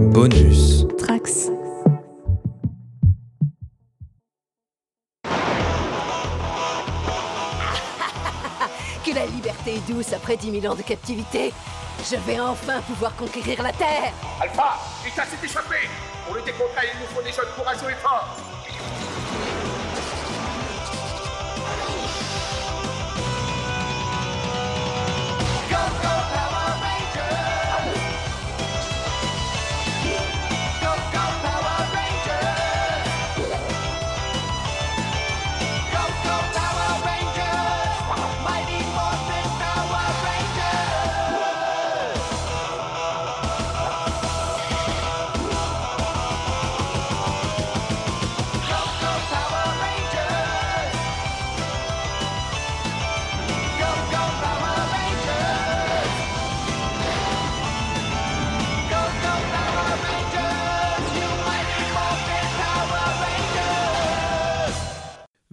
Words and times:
Bonus. 0.00 0.86
Trax. 0.96 1.50
Que 9.04 9.14
la 9.14 9.26
liberté 9.26 9.74
est 9.74 9.86
douce 9.92 10.14
après 10.14 10.38
10 10.38 10.60
000 10.62 10.72
ans 10.72 10.76
de 10.76 10.82
captivité. 10.82 11.52
Je 12.10 12.16
vais 12.16 12.40
enfin 12.40 12.80
pouvoir 12.80 13.14
conquérir 13.14 13.62
la 13.62 13.72
Terre. 13.72 14.14
Alpha, 14.40 14.78
Ita 15.06 15.24
s'est 15.26 15.44
échappé 15.44 15.76
Pour 16.26 16.34
lutter 16.34 16.52
contre 16.52 16.70
elle, 16.82 16.88
il 16.94 17.00
nous 17.00 17.06
faut 17.14 17.22
des 17.22 17.32
jeunes 17.32 17.52
courageux 17.54 17.90
et 17.90 17.96
forts 18.02 18.36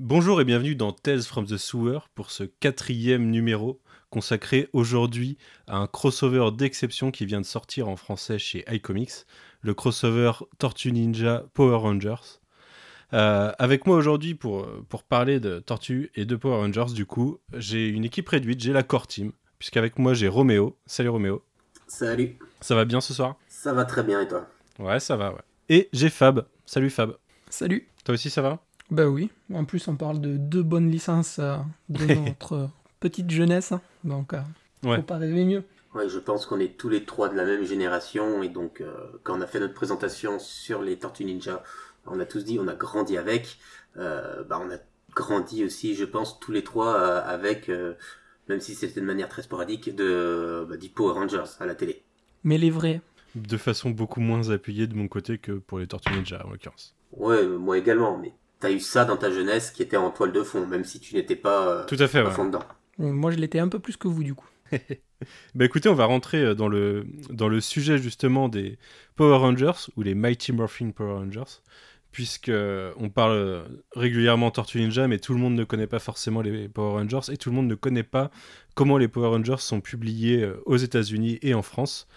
Bonjour 0.10 0.40
et 0.40 0.46
bienvenue 0.46 0.74
dans 0.74 0.94
Tales 0.94 1.24
from 1.24 1.46
the 1.46 1.58
Sewer 1.58 2.00
pour 2.16 2.32
ce 2.32 2.46
quatrième 2.46 3.30
numéro 3.30 3.82
consacré 4.10 4.70
aujourd'hui 4.72 5.38
à 5.68 5.76
un 5.80 5.88
crossover 5.88 6.50
d'exception 6.54 7.12
qui 7.12 7.26
vient 7.26 7.42
de 7.42 7.46
sortir 7.46 7.90
en 7.90 7.98
français 7.98 8.40
chez 8.40 8.64
iComics, 8.74 9.26
le 9.60 9.74
crossover 9.74 10.32
Tortue 10.60 10.94
Ninja 10.94 11.44
Power 11.54 11.76
Rangers. 11.76 12.40
Euh, 13.12 13.52
avec 13.60 13.86
moi 13.86 13.98
aujourd'hui 13.98 14.34
pour, 14.34 14.66
pour 14.88 15.04
parler 15.04 15.42
de 15.42 15.60
Tortue 15.60 16.10
et 16.16 16.24
de 16.24 16.38
Power 16.38 16.56
Rangers, 16.56 16.94
du 16.94 17.06
coup, 17.06 17.42
j'ai 17.54 17.90
une 17.90 18.06
équipe 18.06 18.30
réduite, 18.30 18.62
j'ai 18.62 18.72
la 18.72 18.84
core 18.84 19.08
team, 19.08 19.34
puisqu'avec 19.60 20.00
moi 20.00 20.14
j'ai 20.14 20.30
Roméo. 20.30 20.78
Salut 20.86 21.10
Roméo. 21.10 21.44
Salut, 21.88 22.38
Ça 22.62 22.76
va 22.76 22.86
bien 22.86 23.02
ce 23.02 23.14
soir? 23.14 23.36
Ça 23.50 23.74
va 23.74 23.84
très 23.84 24.04
bien 24.04 24.22
et 24.22 24.28
toi? 24.30 24.48
Ouais, 24.80 25.02
ça 25.02 25.18
va, 25.18 25.34
ouais. 25.34 25.42
Et 25.68 25.90
j'ai 25.92 26.10
Fab. 26.10 26.48
Salut 26.66 26.92
Fab. 26.92 27.18
Salut. 27.50 27.90
Toi 28.06 28.14
aussi 28.14 28.30
ça 28.30 28.42
va? 28.42 28.64
Bah 28.90 29.08
oui, 29.08 29.30
en 29.54 29.66
plus 29.66 29.88
on 29.88 29.96
parle 29.96 30.22
de 30.22 30.38
deux 30.38 30.64
bonnes 30.64 30.90
licences 30.90 31.40
euh, 31.40 31.58
de 31.90 32.06
notre 32.26 32.70
petite 33.00 33.30
jeunesse, 33.30 33.72
hein. 33.72 33.82
donc 34.04 34.34
euh, 34.34 34.40
Ouais. 34.84 34.98
faut 34.98 35.04
pas 35.04 35.18
rêver 35.18 35.44
mieux. 35.44 35.64
Ouais, 35.96 36.08
je 36.08 36.20
pense 36.20 36.46
qu'on 36.46 36.60
est 36.60 36.78
tous 36.78 36.88
les 36.90 37.04
trois 37.04 37.30
de 37.30 37.36
la 37.36 37.44
même 37.46 37.64
génération 37.64 38.44
et 38.44 38.50
donc 38.50 38.82
euh, 38.82 38.94
quand 39.24 39.38
on 39.38 39.42
a 39.42 39.48
fait 39.48 39.60
notre 39.60 39.74
présentation 39.74 40.38
sur 40.40 40.82
les 40.84 40.98
Tortues 40.98 41.26
Ninja, 41.26 41.64
on 42.06 42.20
a 42.20 42.26
tous 42.26 42.44
dit 42.46 42.60
on 42.60 42.68
a 42.68 42.76
grandi 42.76 43.18
avec. 43.18 43.58
Euh, 43.98 44.44
bah, 44.44 44.62
on 44.64 44.70
a 44.72 44.78
grandi 45.16 45.66
aussi, 45.66 45.96
je 45.96 46.06
pense, 46.06 46.40
tous 46.40 46.52
les 46.52 46.64
trois 46.64 46.96
euh, 47.02 47.22
avec, 47.26 47.68
euh, 47.70 47.96
même 48.48 48.60
si 48.60 48.76
c'était 48.76 49.02
de 49.02 49.06
manière 49.06 49.28
très 49.28 49.42
sporadique, 49.42 49.96
de 49.96 50.66
bah, 50.70 50.78
du 50.78 50.90
Power 50.90 51.14
Rangers 51.14 51.50
à 51.60 51.66
la 51.66 51.74
télé. 51.74 52.04
Mais 52.44 52.60
les 52.60 52.70
vrais, 52.70 53.02
De 53.34 53.58
façon 53.58 53.90
beaucoup 53.90 54.20
moins 54.22 54.52
appuyée 54.52 54.86
de 54.86 54.94
mon 54.94 55.08
côté 55.08 55.40
que 55.40 55.54
pour 55.54 55.80
les 55.80 55.88
Tortues 55.88 56.14
Ninja 56.14 56.46
en 56.46 56.52
l'occurrence. 56.52 56.96
Ouais, 57.12 57.44
moi 57.48 57.78
également, 57.80 58.18
mais 58.20 58.34
t'as 58.60 58.72
eu 58.72 58.80
ça 58.80 59.06
dans 59.06 59.18
ta 59.18 59.32
jeunesse 59.32 59.72
qui 59.72 59.84
était 59.84 59.98
en 59.98 60.12
toile 60.12 60.32
de 60.32 60.44
fond, 60.44 60.66
même 60.66 60.84
si 60.84 61.00
tu 61.00 61.16
n'étais 61.16 61.36
pas 61.36 61.68
euh, 61.68 61.86
Tout 61.86 61.98
à 62.00 62.08
fait, 62.08 62.20
à 62.20 62.26
ouais. 62.26 62.32
fond 62.32 62.46
dedans. 62.46 62.64
Moi 62.98 63.32
je 63.32 63.38
l'étais 63.38 63.60
un 63.60 63.68
peu 63.68 63.80
plus 63.80 63.98
que 63.98 64.08
vous 64.08 64.24
du 64.24 64.34
coup. 64.36 64.48
Bah 65.56 65.66
écoutez, 65.66 65.90
on 65.90 65.96
va 65.96 66.06
rentrer 66.06 66.44
euh, 66.44 66.54
dans 66.54 66.68
le, 66.68 67.08
dans 67.32 67.48
le 67.48 67.60
sujet 67.60 67.98
justement 67.98 68.50
des 68.50 68.78
Power 69.16 69.38
Rangers, 69.38 69.90
ou 69.96 70.04
les 70.04 70.14
Mighty 70.14 70.54
Morphin 70.54 70.92
Power 70.92 71.14
Rangers, 71.14 71.62
puisque 72.12 72.50
euh, 72.50 72.94
on 72.98 73.10
parle 73.10 73.66
régulièrement 73.96 74.52
Tortue 74.52 74.80
Ninja, 74.80 75.08
mais 75.08 75.18
tout 75.18 75.34
le 75.34 75.40
monde 75.40 75.56
ne 75.56 75.64
connaît 75.64 75.88
pas 75.88 75.98
forcément 75.98 76.42
les 76.44 76.70
Power 76.70 77.00
Rangers, 77.02 77.32
et 77.34 77.38
tout 77.38 77.50
le 77.50 77.56
monde 77.56 77.68
ne 77.68 77.74
connaît 77.74 78.04
pas 78.04 78.30
comment 78.76 79.00
les 79.00 79.08
Power 79.08 79.30
Rangers 79.30 79.58
sont 79.58 79.82
publiés 79.82 80.48
aux 80.68 80.78
États-Unis 80.78 81.40
et 81.42 81.56
en 81.56 81.64
France. 81.64 82.08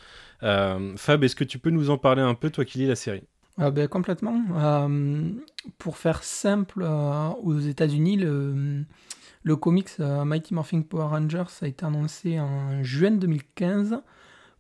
Euh, 0.43 0.95
Fab, 0.97 1.25
est-ce 1.25 1.37
que 1.37 1.45
tu 1.45 1.59
peux 1.59 1.71
nous 1.71 1.91
en 1.91 1.99
parler 1.99 2.23
un 2.23 2.35
peu, 2.35 2.51
toi 2.51 2.65
qui 2.65 2.79
lis 2.79 2.87
la 2.87 2.97
série? 2.97 3.23
Ah 3.59 3.71
ben, 3.71 3.89
complètement. 3.89 4.43
Euh, 4.55 5.31
pour 5.79 5.97
faire 5.97 6.23
simple, 6.23 6.83
euh, 6.83 7.29
aux 7.43 7.59
États-Unis, 7.59 8.17
le, 8.17 9.57
comics 9.57 9.91
euh, 10.01 10.25
Mighty 10.25 10.55
Morphin 10.55 10.83
Power 10.83 11.09
Rangers 11.09 11.45
a 11.61 11.67
été 11.67 11.85
annoncé 11.85 12.41
en 12.41 12.83
juin 12.83 13.13
2015 13.13 14.03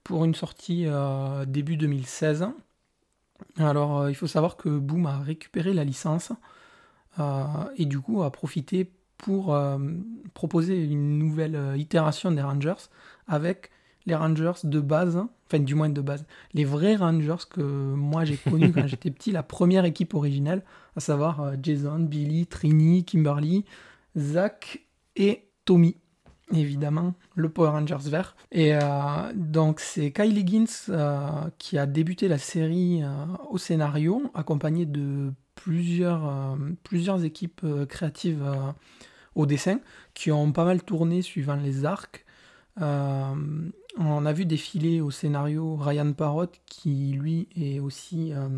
pour 0.04 0.24
une 0.24 0.34
sortie 0.34 0.86
début 1.46 1.76
2016. 1.76 2.48
Alors 3.58 4.08
il 4.08 4.14
faut 4.14 4.26
savoir 4.26 4.56
que 4.56 4.68
Boom 4.68 5.06
a 5.06 5.18
récupéré 5.18 5.72
la 5.72 5.84
licence 5.84 6.32
et 7.18 7.84
du 7.84 8.00
coup 8.00 8.22
a 8.22 8.32
profité 8.32 8.90
pour 9.18 9.56
proposer 10.32 10.82
une 10.82 11.18
nouvelle 11.18 11.74
itération 11.76 12.32
des 12.32 12.40
Rangers 12.40 12.88
avec 13.28 13.70
les 14.06 14.14
Rangers 14.14 14.52
de 14.64 14.80
base, 14.80 15.22
enfin 15.46 15.58
du 15.58 15.74
moins 15.74 15.88
de 15.88 16.00
base, 16.00 16.24
les 16.54 16.64
vrais 16.64 16.96
Rangers 16.96 17.44
que 17.48 17.60
moi 17.60 18.24
j'ai 18.24 18.36
connus 18.36 18.72
quand 18.72 18.86
j'étais 18.88 19.10
petit, 19.10 19.32
la 19.32 19.42
première 19.42 19.84
équipe 19.84 20.14
originelle, 20.14 20.62
à 20.96 21.00
savoir 21.00 21.40
euh, 21.40 21.54
Jason, 21.62 22.00
Billy, 22.00 22.46
Trini, 22.46 23.04
Kimberly, 23.04 23.64
Zach 24.16 24.80
et 25.16 25.48
Tommy. 25.64 25.96
Évidemment, 26.52 27.14
le 27.36 27.48
Power 27.48 27.70
Rangers 27.70 28.08
vert. 28.08 28.34
Et 28.50 28.74
euh, 28.74 28.80
donc, 29.34 29.78
c'est 29.78 30.10
Kyle 30.10 30.36
Higgins 30.36 30.64
euh, 30.88 31.28
qui 31.58 31.78
a 31.78 31.86
débuté 31.86 32.26
la 32.26 32.38
série 32.38 33.02
euh, 33.02 33.08
au 33.50 33.58
scénario, 33.58 34.30
accompagné 34.34 34.84
de 34.84 35.32
plusieurs, 35.54 36.56
plusieurs 36.82 37.22
équipes 37.22 37.66
créatives 37.86 38.42
au 39.34 39.44
dessin, 39.44 39.78
qui 40.14 40.32
ont 40.32 40.52
pas 40.52 40.64
mal 40.64 40.82
tourné 40.82 41.20
suivant 41.20 41.54
les 41.54 41.84
arcs. 41.84 42.24
Euh, 42.80 43.34
on 43.98 44.24
a 44.26 44.32
vu 44.32 44.44
défiler 44.46 45.00
au 45.00 45.10
scénario 45.10 45.76
Ryan 45.76 46.12
Parrott, 46.12 46.60
qui 46.66 47.12
lui 47.12 47.48
est 47.56 47.80
aussi 47.80 48.32
euh, 48.32 48.48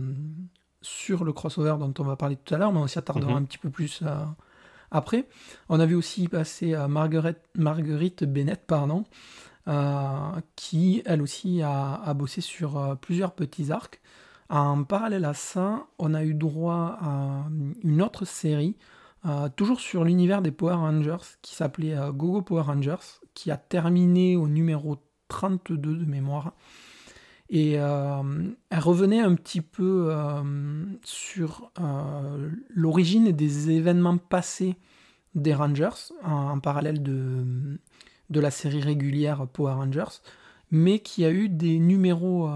sur 0.83 1.25
le 1.25 1.33
crossover 1.33 1.77
dont 1.79 1.95
on 1.99 2.05
va 2.05 2.17
parler 2.17 2.37
tout 2.37 2.55
à 2.55 2.59
l'heure, 2.59 2.73
mais 2.73 2.79
on 2.81 2.87
s'y 2.87 2.99
attardera 2.99 3.33
Mhm. 3.33 3.37
un 3.39 3.43
petit 3.45 3.59
peu 3.59 3.71
plus 3.71 4.01
euh, 4.03 4.25
après. 4.91 5.27
On 5.69 5.81
a 5.81 5.87
vu 5.87 5.95
aussi 5.95 6.29
passer 6.29 6.77
Margaret, 6.89 7.41
Marguerite 7.57 8.25
Bennett, 8.25 8.65
pardon, 8.67 9.05
qui 10.57 11.03
elle 11.07 11.23
aussi 11.23 11.63
a, 11.63 11.95
a 11.95 12.15
bossé 12.15 12.41
sur 12.41 12.99
plusieurs 13.01 13.33
petits 13.33 13.73
arcs. 13.73 14.01
En 14.51 14.85
parallèle 14.85 15.25
à 15.25 15.33
ça, 15.35 15.87
on 15.99 16.13
a 16.15 16.25
eu 16.25 16.35
droit 16.35 16.99
à 17.01 17.47
une 17.83 18.03
autre 18.03 18.27
série, 18.27 18.77
toujours 19.57 19.81
sur 19.81 20.05
l'univers 20.05 20.43
des 20.43 20.51
Power 20.51 20.75
Rangers, 20.75 21.25
qui 21.41 21.55
s'appelait 21.55 21.97
Gogo 22.13 22.43
Power 22.43 22.63
Rangers, 22.63 23.21
qui 23.35 23.51
a 23.51 23.57
terminé 23.57 24.37
au 24.37 24.49
numéro 24.49 24.97
32 25.29 25.77
de 25.77 26.05
mémoire. 26.05 26.53
Et 27.55 27.75
euh, 27.77 28.23
elle 28.71 28.79
revenait 28.79 29.21
un 29.21 29.35
petit 29.35 29.61
peu 29.61 30.09
euh, 30.11 30.85
sur 31.05 31.71
euh, 31.79 32.51
l'origine 32.71 33.31
des 33.31 33.71
événements 33.71 34.17
passés 34.17 34.77
des 35.35 35.55
Rangers, 35.55 36.15
en, 36.25 36.59
parallèle 36.61 37.03
de, 37.03 37.79
de 38.31 38.41
la 38.41 38.51
série 38.51 38.81
régulière 38.81 39.47
Power 39.47 39.75
Rangers, 39.75 40.21
mais 40.71 41.01
qui 41.01 41.27
a 41.27 41.31
eu 41.31 41.51
des 41.51 41.79
numéros 41.79 42.51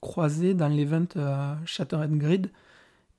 croisés 0.00 0.54
dans 0.54 0.68
l'event 0.68 1.06
Shattered 1.64 2.14
Grid 2.16 2.50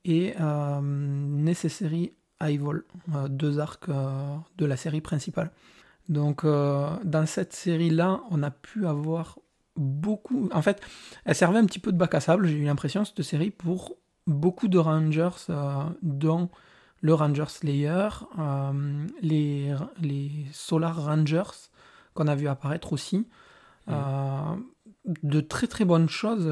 et 0.04 0.34
Necessary 0.82 2.12
Evil, 2.40 2.82
deux 3.30 3.58
arcs 3.58 3.88
de 3.88 4.64
la 4.64 4.76
série 4.76 5.00
principale. 5.00 5.50
Donc 6.08 6.44
euh, 6.44 6.90
dans 7.04 7.26
cette 7.26 7.52
série-là, 7.52 8.20
on 8.30 8.42
a 8.42 8.50
pu 8.50 8.86
avoir 8.86 9.38
beaucoup... 9.76 10.48
En 10.52 10.62
fait, 10.62 10.80
elle 11.24 11.34
servait 11.34 11.58
un 11.58 11.66
petit 11.66 11.78
peu 11.78 11.92
de 11.92 11.96
bac 11.96 12.14
à 12.14 12.20
sable, 12.20 12.46
j'ai 12.46 12.58
eu 12.58 12.64
l'impression, 12.64 13.04
cette 13.04 13.22
série, 13.22 13.50
pour 13.50 13.96
beaucoup 14.26 14.68
de 14.68 14.78
Rangers, 14.78 15.30
euh, 15.50 15.82
dont 16.02 16.48
le 17.00 17.12
Ranger 17.14 17.46
Slayer, 17.48 18.08
euh, 18.38 19.06
les, 19.20 19.74
les 20.00 20.30
Solar 20.52 21.04
Rangers, 21.04 21.70
qu'on 22.14 22.28
a 22.28 22.34
vu 22.34 22.48
apparaître 22.48 22.92
aussi. 22.92 23.26
Euh, 23.88 24.54
de 25.22 25.40
très 25.42 25.66
très 25.66 25.84
bonnes 25.84 26.08
choses, 26.08 26.50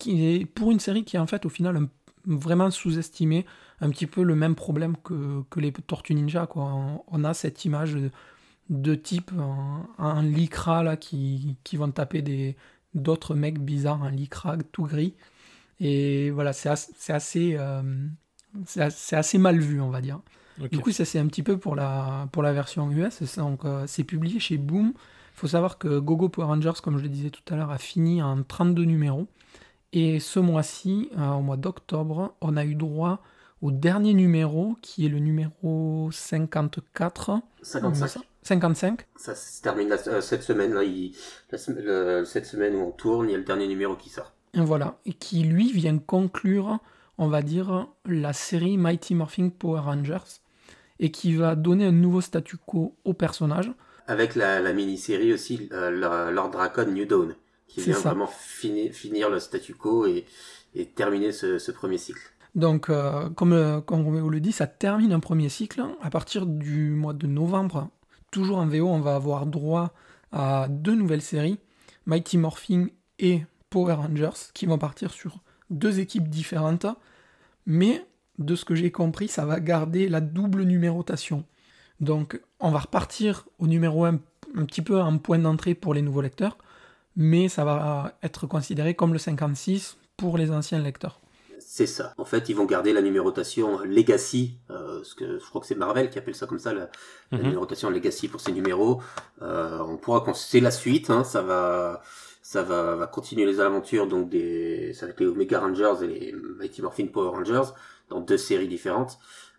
qui 0.00 0.24
est, 0.26 0.46
pour 0.46 0.72
une 0.72 0.80
série 0.80 1.04
qui 1.04 1.14
est 1.14 1.20
en 1.20 1.28
fait 1.28 1.46
au 1.46 1.48
final 1.48 1.76
un- 1.76 1.88
vraiment 2.24 2.72
sous-estimée, 2.72 3.46
un 3.80 3.90
petit 3.90 4.08
peu 4.08 4.24
le 4.24 4.34
même 4.34 4.56
problème 4.56 4.96
que, 4.96 5.42
que 5.50 5.60
les 5.60 5.70
Tortues 5.72 6.14
Ninja. 6.14 6.46
Quoi. 6.48 6.64
On, 6.64 7.04
on 7.06 7.22
a 7.22 7.34
cette 7.34 7.64
image 7.64 7.96
de, 8.70 8.94
type 8.94 9.32
en, 9.38 9.86
en 9.98 10.20
lycra 10.22 10.82
là, 10.82 10.96
qui, 10.96 11.56
qui 11.64 11.76
vont 11.76 11.90
taper 11.90 12.22
des, 12.22 12.56
d'autres 12.94 13.34
mecs 13.34 13.58
bizarres, 13.58 14.02
un 14.02 14.10
licrag 14.10 14.62
tout 14.72 14.84
gris. 14.84 15.14
Et 15.78 16.30
voilà, 16.30 16.52
c'est 16.52 16.68
assez, 16.68 17.56
euh, 17.58 17.82
c'est 18.64 19.16
assez, 19.16 19.38
mal 19.38 19.58
vu, 19.58 19.80
on 19.80 19.90
va 19.90 20.00
dire. 20.00 20.20
Du 20.70 20.78
coup, 20.78 20.90
ça 20.90 21.04
c'est 21.04 21.18
un 21.18 21.26
petit 21.26 21.42
peu 21.42 21.58
pour 21.58 21.76
la, 21.76 22.28
pour 22.32 22.42
la 22.42 22.52
version 22.52 22.90
US. 22.90 23.36
Donc, 23.36 23.64
euh, 23.64 23.84
c'est 23.86 24.04
publié 24.04 24.40
chez 24.40 24.56
Boom. 24.56 24.94
Il 24.96 25.38
faut 25.38 25.48
savoir 25.48 25.76
que 25.76 25.98
Gogo 25.98 26.30
Power 26.30 26.46
Rangers, 26.46 26.80
comme 26.82 26.96
je 26.96 27.02
le 27.02 27.10
disais 27.10 27.28
tout 27.28 27.42
à 27.52 27.56
l'heure, 27.56 27.70
a 27.70 27.78
fini 27.78 28.22
en 28.22 28.42
32 28.42 28.84
numéros. 28.84 29.26
Et 29.92 30.18
ce 30.18 30.40
mois-ci, 30.40 31.10
euh, 31.18 31.32
au 31.32 31.42
mois 31.42 31.58
d'octobre, 31.58 32.34
on 32.40 32.56
a 32.56 32.64
eu 32.64 32.74
droit 32.74 33.22
au 33.60 33.70
dernier 33.70 34.14
numéro, 34.14 34.76
qui 34.80 35.04
est 35.04 35.08
le 35.10 35.18
numéro 35.18 36.10
54. 36.10 37.40
55. 37.62 38.22
55. 38.46 39.06
Ça 39.16 39.34
se 39.34 39.62
termine 39.62 39.94
cette 40.20 40.42
semaine, 40.42 40.74
là, 40.74 40.82
cette 42.24 42.46
semaine 42.46 42.74
où 42.76 42.80
on 42.80 42.90
tourne, 42.92 43.28
il 43.28 43.32
y 43.32 43.34
a 43.34 43.38
le 43.38 43.44
dernier 43.44 43.68
numéro 43.68 43.96
qui 43.96 44.08
sort. 44.08 44.32
Voilà, 44.54 44.98
et 45.04 45.12
qui 45.12 45.42
lui 45.42 45.70
vient 45.72 45.98
conclure, 45.98 46.78
on 47.18 47.28
va 47.28 47.42
dire, 47.42 47.88
la 48.06 48.32
série 48.32 48.78
Mighty 48.78 49.14
Morphin 49.14 49.50
Power 49.50 49.80
Rangers, 49.80 50.40
et 50.98 51.10
qui 51.10 51.34
va 51.34 51.56
donner 51.56 51.84
un 51.84 51.92
nouveau 51.92 52.20
statu 52.20 52.56
quo 52.56 52.96
au 53.04 53.12
personnage. 53.12 53.70
Avec 54.06 54.34
la, 54.34 54.72
mini-série 54.72 55.32
aussi, 55.32 55.68
euh, 55.72 56.30
Lord 56.30 56.50
Dracon 56.50 56.86
New 56.86 57.04
Dawn, 57.04 57.34
qui 57.66 57.80
vient 57.80 57.98
vraiment 57.98 58.28
finir 58.28 59.28
le 59.28 59.40
statu 59.40 59.74
quo 59.74 60.06
et, 60.06 60.24
terminer 60.94 61.32
ce, 61.32 61.70
premier 61.70 61.98
cycle. 61.98 62.20
Donc, 62.54 62.88
euh, 62.88 63.28
comme, 63.30 63.52
euh, 63.52 63.80
comme 63.82 64.04
Roméo 64.04 64.30
le 64.30 64.40
dit, 64.40 64.52
ça 64.52 64.66
termine 64.66 65.12
un 65.12 65.20
premier 65.20 65.50
cycle. 65.50 65.82
À 66.00 66.08
partir 66.08 66.46
du 66.46 66.90
mois 66.90 67.12
de 67.12 67.26
novembre, 67.26 67.90
toujours 68.30 68.58
en 68.58 68.66
VO, 68.66 68.88
on 68.88 69.00
va 69.00 69.14
avoir 69.14 69.46
droit 69.46 69.92
à 70.32 70.66
deux 70.68 70.94
nouvelles 70.94 71.22
séries, 71.22 71.58
Mighty 72.06 72.38
Morphin 72.38 72.88
et 73.18 73.42
Power 73.70 73.94
Rangers 73.94 74.50
qui 74.54 74.66
vont 74.66 74.78
partir 74.78 75.12
sur 75.12 75.40
deux 75.70 76.00
équipes 76.00 76.28
différentes, 76.28 76.86
mais 77.66 78.04
de 78.38 78.54
ce 78.54 78.64
que 78.64 78.74
j'ai 78.74 78.92
compris, 78.92 79.28
ça 79.28 79.46
va 79.46 79.60
garder 79.60 80.08
la 80.08 80.20
double 80.20 80.62
numérotation. 80.62 81.44
Donc 82.00 82.40
on 82.60 82.70
va 82.70 82.80
repartir 82.80 83.46
au 83.58 83.66
numéro 83.66 84.04
1 84.04 84.18
un 84.54 84.64
petit 84.64 84.82
peu 84.82 85.00
en 85.00 85.18
point 85.18 85.38
d'entrée 85.38 85.74
pour 85.74 85.94
les 85.94 86.02
nouveaux 86.02 86.20
lecteurs, 86.20 86.58
mais 87.16 87.48
ça 87.48 87.64
va 87.64 88.14
être 88.22 88.46
considéré 88.46 88.94
comme 88.94 89.12
le 89.12 89.18
56 89.18 89.96
pour 90.16 90.38
les 90.38 90.50
anciens 90.50 90.78
lecteurs. 90.78 91.20
C'est 91.68 91.86
ça. 91.86 92.14
En 92.16 92.24
fait, 92.24 92.48
ils 92.48 92.54
vont 92.54 92.64
garder 92.64 92.92
la 92.92 93.02
numérotation 93.02 93.80
Legacy, 93.80 94.56
euh, 94.70 95.02
ce 95.02 95.16
que 95.16 95.40
je 95.40 95.44
crois 95.46 95.60
que 95.60 95.66
c'est 95.66 95.74
Marvel 95.74 96.10
qui 96.10 96.18
appelle 96.18 96.36
ça 96.36 96.46
comme 96.46 96.60
ça, 96.60 96.72
la, 96.72 96.88
mhm. 97.32 97.42
numérotation 97.42 97.90
Legacy 97.90 98.28
pour 98.28 98.40
ces 98.40 98.52
numéros. 98.52 99.02
Euh, 99.42 99.80
on 99.80 99.96
pourra, 99.96 100.24
c'est 100.34 100.60
la 100.60 100.70
suite, 100.70 101.10
hein, 101.10 101.24
ça 101.24 101.42
va, 101.42 102.02
ça 102.40 102.62
va, 102.62 102.94
va 102.94 103.08
continuer 103.08 103.46
les 103.46 103.58
aventures 103.58 104.06
donc 104.06 104.28
des, 104.28 104.92
ça 104.94 105.06
va 105.06 105.10
être 105.10 105.18
les 105.18 105.26
Omega 105.26 105.58
Rangers 105.58 105.94
et 106.02 106.06
les 106.06 106.32
Mighty 106.32 106.82
Morphin 106.82 107.08
Power 107.08 107.30
Rangers 107.30 107.72
dans 108.10 108.20
deux 108.20 108.38
séries 108.38 108.68
différentes 108.68 109.18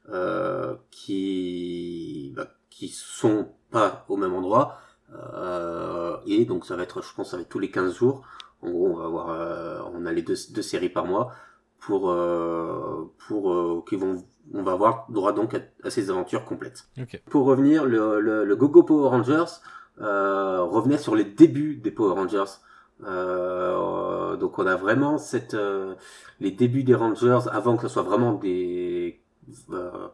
euh, 0.09 0.75
qui 0.89 2.31
bah, 2.38 2.48
qui 2.69 2.88
sont 2.88 3.50
pas 3.69 4.06
au 4.07 4.15
même 4.15 4.33
endroit 4.33 4.80
euh, 5.13 6.15
et 6.25 6.45
donc 6.45 6.65
ça 6.65 6.77
va 6.77 6.83
être, 6.83 7.01
je 7.01 7.13
pense, 7.13 7.31
ça 7.31 7.38
va 7.38 7.42
être 7.42 7.50
tous 7.50 7.59
les 7.59 7.69
15 7.69 7.94
jours. 7.94 8.24
En 8.62 8.71
gros, 8.71 8.88
on 8.88 8.95
va 8.95 9.06
avoir, 9.06 9.30
euh, 9.30 9.81
on 9.94 10.06
a 10.06 10.13
les 10.13 10.21
deux, 10.21 10.36
deux 10.51 10.62
séries 10.62 10.89
par 10.89 11.06
mois 11.06 11.33
pour 11.79 12.09
euh, 12.09 13.12
pour 13.27 13.53
euh, 13.53 13.83
qui 13.88 13.95
vont 13.95 14.24
on 14.53 14.63
va 14.63 14.71
avoir 14.74 15.06
droit 15.09 15.33
donc 15.33 15.56
à, 15.83 15.89
ces 15.89 16.09
aventures 16.09 16.45
complètes. 16.45 16.88
Okay. 17.00 17.21
Pour 17.29 17.45
revenir, 17.45 17.85
le, 17.85 18.19
le, 18.19 18.45
le 18.45 18.56
Gogo 18.56 18.83
Power 18.83 19.09
Rangers 19.09 19.51
euh, 20.00 20.62
revenait 20.63 20.97
sur 20.97 21.15
les 21.15 21.25
débuts 21.25 21.75
des 21.75 21.91
Power 21.91 22.13
Rangers. 22.13 22.51
Euh, 23.03 24.35
donc 24.38 24.57
on 24.57 24.65
a 24.65 24.75
vraiment 24.75 25.18
cette 25.18 25.53
euh, 25.53 25.95
les 26.39 26.51
débuts 26.51 26.83
des 26.83 26.95
Rangers 26.95 27.39
avant 27.51 27.75
que 27.75 27.83
ce 27.83 27.89
soit 27.89 28.03
vraiment 28.03 28.33
des 28.33 29.19
euh, 29.71 30.07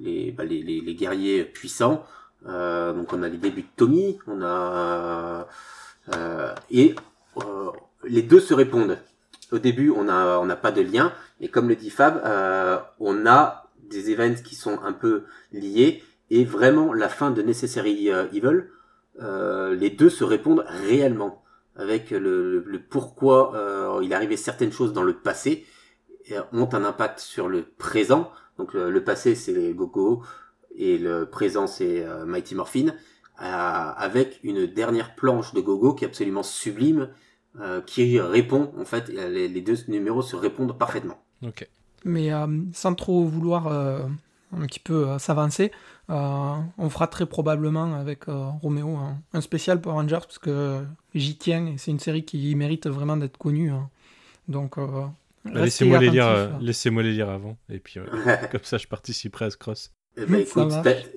les, 0.00 0.32
bah, 0.32 0.44
les, 0.44 0.62
les, 0.62 0.80
les, 0.80 0.94
guerriers 0.94 1.44
puissants. 1.44 2.04
Euh, 2.46 2.92
donc 2.92 3.12
on 3.12 3.22
a 3.22 3.28
les 3.28 3.38
débuts 3.38 3.62
de 3.62 3.68
Tommy, 3.76 4.18
on 4.26 4.42
a 4.42 5.46
et 6.70 6.94
les 8.04 8.22
deux 8.22 8.40
se 8.40 8.54
répondent. 8.54 8.98
Au 9.52 9.58
début 9.58 9.90
on 9.90 10.04
n'a 10.04 10.56
pas 10.56 10.72
de 10.72 10.82
lien 10.82 11.12
et 11.40 11.48
comme 11.48 11.68
le 11.68 11.76
dit 11.76 11.90
Fab, 11.90 12.20
on 12.98 13.26
a 13.26 13.70
des 13.88 14.10
events 14.10 14.42
qui 14.42 14.54
sont 14.54 14.80
un 14.82 14.92
peu 14.92 15.24
liés 15.52 16.02
et 16.30 16.44
vraiment 16.44 16.92
la 16.92 17.08
fin 17.08 17.30
de 17.30 17.42
Necessary 17.42 18.08
Evil, 18.08 18.64
les 19.20 19.90
deux 19.90 20.10
se 20.10 20.24
répondent 20.24 20.64
réellement 20.68 21.44
avec 21.76 22.10
le, 22.10 22.64
pourquoi 22.88 23.54
euh, 23.54 24.00
il 24.02 24.12
arrivé 24.14 24.36
certaines 24.36 24.72
choses 24.72 24.92
dans 24.92 25.02
le 25.02 25.14
passé 25.14 25.64
ont 26.52 26.68
un 26.72 26.84
impact 26.84 27.20
sur 27.20 27.48
le 27.48 27.64
présent. 27.64 28.30
Donc 28.58 28.74
le, 28.74 29.04
passé 29.04 29.34
c'est 29.34 29.72
Gogo 29.74 30.22
et 30.74 30.98
le 30.98 31.26
présent 31.26 31.66
c'est 31.66 32.04
euh, 32.04 32.24
Mighty 32.24 32.54
Morphin, 32.54 32.88
euh, 32.88 32.92
avec 33.40 34.40
une 34.42 34.66
dernière 34.66 35.14
planche 35.14 35.52
de 35.52 35.60
Gogo 35.60 35.94
qui 35.94 36.04
est 36.04 36.08
absolument 36.08 36.42
sublime, 36.42 37.10
euh, 37.60 37.80
qui 37.80 38.20
répond 38.20 38.72
en 38.78 38.84
fait 38.84 39.08
les, 39.08 39.48
les, 39.48 39.60
deux 39.60 39.76
numéros 39.88 40.22
se 40.22 40.36
répondent 40.36 40.76
parfaitement. 40.76 41.22
Ok. 41.42 41.68
Mais 42.04 42.30
sans 42.72 42.94
trop 42.94 43.24
vouloir 43.24 43.66
un 43.66 44.66
petit 44.66 44.78
peu 44.78 45.18
s'avancer, 45.18 45.72
euh, 46.08 46.54
on 46.78 46.88
fera 46.88 47.08
très 47.08 47.26
probablement 47.26 47.94
avec 47.94 48.28
euh, 48.28 48.46
Roméo 48.62 48.96
un, 49.32 49.40
spécial 49.40 49.80
pour 49.80 49.92
Rangers 49.92 50.20
parce 50.20 50.38
que 50.38 50.84
j'y 51.14 51.36
tiens 51.36 51.66
et 51.66 51.78
c'est 51.78 51.90
une 51.90 51.98
série 51.98 52.24
qui 52.24 52.54
mérite 52.54 52.86
vraiment 52.86 53.16
d'être 53.16 53.38
connue. 53.38 53.72
Hein. 53.72 53.90
Donc 54.46 54.78
euh, 54.78 55.06
bah, 55.44 55.64
laissez-moi 55.64 55.98
les 55.98 56.10
lire, 56.10 56.58
laissez-moi 56.60 57.02
les 57.02 57.12
lire 57.12 57.28
avant 57.28 57.56
et 57.68 57.80
puis 57.80 57.98
comme 58.52 58.62
ça 58.62 58.78
je 58.78 58.86
participerai 58.86 59.46
à 59.46 59.50
ce 59.50 59.56
cross. 59.56 59.92
Eh 60.16 60.24
ben, 60.24 60.40
écoute, 60.40 60.72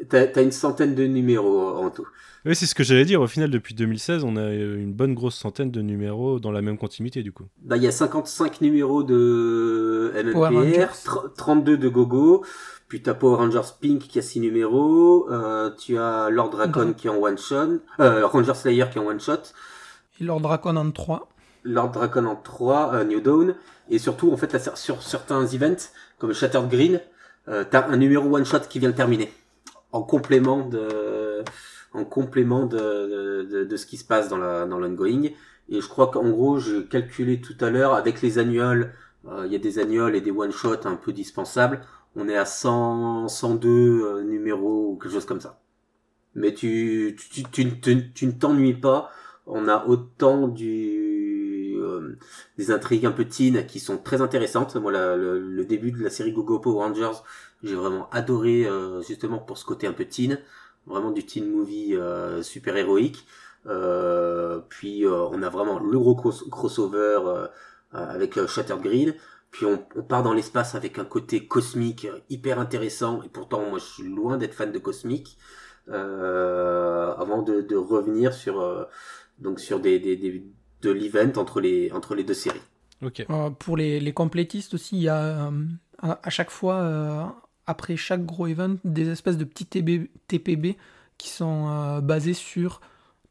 t'as 0.10 0.44
une 0.44 0.52
centaine 0.52 0.96
de 0.96 1.06
numéros 1.06 1.78
en 1.78 1.90
tout. 1.90 2.08
Oui, 2.46 2.56
c'est 2.56 2.66
ce 2.66 2.76
que 2.76 2.84
j'allais 2.84 3.06
dire. 3.06 3.22
Au 3.22 3.28
final, 3.28 3.50
depuis 3.50 3.76
2016, 3.76 4.24
on 4.24 4.38
a 4.38 4.52
une 4.54 4.94
bonne 4.94 5.14
grosse 5.14 5.36
centaine 5.36 5.72
de 5.72 5.82
numéros 5.82 6.40
dans 6.40 6.52
la 6.52 6.62
même 6.62 6.78
continuité, 6.78 7.22
du 7.22 7.32
coup. 7.32 7.46
Bah, 7.62 7.78
il 7.78 7.84
y 7.84 7.88
a 7.88 7.92
55 7.92 8.62
numéros 8.62 9.04
de 9.04 10.14
MMPR, 10.16 10.94
32 11.36 11.78
de 11.78 11.90
Gogo, 11.90 12.46
puis 12.88 13.02
t'as 13.02 13.14
Power 13.14 13.38
Rangers 13.38 13.74
Pink 13.82 14.00
qui 14.00 14.20
a 14.20 14.22
6 14.22 14.40
numéros, 14.40 15.30
euh, 15.30 15.70
tu 15.78 15.98
as 15.98 16.30
Lord 16.30 16.52
Dracon 16.52 16.94
qui 16.94 17.08
est 17.08 17.10
en 17.10 17.18
one 17.18 17.38
shot, 17.38 17.80
euh, 18.00 18.26
Ranger 18.26 18.56
Slayer 18.56 18.86
qui 18.92 18.98
est 18.98 19.02
en 19.02 19.08
one 19.08 19.20
shot. 19.20 19.54
Et 20.20 20.24
Lord 20.24 20.42
Dracon 20.42 20.78
en 20.78 20.92
3. 20.92 21.30
Lord 21.64 21.92
Dracon 21.92 22.26
en 22.26 22.36
3, 22.36 22.94
euh, 22.94 23.04
New 23.04 23.20
Dawn. 23.20 23.56
Et 23.90 24.00
surtout, 24.00 24.32
en 24.32 24.38
fait, 24.38 24.56
sur 24.76 25.02
certains 25.02 25.46
events, 25.48 25.90
comme 26.20 26.34
Shattered 26.34 26.70
Green, 26.70 27.02
euh, 27.48 27.64
t'as 27.70 27.88
un 27.88 27.98
numéro 27.98 28.36
one 28.36 28.46
shot 28.46 28.60
qui 28.70 28.80
vient 28.80 28.90
de 28.90 28.96
terminer. 28.96 29.32
En 29.92 30.04
complément 30.04 30.68
de, 30.68 31.44
en 31.94 32.06
complément 32.06 32.66
de, 32.66 33.64
de, 33.64 33.78
ce 33.78 33.86
qui 33.86 33.98
se 33.98 34.06
passe 34.06 34.30
dans 34.30 34.38
la, 34.38 34.66
dans 34.66 34.80
l'ongoing. 34.80 35.30
Et 35.70 35.82
je 35.82 35.88
crois 35.88 36.08
qu'en 36.08 36.30
gros, 36.30 36.60
j'ai 36.60 36.86
calculé 36.86 37.42
tout 37.42 37.56
à 37.62 37.70
l'heure, 37.70 37.94
avec 37.94 38.22
les 38.22 38.38
annuals, 38.40 38.94
euh, 39.28 39.44
il 39.46 39.52
y 39.52 39.56
a 39.56 39.60
des 39.60 39.80
annuals 39.80 40.16
et 40.16 40.22
des 40.22 40.32
one 40.32 40.52
shots 40.52 40.86
un 40.86 40.96
peu 40.96 41.12
dispensables 41.14 41.82
on 42.16 42.28
est 42.28 42.38
à 42.38 42.46
100, 42.46 43.28
102 43.28 43.70
euh, 43.70 44.24
numéros 44.24 44.92
ou 44.92 44.98
quelque 44.98 45.12
chose 45.12 45.26
comme 45.26 45.42
ça. 45.42 45.60
Mais 46.36 46.54
tu, 46.54 47.18
tu, 47.32 47.44
tu, 47.44 48.12
tu, 48.14 48.28
ne 48.28 48.32
t'ennuies 48.32 48.74
pas. 48.74 49.12
On 49.46 49.68
a 49.68 49.86
autant 49.86 50.48
du, 50.48 51.09
des 52.58 52.72
intrigues 52.72 53.06
un 53.06 53.12
peu 53.12 53.26
teen 53.26 53.66
qui 53.66 53.80
sont 53.80 53.98
très 53.98 54.22
intéressantes. 54.22 54.76
Moi, 54.76 54.92
le, 54.92 55.66
début 55.66 55.92
de 55.92 56.04
la 56.04 56.10
série 56.10 56.32
Gogo 56.32 56.60
Power 56.60 56.86
Rangers, 56.86 57.20
j'ai 57.64 57.76
vraiment 57.76 58.10
adoré 58.12 58.66
euh, 58.66 59.02
justement 59.02 59.40
pour 59.40 59.58
ce 59.58 59.66
côté 59.66 59.88
un 59.88 59.94
peu 59.94 60.06
teen, 60.06 60.40
vraiment 60.88 61.12
du 61.12 61.26
teen 61.26 61.50
movie 61.50 61.96
super 62.42 62.76
héroïque. 62.78 63.26
puis 64.70 65.06
on 65.08 65.44
a 65.44 65.50
vraiment 65.50 65.80
le 65.80 66.00
gros 66.00 66.16
crossover 66.16 67.48
avec 67.92 68.46
Shattered 68.48 68.82
Green. 68.82 69.14
Puis 69.52 69.66
on, 69.66 69.78
part 70.04 70.24
dans 70.24 70.34
l'espace 70.34 70.76
avec 70.76 71.00
un 71.00 71.06
côté 71.06 71.48
cosmique 71.48 72.06
euh, 72.06 72.20
hyper 72.30 72.60
intéressant. 72.60 73.24
Et 73.24 73.30
pourtant, 73.30 73.68
moi, 73.70 73.80
je 73.80 73.86
suis 73.86 74.04
loin 74.04 74.38
d'être 74.38 74.54
fan 74.54 74.72
de 74.72 74.80
cosmique. 74.80 75.38
Euh, 75.90 77.16
avant 77.16 77.42
de, 77.42 77.76
revenir 77.76 78.34
sur 78.34 78.62
euh, 78.62 78.86
donc 79.40 79.60
sur 79.60 79.80
des, 79.80 79.98
des 79.98 80.46
de 80.82 80.92
l'event 80.92 81.32
entre 81.38 81.62
les 81.62 81.92
entre 81.92 82.16
les 82.16 82.24
deux 82.24 82.34
séries. 82.34 82.62
Ok. 83.04 83.26
Euh, 83.30 83.50
pour 83.50 83.78
les, 83.78 84.00
les 84.00 84.14
complétistes 84.14 84.74
aussi, 84.74 84.98
il 84.98 85.04
y 85.04 85.10
a 85.10 85.48
euh, 85.50 85.52
à, 86.00 86.30
chaque 86.30 86.50
fois 86.50 87.36
après 87.66 87.96
chaque 87.96 88.26
gros 88.26 88.48
event 88.48 88.76
des 88.84 89.10
espèces 89.10 89.38
de 89.38 89.46
petits 89.46 89.66
TPB 89.66 90.78
qui 91.18 91.30
sont 91.30 92.00
basés 92.00 92.34
sur 92.34 92.82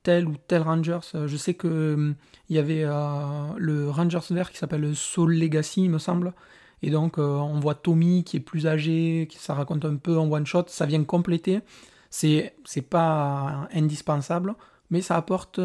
tel 0.03 0.27
ou 0.27 0.37
tel 0.47 0.63
Rangers. 0.63 1.01
Euh, 1.15 1.29
je 1.29 1.37
sais 1.37 1.55
que 1.55 1.69
euh, 1.69 2.15
il 2.49 2.57
y 2.57 2.59
avait 2.59 2.85
euh, 2.85 3.53
le 3.57 3.91
Rangers 3.91 4.21
vert 4.31 4.51
qui 4.51 4.59
s'appelle 4.59 4.95
Soul 4.95 5.35
Legacy, 5.35 5.85
il 5.85 5.91
me 5.91 5.99
semble. 5.99 6.33
Et 6.81 6.91
donc 6.91 7.19
on 7.19 7.59
voit 7.59 7.75
Tommy 7.75 8.23
qui 8.25 8.37
est 8.37 8.41
plus 8.41 8.69
âgé, 8.69 9.27
qui 9.29 9.39
ça 9.39 9.53
raconte 9.53 9.85
un 9.85 9.97
peu 9.97 10.17
en 10.17 10.31
one 10.31 10.47
shot, 10.47 10.65
ça 10.69 10.87
vient 10.87 11.03
compléter. 11.03 11.61
C'est 12.09 12.55
c'est 12.65 12.89
pas 12.89 13.69
indispensable, 13.75 14.55
mais 14.89 15.03
ça 15.03 15.17
apporte 15.17 15.61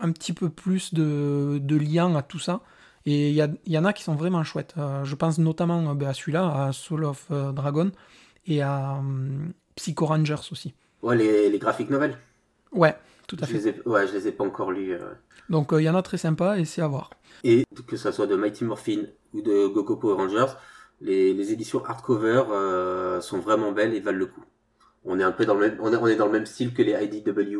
un 0.00 0.12
petit 0.12 0.32
peu 0.32 0.48
plus 0.50 0.94
de, 0.94 1.58
de 1.62 1.76
lien 1.76 2.14
à 2.16 2.22
tout 2.22 2.38
ça. 2.38 2.60
Et 3.06 3.30
il 3.30 3.34
y, 3.66 3.72
y 3.72 3.78
en 3.78 3.84
a 3.84 3.92
qui 3.92 4.02
sont 4.02 4.14
vraiment 4.16 4.42
chouettes. 4.44 4.74
Euh, 4.78 5.04
je 5.04 5.14
pense 5.14 5.38
notamment 5.38 5.90
euh, 5.90 5.94
ben, 5.94 6.08
à 6.08 6.14
celui-là, 6.14 6.66
à 6.66 6.72
Soul 6.72 7.04
of 7.04 7.26
euh, 7.30 7.52
Dragon, 7.52 7.92
et 8.46 8.62
à 8.62 8.94
hum, 8.98 9.52
Psycho 9.76 10.06
Rangers 10.06 10.34
aussi. 10.50 10.74
Ouais, 11.02 11.16
les, 11.16 11.48
les 11.50 11.58
graphiques 11.58 11.90
novels. 11.90 12.18
Ouais, 12.72 12.96
tout 13.26 13.36
à 13.40 13.46
Je 13.46 13.52
fait. 13.52 13.58
les 13.58 13.68
ai, 13.68 13.88
ouais, 13.88 14.06
je 14.06 14.12
les 14.12 14.28
ai 14.28 14.32
pas 14.32 14.44
encore 14.44 14.72
lus. 14.72 14.92
euh. 14.94 15.14
Donc 15.48 15.68
il 15.72 15.82
y 15.82 15.88
en 15.90 15.94
a 15.94 16.02
très 16.02 16.18
sympa 16.18 16.58
et 16.58 16.64
c'est 16.64 16.82
à 16.82 16.88
voir. 16.88 17.10
Et 17.44 17.64
que 17.86 17.96
ça 17.96 18.12
soit 18.12 18.26
de 18.26 18.36
Mighty 18.36 18.64
Morphin 18.64 19.04
ou 19.32 19.40
de 19.42 19.66
Goku 19.68 19.96
Power 19.96 20.14
Rangers, 20.14 20.52
les, 21.00 21.32
les 21.34 21.52
éditions 21.52 21.84
hardcover 21.84 22.42
sont 23.20 23.38
vraiment 23.38 23.72
belles 23.72 23.94
et 23.94 24.00
valent 24.00 24.18
le 24.18 24.26
coup. 24.26 24.44
On 25.04 25.20
est 25.20 25.22
un 25.24 25.32
peu 25.32 25.46
dans 25.46 25.54
le 25.54 25.60
même, 25.70 25.78
on 25.80 25.92
est, 25.92 25.96
on 25.96 26.06
est 26.08 26.16
dans 26.16 26.26
le 26.26 26.32
même 26.32 26.46
style 26.46 26.74
que 26.74 26.82
les 26.82 26.92
IDW 27.04 27.56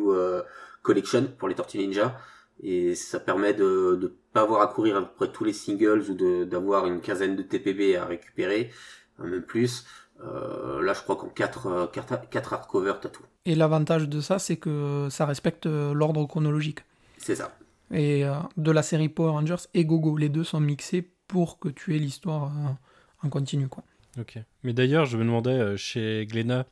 Collection 0.87 1.29
pour 1.39 1.49
les 1.49 1.55
Tortues 1.55 1.79
Ninja. 1.79 2.17
Et 2.63 2.95
ça 2.95 3.21
permet 3.21 3.53
de 3.53 3.99
ne 4.01 4.07
pas 4.33 4.43
avoir 4.43 4.63
à 4.63 4.69
courir 4.69 4.97
à 4.97 5.03
peu 5.03 5.15
près 5.17 5.33
tous 5.33 5.45
les 5.45 5.53
singles 5.53 6.05
ou 6.11 6.45
d'avoir 6.47 6.87
une 6.87 7.01
quinzaine 7.01 7.37
de 7.37 7.43
TPB 7.43 7.97
à 7.97 8.07
récupérer, 8.07 8.71
même 9.19 9.43
plus. 9.43 9.85
Euh, 10.25 10.81
là, 10.81 10.95
je 10.95 11.03
crois 11.03 11.17
qu'en 11.17 11.29
4, 11.29 11.91
quatre, 11.93 12.29
quatre 12.31 12.55
hardcovers, 12.55 13.01
t'as 13.01 13.11
tout. 13.11 13.25
Et 13.45 13.55
l'avantage 13.55 14.09
de 14.09 14.21
ça, 14.23 14.39
c'est 14.39 14.57
que 14.57 15.09
ça 15.11 15.27
respecte 15.27 15.67
euh, 15.67 15.93
l'ordre 15.93 16.25
chronologique. 16.27 16.81
C'est 17.19 17.35
ça. 17.35 17.55
Et 17.93 18.25
euh, 18.25 18.35
de 18.57 18.71
la 18.71 18.83
série 18.83 19.11
Power 19.11 19.33
Rangers 19.33 19.69
et 19.75 19.85
Gogo, 19.85 20.17
les 20.17 20.31
deux 20.31 20.45
sont 20.45 20.61
mixés 20.61 21.11
pour 21.29 21.59
que 21.59 21.69
tu 21.69 21.95
aies 21.95 21.99
l'histoire 21.99 22.45
euh, 22.45 23.27
en 23.27 23.29
continu. 23.29 23.69
Quoi. 23.69 23.85
Ok. 24.19 24.39
Mais 24.63 24.73
d'ailleurs, 24.73 25.07
je 25.07 25.17
me 25.17 25.25
demandais, 25.25 25.51
euh, 25.51 25.77
chez 25.77 26.27
Glénat, 26.27 26.67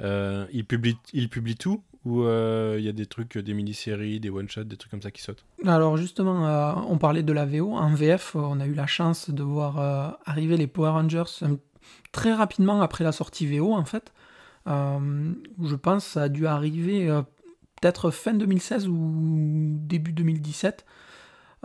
euh, 0.00 0.46
il, 0.52 0.64
publie, 0.64 0.96
il 1.12 1.28
publie 1.28 1.56
tout 1.56 1.82
Ou 2.06 2.22
euh, 2.22 2.76
il 2.78 2.84
y 2.84 2.88
a 2.88 2.92
des 2.92 3.06
trucs, 3.06 3.36
des 3.36 3.52
mini-séries, 3.52 4.20
des 4.20 4.30
one-shots, 4.30 4.62
des 4.62 4.76
trucs 4.76 4.92
comme 4.92 5.02
ça 5.02 5.10
qui 5.10 5.22
sautent 5.22 5.44
Alors 5.66 5.96
justement, 5.96 6.46
euh, 6.46 6.72
on 6.88 6.98
parlait 6.98 7.24
de 7.24 7.32
la 7.32 7.44
VO. 7.44 7.74
En 7.74 7.92
VF, 7.94 8.36
euh, 8.36 8.38
on 8.42 8.60
a 8.60 8.66
eu 8.66 8.74
la 8.74 8.86
chance 8.86 9.28
de 9.28 9.42
voir 9.42 9.80
euh, 9.80 10.08
arriver 10.24 10.56
les 10.56 10.68
Power 10.68 10.90
Rangers 10.90 11.24
euh, 11.42 11.56
très 12.12 12.32
rapidement 12.32 12.80
après 12.80 13.02
la 13.02 13.10
sortie 13.10 13.44
VO 13.44 13.74
en 13.74 13.84
fait. 13.84 14.12
Euh, 14.68 15.32
je 15.60 15.74
pense 15.74 16.04
que 16.04 16.10
ça 16.12 16.22
a 16.22 16.28
dû 16.28 16.46
arriver 16.46 17.10
euh, 17.10 17.22
peut-être 17.80 18.12
fin 18.12 18.34
2016 18.34 18.86
ou 18.86 19.76
début 19.80 20.12
2017. 20.12 20.86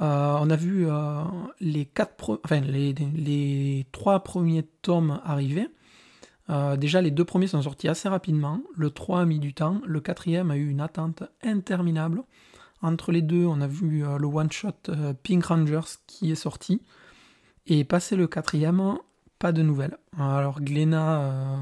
Euh, 0.02 0.38
on 0.40 0.50
a 0.50 0.56
vu 0.56 0.88
euh, 0.88 1.22
les, 1.60 1.86
quatre 1.86 2.40
les 2.50 3.86
trois 3.92 4.22
premiers 4.22 4.64
tomes 4.82 5.22
arriver. 5.24 5.68
Euh, 6.52 6.76
déjà, 6.76 7.02
les 7.02 7.12
deux 7.12 7.26
premiers 7.26 7.48
sont 7.48 7.62
sortis 7.62 7.88
assez 7.88 8.10
rapidement. 8.10 8.62
Le 8.76 8.90
3 8.90 9.22
a 9.22 9.26
mis 9.26 9.40
du 9.40 9.54
temps. 9.54 9.82
Le 9.86 10.02
quatrième 10.02 10.52
a 10.52 10.58
eu 10.58 10.70
une 10.70 10.82
attente 10.82 11.24
interminable. 11.44 12.24
Entre 12.82 13.12
les 13.12 13.22
deux, 13.22 13.46
on 13.46 13.62
a 13.62 13.68
vu 13.68 14.04
euh, 14.06 14.18
le 14.18 14.28
one-shot 14.28 14.70
euh, 14.90 15.14
Pink 15.14 15.46
Rangers 15.46 15.98
qui 16.08 16.32
est 16.32 16.36
sorti. 16.36 16.82
Et 17.68 17.84
passé 17.84 18.16
le 18.16 18.28
quatrième, 18.28 18.98
pas 19.38 19.52
de 19.52 19.62
nouvelles. 19.62 19.98
Alors 20.18 20.60
euh, 20.68 21.58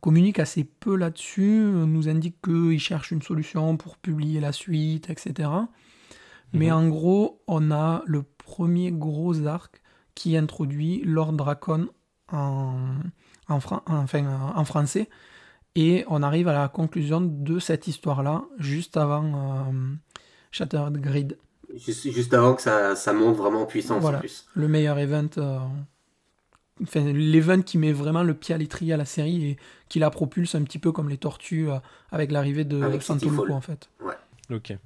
communique 0.00 0.38
assez 0.38 0.62
peu 0.64 0.94
là-dessus, 0.96 1.72
nous 1.74 2.08
indique 2.08 2.36
qu'il 2.42 2.78
cherche 2.78 3.10
une 3.10 3.22
solution 3.22 3.76
pour 3.76 3.96
publier 3.98 4.38
la 4.40 4.52
suite, 4.52 5.10
etc. 5.10 5.50
Mais 6.52 6.70
Mhm. 6.70 6.72
en 6.76 6.88
gros, 6.88 7.42
on 7.48 7.72
a 7.72 8.02
le 8.06 8.22
premier 8.22 8.92
gros 8.92 9.46
arc 9.46 9.82
qui 10.14 10.36
introduit 10.36 11.02
Lord 11.04 11.32
Dracon 11.32 11.88
en, 12.32 12.76
en, 13.48 13.60
fran- 13.60 13.82
enfin, 13.86 14.52
en 14.54 14.64
français. 14.64 15.08
Et 15.74 16.04
on 16.08 16.22
arrive 16.22 16.48
à 16.48 16.54
la 16.54 16.68
conclusion 16.68 17.20
de 17.20 17.58
cette 17.58 17.86
histoire-là, 17.86 18.44
juste 18.58 18.96
avant 18.96 19.24
euh, 19.70 19.94
Shattered 20.50 20.96
Grid, 20.98 21.36
Juste, 21.74 22.10
juste 22.10 22.32
avant 22.32 22.54
que 22.54 22.62
ça, 22.62 22.94
ça 22.96 23.12
monte 23.12 23.36
vraiment 23.36 23.62
en 23.62 23.66
puissance 23.66 24.00
Voilà. 24.00 24.18
en 24.18 24.20
plus. 24.20 24.46
le 24.54 24.68
meilleur 24.68 24.98
event. 24.98 25.28
euh, 25.36 25.58
Enfin, 26.82 27.00
l'event 27.00 27.62
qui 27.62 27.78
met 27.78 27.92
vraiment 27.92 28.22
le 28.22 28.34
pied 28.34 28.54
à 28.54 28.58
l'étrier 28.58 28.92
à 28.92 28.96
la 28.98 29.06
série 29.06 29.44
et 29.50 29.56
qui 29.88 29.98
la 29.98 30.10
propulse 30.10 30.54
un 30.54 30.62
petit 30.62 30.78
peu 30.78 30.92
comme 30.92 31.08
les 31.08 31.16
tortues 31.16 31.70
euh, 31.70 31.78
avec 32.12 32.30
l'arrivée 32.30 32.64
de 32.64 32.82
Avec 32.82 33.00
Fall. 33.02 33.50
en 33.52 33.60
fait. 33.62 33.88
Ok. 34.50 34.76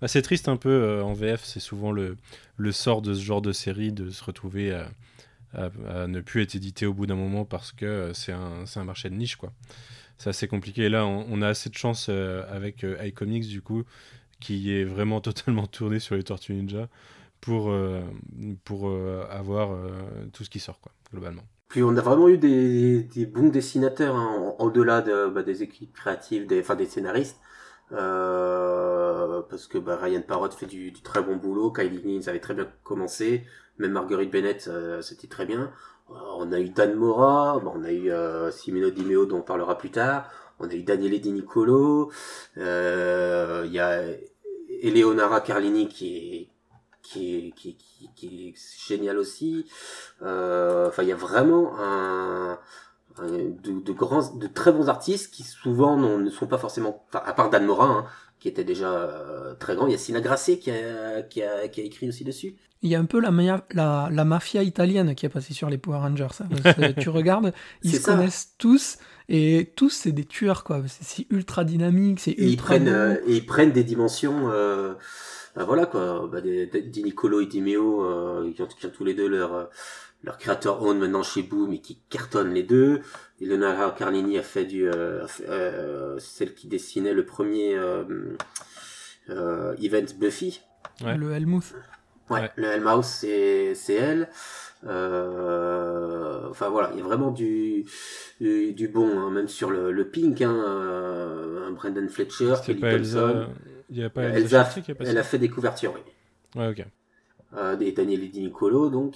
Bah, 0.00 0.08
c'est 0.08 0.22
triste 0.22 0.48
un 0.48 0.56
peu 0.56 0.68
euh, 0.70 1.02
en 1.04 1.12
VF, 1.14 1.42
c'est 1.44 1.60
souvent 1.60 1.92
le, 1.92 2.16
le 2.56 2.72
sort 2.72 3.00
de 3.00 3.14
ce 3.14 3.20
genre 3.22 3.40
de 3.42 3.52
série 3.52 3.92
de 3.92 4.10
se 4.10 4.22
retrouver 4.24 4.72
à, 5.54 6.06
ne 6.06 6.20
plus 6.20 6.42
être 6.42 6.54
édité 6.54 6.86
au 6.86 6.94
bout 6.94 7.06
d'un 7.06 7.16
moment 7.16 7.44
parce 7.44 7.72
que 7.72 7.86
euh, 7.86 8.12
c'est 8.14 8.32
un, 8.32 8.64
un 8.74 8.84
marché 8.84 9.10
de 9.10 9.14
niche 9.14 9.36
quoi. 9.36 9.52
C'est 10.18 10.30
assez 10.30 10.48
compliqué. 10.48 10.84
Et 10.84 10.88
là, 10.88 11.06
on, 11.06 11.42
a 11.42 11.48
assez 11.48 11.68
de 11.68 11.74
chance 11.74 12.06
euh, 12.08 12.42
avec 12.50 12.84
euh, 12.84 12.96
iComics 13.04 13.48
du 13.48 13.60
coup, 13.60 13.84
qui 14.40 14.74
est 14.74 14.84
vraiment 14.84 15.20
totalement 15.22 15.66
tourné 15.66 15.98
sur 15.98 16.14
les 16.16 16.22
Tortues 16.22 16.54
Ninja 16.54 16.88
pour, 17.40 17.72
pour 18.64 18.90
avoir 19.30 19.78
tout 20.32 20.42
ce 20.42 20.50
qui 20.50 20.58
sort 20.58 20.80
quoi, 20.80 20.90
globalement. 21.12 21.44
Puis 21.68 21.82
on 21.82 21.96
a 21.96 22.00
vraiment 22.00 22.28
eu 22.28 22.38
des, 22.38 23.02
des 23.02 23.26
bons 23.26 23.50
dessinateurs 23.50 24.16
hein, 24.16 24.54
au-delà 24.58 25.00
de, 25.02 25.28
bah, 25.28 25.42
des 25.42 25.62
équipes 25.62 25.92
créatives, 25.92 26.46
des, 26.46 26.60
enfin 26.60 26.74
des 26.74 26.86
scénaristes. 26.86 27.38
Parce 27.90 29.66
que 29.68 29.78
bah, 29.78 29.96
Ryan 29.96 30.22
Parrott 30.22 30.54
fait 30.54 30.66
du, 30.66 30.92
très 30.92 31.22
bon 31.22 31.36
boulot, 31.36 31.70
Kylie 31.70 32.02
Nins 32.04 32.26
avait 32.26 32.40
très 32.40 32.54
bien 32.54 32.66
commencé, 32.82 33.44
même 33.78 33.92
Marguerite 33.92 34.30
Bennett 34.30 34.68
euh, 34.68 35.02
c'était 35.02 35.28
très 35.28 35.46
bien. 35.46 35.70
Euh, 36.10 36.14
on 36.38 36.52
a 36.52 36.60
eu 36.60 36.68
Dan 36.70 36.94
Mora, 36.94 37.56
on 37.64 37.82
a 37.84 37.92
eu 37.92 38.10
euh, 38.10 38.50
Simeno 38.50 38.90
Di 38.90 39.04
Meo 39.04 39.26
dont 39.26 39.38
on 39.38 39.42
parlera 39.42 39.76
plus 39.78 39.90
tard, 39.90 40.28
on 40.60 40.68
a 40.68 40.74
eu 40.74 40.82
Daniele 40.82 41.20
Di 41.20 41.32
Nicolo, 41.32 42.10
il 42.56 42.62
y 43.72 43.78
a 43.80 44.02
Eleonora 44.82 45.40
Carlini 45.40 45.88
qui 45.88 46.16
est 46.16 46.48
qui 47.02 47.36
est, 47.36 47.50
qui, 47.52 47.76
qui, 47.76 48.10
qui 48.16 48.48
est 48.48 48.54
génial 48.88 49.18
aussi. 49.18 49.64
Euh, 50.22 50.88
Enfin, 50.88 51.02
il 51.04 51.08
y 51.08 51.12
a 51.12 51.16
vraiment 51.16 51.78
un, 51.78 52.58
un- 53.18 53.26
de, 53.28 53.80
de 53.80 53.92
grands, 53.92 54.34
de 54.36 54.46
très 54.48 54.72
bons 54.72 54.88
artistes 54.88 55.32
qui 55.32 55.44
souvent 55.44 55.96
ne 55.96 56.30
sont 56.30 56.48
pas 56.48 56.58
forcément, 56.58 57.04
enfin, 57.08 57.22
à 57.24 57.32
part 57.32 57.48
Dan 57.50 57.64
Morin, 57.64 58.04
hein, 58.06 58.10
qui 58.38 58.48
était 58.48 58.64
déjà 58.64 58.92
euh, 58.92 59.54
très 59.54 59.74
grand. 59.76 59.86
Il 59.86 59.92
y 59.92 59.94
a 59.94 59.98
Sina 59.98 60.20
Grasset 60.20 60.58
qui 60.58 60.70
a, 60.70 61.22
qui 61.22 61.42
a, 61.42 61.68
qui 61.68 61.80
a 61.80 61.84
écrit 61.84 62.08
aussi 62.08 62.24
dessus. 62.24 62.56
Il 62.82 62.90
y 62.90 62.94
a 62.94 63.00
un 63.00 63.06
peu 63.06 63.20
la, 63.20 63.30
maya- 63.30 63.64
la, 63.72 64.08
la 64.12 64.24
mafia 64.24 64.62
italienne 64.62 65.14
qui 65.14 65.24
est 65.26 65.30
passée 65.30 65.54
sur 65.54 65.70
les 65.70 65.78
Power 65.78 65.96
Rangers. 65.98 66.26
hein. 66.40 66.92
Tu 67.00 67.08
regardes, 67.08 67.52
ils 67.82 67.90
se 67.92 68.00
ça. 68.02 68.12
connaissent 68.12 68.54
tous 68.58 68.98
et 69.28 69.72
tous 69.76 69.90
c'est 69.90 70.12
des 70.12 70.24
tueurs 70.26 70.62
quoi. 70.62 70.82
C'est 70.86 71.26
ultra 71.30 71.64
dynamique, 71.64 72.20
c'est 72.20 72.32
Et 72.32 72.44
ils 72.44 72.50
ultra 72.52 72.66
prennent, 72.76 72.88
euh, 72.88 73.16
et 73.26 73.36
ils 73.36 73.46
prennent 73.46 73.72
des 73.72 73.82
dimensions, 73.82 74.50
euh, 74.52 74.92
bah 75.56 75.64
voilà 75.64 75.86
quoi, 75.86 76.28
bah, 76.30 76.40
des, 76.42 76.66
des- 76.66 76.80
et 76.80 77.46
Di 77.46 77.60
Meo, 77.62 78.52
qui, 78.54 78.62
ont, 78.62 78.66
qui 78.66 78.86
ont 78.86 78.90
tous 78.90 79.04
les 79.04 79.14
deux 79.14 79.26
leur, 79.26 79.70
leur 80.26 80.36
créateur 80.38 80.82
own 80.82 80.98
maintenant 80.98 81.22
chez 81.22 81.42
Boom 81.42 81.72
et 81.72 81.80
qui 81.80 81.98
cartonnent 82.10 82.52
les 82.52 82.62
deux. 82.64 83.00
Leonardo 83.40 83.94
Carlini 83.96 84.36
a 84.38 84.42
fait 84.42 84.64
du, 84.64 84.86
euh, 84.88 85.24
a 85.24 85.28
fait, 85.28 85.44
euh, 85.48 86.18
celle 86.18 86.54
qui 86.54 86.66
dessinait 86.68 87.14
le 87.14 87.24
premier 87.24 87.74
euh, 87.76 88.36
euh, 89.30 89.74
event 89.80 90.04
Buffy. 90.18 90.60
Ouais. 91.04 91.16
Le 91.16 91.32
Helmuth. 91.32 91.74
Ouais, 92.28 92.40
Ouais. 92.40 92.50
le 92.56 92.66
Hellmouse, 92.66 93.04
c'est 93.06 93.74
c'est 93.76 93.94
elle. 93.94 94.28
Euh, 94.84 96.48
enfin 96.50 96.68
voilà, 96.70 96.90
il 96.92 96.98
y 96.98 97.00
a 97.00 97.04
vraiment 97.04 97.30
du 97.30 97.84
du, 98.40 98.72
du 98.72 98.88
bon, 98.88 99.18
hein, 99.20 99.30
même 99.30 99.46
sur 99.48 99.70
le, 99.70 99.92
le 99.92 100.08
Pink, 100.08 100.42
hein, 100.42 100.52
euh, 100.66 101.70
Brendan 101.70 102.08
Fletcher, 102.08 102.54
Kelly 102.64 102.80
pas 102.80 102.96
Thompson. 102.96 103.18
Elsa. 103.28 103.46
Il 103.90 103.98
y 103.98 104.02
a 104.02 104.10
pas 104.10 104.22
Elsa, 104.24 104.38
Elsa, 104.38 104.64
Chartier 104.64 104.82
qui 104.82 104.90
est 104.90 104.94
passée 104.94 105.10
elle 105.10 105.18
a 105.18 105.22
fait 105.22 105.38
des 105.38 105.48
couvertures, 105.48 105.94
oui. 105.94 106.00
Ouais, 106.60 106.68
ok. 106.68 106.84
Euh, 107.56 107.74
des 107.76 107.92
Daniel 107.92 108.30
Di 108.30 108.40
Nicolo, 108.42 108.90
donc. 108.90 109.14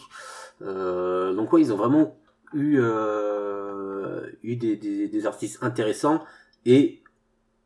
Euh, 0.63 1.35
donc 1.35 1.53
ouais, 1.53 1.61
ils 1.61 1.73
ont 1.73 1.77
vraiment 1.77 2.19
eu 2.55 2.79
euh, 2.81 4.31
eu 4.43 4.57
des, 4.57 4.77
des, 4.77 5.09
des 5.09 5.27
artistes 5.27 5.63
intéressants 5.63 6.25
et 6.65 7.03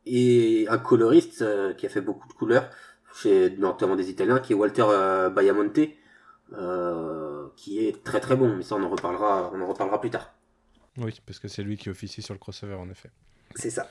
et 0.07 0.67
un 0.69 0.79
coloriste 0.79 1.43
euh, 1.43 1.73
qui 1.75 1.87
a 1.87 1.89
fait 1.89 2.01
beaucoup 2.01 2.29
de 2.29 2.33
couleurs 2.35 2.69
chez 3.15 3.51
notamment 3.51 3.97
des 3.97 4.11
Italiens, 4.11 4.41
qui 4.41 4.53
est 4.53 4.57
Walter 4.57 4.85
euh, 4.89 5.31
Baiamonte, 5.31 5.79
euh, 6.53 7.47
qui 7.57 7.87
est 7.87 8.03
très 8.05 8.21
très 8.21 8.37
bon. 8.37 8.57
Mais 8.57 8.63
ça, 8.63 8.75
on 8.75 8.83
en 8.83 8.91
reparlera, 8.91 9.53
on 9.55 9.61
en 9.61 9.67
reparlera 9.69 10.01
plus 10.01 10.11
tard. 10.11 10.35
Oui, 10.99 11.21
parce 11.25 11.39
que 11.39 11.49
c'est 11.49 11.63
lui 11.63 11.77
qui 11.77 11.89
officie 11.91 12.23
sur 12.23 12.35
le 12.35 12.41
crossover 12.41 12.75
en 12.75 12.91
effet. 12.91 13.11
C'est 13.55 13.71
ça. 13.71 13.89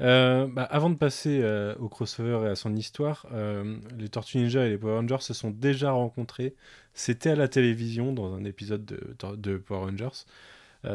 Euh, 0.00 0.46
bah, 0.46 0.62
avant 0.62 0.90
de 0.90 0.96
passer 0.96 1.40
euh, 1.42 1.74
au 1.80 1.88
crossover 1.88 2.46
et 2.46 2.50
à 2.50 2.54
son 2.54 2.74
histoire, 2.76 3.26
euh, 3.32 3.76
les 3.98 4.08
Tortues 4.08 4.38
Ninja 4.38 4.64
et 4.64 4.70
les 4.70 4.78
Power 4.78 4.94
Rangers 4.94 5.20
se 5.20 5.34
sont 5.34 5.50
déjà 5.50 5.90
rencontrés. 5.90 6.54
C'était 6.94 7.30
à 7.30 7.36
la 7.36 7.48
télévision 7.48 8.12
dans 8.12 8.32
un 8.34 8.44
épisode 8.44 8.84
de, 8.84 9.16
de 9.36 9.56
Power 9.56 9.90
Rangers, 9.90 10.24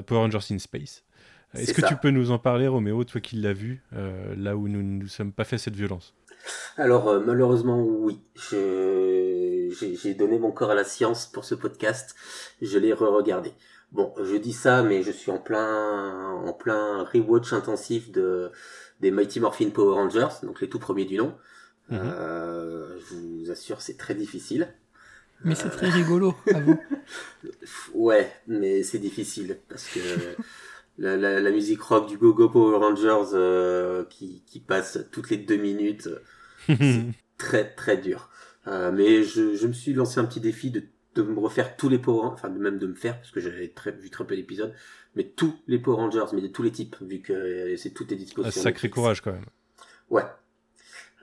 Power 0.05 0.22
Rangers 0.22 0.53
in 0.53 0.60
Space. 0.60 1.03
Est-ce 1.53 1.74
que 1.74 1.81
ça. 1.81 1.88
tu 1.88 1.95
peux 1.98 2.10
nous 2.10 2.31
en 2.31 2.39
parler, 2.39 2.67
Roméo, 2.67 3.03
toi 3.03 3.22
qui 3.22 3.36
l'as 3.36 3.53
vu, 3.53 3.83
là 4.38 4.55
où 4.55 4.67
nous 4.67 4.81
ne 4.81 5.01
nous 5.03 5.07
sommes 5.07 5.31
pas 5.31 5.43
fait 5.43 5.57
cette 5.57 5.75
violence? 5.75 6.13
Alors 6.77 7.22
malheureusement 7.22 7.81
oui, 7.81 8.19
j'ai 8.51 10.13
donné 10.13 10.39
mon 10.39 10.51
corps 10.51 10.72
à 10.72 10.75
la 10.75 10.83
science 10.83 11.25
pour 11.27 11.45
ce 11.45 11.55
podcast, 11.55 12.15
je 12.62 12.77
l'ai 12.77 12.91
re-regardé. 12.91 13.53
Bon, 13.93 14.12
je 14.22 14.36
dis 14.36 14.53
ça, 14.53 14.81
mais 14.81 15.03
je 15.03 15.12
suis 15.12 15.31
en 15.31 15.38
plein 15.38 16.31
en 16.31 16.53
plein 16.53 17.03
rewatch 17.03 17.53
intensif 17.53 18.12
de 18.12 18.51
des 19.00 19.12
Mighty 19.12 19.39
Morphin 19.39 19.69
Power 19.69 19.95
Rangers, 19.95 20.35
donc 20.43 20.62
les 20.62 20.69
tout 20.69 20.79
premiers 20.79 21.05
du 21.05 21.17
nom. 21.17 21.35
Mhm. 21.89 22.00
Euh, 22.01 23.00
je 23.00 23.15
vous 23.15 23.51
assure, 23.51 23.81
c'est 23.81 23.97
très 23.97 24.15
difficile. 24.15 24.73
Mais 25.43 25.55
c'est 25.55 25.69
très 25.69 25.89
rigolo, 25.89 26.35
à 26.53 26.59
vous. 26.62 26.79
Ouais, 27.93 28.31
mais 28.47 28.83
c'est 28.83 29.00
difficile 29.00 29.57
parce 29.67 29.88
que 29.88 30.00
la, 30.97 31.17
la, 31.17 31.51
musique 31.51 31.81
rock 31.81 32.07
du 32.07 32.17
Go 32.17 32.33
Go 32.33 32.50
Power 32.50 32.77
Rangers 32.77 33.31
euh, 33.33 34.05
qui, 34.05 34.43
qui 34.45 34.59
passe 34.59 35.00
toutes 35.12 35.29
les 35.29 35.38
deux 35.38 35.57
minutes, 35.57 36.09
c'est 36.67 37.03
très 37.38 37.73
très 37.73 37.97
dur. 37.97 38.29
Euh, 38.67 38.91
mais 38.93 39.23
je, 39.23 39.55
je 39.55 39.67
me 39.67 39.73
suis 39.73 39.93
lancé 39.93 40.19
un 40.19 40.25
petit 40.25 40.39
défi 40.39 40.71
de, 40.71 40.83
de 41.15 41.22
me 41.22 41.39
refaire 41.39 41.75
tous 41.75 41.89
les 41.89 42.00
Power 42.00 42.27
enfin 42.34 42.50
même 42.50 42.79
de 42.79 42.88
me 42.88 42.96
faire 42.96 43.17
parce 43.17 43.32
que 43.32 43.39
j'avais 43.39 43.67
très, 43.70 43.91
vu 43.91 44.10
très 44.10 44.25
peu 44.25 44.36
d'épisodes, 44.36 44.74
mais 45.15 45.24
tous 45.24 45.55
les 45.67 45.79
Power 45.79 45.98
Rangers, 45.98 46.25
mais 46.34 46.41
de 46.41 46.48
tous 46.48 46.63
les 46.63 46.72
types 46.72 46.96
vu 47.01 47.20
que 47.20 47.75
c'est 47.77 47.91
toutes 47.91 48.12
les 48.12 48.17
dispositions. 48.17 48.62
Un 48.62 48.63
sacré 48.63 48.89
courage 48.89 49.22
quand 49.22 49.32
même. 49.32 49.46
Ouais, 50.10 50.24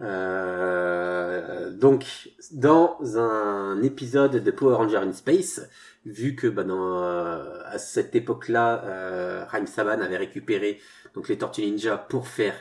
euh, 0.03 1.71
donc, 1.71 2.31
dans 2.53 2.99
un 3.19 3.83
épisode 3.83 4.43
de 4.43 4.51
Power 4.51 4.77
Ranger 4.77 4.99
in 4.99 5.13
Space, 5.13 5.69
vu 6.07 6.35
que 6.35 6.47
bah, 6.47 6.65
dans, 6.65 7.03
euh, 7.03 7.63
à 7.67 7.79
cette 7.79 8.15
époque-là, 8.15 8.85
euh, 8.85 9.67
Saban 9.67 10.01
avait 10.01 10.17
récupéré 10.17 10.81
donc 11.15 11.29
les 11.29 11.39
Tortues 11.39 11.63
Ninja 11.63 11.99
pour 11.99 12.29
faire 12.29 12.55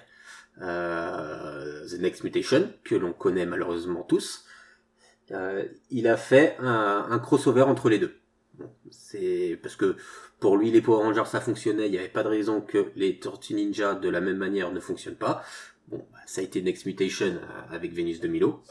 euh, 0.62 1.88
The 1.88 2.00
Next 2.00 2.24
Mutation, 2.24 2.70
que 2.84 2.96
l'on 2.96 3.14
connaît 3.14 3.46
malheureusement 3.46 4.04
tous, 4.04 4.46
euh, 5.32 5.66
il 5.90 6.08
a 6.08 6.18
fait 6.18 6.56
un, 6.60 7.20
crossover 7.20 7.62
entre 7.64 7.90
les 7.90 8.00
deux. 8.00 8.16
c'est 8.92 9.60
parce 9.62 9.76
que 9.76 9.96
pour 10.40 10.58
lui, 10.58 10.72
les 10.72 10.82
Power 10.82 11.04
Rangers, 11.04 11.26
ça 11.26 11.42
fonctionnait. 11.42 11.88
Il 11.88 11.92
n'y 11.92 11.98
avait 11.98 12.08
pas 12.08 12.24
de 12.24 12.30
raison 12.30 12.62
que 12.62 12.92
les 12.96 13.20
Tortues 13.20 13.54
Ninja, 13.54 13.96
de 13.96 14.10
la 14.10 14.22
même 14.22 14.38
manière, 14.38 14.72
ne 14.72 14.80
fonctionnent 14.80 15.16
pas. 15.16 15.44
Bon, 15.88 16.06
bah, 16.12 16.20
ça 16.26 16.42
a 16.42 16.44
été 16.44 16.62
Next 16.62 16.86
Mutation 16.86 17.28
euh, 17.28 17.76
avec 17.76 17.94
Venus 17.94 18.20
de 18.20 18.28
Milo. 18.28 18.62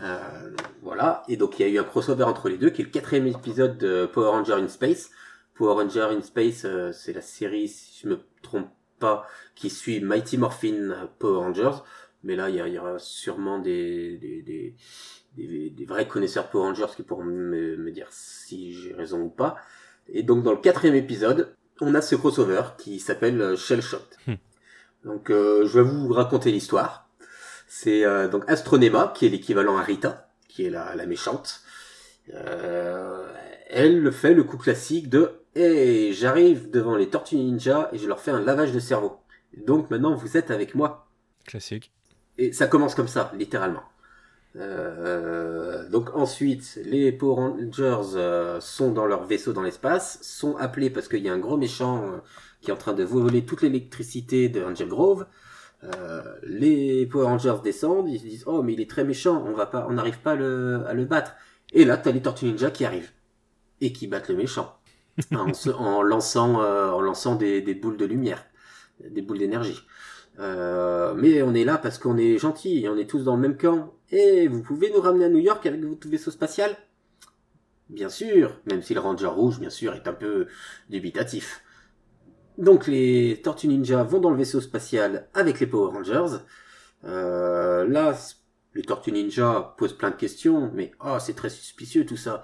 Euh, 0.00 0.50
voilà, 0.82 1.22
et 1.26 1.38
donc 1.38 1.58
il 1.58 1.62
y 1.62 1.64
a 1.64 1.72
eu 1.72 1.78
un 1.78 1.84
crossover 1.84 2.24
entre 2.24 2.50
les 2.50 2.58
deux, 2.58 2.68
qui 2.68 2.82
est 2.82 2.84
le 2.84 2.90
quatrième 2.90 3.26
épisode 3.26 3.78
de 3.78 4.04
Power 4.04 4.28
Ranger 4.28 4.54
in 4.54 4.68
Space. 4.68 5.10
Power 5.54 5.82
Ranger 5.82 6.08
in 6.14 6.20
Space, 6.20 6.66
c'est 6.92 7.14
la 7.14 7.22
série, 7.22 7.66
si 7.68 8.02
je 8.02 8.08
me 8.08 8.18
trompe 8.42 8.68
pas, 8.98 9.26
qui 9.54 9.70
suit 9.70 10.00
Mighty 10.00 10.36
Morphin 10.36 11.08
Power 11.18 11.38
Rangers. 11.38 11.78
Mais 12.26 12.34
là, 12.34 12.50
il 12.50 12.56
y, 12.56 12.78
aura 12.78 12.98
sûrement 12.98 13.60
des, 13.60 14.18
des, 14.18 14.42
des, 14.42 15.70
des, 15.70 15.84
vrais 15.84 16.08
connaisseurs 16.08 16.50
Power 16.50 16.64
Rangers 16.64 16.92
qui 16.96 17.04
pourront 17.04 17.22
me, 17.24 17.76
me 17.76 17.90
dire 17.92 18.08
si 18.10 18.74
j'ai 18.74 18.92
raison 18.94 19.20
ou 19.20 19.28
pas. 19.28 19.56
Et 20.08 20.24
donc 20.24 20.42
dans 20.42 20.50
le 20.50 20.58
quatrième 20.58 20.96
épisode, 20.96 21.54
on 21.80 21.94
a 21.94 22.00
ce 22.00 22.16
crossover 22.16 22.62
qui 22.78 22.98
s'appelle 22.98 23.56
Shell 23.56 23.80
Shot. 23.80 23.98
Hmm. 24.26 24.34
Donc 25.04 25.30
euh, 25.30 25.66
je 25.66 25.78
vais 25.78 25.88
vous 25.88 26.12
raconter 26.12 26.50
l'histoire. 26.50 27.08
C'est 27.68 28.04
euh, 28.04 28.26
donc 28.26 28.42
Astronema 28.48 29.12
qui 29.14 29.26
est 29.26 29.28
l'équivalent 29.28 29.78
à 29.78 29.82
Rita, 29.82 30.28
qui 30.48 30.64
est 30.64 30.70
la, 30.70 30.96
la 30.96 31.06
méchante. 31.06 31.60
Euh, 32.34 33.24
elle 33.68 34.10
fait 34.10 34.34
le 34.34 34.42
coup 34.42 34.58
classique 34.58 35.08
de 35.08 35.42
hey, 35.54 36.12
j'arrive 36.12 36.70
devant 36.70 36.96
les 36.96 37.08
Tortues 37.08 37.36
Ninja 37.36 37.88
et 37.92 37.98
je 37.98 38.08
leur 38.08 38.18
fais 38.18 38.32
un 38.32 38.40
lavage 38.40 38.72
de 38.72 38.80
cerveau. 38.80 39.20
Donc 39.56 39.90
maintenant 39.90 40.16
vous 40.16 40.36
êtes 40.36 40.50
avec 40.50 40.74
moi. 40.74 41.08
Classique. 41.44 41.92
Et 42.38 42.52
ça 42.52 42.66
commence 42.66 42.94
comme 42.94 43.08
ça, 43.08 43.32
littéralement. 43.36 43.82
Euh, 44.56 45.88
donc 45.88 46.14
ensuite, 46.14 46.78
les 46.84 47.12
Power 47.12 47.34
Rangers 47.34 48.16
euh, 48.16 48.60
sont 48.60 48.90
dans 48.90 49.06
leur 49.06 49.24
vaisseau 49.24 49.52
dans 49.52 49.62
l'espace, 49.62 50.18
sont 50.22 50.56
appelés 50.56 50.90
parce 50.90 51.08
qu'il 51.08 51.22
y 51.22 51.28
a 51.28 51.32
un 51.32 51.38
gros 51.38 51.56
méchant 51.56 52.20
qui 52.60 52.70
est 52.70 52.72
en 52.72 52.78
train 52.78 52.94
de 52.94 53.04
voler 53.04 53.44
toute 53.44 53.62
l'électricité 53.62 54.48
de 54.48 54.62
Angel 54.64 54.88
Grove. 54.88 55.26
Euh, 55.84 56.22
les 56.42 57.06
Power 57.06 57.26
Rangers 57.26 57.56
descendent, 57.62 58.08
ils 58.08 58.18
se 58.18 58.24
disent 58.24 58.44
oh 58.46 58.62
mais 58.62 58.72
il 58.72 58.80
est 58.80 58.90
très 58.90 59.04
méchant, 59.04 59.44
on 59.46 59.52
va 59.52 59.66
pas, 59.66 59.86
on 59.88 59.92
n'arrive 59.92 60.18
pas 60.20 60.32
à 60.32 60.36
le, 60.36 60.84
à 60.86 60.94
le 60.94 61.04
battre. 61.04 61.34
Et 61.72 61.84
là 61.84 61.96
t'as 61.96 62.12
les 62.12 62.22
Tortues 62.22 62.46
Ninja 62.46 62.70
qui 62.70 62.84
arrivent 62.84 63.12
et 63.80 63.92
qui 63.92 64.06
battent 64.06 64.28
le 64.28 64.36
méchant 64.36 64.78
en, 65.32 65.52
en, 65.78 66.02
lançant, 66.02 66.62
euh, 66.62 66.90
en 66.90 67.00
lançant 67.00 67.36
des, 67.36 67.60
des, 67.60 67.74
boules 67.74 67.98
de 67.98 68.06
lumière, 68.06 68.44
des 69.00 69.22
boules 69.22 69.38
d'énergie. 69.38 69.80
Euh, 70.38 71.14
mais 71.14 71.42
on 71.42 71.54
est 71.54 71.64
là 71.64 71.78
parce 71.78 71.98
qu'on 71.98 72.18
est 72.18 72.38
gentil, 72.38 72.86
on 72.88 72.96
est 72.96 73.08
tous 73.08 73.24
dans 73.24 73.36
le 73.36 73.42
même 73.42 73.56
camp. 73.56 73.94
Et 74.10 74.48
vous 74.48 74.62
pouvez 74.62 74.90
nous 74.90 75.00
ramener 75.00 75.24
à 75.24 75.28
New 75.28 75.38
York 75.38 75.64
avec 75.66 75.82
votre 75.82 76.08
vaisseau 76.08 76.30
spatial? 76.30 76.76
Bien 77.88 78.08
sûr, 78.08 78.60
même 78.66 78.82
si 78.82 78.94
le 78.94 79.00
Ranger 79.00 79.26
rouge, 79.26 79.60
bien 79.60 79.70
sûr, 79.70 79.94
est 79.94 80.08
un 80.08 80.12
peu 80.12 80.46
dubitatif. 80.90 81.62
Donc 82.58 82.86
les 82.86 83.40
Tortues 83.42 83.68
Ninja 83.68 84.02
vont 84.02 84.18
dans 84.18 84.30
le 84.30 84.36
vaisseau 84.36 84.60
spatial 84.60 85.28
avec 85.34 85.60
les 85.60 85.66
Power 85.66 85.92
Rangers. 85.92 86.38
Euh, 87.04 87.86
là, 87.86 88.16
les 88.74 88.82
Tortues 88.82 89.12
Ninja 89.12 89.74
posent 89.78 89.96
plein 89.96 90.10
de 90.10 90.16
questions, 90.16 90.70
mais 90.74 90.92
oh, 91.04 91.18
c'est 91.20 91.34
très 91.34 91.50
suspicieux 91.50 92.06
tout 92.06 92.16
ça. 92.16 92.42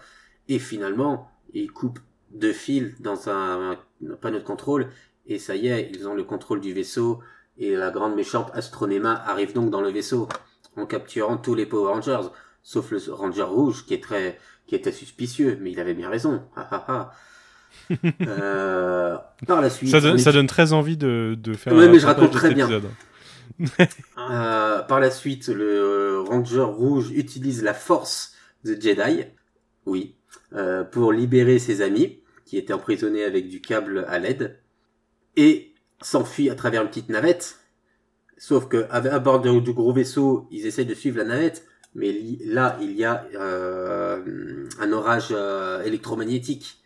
Et 0.49 0.59
finalement, 0.59 1.31
ils 1.53 1.71
coupent 1.71 2.01
deux 2.31 2.53
fils 2.53 3.01
dans 3.01 3.29
un, 3.29 3.79
panneau 4.21 4.39
de 4.39 4.45
contrôle, 4.45 4.89
et 5.27 5.39
ça 5.39 5.55
y 5.55 5.69
est, 5.69 5.91
ils 5.93 6.09
ont 6.09 6.15
le 6.15 6.25
contrôle 6.25 6.61
du 6.61 6.73
vaisseau, 6.73 7.21
et 7.59 7.77
la 7.77 7.91
grande 7.91 8.15
méchante 8.15 8.51
Astronema 8.55 9.23
arrive 9.27 9.53
donc 9.53 9.71
dans 9.71 9.81
le 9.81 9.91
vaisseau, 9.91 10.29
en 10.77 10.87
capturant 10.87 11.37
tous 11.37 11.55
les 11.55 11.67
Power 11.67 11.93
Rangers, 11.93 12.29
sauf 12.63 12.91
le 12.91 12.99
Ranger 13.13 13.43
rouge 13.43 13.85
qui 13.87 13.95
est 13.95 14.03
très, 14.03 14.39
qui 14.67 14.75
était 14.75 14.93
suspicieux, 14.93 15.59
mais 15.61 15.73
il 15.73 15.81
avait 15.81 15.95
bien 15.95 16.09
raison. 16.09 16.43
Euh, 18.21 19.17
par 19.47 19.61
la 19.61 19.71
suite, 19.71 19.91
ça 19.91 20.01
donne, 20.01 20.47
très 20.47 20.73
envie 20.73 20.97
de, 20.97 21.37
de 21.39 21.55
faire. 21.55 21.73
Oui, 21.73 21.89
mais 21.89 21.99
je 21.99 22.07
raconte 22.07 22.31
très 22.31 22.55
bien. 22.55 22.69
euh, 24.19 24.83
par 24.83 25.01
la 25.01 25.11
suite, 25.11 25.49
le 25.49 26.21
Ranger 26.21 26.61
rouge 26.61 27.11
utilise 27.13 27.63
la 27.63 27.75
force 27.75 28.35
de 28.65 28.79
Jedi, 28.81 29.25
oui, 29.87 30.17
euh, 30.55 30.85
pour 30.85 31.13
libérer 31.13 31.59
ses 31.59 31.81
amis 31.81 32.21
qui 32.45 32.57
étaient 32.57 32.73
emprisonnés 32.73 33.25
avec 33.25 33.49
du 33.49 33.61
câble 33.61 34.05
à 34.09 34.19
LED 34.19 34.59
et 35.37 35.72
s'enfuit 36.03 36.51
à 36.51 36.55
travers 36.55 36.83
une 36.83 36.89
petite 36.89 37.09
navette. 37.09 37.59
Sauf 38.37 38.69
que 38.69 38.87
à 38.91 39.19
bord 39.21 39.41
du 39.41 39.73
gros 39.73 39.93
vaisseau, 39.93 40.49
ils 40.51 40.67
essaient 40.67 40.85
de 40.85 40.95
suivre 40.95 41.19
la 41.19 41.25
navette, 41.25 41.65
mais 41.95 42.13
là 42.45 42.77
il 42.81 42.93
y 42.93 43.05
a 43.05 43.25
euh, 43.35 44.69
un 44.81 44.93
orage 44.93 45.29
euh, 45.31 45.83
électromagnétique 45.85 46.83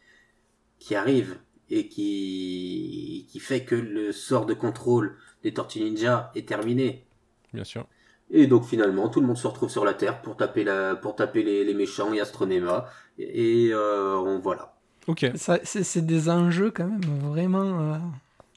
qui 0.79 0.95
arrive 0.95 1.37
et 1.71 1.89
qui, 1.89 3.27
qui 3.31 3.41
fait 3.41 3.65
que 3.65 3.75
le 3.75 4.13
sort 4.13 4.47
de 4.47 4.55
contrôle 4.55 5.17
des 5.43 5.55
Tortues 5.55 5.81
Ninja 5.81 6.31
est 6.35 6.47
terminé. 6.47 7.07
Bien 7.55 7.65
sûr. 7.65 7.87
Et 8.31 8.47
donc 8.47 8.65
finalement, 8.65 9.09
tout 9.09 9.21
le 9.21 9.27
monde 9.27 9.39
se 9.39 9.47
retrouve 9.47 9.71
sur 9.71 9.85
la 9.85 9.95
Terre 9.95 10.21
pour 10.21 10.37
taper, 10.37 10.65
la, 10.65 10.97
pour 10.97 11.17
taper 11.17 11.43
les, 11.43 11.65
les 11.65 11.75
méchants 11.75 12.13
et 12.13 12.21
Astronema. 12.21 12.87
Et, 13.19 13.71
euh, 13.73 14.17
on, 14.19 14.41
voilà. 14.41 14.75
Ok. 15.07 15.31
C'est 15.35 16.05
des 16.05 16.29
enjeux 16.29 16.71
quand 16.71 16.89
même, 16.89 17.05
vraiment. 17.21 18.01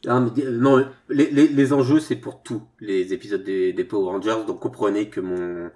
Ah, 0.08 0.20
non, 0.20 0.86
les, 1.10 1.30
les, 1.30 1.48
les 1.48 1.74
enjeux, 1.74 2.00
c'est 2.00 2.16
pour 2.16 2.42
tous 2.42 2.62
les 2.80 3.14
épisodes 3.14 3.44
des, 3.44 3.74
des 3.74 3.84
Power 3.84 4.12
Rangers. 4.12 4.46
Donc 4.48 4.60
comprenez 4.60 5.10
que 5.10 5.20
mon, 5.20 5.70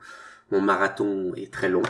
mon 0.51 0.61
marathon 0.61 1.33
est 1.35 1.51
très 1.51 1.69
long. 1.69 1.81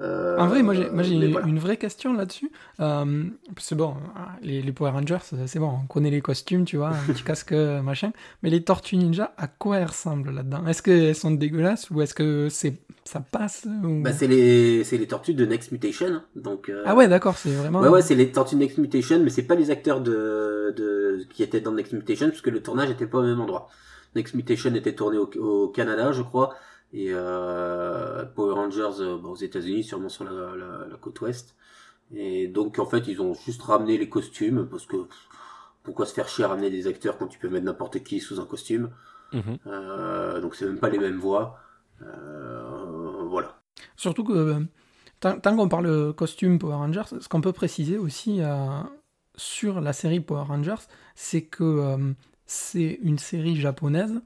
Euh, 0.00 0.38
en 0.38 0.46
vrai, 0.46 0.62
moi 0.62 0.74
j'ai 0.74 1.14
une 1.14 1.58
vraie 1.58 1.76
question 1.76 2.12
là-dessus. 2.12 2.50
Euh, 2.80 3.24
c'est 3.58 3.74
bon, 3.74 3.96
les, 4.42 4.62
les, 4.62 4.72
Power 4.72 4.90
Rangers, 4.90 5.18
c'est 5.46 5.58
bon, 5.58 5.80
on 5.82 5.86
connaît 5.86 6.10
les 6.10 6.22
costumes, 6.22 6.64
tu 6.64 6.76
vois, 6.76 6.90
un 6.90 7.12
petit 7.12 7.22
casque, 7.24 7.52
machin. 7.52 8.12
Mais 8.42 8.50
les 8.50 8.62
Tortues 8.62 8.96
Ninja, 8.96 9.34
à 9.36 9.46
quoi 9.46 9.78
elles 9.78 9.86
ressemblent 9.86 10.30
là-dedans? 10.30 10.66
Est-ce 10.66 10.82
qu'elles 10.82 11.14
sont 11.14 11.32
dégueulasses 11.32 11.90
ou 11.90 12.00
est-ce 12.02 12.14
que 12.14 12.48
c'est 12.48 12.80
ça 13.10 13.20
passe 13.20 13.66
bah, 13.66 14.12
C'est 14.12 14.28
les, 14.28 14.84
les 14.84 15.06
tortues 15.06 15.34
de 15.34 15.44
Next 15.44 15.72
Mutation. 15.72 16.06
Hein, 16.06 16.24
donc, 16.36 16.68
euh, 16.68 16.82
Ah 16.86 16.94
ouais, 16.94 17.08
d'accord, 17.08 17.36
c'est 17.36 17.50
vraiment. 17.50 17.80
Ouais, 17.80 17.88
ouais, 17.88 18.02
c'est 18.02 18.14
les 18.14 18.30
tortues 18.30 18.54
de 18.54 18.60
Next 18.60 18.78
Mutation, 18.78 19.18
mais 19.20 19.30
c'est 19.30 19.42
pas 19.42 19.56
les 19.56 19.70
acteurs 19.70 20.00
de, 20.00 20.72
de, 20.76 21.24
qui 21.34 21.42
étaient 21.42 21.60
dans 21.60 21.72
Next 21.72 21.92
Mutation, 21.92 22.28
puisque 22.28 22.46
le 22.46 22.62
tournage 22.62 22.90
était 22.90 23.06
pas 23.06 23.18
au 23.18 23.22
même 23.22 23.40
endroit. 23.40 23.68
Next 24.14 24.34
Mutation 24.34 24.72
était 24.74 24.94
tourné 24.94 25.18
au, 25.18 25.28
au 25.40 25.68
Canada, 25.68 26.12
je 26.12 26.22
crois 26.22 26.54
et 26.92 27.08
euh, 27.10 28.24
Power 28.24 28.54
Rangers 28.54 29.00
euh, 29.00 29.16
aux 29.16 29.36
États-Unis, 29.36 29.84
sûrement 29.84 30.08
sur 30.08 30.24
la, 30.24 30.56
la, 30.56 30.86
la, 30.88 30.96
côte 30.96 31.20
ouest. 31.20 31.54
Et 32.12 32.48
donc 32.48 32.78
en 32.78 32.86
fait, 32.86 33.06
ils 33.06 33.22
ont 33.22 33.34
juste 33.34 33.62
ramené 33.62 33.96
les 33.96 34.08
costumes 34.08 34.66
parce 34.68 34.86
que 34.86 34.96
pourquoi 35.84 36.06
se 36.06 36.12
faire 36.12 36.28
chier 36.28 36.44
à 36.44 36.48
ramener 36.48 36.70
des 36.70 36.88
acteurs 36.88 37.16
quand 37.16 37.28
tu 37.28 37.38
peux 37.38 37.48
mettre 37.48 37.64
n'importe 37.64 38.02
qui 38.02 38.18
sous 38.18 38.40
un 38.40 38.44
costume 38.44 38.90
euh, 39.66 40.40
Donc 40.40 40.56
c'est 40.56 40.66
même 40.66 40.80
pas 40.80 40.88
les 40.88 40.98
mêmes 40.98 41.18
voix. 41.18 41.58
Voilà. 42.00 43.62
Surtout 43.94 44.24
que 44.24 44.60
tant, 45.20 45.38
tant 45.38 45.56
qu'on 45.56 45.68
parle 45.68 46.12
costume 46.14 46.58
Power 46.58 46.74
Rangers, 46.74 47.20
ce 47.20 47.28
qu'on 47.28 47.40
peut 47.40 47.52
préciser 47.52 47.98
aussi 47.98 48.40
sur 49.36 49.80
la 49.80 49.92
série 49.92 50.18
Power 50.18 50.46
Rangers, 50.48 50.82
c'est 51.14 51.42
que 51.42 51.96
c'est 52.46 52.98
une 53.02 53.18
série 53.18 53.54
japonaise 53.54 54.20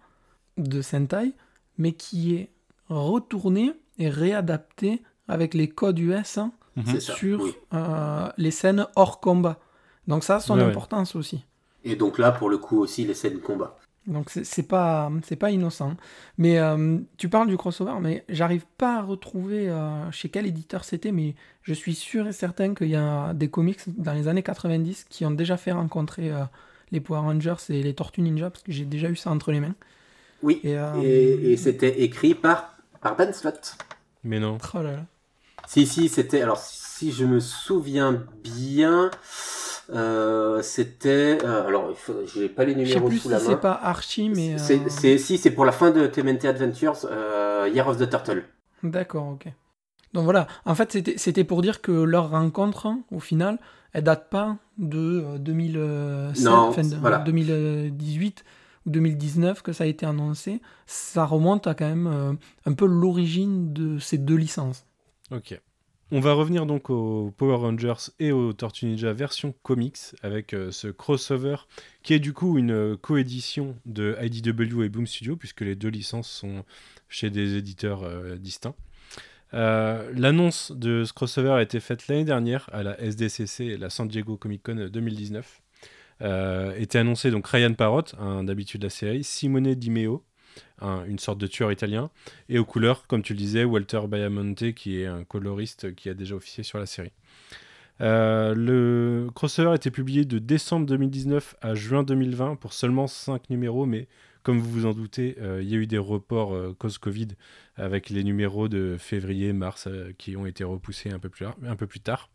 de 0.57 0.81
Sentai, 0.81 1.35
mais 1.77 1.93
qui 1.93 2.37
est 2.37 2.54
retourné 2.89 3.73
et 3.99 4.09
réadapté 4.09 5.03
avec 5.29 5.55
les 5.55 5.69
codes 5.69 5.99
US 5.99 6.39
hein, 6.39 6.53
mhm. 6.77 7.01
sur 7.01 7.47
euh, 7.73 8.29
les 8.37 8.51
scènes 8.51 8.87
hors 8.97 9.21
combat. 9.21 9.59
Donc 10.07 10.25
ça 10.25 10.37
a 10.37 10.41
son 10.41 10.59
importance 10.59 11.17
aussi. 11.17 11.45
Et 11.85 11.97
donc 11.97 12.19
là, 12.19 12.33
pour 12.33 12.49
le 12.49 12.59
coup 12.59 12.79
aussi, 12.79 13.05
les 13.05 13.15
scènes 13.15 13.41
combat. 13.41 13.79
Donc 14.07 14.29
c'est 14.31 14.69
pas 14.69 15.11
c'est 15.23 15.37
pas 15.37 15.51
innocent. 15.51 15.97
Mais 16.37 16.59
euh, 16.59 16.99
tu 17.17 17.29
parles 17.29 17.49
du 17.49 17.57
crossover, 17.57 17.95
mais 18.03 18.25
j'arrive 18.29 18.67
pas 18.77 18.99
à 18.99 19.03
retrouver 19.03 19.69
euh, 19.69 20.11
chez 20.11 20.29
quel 20.29 20.47
éditeur 20.47 20.85
c'était, 20.85 21.11
mais 21.11 21.35
je 21.63 21.73
suis 21.73 21.95
sûr 21.95 22.27
et 22.27 22.33
certain 22.33 22.75
qu'il 22.75 22.89
y 22.89 22.97
a 22.97 23.33
des 23.33 23.49
comics 23.49 23.81
dans 23.87 24.13
les 24.13 24.29
années 24.29 24.43
90 24.43 25.07
qui 25.09 25.25
ont 25.25 25.31
déjà 25.31 25.57
fait 25.57 25.73
rencontrer 25.73 26.31
euh, 26.31 26.45
les 26.93 27.01
Power 27.01 27.21
Rangers 27.21 27.55
et 27.71 27.83
les 27.83 27.95
Tortues 27.95 28.21
Ninja 28.21 28.51
parce 28.51 28.63
que 28.63 28.73
j'ai 28.73 28.85
déjà 28.85 29.09
eu 29.09 29.17
ça 29.17 29.31
entre 29.31 29.53
les 29.53 29.61
mains. 29.61 29.75
Oui. 30.43 30.61
Et, 30.63 31.57
c'était 31.57 32.03
écrit 32.03 32.35
par 32.35 32.74
par 33.05 33.17
Ben 33.17 33.33
Slott. 33.33 33.77
Mais 34.25 34.41
non. 34.41 34.57
Oh 34.73 34.79
là 34.79 34.93
là. 34.93 35.05
Si 35.69 35.87
si 35.87 36.09
c'était 36.09 36.41
alors 36.43 36.59
si 36.59 37.13
je 37.13 37.25
me 37.25 37.39
souviens 37.39 38.25
bien. 38.43 39.11
Euh, 39.91 40.63
c'était 40.63 41.39
euh, 41.45 41.67
alors 41.67 41.95
je 42.25 42.41
n'ai 42.41 42.49
pas 42.49 42.65
les 42.65 42.75
numéros 42.75 43.11
sous 43.11 43.29
la 43.29 43.39
main. 43.39 43.45
C'est 43.45 43.61
pas 43.61 43.79
Archie 43.83 44.31
mais 44.31 44.57
c'est 44.57 44.81
euh, 44.87 45.19
si 45.19 45.37
c'est 45.37 45.51
pour 45.51 45.67
la 45.67 45.73
fin 45.73 45.91
de 45.91 46.07
TMNT 46.07 46.47
Adventures 46.47 47.07
Year 47.71 47.87
of 47.87 47.99
the 47.99 48.09
Turtle. 48.09 48.45
D'accord, 48.83 49.29
OK. 49.29 49.47
Donc 50.15 50.25
voilà, 50.25 50.47
en 50.65 50.75
fait 50.75 51.19
c'était 51.19 51.45
pour 51.45 51.61
dire 51.61 51.83
que 51.83 51.93
leur 51.93 52.31
rencontre 52.31 52.89
au 53.11 53.21
final, 53.21 53.59
elle 53.93 54.05
date 54.05 54.31
pas 54.31 54.57
de 54.79 55.37
2007, 55.37 56.43
non, 56.43 56.73
2018 57.27 58.45
ou 58.87 58.91
2019 58.91 59.63
que 59.63 59.73
ça 59.73 59.85
a 59.85 59.87
été 59.87 60.07
annoncé, 60.07 60.61
ça 60.87 61.25
remonte 61.25 61.67
à 61.67 61.75
quand 61.75 61.89
même 61.89 62.39
un 62.67 62.73
peu 62.73 62.87
l'origine 62.87 63.73
de 63.73 63.99
ces 63.99 64.19
deux 64.19 64.37
licences. 64.37 64.87
OK. 65.31 65.59
On 66.11 66.21
va 66.21 66.35
revenir 66.35 66.67
donc 66.67 66.91
aux 66.91 67.33
Power 67.37 67.57
Rangers 67.57 68.13
et 68.21 68.31
aux 68.31 68.53
Tortues 68.53 68.87
Ninja 68.87 69.13
version 69.13 69.55
comics 69.63 69.99
avec 70.23 70.53
euh, 70.53 70.71
ce 70.71 70.87
crossover 70.89 71.57
qui 72.03 72.13
est 72.13 72.19
du 72.19 72.33
coup 72.35 72.59
une 72.59 72.73
euh, 72.73 72.97
coédition 72.97 73.75
de 73.87 74.17
IDW 74.23 74.85
et 74.85 74.89
Boom 74.91 75.07
Studio 75.07 75.35
puisque 75.35 75.63
les 75.63 75.75
deux 75.75 75.89
licences 75.89 76.31
sont 76.31 76.65
chez 77.09 77.31
des 77.31 77.57
éditeurs 77.57 78.05
euh, 78.05 78.37
distincts. 78.37 78.77
L'annonce 79.53 80.73
de 80.73 81.05
ce 81.05 81.13
crossover 81.13 81.51
a 81.51 81.63
été 81.63 81.81
faite 81.81 82.09
l'année 82.09 82.25
dernière 82.25 82.69
à 82.73 82.83
la 82.83 83.01
SDCC, 83.01 83.77
la 83.77 83.89
San 83.89 84.07
Diego 84.07 84.37
Comic 84.37 84.65
Con 84.65 84.89
2019. 84.93 85.63
Était 86.21 86.99
annoncé 86.99 87.31
donc 87.31 87.47
Ryan 87.47 87.75
Parrott, 87.75 88.15
un 88.19 88.45
d'habitude 88.45 88.81
de 88.81 88.87
la 88.87 88.91
série, 88.91 89.25
Simone 89.25 89.75
Di 89.75 89.91
Meo, 89.91 90.25
une 90.81 91.19
sorte 91.19 91.39
de 91.39 91.47
tueur 91.47 91.73
italien. 91.73 92.11
Et 92.49 92.59
aux 92.59 92.65
couleurs, 92.65 93.07
comme 93.07 93.23
tu 93.23 93.33
le 93.33 93.39
disais, 93.39 93.65
Walter 93.65 94.01
Baiamonte, 94.09 94.73
qui 94.73 95.01
est 95.01 95.07
un 95.07 95.25
coloriste 95.25 95.95
qui 95.95 96.09
a 96.09 96.15
déjà 96.15 96.35
officié 96.35 96.63
sur 96.63 96.79
la 96.79 96.87
série. 96.87 97.13
Euh, 98.01 98.55
le 98.55 99.31
crossover 99.35 99.71
a 99.71 99.75
été 99.77 99.91
publié 99.91 100.25
de 100.25 100.39
décembre 100.39 100.87
2019 100.87 101.57
à 101.61 101.75
juin 101.75 102.03
2020 102.03 102.57
pour 102.57 102.73
seulement 102.73 103.07
5 103.07 103.51
numéros, 103.51 103.87
mais 103.87 104.09
comme 104.43 104.59
vous 104.59 104.71
vous 104.71 104.87
en 104.87 104.93
doutez, 104.93 105.37
euh, 105.41 105.63
il 105.63 105.71
y 105.71 105.75
a 105.75 105.79
eu 105.79 105.87
des 105.87 105.99
reports 105.99 106.55
euh, 106.55 106.75
cause 106.77 106.99
Covid 106.99 107.29
avec 107.77 108.11
les 108.11 108.25
numéros 108.25 108.69
de 108.69 108.97
février, 108.99 109.53
mars 109.53 109.89
qui 110.19 110.37
ont 110.37 110.47
été 110.47 110.65
repoussés 110.65 111.11
un 111.11 111.19
peu 111.19 111.29
plus 111.87 112.01
tard. 112.01 112.29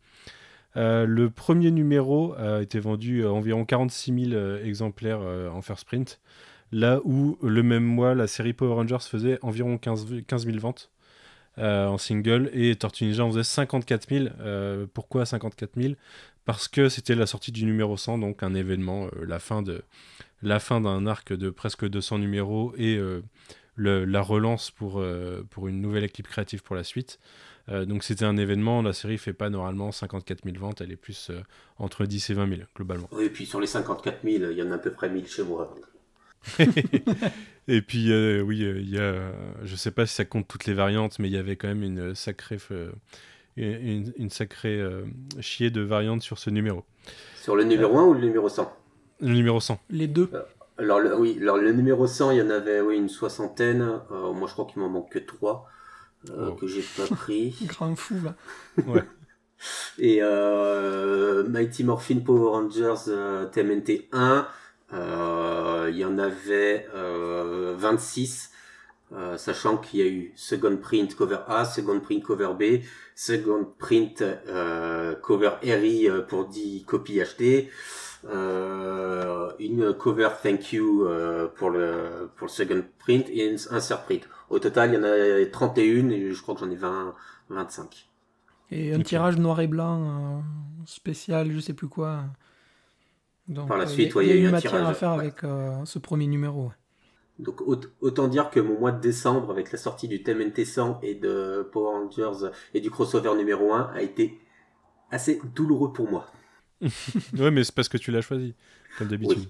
Le 0.74 1.28
premier 1.28 1.70
numéro 1.70 2.34
a 2.34 2.62
été 2.62 2.80
vendu 2.80 3.24
à 3.24 3.32
environ 3.32 3.64
46 3.64 4.30
000 4.30 4.56
exemplaires 4.64 5.20
en 5.20 5.60
first 5.62 5.84
print, 5.84 6.20
Là 6.72 7.00
où 7.04 7.36
le 7.42 7.62
même 7.62 7.84
mois, 7.84 8.14
la 8.14 8.26
série 8.26 8.52
Power 8.52 8.74
Rangers 8.74 9.00
faisait 9.00 9.38
environ 9.42 9.76
15, 9.76 10.06
000 10.06 10.58
ventes 10.58 10.90
euh, 11.58 11.86
en 11.86 11.98
single 11.98 12.48
et 12.52 12.76
Tortue 12.76 13.06
Ninja 13.06 13.24
en 13.24 13.30
faisait 13.30 13.42
54 13.42 14.08
000. 14.08 14.26
Euh, 14.40 14.86
pourquoi 14.94 15.26
54 15.26 15.72
000 15.76 15.94
Parce 16.44 16.68
que 16.68 16.88
c'était 16.88 17.16
la 17.16 17.26
sortie 17.26 17.50
du 17.50 17.64
numéro 17.64 17.96
100, 17.96 18.18
donc 18.18 18.42
un 18.44 18.54
événement, 18.54 19.06
euh, 19.06 19.24
la 19.26 19.40
fin 19.40 19.64
la 20.42 20.60
fin 20.60 20.80
d'un 20.80 21.06
arc 21.06 21.32
de 21.32 21.50
presque 21.50 21.88
200 21.88 22.18
numéros 22.18 22.72
et 22.78 22.98
la 23.76 24.22
relance 24.22 24.70
pour, 24.70 25.04
pour 25.50 25.68
une 25.68 25.82
nouvelle 25.82 26.04
équipe 26.04 26.28
créative 26.28 26.62
pour 26.62 26.76
la 26.76 26.84
suite. 26.84 27.18
Donc 27.68 28.02
c'était 28.02 28.24
un 28.24 28.36
événement, 28.36 28.82
la 28.82 28.92
série 28.92 29.18
fait 29.18 29.32
pas 29.32 29.48
normalement 29.48 29.92
54 29.92 30.44
000 30.44 30.56
ventes, 30.58 30.80
elle 30.80 30.90
est 30.90 30.96
plus 30.96 31.30
entre 31.78 32.04
10 32.04 32.30
et 32.30 32.34
20 32.34 32.48
000 32.48 32.60
globalement. 32.74 33.08
Oui, 33.12 33.24
et 33.24 33.30
puis 33.30 33.46
sur 33.46 33.60
les 33.60 33.66
54 33.66 34.22
000, 34.24 34.50
il 34.50 34.56
y 34.56 34.62
en 34.62 34.72
a 34.72 34.74
à 34.74 34.78
peu 34.78 34.90
près 34.90 35.08
1000 35.08 35.26
chez 35.28 35.44
moi. 35.44 35.72
et 37.68 37.82
puis, 37.82 38.12
euh, 38.12 38.40
oui, 38.40 38.64
euh, 38.64 38.80
il 38.80 38.90
y 38.90 38.98
a, 38.98 39.14
je 39.62 39.76
sais 39.76 39.90
pas 39.90 40.06
si 40.06 40.14
ça 40.14 40.24
compte 40.24 40.48
toutes 40.48 40.66
les 40.66 40.74
variantes, 40.74 41.18
mais 41.18 41.28
il 41.28 41.32
y 41.32 41.36
avait 41.36 41.56
quand 41.56 41.68
même 41.68 41.82
une 41.82 42.14
sacrée, 42.14 42.58
euh, 42.70 42.90
une, 43.56 44.30
sacrée 44.30 44.82
chier 45.40 45.70
de 45.70 45.80
variantes 45.80 46.22
sur 46.22 46.38
ce 46.38 46.50
numéro. 46.50 46.84
Sur 47.36 47.56
le 47.56 47.64
numéro 47.64 47.98
1 47.98 48.04
ou 48.04 48.14
le 48.14 48.20
numéro 48.20 48.48
100 48.48 48.72
Le 49.20 49.34
numéro 49.34 49.60
100. 49.60 49.80
Les 49.90 50.06
deux. 50.06 50.30
Alors, 50.78 51.00
le, 51.00 51.14
oui, 51.18 51.38
alors 51.42 51.58
le 51.58 51.72
numéro 51.72 52.06
100, 52.06 52.30
il 52.30 52.38
y 52.38 52.42
en 52.42 52.50
avait 52.50 52.80
oui, 52.80 52.96
une 52.96 53.10
soixantaine. 53.10 54.00
moi, 54.10 54.48
je 54.48 54.52
crois 54.52 54.64
qu'il 54.64 54.80
m'en 54.80 54.88
manque 54.88 55.10
que 55.12 55.18
3 56.26 56.48
oh. 56.48 56.52
que 56.54 56.66
j'ai 56.66 56.82
pas 56.82 57.06
pris. 57.14 57.54
Grand 57.62 57.96
fou, 57.96 58.16
là. 58.22 58.34
Ouais. 58.86 59.02
Et 59.98 60.20
Mighty 61.48 61.84
Morphin 61.84 62.20
Power 62.20 62.50
Rangers 62.50 63.12
TMNT 63.52 64.08
1. 64.12 64.46
Euh, 64.92 65.88
il 65.90 65.98
y 65.98 66.04
en 66.04 66.18
avait 66.18 66.86
26, 66.92 68.50
euh, 69.12 69.16
euh, 69.16 69.36
sachant 69.36 69.76
qu'il 69.76 70.00
y 70.00 70.02
a 70.02 70.06
eu 70.06 70.32
second 70.36 70.76
print 70.76 71.14
cover 71.14 71.38
A, 71.46 71.64
second 71.64 72.00
print 72.00 72.24
cover 72.24 72.50
B, 72.58 72.82
second 73.14 73.66
print 73.78 74.24
cover 75.22 75.50
RI 75.62 76.08
pour 76.28 76.46
10 76.46 76.84
copies 76.84 77.20
achetées, 77.20 77.70
une 78.24 79.94
cover 79.98 80.30
thank 80.42 80.72
you 80.72 81.08
pour 81.56 81.70
le 81.70 82.30
pour 82.36 82.46
le 82.46 82.52
second 82.52 82.82
print 82.98 83.28
et 83.30 83.56
un 83.70 83.80
surprint. 83.80 84.22
Au 84.50 84.58
total, 84.58 84.90
il 84.90 84.94
y 84.94 84.98
en 84.98 85.04
a 85.04 85.46
31 85.46 86.10
et 86.10 86.32
je 86.32 86.42
crois 86.42 86.54
que 86.54 86.60
j'en 86.60 86.70
ai 86.70 86.76
20, 86.76 87.14
25. 87.48 88.08
Et 88.72 88.92
un 88.92 89.00
tirage 89.00 89.36
noir 89.38 89.60
et 89.60 89.66
blanc 89.66 90.42
spécial, 90.86 91.52
je 91.52 91.60
sais 91.60 91.72
plus 91.72 91.88
quoi. 91.88 92.24
Par 93.54 93.78
la 93.78 93.86
suite, 93.86 94.12
il 94.20 94.28
y, 94.28 94.32
a 94.32 94.36
eu 94.36 94.50
matière 94.50 94.86
à 94.86 94.94
faire 94.94 95.10
avec 95.10 95.42
euh, 95.42 95.84
ce 95.84 95.98
premier 95.98 96.26
numéro. 96.26 96.70
Donc 97.40 97.62
autant 98.00 98.28
dire 98.28 98.50
que 98.50 98.60
mon 98.60 98.78
mois 98.78 98.92
de 98.92 99.00
décembre, 99.00 99.50
avec 99.50 99.72
la 99.72 99.78
sortie 99.78 100.08
du 100.08 100.22
TMNT 100.22 100.64
100 100.64 101.00
et 101.02 101.14
de 101.14 101.68
Power 101.72 102.04
Rangers 102.04 102.50
et 102.74 102.80
du 102.80 102.90
crossover 102.90 103.34
numéro 103.34 103.72
1, 103.72 103.92
a 103.94 104.02
été 104.02 104.38
assez 105.10 105.40
douloureux 105.54 105.92
pour 105.92 106.08
moi. 106.08 106.26
ouais, 106.82 107.50
mais 107.50 107.64
c'est 107.64 107.74
parce 107.74 107.88
que 107.88 107.98
tu 107.98 108.10
l'as 108.10 108.20
choisi, 108.20 108.54
comme 108.98 109.08
d'habitude. 109.08 109.48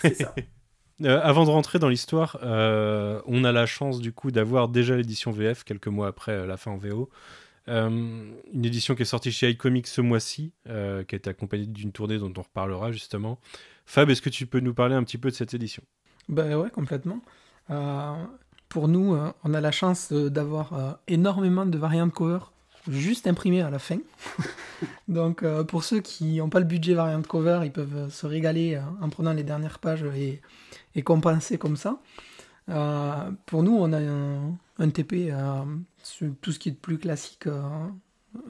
c'est 0.00 0.14
ça. 0.14 0.34
Euh, 1.04 1.20
avant 1.22 1.44
de 1.44 1.50
rentrer 1.50 1.78
dans 1.78 1.88
l'histoire, 1.88 2.38
euh, 2.42 3.20
on 3.26 3.44
a 3.44 3.52
la 3.52 3.66
chance 3.66 4.00
du 4.00 4.12
coup 4.12 4.30
d'avoir 4.30 4.68
déjà 4.68 4.96
l'édition 4.96 5.30
VF 5.30 5.64
quelques 5.64 5.88
mois 5.88 6.08
après 6.08 6.46
la 6.46 6.56
fin 6.56 6.72
en 6.72 6.76
VO. 6.76 7.08
Euh, 7.68 8.30
une 8.52 8.64
édition 8.64 8.94
qui 8.94 9.02
est 9.02 9.06
sortie 9.06 9.30
chez 9.30 9.50
iComics 9.50 9.86
ce 9.86 10.00
mois-ci, 10.00 10.52
euh, 10.68 11.04
qui 11.04 11.14
a 11.14 11.18
été 11.18 11.28
accompagnée 11.28 11.66
d'une 11.66 11.92
tournée 11.92 12.18
dont 12.18 12.32
on 12.36 12.42
reparlera 12.42 12.92
justement. 12.92 13.38
Fab, 13.84 14.08
est-ce 14.10 14.22
que 14.22 14.30
tu 14.30 14.46
peux 14.46 14.60
nous 14.60 14.74
parler 14.74 14.94
un 14.94 15.04
petit 15.04 15.18
peu 15.18 15.30
de 15.30 15.34
cette 15.34 15.54
édition? 15.54 15.82
Ben 16.28 16.56
ouais, 16.56 16.70
complètement. 16.70 17.20
Euh, 17.70 18.14
pour 18.68 18.88
nous, 18.88 19.16
on 19.44 19.54
a 19.54 19.60
la 19.60 19.70
chance 19.70 20.12
d'avoir 20.12 20.98
énormément 21.06 21.64
de 21.64 21.78
variantes 21.78 22.12
cover 22.12 22.40
juste 22.86 23.26
imprimées 23.26 23.62
à 23.62 23.70
la 23.70 23.78
fin. 23.78 23.98
Donc 25.08 25.42
pour 25.64 25.84
ceux 25.84 26.00
qui 26.00 26.36
n'ont 26.36 26.50
pas 26.50 26.60
le 26.60 26.66
budget 26.66 26.92
variante 26.92 27.26
cover, 27.26 27.60
ils 27.64 27.72
peuvent 27.72 28.10
se 28.10 28.26
régaler 28.26 28.78
en 29.00 29.08
prenant 29.08 29.32
les 29.32 29.42
dernières 29.42 29.78
pages 29.78 30.04
et, 30.04 30.42
et 30.98 31.02
compenser 31.02 31.56
comme 31.58 31.76
ça. 31.76 32.00
pour 33.46 33.62
nous, 33.62 33.76
on 33.76 33.92
a 33.92 34.00
un, 34.00 34.58
un 34.78 34.90
TP 34.90 35.32
tout 36.40 36.52
ce 36.52 36.58
qui 36.58 36.68
est 36.68 36.72
de 36.72 36.76
plus 36.76 36.98
classique 36.98 37.46
euh, 37.46 37.62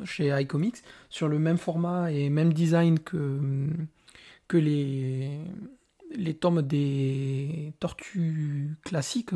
chez 0.04 0.28
iComics, 0.40 0.82
sur 1.08 1.28
le 1.28 1.38
même 1.38 1.58
format 1.58 2.10
et 2.12 2.30
même 2.30 2.52
design 2.52 2.98
que, 2.98 3.68
que 4.48 4.56
les, 4.56 5.40
les 6.14 6.34
tomes 6.34 6.62
des 6.62 7.72
tortues 7.80 8.76
classiques 8.84 9.30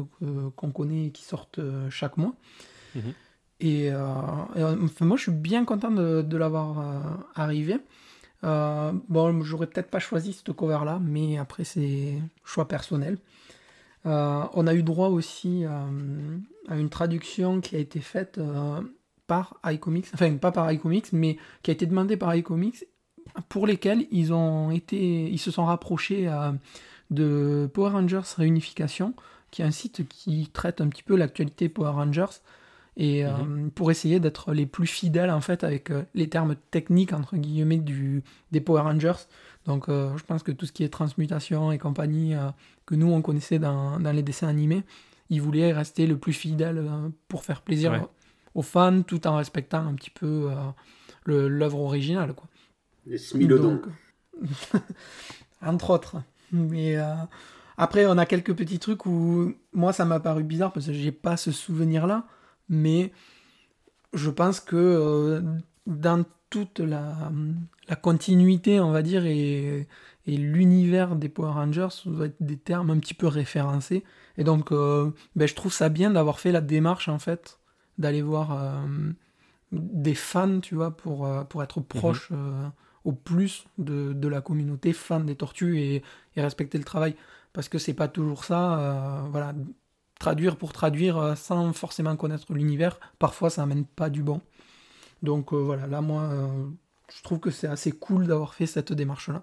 qu'on 0.56 0.70
connaît 0.70 1.06
et 1.06 1.10
qui 1.10 1.22
sortent 1.24 1.58
euh, 1.58 1.88
chaque 1.90 2.16
mois. 2.16 2.34
Mhm. 2.94 3.12
Et, 3.60 3.92
euh, 3.92 4.04
enfin, 4.82 5.04
moi, 5.04 5.16
je 5.16 5.22
suis 5.22 5.32
bien 5.32 5.64
content 5.64 5.92
de, 5.92 6.36
l'avoir 6.36 7.28
arrivé. 7.36 7.76
Bon, 8.42 9.42
j'aurais 9.42 9.66
peut-être 9.66 9.90
pas 9.90 9.98
choisi 9.98 10.32
cette 10.32 10.52
cover-là, 10.52 11.00
mais 11.02 11.38
après, 11.38 11.64
c'est 11.64 12.18
choix 12.44 12.68
personnel. 12.68 13.18
on 14.04 14.66
a 14.66 14.74
eu 14.74 14.82
droit 14.82 15.08
aussi 15.08 15.64
à 16.68 16.76
une 16.76 16.90
traduction 16.90 17.60
qui 17.60 17.76
a 17.76 17.78
été 17.78 18.00
faite 18.00 18.38
euh, 18.38 18.80
par 19.26 19.58
iComics, 19.64 20.08
enfin 20.14 20.36
pas 20.36 20.52
par 20.52 20.70
iComics, 20.70 21.12
mais 21.12 21.36
qui 21.62 21.70
a 21.70 21.74
été 21.74 21.86
demandée 21.86 22.16
par 22.16 22.34
iComics, 22.34 22.84
pour 23.48 23.66
lesquels 23.66 24.06
ils 24.10 24.32
ont 24.32 24.70
été, 24.70 25.30
ils 25.30 25.38
se 25.38 25.50
sont 25.50 25.64
rapprochés 25.64 26.28
euh, 26.28 26.52
de 27.10 27.70
Power 27.72 27.90
Rangers 27.90 28.20
Réunification, 28.36 29.14
qui 29.50 29.62
est 29.62 29.64
un 29.64 29.70
site 29.70 30.06
qui 30.08 30.48
traite 30.52 30.80
un 30.80 30.88
petit 30.88 31.02
peu 31.02 31.16
l'actualité 31.16 31.68
Power 31.68 31.90
Rangers. 31.90 32.40
Et 32.96 33.24
euh, 33.24 33.30
pour 33.74 33.90
essayer 33.90 34.20
d'être 34.20 34.52
les 34.52 34.66
plus 34.66 34.86
fidèles 34.86 35.30
en 35.30 35.40
fait 35.40 35.64
avec 35.64 35.90
euh, 35.90 36.02
les 36.14 36.28
termes 36.28 36.56
techniques 36.70 37.12
entre 37.12 37.36
guillemets 37.36 37.78
du, 37.78 38.22
des 38.50 38.60
Power 38.60 38.82
Rangers. 38.82 39.26
Donc 39.64 39.88
euh, 39.88 40.14
je 40.16 40.24
pense 40.24 40.42
que 40.42 40.52
tout 40.52 40.66
ce 40.66 40.72
qui 40.72 40.84
est 40.84 40.90
transmutation 40.90 41.72
et 41.72 41.78
compagnie 41.78 42.34
que 42.84 42.94
nous 42.94 43.10
on 43.10 43.22
connaissait 43.22 43.58
dans, 43.58 43.98
dans, 43.98 44.12
les 44.12 44.22
dessins 44.22 44.48
animés, 44.48 44.82
ils 45.30 45.40
voulaient 45.40 45.72
rester 45.72 46.06
le 46.06 46.18
plus 46.18 46.34
fidèle 46.34 46.84
pour 47.28 47.44
faire 47.44 47.62
plaisir 47.62 48.08
aux 48.54 48.62
fans 48.62 49.02
tout 49.02 49.26
en 49.26 49.36
respectant 49.36 49.86
un 49.86 49.94
petit 49.94 50.10
peu 50.10 50.50
l'œuvre 51.24 51.80
originale. 51.80 52.34
Quoi. 52.34 52.48
Les 53.06 53.18
Smilodons. 53.18 53.80
entre 55.62 55.90
autres. 55.90 56.16
Mais 56.50 56.96
après, 57.78 58.04
on 58.04 58.18
a 58.18 58.26
quelques 58.26 58.54
petits 58.54 58.80
trucs 58.80 59.06
où 59.06 59.54
moi 59.72 59.92
ça 59.94 60.04
m'a 60.04 60.20
paru 60.20 60.42
bizarre 60.42 60.72
parce 60.72 60.86
que 60.86 60.92
j'ai 60.92 61.12
pas 61.12 61.38
ce 61.38 61.52
souvenir 61.52 62.06
là 62.06 62.26
mais 62.68 63.12
je 64.12 64.30
pense 64.30 64.60
que 64.60 64.76
euh, 64.76 65.40
dans 65.86 66.24
toute 66.50 66.80
la, 66.80 67.32
continuité, 68.02 68.80
on 68.80 68.90
va 68.90 69.02
dire, 69.02 69.24
et, 69.26 69.88
l'univers 70.26 71.16
des 71.16 71.28
Power 71.28 71.52
Rangers, 71.52 71.88
ça 71.90 72.10
doit 72.10 72.26
être 72.26 72.36
des 72.40 72.58
termes 72.58 72.90
un 72.90 72.98
petit 72.98 73.14
peu 73.14 73.26
référencés. 73.26 74.04
Et 74.36 74.44
donc, 74.44 74.70
euh, 74.70 75.10
ben, 75.34 75.48
je 75.48 75.54
trouve 75.54 75.72
ça 75.72 75.88
bien 75.88 76.10
d'avoir 76.10 76.38
fait 76.40 76.52
la 76.52 76.60
démarche, 76.60 77.08
en 77.08 77.18
fait, 77.18 77.58
d'aller 77.98 78.22
voir 78.22 78.52
euh, 78.52 79.10
des 79.72 80.14
fans, 80.14 80.60
tu 80.60 80.74
vois, 80.74 80.96
pour, 80.96 81.28
pour 81.48 81.62
être 81.62 81.80
proche 81.80 82.30
mhm. 82.30 82.70
au 83.04 83.12
plus 83.12 83.64
de, 83.78 84.28
la 84.28 84.40
communauté, 84.40 84.92
fans 84.92 85.20
des 85.20 85.36
tortues 85.36 85.80
et, 85.80 86.02
et 86.36 86.42
respecter 86.42 86.78
le 86.78 86.84
travail. 86.84 87.16
Parce 87.52 87.68
que 87.68 87.78
c'est 87.78 87.94
pas 87.94 88.08
toujours 88.08 88.44
ça. 88.44 89.24
voilà, 89.30 89.54
traduire 90.22 90.54
pour 90.54 90.72
traduire 90.72 91.18
euh, 91.18 91.34
sans 91.34 91.72
forcément 91.72 92.14
connaître 92.14 92.52
l'univers, 92.52 93.00
parfois 93.18 93.50
ça 93.50 93.64
amène 93.64 93.84
pas 93.84 94.08
du 94.08 94.22
bon. 94.22 94.40
Donc 95.24 95.52
euh, 95.52 95.56
voilà, 95.56 95.88
là 95.88 96.00
moi, 96.00 96.22
euh, 96.22 96.66
je 97.12 97.22
trouve 97.24 97.40
que 97.40 97.50
c'est 97.50 97.66
assez 97.66 97.90
cool 97.90 98.28
d'avoir 98.28 98.54
fait 98.54 98.66
cette 98.66 98.92
démarche-là. 98.92 99.42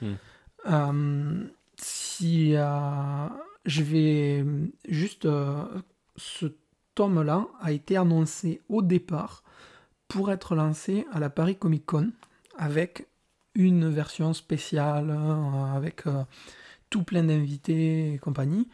Hmm. 0.00 1.48
si 1.76 2.52
je 2.54 3.82
vais 3.82 4.44
juste, 4.88 5.28
ce 6.16 6.46
tome-là 6.94 7.46
a 7.60 7.72
été 7.72 7.96
annoncé 7.96 8.60
au 8.68 8.80
départ 8.80 9.42
pour 10.06 10.30
être 10.30 10.54
lancé 10.54 11.04
à 11.12 11.18
la 11.18 11.30
Paris 11.30 11.56
Comic 11.56 11.84
Con 11.84 12.12
avec 12.56 13.08
une 13.54 13.88
version 13.90 14.32
spéciale 14.34 15.10
avec 15.74 16.04
tout 16.90 17.02
plein 17.02 17.24
d'invités 17.24 18.14
et 18.14 18.18
compagnie. 18.18 18.68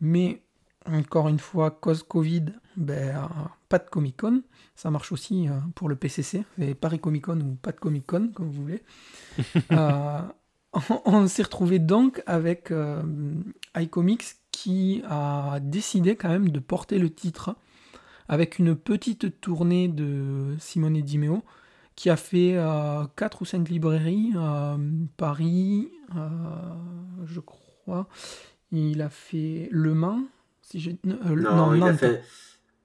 Mais 0.00 0.42
encore 0.86 1.28
une 1.28 1.38
fois, 1.38 1.70
cause 1.70 2.02
Covid, 2.02 2.46
ben, 2.76 3.16
euh, 3.16 3.26
pas 3.68 3.78
de 3.78 3.88
Comic 3.88 4.16
Con. 4.18 4.42
Ça 4.74 4.90
marche 4.90 5.12
aussi 5.12 5.48
euh, 5.48 5.52
pour 5.74 5.88
le 5.88 5.96
PCC, 5.96 6.44
et 6.58 6.74
Paris 6.74 6.98
Comic 6.98 7.24
Con 7.24 7.40
ou 7.40 7.54
pas 7.54 7.72
de 7.72 7.78
Comic 7.78 8.06
Con, 8.06 8.30
comme 8.34 8.50
vous 8.50 8.62
voulez. 8.62 8.82
Euh, 9.72 10.20
on, 11.04 11.26
s'est 11.28 11.44
retrouvé 11.44 11.78
donc 11.78 12.22
avec 12.26 12.72
iComics 13.76 14.24
qui 14.50 15.02
a 15.08 15.58
décidé 15.60 16.16
quand 16.16 16.28
même 16.28 16.50
de 16.50 16.58
porter 16.58 16.98
le 16.98 17.10
titre 17.10 17.54
avec 18.28 18.58
une 18.58 18.74
petite 18.74 19.40
tournée 19.40 19.86
de 19.88 20.56
Simone 20.58 21.00
Dimeo 21.00 21.44
qui 21.94 22.10
a 22.10 22.16
fait 22.16 22.56
4 23.16 23.42
ou 23.42 23.44
5 23.44 23.68
librairies, 23.68 24.32
Paris, 25.16 25.90
je 27.24 27.40
crois. 27.40 28.08
Il 28.72 29.00
a 29.00 29.08
fait 29.08 29.68
Le 29.70 29.94
Mans, 29.94 30.24
euh, 30.74 31.34
non, 31.36 31.74
il 31.74 31.82
a 31.82 31.94
fait 31.94 32.22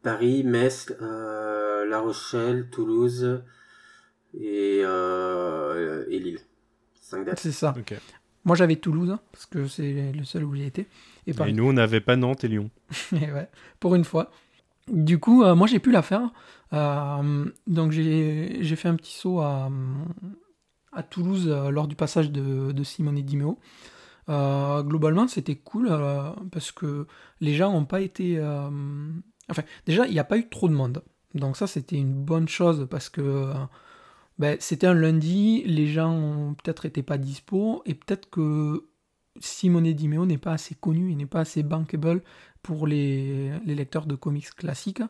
Paris, 0.03 0.43
Metz, 0.43 0.93
euh, 1.01 1.85
La 1.87 1.99
Rochelle, 1.99 2.69
Toulouse 2.69 3.41
et, 4.33 4.81
euh, 4.83 6.05
et 6.09 6.19
Lille. 6.19 6.39
C'est 7.35 7.51
ça. 7.51 7.73
Moi 8.45 8.55
j'avais 8.55 8.75
Toulouse, 8.75 9.09
hein, 9.09 9.19
parce 9.31 9.45
que 9.45 9.67
c'est 9.67 10.11
le 10.11 10.23
seul 10.23 10.43
où 10.43 10.55
j'ai 10.55 10.65
été. 10.65 10.87
Et, 11.27 11.33
nous 11.51 11.67
on 11.67 11.73
n'avait 11.73 12.01
pas 12.01 12.15
Nantes 12.15 12.43
et 12.43 12.47
Lyon. 12.47 12.69
ouais, 13.11 13.49
pour 13.79 13.95
une 13.95 14.05
fois. 14.05 14.31
Du 14.87 15.19
coup, 15.19 15.43
moi 15.55 15.67
j'ai 15.67 15.79
pu 15.79 15.91
la 15.91 16.01
faire. 16.01 16.31
donc 16.71 17.91
j'ai 17.91 18.75
fait 18.75 18.87
un 18.87 18.95
petit 18.95 19.13
saut 19.13 19.39
à, 19.39 19.69
à 20.93 21.03
Toulouse 21.03 21.47
lors 21.47 21.87
du 21.87 21.95
passage 21.95 22.31
de, 22.31 22.71
de 22.71 22.83
Simone 22.83 23.21
Dimeo. 23.21 23.59
Euh, 24.29 24.83
globalement, 24.83 25.27
c'était 25.27 25.55
cool 25.55 25.87
euh, 25.89 26.31
parce 26.51 26.71
que 26.71 27.07
les 27.41 27.55
gens 27.55 27.71
n'ont 27.71 27.85
pas 27.85 28.01
été. 28.01 28.37
Euh, 28.37 28.69
enfin, 29.49 29.63
déjà, 29.85 30.05
il 30.05 30.13
n'y 30.13 30.19
a 30.19 30.23
pas 30.23 30.37
eu 30.37 30.47
trop 30.47 30.69
de 30.69 30.73
monde. 30.73 31.03
Donc, 31.33 31.57
ça, 31.57 31.67
c'était 31.67 31.95
une 31.95 32.13
bonne 32.13 32.47
chose 32.47 32.87
parce 32.89 33.09
que 33.09 33.51
ben, 34.37 34.57
c'était 34.59 34.87
un 34.87 34.93
lundi, 34.93 35.63
les 35.65 35.87
gens 35.87 36.55
peut-être 36.63 36.85
étaient 36.85 37.03
pas 37.03 37.17
dispo 37.17 37.81
et 37.85 37.93
peut-être 37.93 38.29
que 38.29 38.87
Simone 39.39 39.91
Dimeo 39.93 40.25
n'est 40.25 40.37
pas 40.37 40.53
assez 40.53 40.75
connu, 40.75 41.11
il 41.11 41.17
n'est 41.17 41.25
pas 41.25 41.41
assez 41.41 41.63
bankable 41.63 42.23
pour 42.63 42.87
les, 42.87 43.51
lecteurs 43.65 44.05
de 44.05 44.15
comics 44.15 44.49
classiques. 44.55 45.03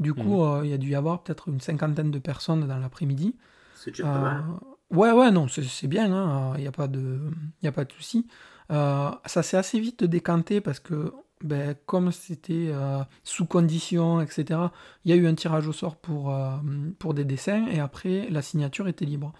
Du 0.00 0.14
coup, 0.14 0.44
mmh. 0.44 0.64
il 0.64 0.70
y 0.70 0.74
a 0.74 0.78
dû 0.78 0.90
y 0.90 0.94
avoir 0.94 1.22
peut-être 1.22 1.48
une 1.48 1.60
cinquantaine 1.60 2.10
de 2.10 2.18
personnes 2.18 2.66
dans 2.66 2.78
l'après-midi. 2.78 3.36
C'est 3.74 3.90
déjà 3.90 4.04
pas 4.04 4.20
mal. 4.20 4.44
Ouais, 4.90 5.12
ouais, 5.12 5.30
non, 5.30 5.48
c'est 5.48 5.86
bien, 5.86 6.06
il 6.06 6.12
hein, 6.12 6.54
n'y 6.58 6.66
a 6.66 6.72
pas 6.72 6.88
de, 6.88 7.20
y 7.62 7.70
de 7.70 7.92
souci. 7.92 8.26
Euh, 8.70 9.10
ça 9.26 9.42
s'est 9.42 9.56
assez 9.58 9.78
vite 9.80 10.02
décanté 10.04 10.60
parce 10.62 10.80
que, 10.80 11.12
ben, 11.44 11.74
comme 11.86 12.10
c'était 12.10 12.70
euh, 12.72 13.02
sous 13.22 13.44
condition, 13.44 14.20
etc., 14.22 14.60
il 15.04 15.10
y 15.10 15.12
a 15.12 15.16
eu 15.16 15.26
un 15.26 15.34
tirage 15.34 15.66
au 15.68 15.72
sort 15.72 15.96
pour, 15.96 16.34
euh, 16.34 16.56
pour 16.98 17.12
des 17.12 17.24
dessins 17.24 17.66
et 17.66 17.80
après, 17.80 18.28
la 18.30 18.40
signature 18.40 18.88
était 18.88 19.04
libre. 19.04 19.32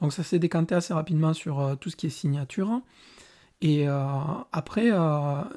Donc 0.00 0.12
ça 0.12 0.24
s'est 0.24 0.40
décanté 0.40 0.74
assez 0.74 0.92
rapidement 0.92 1.32
sur 1.32 1.76
tout 1.80 1.88
ce 1.88 1.96
qui 1.96 2.06
est 2.06 2.10
signature. 2.10 2.82
Et 3.62 3.86
après, 3.86 4.90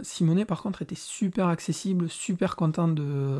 Simonet, 0.01 0.45
par 0.45 0.61
contre, 0.61 0.81
était 0.81 0.95
super 0.95 1.47
accessible, 1.47 2.09
super 2.09 2.55
content 2.55 2.87
de, 2.87 3.39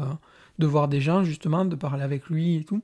de 0.60 0.68
voir 0.68 0.88
des 0.88 1.02
gens, 1.02 1.24
justement, 1.24 1.66
de 1.66 1.76
parler 1.76 2.04
avec 2.04 2.28
lui 2.28 2.58
et 2.58 2.64
tout 2.64 2.82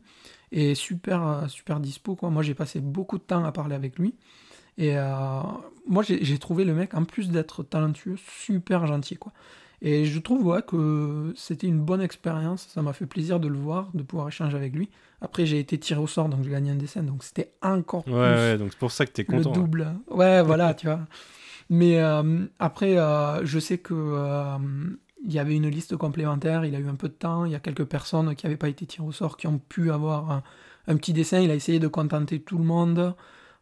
et 0.52 0.74
super, 0.74 1.28
euh, 1.28 1.48
super 1.48 1.80
dispo. 1.80 2.16
Quoi. 2.16 2.30
Moi, 2.30 2.42
j'ai 2.42 2.54
passé 2.54 2.80
beaucoup 2.80 3.18
de 3.18 3.24
temps 3.24 3.44
à 3.44 3.52
parler 3.52 3.76
avec 3.76 4.00
lui. 4.00 4.16
Et 4.78 4.98
euh, 4.98 5.42
moi, 5.88 6.04
j'ai 6.04 6.38
trouvé 6.38 6.64
le 6.66 6.74
mec, 6.74 6.94
en 6.94 7.04
plus 7.04 7.30
d'être 7.30 7.64
talentueux, 7.64 8.16
super 8.18 8.88
gentil. 8.88 9.18
Quoi. 9.18 9.34
Et 9.82 10.06
je 10.06 10.20
trouve 10.20 10.46
ouais, 10.46 10.62
que 10.62 11.34
c'était 11.36 11.68
une 11.68 11.82
bonne 11.82 12.02
expérience. 12.02 12.68
Ça 12.74 12.82
m'a 12.82 12.94
fait 12.94 13.06
plaisir 13.06 13.40
de 13.40 13.48
le 13.48 13.58
voir, 13.58 13.90
de 13.94 14.04
pouvoir 14.04 14.30
échanger 14.30 14.56
avec 14.56 14.74
lui. 14.74 14.90
Après, 15.22 15.46
j'ai 15.46 15.60
été 15.60 15.78
tiré 15.78 16.00
au 16.00 16.08
sort, 16.08 16.30
donc 16.30 16.44
j'ai 16.44 16.52
gagné 16.52 16.72
un 16.72 16.76
dessin. 16.76 17.04
Donc 17.04 17.24
c'était 17.24 17.54
encore 17.62 18.04
plus. 18.04 18.14
Ouais, 18.14 18.58
donc 18.58 18.72
c'est 18.72 18.80
pour 18.80 18.92
ça 18.92 19.06
que 19.06 19.12
tu 19.12 19.22
es 19.22 19.26
content. 19.26 19.50
Le 19.50 19.56
double. 19.56 19.94
Ouais, 20.10 20.42
voilà, 20.42 20.74
tu 20.74 20.88
vois. 20.88 21.02
Mais 21.70 22.00
euh, 22.00 22.46
après, 22.60 22.96
je 23.44 23.60
sais 23.60 23.78
que 23.78 24.58
il 25.26 25.34
y 25.34 25.40
avait 25.40 25.56
une 25.56 25.68
liste 25.68 25.98
complémentaire, 25.98 26.66
il 26.66 26.76
a 26.76 26.80
eu 26.80 26.88
un 26.88 26.96
peu 26.96 27.10
de 27.10 27.14
temps, 27.14 27.46
il 27.46 27.52
y 27.52 27.56
a 27.56 27.60
quelques 27.60 27.86
personnes 27.86 28.36
qui 28.36 28.46
n'avaient 28.46 28.58
pas 28.58 28.70
été 28.70 28.86
tirées 28.86 29.08
au 29.08 29.12
sort, 29.12 29.38
qui 29.38 29.48
ont 29.48 29.58
pu 29.58 29.92
avoir 29.92 30.44
un, 30.88 30.96
petit 30.98 31.14
dessin, 31.14 31.40
il 31.40 31.50
a 31.50 31.56
essayé 31.56 31.80
de 31.80 31.88
contenter 31.88 32.42
tout 32.42 32.58
le 32.58 32.64
monde. 32.64 33.16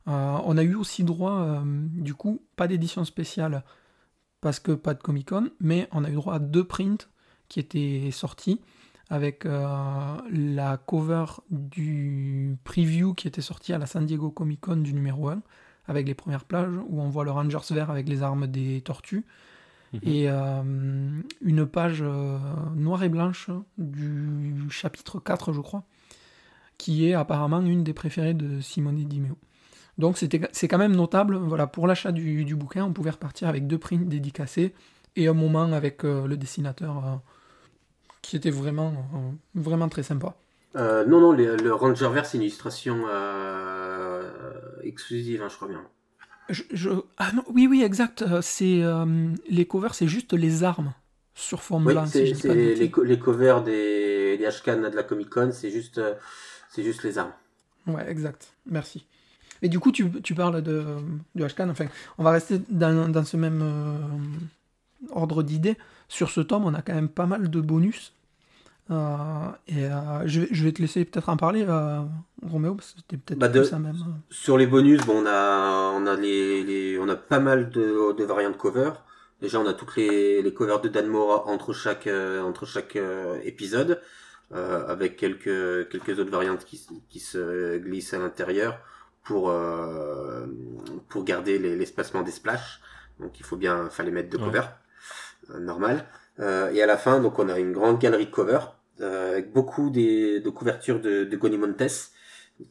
Euh, 0.07 0.37
on 0.43 0.57
a 0.57 0.63
eu 0.63 0.75
aussi 0.75 1.03
droit, 1.03 1.39
euh, 1.39 1.61
du 1.65 2.13
coup, 2.13 2.41
pas 2.57 2.67
d'édition 2.67 3.05
spéciale, 3.05 3.63
parce 4.41 4.59
que 4.59 4.73
pas 4.73 4.93
de 4.93 5.01
Comic 5.01 5.29
Con, 5.29 5.51
mais 5.61 5.87
on 5.93 6.03
a 6.03 6.09
eu 6.09 6.15
droit 6.15 6.35
à 6.35 6.39
deux 6.39 6.65
prints 6.65 7.07
qui 7.47 7.61
étaient 7.61 8.09
sortis, 8.11 8.59
avec 9.09 9.45
euh, 9.45 10.17
la 10.29 10.77
cover 10.77 11.25
du 11.49 12.57
preview 12.65 13.13
qui 13.13 13.27
était 13.27 13.41
sorti 13.41 13.71
à 13.71 13.77
la 13.77 13.85
San 13.85 14.05
Diego 14.05 14.31
Comic 14.31 14.59
Con 14.61 14.77
du 14.77 14.93
numéro 14.93 15.29
1, 15.29 15.41
avec 15.87 16.07
les 16.07 16.13
premières 16.13 16.45
plages, 16.45 16.73
où 16.87 17.01
on 17.01 17.09
voit 17.09 17.23
le 17.23 17.31
Rangers 17.31 17.59
vert 17.71 17.89
avec 17.89 18.07
les 18.07 18.23
armes 18.23 18.47
des 18.47 18.81
tortues, 18.81 19.25
Mhm. 19.93 19.99
et 20.03 20.25
euh, 20.27 20.61
une 21.41 21.65
page 21.67 21.99
euh, 22.01 22.37
noire 22.75 23.03
et 23.03 23.09
blanche 23.09 23.49
du 23.77 24.67
chapitre 24.69 25.19
4, 25.19 25.53
je 25.53 25.61
crois, 25.61 25.83
qui 26.77 27.07
est 27.07 27.13
apparemment 27.13 27.61
une 27.61 27.83
des 27.83 27.93
préférées 27.93 28.33
de 28.33 28.59
Simone 28.59 28.95
Dimeo. 28.95 29.37
Donc 29.99 30.17
c'est 30.17 30.67
quand 30.67 30.77
même 30.79 30.95
notable, 30.95 31.35
voilà, 31.37 31.67
pour 31.67 31.85
l'achat 31.85 32.11
du, 32.11 32.55
bouquin, 32.55 32.85
on 32.85 32.93
pouvert 32.93 33.13
repartir 33.13 33.47
avec 33.47 33.67
deux 33.67 33.77
prints 33.77 34.07
dédicacés 34.07 34.73
et 35.15 35.27
un 35.27 35.33
moment 35.33 35.71
avec 35.71 36.03
euh, 36.03 36.25
le 36.25 36.37
dessinateur 36.37 37.21
qui 38.23 38.35
était 38.35 38.49
vraiment, 38.49 38.93
vraiment 39.53 39.89
très 39.89 40.01
sympa. 40.01 40.33
non, 40.75 41.19
non, 41.19 41.31
le 41.33 41.71
Ranger 41.71 42.09
Vert, 42.09 42.25
c'est 42.25 42.37
une 42.37 42.43
illustration 42.43 43.05
exclusive, 44.85 45.41
hein, 45.41 45.49
je 45.49 45.55
crois 45.55 45.67
bien. 45.67 45.83
Je, 46.49 46.89
ah 47.17 47.31
non, 47.33 47.43
oui, 47.47 47.67
oui, 47.67 47.83
exact. 47.83 48.21
Euh, 48.21 48.41
c'est 48.41 48.81
euh, 48.81 49.05
les 49.49 49.65
covers, 49.65 49.95
c'est 49.95 50.07
juste 50.07 50.33
les 50.33 50.63
armes 50.63 50.93
sur 51.35 51.61
blanc. 51.79 52.05
c'est 52.05 52.25
les, 52.43 52.75
les, 52.75 53.19
covers 53.19 53.63
des, 53.63 54.37
des 54.37 54.45
de 54.45 54.95
la 54.95 55.03
Comic 55.03 55.29
Con, 55.29 55.49
c'est 55.51 55.71
juste, 55.71 55.97
euh, 55.97 56.13
c'est 56.69 56.83
juste 56.83 57.03
les 57.03 57.17
armes. 57.17 57.31
Ouais, 57.87 58.09
exact. 58.09 58.53
Merci. 58.65 59.05
Et 59.61 59.69
du 59.69 59.79
coup, 59.79 59.91
tu, 59.91 60.11
tu 60.21 60.35
parles 60.35 60.61
de, 60.61 60.85
de 61.35 61.43
Ashcan. 61.43 61.69
Enfin, 61.69 61.85
on 62.17 62.23
va 62.23 62.31
rester 62.31 62.59
dans, 62.69 63.09
dans 63.09 63.23
ce 63.23 63.37
même 63.37 63.63
ordre 65.11 65.41
d'idées. 65.41 65.77
Sur 66.09 66.29
ce 66.29 66.41
tome, 66.41 66.65
on 66.65 66.73
a 66.73 66.81
quand 66.81 66.93
même 66.93 67.09
pas 67.09 67.25
mal 67.25 67.49
de 67.49 67.61
bonus. 67.61 68.13
Euh, 68.91 69.47
et 69.67 69.85
euh, 69.85 70.23
je, 70.25 70.41
vais, 70.41 70.47
je, 70.51 70.63
vais 70.63 70.71
te 70.73 70.81
laisser 70.81 71.05
peut-être 71.05 71.29
en 71.29 71.37
parler, 71.37 71.65
euh, 71.67 72.01
Roméo, 72.45 72.75
parce 72.75 72.91
que 72.91 72.99
c'était 72.99 73.17
peut-être 73.17 73.39
bah 73.39 73.47
de, 73.47 73.63
ça 73.63 73.79
même. 73.79 73.95
Sur 74.29 74.57
les 74.57 74.67
bonus, 74.67 75.01
bon, 75.05 75.23
on 75.23 75.25
a, 75.25 75.91
on 75.95 76.05
a 76.05 76.15
les, 76.15 76.63
les 76.63 76.99
on 76.99 77.07
a 77.07 77.15
pas 77.15 77.39
mal 77.39 77.69
de, 77.69 78.13
de 78.13 78.23
variantes 78.25 78.57
cover. 78.57 78.91
Déjà, 79.41 79.59
on 79.59 79.65
a 79.67 79.73
toutes 79.73 79.95
les, 79.95 80.41
les 80.41 80.53
covers 80.53 80.81
de 80.81 80.89
Dan 80.89 81.07
Mora 81.07 81.47
entre 81.47 81.73
chaque, 81.73 82.07
entre 82.07 82.65
chaque 82.65 82.97
épisode, 83.43 84.01
avec 84.51 85.17
quelques, 85.17 85.89
quelques 85.89 86.17
autres 86.17 86.31
variantes 86.31 86.63
qui, 86.63 86.79
qui 87.09 87.19
se 87.19 87.77
glissent 87.77 88.13
à 88.13 88.19
l'intérieur 88.19 88.79
pour, 89.21 89.53
pour 91.09 91.23
garder 91.25 91.59
l'espacement 91.59 92.21
des 92.21 92.31
splashs. 92.31 92.79
Donc, 93.19 93.37
il 93.37 93.45
faut 93.45 93.57
bien, 93.57 93.89
fallait 93.89 94.11
mettre 94.11 94.29
de 94.29 94.37
cover, 94.37 94.61
normal. 95.59 96.05
Euh, 96.39 96.71
et 96.71 96.81
à 96.81 96.85
la 96.85 96.97
fin, 96.97 97.19
donc 97.19 97.39
on 97.39 97.49
a 97.49 97.59
une 97.59 97.73
grande 97.73 97.99
galerie 97.99 98.25
de 98.25 98.31
covers 98.31 98.75
euh, 99.01 99.31
avec 99.31 99.51
beaucoup 99.51 99.89
des, 99.89 100.39
de 100.39 100.49
couvertures 100.49 100.99
de, 100.99 101.23
de 101.23 101.37
Goni 101.37 101.57
Montes, 101.57 102.11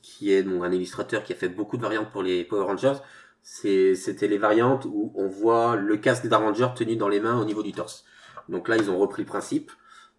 qui 0.01 0.33
est 0.33 0.43
donc 0.43 0.65
un 0.65 0.73
illustrateur 0.73 1.25
qui 1.25 1.33
a 1.33 1.37
fait 1.37 1.49
beaucoup 1.49 1.77
de 1.77 1.83
variantes 1.83 2.11
pour 2.13 2.23
les 2.23 2.45
Power 2.45 2.65
Rangers. 2.65 2.95
C'était 3.43 4.29
les 4.29 4.39
variantes 4.39 4.85
où 4.85 5.13
on 5.17 5.27
voit 5.27 5.77
le 5.77 5.97
casque 5.97 6.29
d'un 6.29 6.39
Ranger 6.39 6.69
tenu 6.77 6.97
dans 6.97 7.09
les 7.09 7.19
mains 7.19 7.41
au 7.41 7.45
niveau 7.45 7.63
du 7.63 7.73
torse. 7.73 8.05
Donc 8.49 8.69
là, 8.69 8.77
ils 8.77 8.91
ont 8.91 8.99
repris 8.99 9.23
le 9.23 9.27
principe 9.27 9.73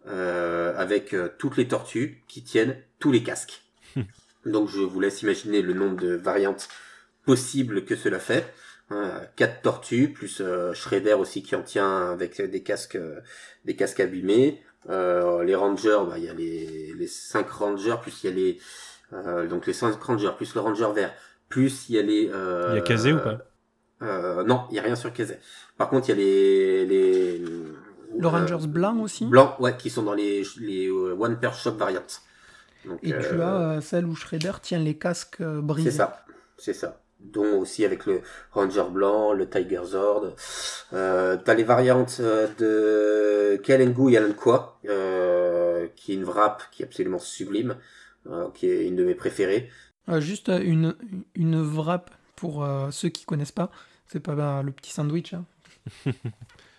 euh, 0.06 0.74
avec 0.76 1.14
euh, 1.14 1.30
toutes 1.38 1.56
les 1.56 1.66
tortues 1.66 2.22
qui 2.28 2.44
tiennent 2.44 2.76
tous 2.98 3.10
les 3.10 3.22
casques. 3.22 3.62
donc 4.46 4.68
je 4.68 4.80
vous 4.80 5.00
laisse 5.00 5.22
imaginer 5.22 5.62
le 5.62 5.72
nombre 5.72 5.96
de 5.96 6.14
variantes 6.14 6.68
possibles 7.24 7.86
que 7.86 7.96
cela 7.96 8.18
fait. 8.18 8.52
Quatre 9.34 9.62
tortues 9.62 10.12
plus 10.12 10.40
euh, 10.40 10.74
Shredder 10.74 11.14
aussi 11.14 11.42
qui 11.42 11.56
en 11.56 11.62
tient 11.62 12.12
avec 12.12 12.40
des 12.40 12.62
casques 12.62 12.96
euh, 12.96 13.20
des 13.64 13.76
casques 13.76 14.00
abîmés. 14.00 14.62
Euh, 14.90 15.42
les 15.42 15.54
rangers 15.54 15.98
bah 16.06 16.18
il 16.18 16.24
y 16.24 16.28
a 16.28 16.34
les 16.34 16.92
les 16.92 17.06
cinq 17.06 17.50
rangers 17.50 17.96
plus 18.02 18.22
il 18.22 18.26
y 18.28 18.32
a 18.32 18.36
les 18.36 18.58
euh, 19.14 19.46
donc 19.46 19.66
les 19.66 19.72
cinq 19.72 20.00
rangers 20.02 20.32
plus 20.36 20.54
le 20.54 20.60
ranger 20.60 20.92
vert. 20.94 21.12
Plus 21.48 21.88
il 21.88 21.94
y 21.94 21.98
a 21.98 22.02
les 22.02 22.24
il 22.24 22.74
y 22.74 22.78
a 22.78 22.82
Kazé 22.82 23.14
ou 23.14 23.18
pas? 23.18 23.38
non 24.44 24.66
il 24.70 24.76
y 24.76 24.78
a 24.78 24.82
rien 24.82 24.96
sur 24.96 25.12
Kazé. 25.12 25.38
Par 25.78 25.88
contre 25.88 26.10
il 26.10 26.10
y 26.10 26.12
a 26.12 26.16
les 26.16 26.86
les 26.86 27.44
le 28.18 28.28
rangers 28.28 28.66
blanc 28.68 29.00
aussi? 29.00 29.24
Blanc 29.24 29.56
ouais 29.60 29.76
qui 29.78 29.88
sont 29.88 30.02
dans 30.02 30.14
les 30.14 30.44
les 30.60 30.90
one 30.90 31.40
per 31.40 31.52
shop 31.54 31.72
variantes 31.72 32.20
donc, 32.84 32.98
et 33.02 33.08
tu 33.18 33.40
as 33.40 33.80
celle 33.80 34.04
où 34.04 34.14
Shredder 34.14 34.52
tient 34.60 34.78
les 34.78 34.98
casques 34.98 35.42
brisés. 35.42 35.90
C'est 35.90 35.96
ça 35.96 36.24
c'est 36.58 36.74
ça 36.74 37.00
dont 37.24 37.58
aussi 37.60 37.84
avec 37.84 38.06
le 38.06 38.22
Ranger 38.52 38.84
blanc, 38.90 39.32
le 39.32 39.48
Tiger 39.48 39.80
Zord. 39.84 40.34
Euh, 40.92 41.36
T'as 41.44 41.54
les 41.54 41.64
variantes 41.64 42.18
euh, 42.20 42.48
de 42.58 43.56
Kalengu 43.62 44.12
et 44.12 44.18
Alankwa, 44.18 44.78
euh, 44.88 45.88
qui 45.96 46.12
est 46.12 46.14
une 46.14 46.24
wrap 46.24 46.62
qui 46.70 46.82
est 46.82 46.86
absolument 46.86 47.18
sublime, 47.18 47.76
euh, 48.30 48.48
qui 48.54 48.68
est 48.68 48.86
une 48.86 48.96
de 48.96 49.04
mes 49.04 49.14
préférées. 49.14 49.70
Euh, 50.08 50.20
juste 50.20 50.48
une, 50.48 50.94
une 51.34 51.60
wrap 51.60 52.10
pour 52.36 52.66
ceux 52.90 53.08
qui 53.08 53.24
connaissent 53.24 53.52
pas, 53.52 53.70
c'est 54.06 54.20
pas 54.20 54.62
le 54.62 54.72
petit 54.72 54.92
sandwich. 54.92 55.34
Hein. 55.34 55.44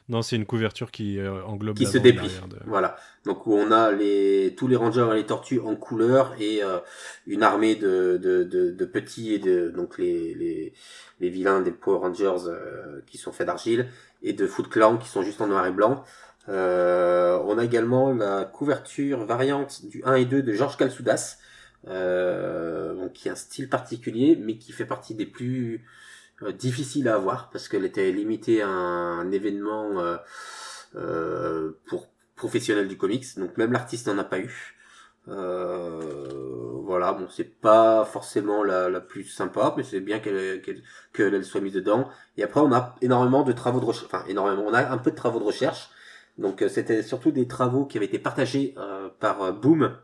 Non, 0.08 0.22
c'est 0.22 0.36
une 0.36 0.46
couverture 0.46 0.92
qui 0.92 1.20
euh, 1.20 1.44
englobe 1.46 1.76
qui 1.76 1.88
se 1.88 1.98
déplie. 1.98 2.30
Voilà. 2.68 2.96
Donc 3.26 3.48
où 3.48 3.54
on 3.56 3.72
a 3.72 3.92
les 3.92 4.54
tous 4.56 4.68
les 4.68 4.76
rangers 4.76 5.08
et 5.12 5.16
les 5.16 5.26
tortues 5.26 5.60
en 5.60 5.76
couleur 5.76 6.36
et 6.40 6.64
euh, 6.64 6.80
une 7.26 7.42
armée 7.42 7.76
de, 7.76 8.20
de, 8.22 8.44
de, 8.44 8.70
de, 8.70 8.86
petits 8.86 9.34
et 9.34 9.40
de 9.40 9.70
donc 9.70 9.98
les, 9.98 10.36
les, 10.36 10.74
les 11.20 11.30
vilains 11.30 11.62
des 11.62 11.72
Power 11.72 11.98
Rangers 11.98 12.48
euh, 12.48 13.02
qui 13.08 13.18
sont 13.18 13.32
faits 13.32 13.48
d'argile 13.48 13.88
et 14.22 14.34
de 14.34 14.46
Foot 14.46 14.70
Clan 14.70 14.98
qui 14.98 15.10
sont 15.10 15.24
juste 15.24 15.42
en 15.42 15.48
noir 15.48 15.66
et 15.66 15.72
blanc. 15.72 16.04
on 16.48 17.58
a 17.58 17.64
également 17.64 18.14
la 18.14 18.46
couverture 18.46 19.26
variante 19.26 19.88
du 19.88 20.04
1 20.06 20.16
et 20.16 20.26
2 20.26 20.44
de 20.44 20.54
Georges 20.54 20.78
Kalsoudas, 20.78 21.38
donc 21.88 23.14
qui 23.14 23.28
a 23.28 23.32
un 23.32 23.36
style 23.36 23.70
particulier 23.70 24.38
mais 24.40 24.58
qui 24.58 24.72
fait 24.72 24.86
partie 24.86 25.16
des 25.16 25.26
plus 25.26 25.84
euh, 26.44 26.52
difficile 26.52 27.08
à 27.08 27.16
avoir 27.16 27.50
parce 27.50 27.70
qu'elle 27.70 27.86
était 27.86 28.12
limitée 28.12 28.62
à 28.62 28.68
un, 28.68 29.32
événement 29.32 30.00
euh, 30.02 30.18
euh, 30.96 31.72
pour 31.86 32.10
professionnels 32.36 32.90
du 32.90 32.98
comics. 32.98 33.26
Donc 33.38 33.58
même 33.58 33.72
l'artiste 33.72 34.08
n'en 34.08 34.18
a 34.18 34.26
pas 34.26 34.40
eu. 34.40 34.76
voilà, 35.28 37.14
bon, 37.14 37.28
c'est 37.30 37.60
pas 37.62 38.06
forcément 38.06 38.64
la, 38.64 38.90
la 38.90 39.00
plus 39.02 39.24
sympa, 39.26 39.74
mais 39.78 39.84
c'est 39.84 40.02
bien 40.02 40.20
qu'elle 40.20 40.62
qu'elle 41.14 41.46
soit 41.46 41.62
mise 41.62 41.74
dedans. 41.74 42.10
Et 42.38 42.44
après, 42.44 42.60
on 42.60 42.72
a 42.74 42.96
énormément 43.02 43.44
de 43.44 43.54
travaux 43.54 43.80
de 43.80 43.86
recherche, 43.86 44.06
enfin 44.06 44.26
énormément, 44.28 44.64
on 44.68 44.74
a 44.74 44.92
un 44.92 44.98
peu 44.98 45.12
de 45.12 45.16
travaux 45.16 45.40
de 45.40 45.46
recherche. 45.46 45.90
Donc 46.38 46.64
c'était 46.68 47.02
surtout 47.02 47.32
des 47.32 47.48
travaux 47.48 47.86
qui 47.86 47.98
avaient 47.98 48.08
été 48.08 48.20
partagés 48.20 48.76
par 49.20 49.54
Boom 49.54 49.98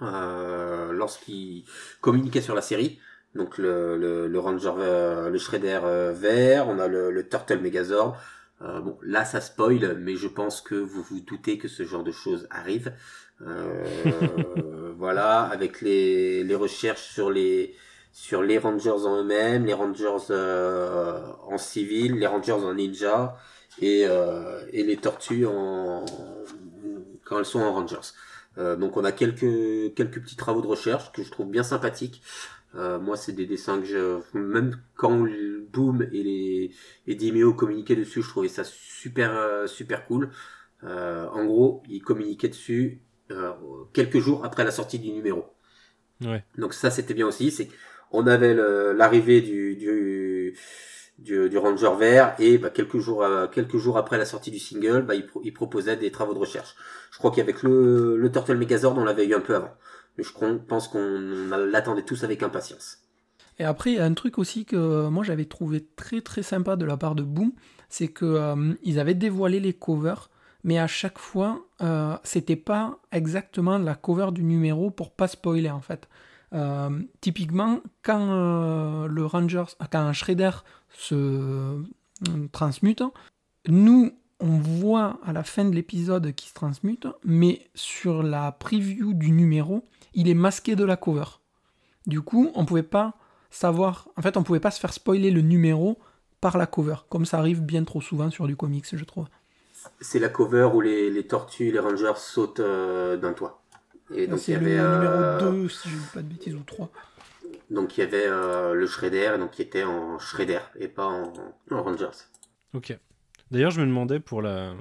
lorsqu'il 0.00 1.64
communiquait 2.00 2.40
sur 2.40 2.54
la 2.54 2.62
série. 2.62 3.00
Donc 3.34 3.58
le, 3.58 3.96
le, 3.96 4.26
le 4.26 4.38
Ranger, 4.38 4.72
euh, 4.78 5.30
le 5.30 5.38
Shredder 5.38 5.80
euh, 5.84 6.12
vert, 6.12 6.68
on 6.68 6.78
a 6.78 6.88
le, 6.88 7.10
le 7.10 7.28
Turtle 7.28 7.60
Megazord. 7.60 8.16
Euh, 8.62 8.80
bon, 8.80 8.98
là 9.02 9.24
ça 9.24 9.40
spoil, 9.40 9.96
mais 10.00 10.16
je 10.16 10.26
pense 10.26 10.60
que 10.60 10.74
vous 10.74 11.02
vous 11.02 11.20
doutez 11.20 11.56
que 11.56 11.68
ce 11.68 11.84
genre 11.84 12.02
de 12.02 12.12
choses 12.12 12.46
arrive. 12.50 12.92
voilà, 14.98 15.44
avec 15.44 15.80
les, 15.80 16.44
les 16.44 16.54
recherches 16.54 17.08
sur 17.14 17.30
les 17.30 17.74
sur 18.12 18.42
les 18.42 18.58
Rangers 18.58 18.90
en 18.90 19.22
eux-mêmes, 19.22 19.64
les 19.64 19.72
Rangers 19.72 20.34
en 21.48 21.56
civil, 21.56 22.18
les 22.18 22.26
Rangers 22.26 22.52
en 22.52 22.74
ninja 22.74 23.38
et, 23.80 24.02
et 24.02 24.82
les 24.82 24.96
tortues 24.98 25.46
en 25.46 26.04
quand 27.24 27.38
elles 27.38 27.46
sont 27.46 27.60
en 27.60 27.72
Rangers. 27.72 28.12
donc 28.58 28.98
on 28.98 29.04
a 29.04 29.12
quelques 29.12 29.94
quelques 29.94 30.20
petits 30.20 30.36
travaux 30.36 30.60
de 30.60 30.66
recherche 30.66 31.10
que 31.12 31.22
je 31.22 31.30
trouve 31.30 31.48
bien 31.48 31.62
sympathiques. 31.62 32.20
Euh, 32.76 33.00
moi, 33.00 33.16
c'est 33.16 33.32
des 33.32 33.46
dessins 33.46 33.80
que 33.80 33.86
je, 33.86 34.20
même 34.38 34.76
quand 34.94 35.26
Boom 35.72 36.02
et 36.12 36.22
les 36.22 36.70
et 37.06 37.14
Dimeo 37.14 37.54
communiquaient 37.54 37.96
dessus, 37.96 38.22
je 38.22 38.28
trouvais 38.28 38.48
ça 38.48 38.64
super 38.64 39.36
euh, 39.36 39.66
super 39.66 40.06
cool. 40.06 40.30
Euh, 40.84 41.26
en 41.28 41.44
gros, 41.44 41.82
ils 41.88 42.02
communiquaient 42.02 42.48
dessus 42.48 43.00
euh, 43.30 43.52
quelques 43.92 44.18
jours 44.18 44.44
après 44.44 44.64
la 44.64 44.70
sortie 44.70 44.98
du 44.98 45.10
numéro. 45.10 45.44
Ouais. 46.22 46.44
Donc 46.58 46.74
ça, 46.74 46.90
c'était 46.90 47.14
bien 47.14 47.26
aussi. 47.26 47.50
C'est 47.50 47.68
on 48.12 48.26
avait 48.26 48.54
l'arrivée 48.94 49.40
du, 49.40 49.76
du 49.76 50.56
du, 51.18 51.50
du, 51.50 51.58
Ranger 51.58 51.92
vert 51.98 52.34
et 52.38 52.56
bah, 52.56 52.70
quelques 52.70 52.98
jours 52.98 53.26
quelques 53.52 53.76
jours 53.76 53.98
après 53.98 54.16
la 54.16 54.24
sortie 54.24 54.50
du 54.50 54.58
single, 54.58 55.02
bah, 55.02 55.14
il, 55.14 55.52
proposait 55.52 55.96
des 55.96 56.10
travaux 56.10 56.32
de 56.34 56.38
recherche. 56.38 56.74
Je 57.12 57.18
crois 57.18 57.30
qu'avec 57.30 57.62
le, 57.62 58.16
le 58.16 58.32
Turtle 58.32 58.56
Megazord, 58.56 58.96
on 58.96 59.04
l'avait 59.04 59.26
eu 59.26 59.34
un 59.34 59.40
peu 59.40 59.54
avant 59.54 59.74
je 60.22 60.32
pense 60.66 60.88
qu'on 60.88 61.48
l'attendait 61.70 62.02
tous 62.02 62.24
avec 62.24 62.42
impatience. 62.42 62.98
Et 63.58 63.64
après, 63.64 63.92
il 63.92 63.96
y 63.96 64.00
a 64.00 64.04
un 64.04 64.14
truc 64.14 64.38
aussi 64.38 64.64
que 64.64 65.08
moi 65.08 65.22
j'avais 65.22 65.44
trouvé 65.44 65.84
très 65.94 66.22
très 66.22 66.42
sympa 66.42 66.76
de 66.76 66.86
la 66.86 66.96
part 66.96 67.14
de 67.14 67.22
Boom, 67.22 67.52
c'est 67.90 68.08
que 68.08 68.24
euh, 68.24 68.98
avaient 68.98 69.14
dévoilé 69.14 69.60
les 69.60 69.74
covers, 69.74 70.30
mais 70.64 70.78
à 70.78 70.86
chaque 70.86 71.18
fois, 71.18 71.66
euh, 71.82 72.16
c'était 72.24 72.56
pas 72.56 72.98
exactement 73.12 73.76
la 73.76 73.94
cover 73.94 74.28
du 74.32 74.44
numéro 74.44 74.90
pour 74.90 75.10
pas 75.10 75.28
spoiler 75.28 75.70
en 75.70 75.80
fait. 75.80 76.08
Euh, 76.54 77.02
typiquement, 77.20 77.80
quand 78.02 79.06
le 79.06 79.26
Rangers, 79.26 79.76
quand 79.92 80.00
un 80.00 80.12
Shredder 80.12 80.50
se 80.92 81.82
transmute, 82.52 83.02
nous 83.68 84.12
on 84.40 84.58
voit 84.58 85.18
à 85.24 85.32
la 85.32 85.44
fin 85.44 85.64
de 85.64 85.74
l'épisode 85.74 86.32
qui 86.34 86.48
se 86.48 86.54
transmute, 86.54 87.06
mais 87.24 87.68
sur 87.74 88.22
la 88.22 88.52
preview 88.52 89.14
du 89.14 89.30
numéro, 89.30 89.84
il 90.14 90.28
est 90.28 90.34
masqué 90.34 90.76
de 90.76 90.84
la 90.84 90.96
cover. 90.96 91.24
Du 92.06 92.22
coup, 92.22 92.50
on 92.54 92.64
pouvait 92.64 92.82
pas 92.82 93.14
savoir, 93.50 94.08
en 94.16 94.22
fait, 94.22 94.36
on 94.36 94.42
pouvait 94.42 94.60
pas 94.60 94.70
se 94.70 94.80
faire 94.80 94.92
spoiler 94.92 95.30
le 95.30 95.42
numéro 95.42 95.98
par 96.40 96.56
la 96.56 96.66
cover, 96.66 96.96
comme 97.08 97.26
ça 97.26 97.38
arrive 97.38 97.60
bien 97.60 97.84
trop 97.84 98.00
souvent 98.00 98.30
sur 98.30 98.46
du 98.46 98.56
comics, 98.56 98.86
je 98.90 99.04
trouve. 99.04 99.26
C'est 100.00 100.18
la 100.18 100.28
cover 100.28 100.70
où 100.72 100.80
les, 100.80 101.26
tortues 101.26 101.70
les 101.70 101.78
rangers 101.78 102.12
sautent 102.16 102.60
euh, 102.60 103.16
d'un 103.16 103.32
toit. 103.32 103.62
Et 104.14 104.26
donc 104.26 104.46
il 104.48 104.52
y 104.52 104.54
avait 104.54 104.76
le 104.76 104.94
numéro 104.94 105.52
2, 105.52 105.64
euh, 105.64 105.68
si 105.68 105.88
je 105.88 105.94
ne 105.94 106.00
dis 106.00 106.06
pas 106.12 106.22
de 106.22 106.28
bêtises, 106.28 106.54
ou 106.54 106.62
3. 106.62 106.90
Donc 107.70 107.96
il 107.96 108.00
y 108.00 108.02
avait 108.02 108.26
euh, 108.26 108.74
le 108.74 108.86
Shredder, 108.86 109.36
donc 109.38 109.52
qui 109.52 109.62
était 109.62 109.84
en 109.84 110.18
Shredder 110.18 110.60
et 110.78 110.88
pas 110.88 111.06
en, 111.06 111.32
Rangers. 111.70 112.08
Ok. 112.74 112.98
D'ailleurs, 113.50 113.70
je 113.70 113.80
me 113.80 113.86
demandais 113.86 114.20
pour 114.20 114.42
la 114.42 114.74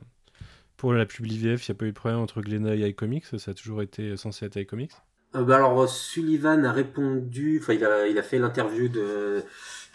pour 0.77 0.93
la 0.93 1.05
pub 1.05 1.27
IVF, 1.27 1.67
il 1.67 1.71
n'y 1.71 1.75
a 1.75 1.77
pas 1.77 1.85
eu 1.85 1.89
de 1.89 1.95
problème 1.95 2.21
entre 2.21 2.41
Glenna 2.41 2.73
et 2.73 2.87
iComics, 2.87 3.25
ça 3.37 3.51
a 3.51 3.53
toujours 3.53 3.81
été 3.81 4.15
censé 4.15 4.45
être 4.45 4.55
iComics? 4.55 4.93
Euh, 5.35 5.43
bah 5.43 5.57
alors 5.57 5.89
Sullivan 5.89 6.63
a 6.63 6.71
répondu, 6.71 7.59
enfin 7.61 7.73
il 7.73 7.83
a, 7.83 8.07
il 8.07 8.17
a 8.17 8.23
fait 8.23 8.39
l'interview 8.39 8.87
de, 8.87 9.43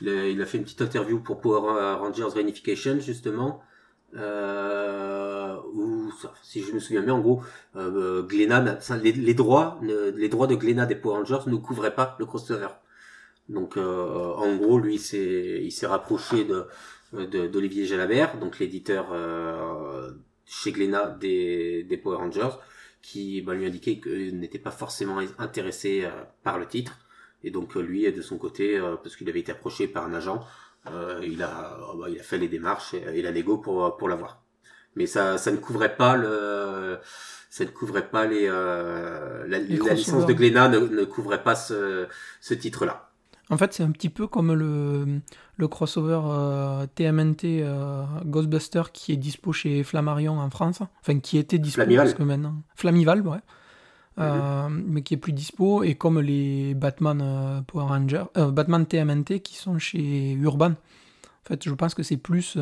il 0.02 0.40
a, 0.42 0.46
fait 0.46 0.58
une 0.58 0.64
petite 0.64 0.82
interview 0.82 1.20
pour 1.20 1.40
Power 1.40 1.96
Rangers 1.98 2.24
Reunification 2.24 3.00
justement, 3.00 3.62
euh, 4.16 5.56
où 5.72 6.12
si 6.42 6.62
je 6.62 6.72
me 6.72 6.78
souviens 6.78 7.02
bien 7.02 7.14
en 7.14 7.20
gros, 7.20 7.42
euh, 7.76 8.22
Glenna, 8.22 8.78
les, 9.02 9.34
droits, 9.34 9.80
les 9.82 10.28
droits 10.28 10.46
de 10.46 10.54
Glenna 10.54 10.86
des 10.86 10.94
Power 10.94 11.16
Rangers 11.16 11.46
ne 11.46 11.56
couvraient 11.56 11.94
pas 11.94 12.16
le 12.20 12.26
crossover. 12.26 12.68
Donc 13.48 13.76
euh, 13.76 14.32
en 14.34 14.56
gros 14.56 14.78
lui 14.78 14.96
il 14.96 15.72
s'est 15.72 15.86
rapproché 15.86 16.44
de 16.44 16.66
d'Olivier 17.14 17.86
Jalabert, 17.86 18.38
donc 18.38 18.58
l'éditeur 18.58 19.08
euh, 19.12 20.10
chez 20.44 20.72
Glenna 20.72 21.08
des, 21.08 21.84
des 21.84 21.96
Power 21.96 22.16
Rangers 22.16 22.56
qui 23.02 23.42
bah, 23.42 23.54
lui 23.54 23.66
indiquait 23.66 23.98
qu'il 23.98 24.38
n'était 24.38 24.58
pas 24.58 24.70
forcément 24.70 25.18
intéressé 25.38 26.08
par 26.42 26.58
le 26.58 26.66
titre. 26.66 26.98
Et 27.42 27.50
donc 27.50 27.74
lui, 27.74 28.10
de 28.10 28.22
son 28.22 28.38
côté, 28.38 28.80
parce 29.02 29.16
qu'il 29.16 29.28
avait 29.28 29.40
été 29.40 29.52
approché 29.52 29.86
par 29.86 30.06
un 30.06 30.14
agent, 30.14 30.42
il, 31.22 31.42
a, 31.42 31.78
bah, 31.98 32.08
il 32.08 32.18
a 32.18 32.22
fait 32.22 32.38
les 32.38 32.48
démarches 32.48 32.94
et, 32.94 33.20
la 33.20 33.30
négo 33.30 33.58
pour, 33.58 33.98
pour 33.98 34.08
l'avoir. 34.08 34.42
Mais 34.96 35.06
ça, 35.06 35.36
ça 35.36 35.50
ne 35.50 35.58
couvrait 35.58 35.96
pas 35.96 36.16
le, 36.16 36.98
ça 37.50 37.66
ne 37.66 37.70
couvrait 37.70 38.08
pas 38.08 38.26
les, 38.26 38.48
la, 38.48 39.58
licence 39.58 40.24
de 40.24 40.32
Glénat 40.32 40.70
ne, 40.70 40.78
ne 40.78 41.04
couvrait 41.04 41.42
pas 41.42 41.54
ce, 41.56 42.06
ce 42.40 42.54
titre-là. 42.54 43.13
En 43.50 43.58
fait, 43.58 43.74
c'est 43.74 43.82
un 43.82 43.90
petit 43.90 44.08
peu 44.08 44.26
comme 44.26 44.52
le, 44.54 45.20
le 45.56 45.68
crossover 45.68 46.20
TMNT 46.94 47.44
euh, 47.44 47.64
euh, 47.64 48.04
Ghostbuster 48.24 48.82
qui 48.92 49.12
est 49.12 49.16
dispo 49.16 49.52
chez 49.52 49.82
Flammarion 49.82 50.38
en 50.38 50.50
France. 50.50 50.80
Enfin, 51.00 51.18
qui 51.20 51.36
était 51.36 51.58
dispo 51.58 51.82
Flamival. 51.82 52.06
parce 52.06 52.16
que 52.16 52.22
maintenant. 52.22 52.54
Flamival, 52.74 53.20
ouais. 53.26 53.38
Euh, 54.18 54.68
mais 54.70 55.02
qui 55.02 55.14
est 55.14 55.18
plus 55.18 55.32
dispo. 55.32 55.82
Et 55.82 55.94
comme 55.94 56.20
les 56.20 56.74
Batman 56.74 57.62
Power 57.66 57.84
Rangers, 57.84 58.24
Batman 58.34 58.86
TMNT 58.86 59.40
qui 59.40 59.56
sont 59.56 59.78
chez 59.78 60.32
Urban. 60.32 60.70
En 60.72 61.46
fait, 61.46 61.62
je 61.64 61.74
pense 61.74 61.94
que 61.94 62.02
c'est 62.02 62.16
plus 62.16 62.56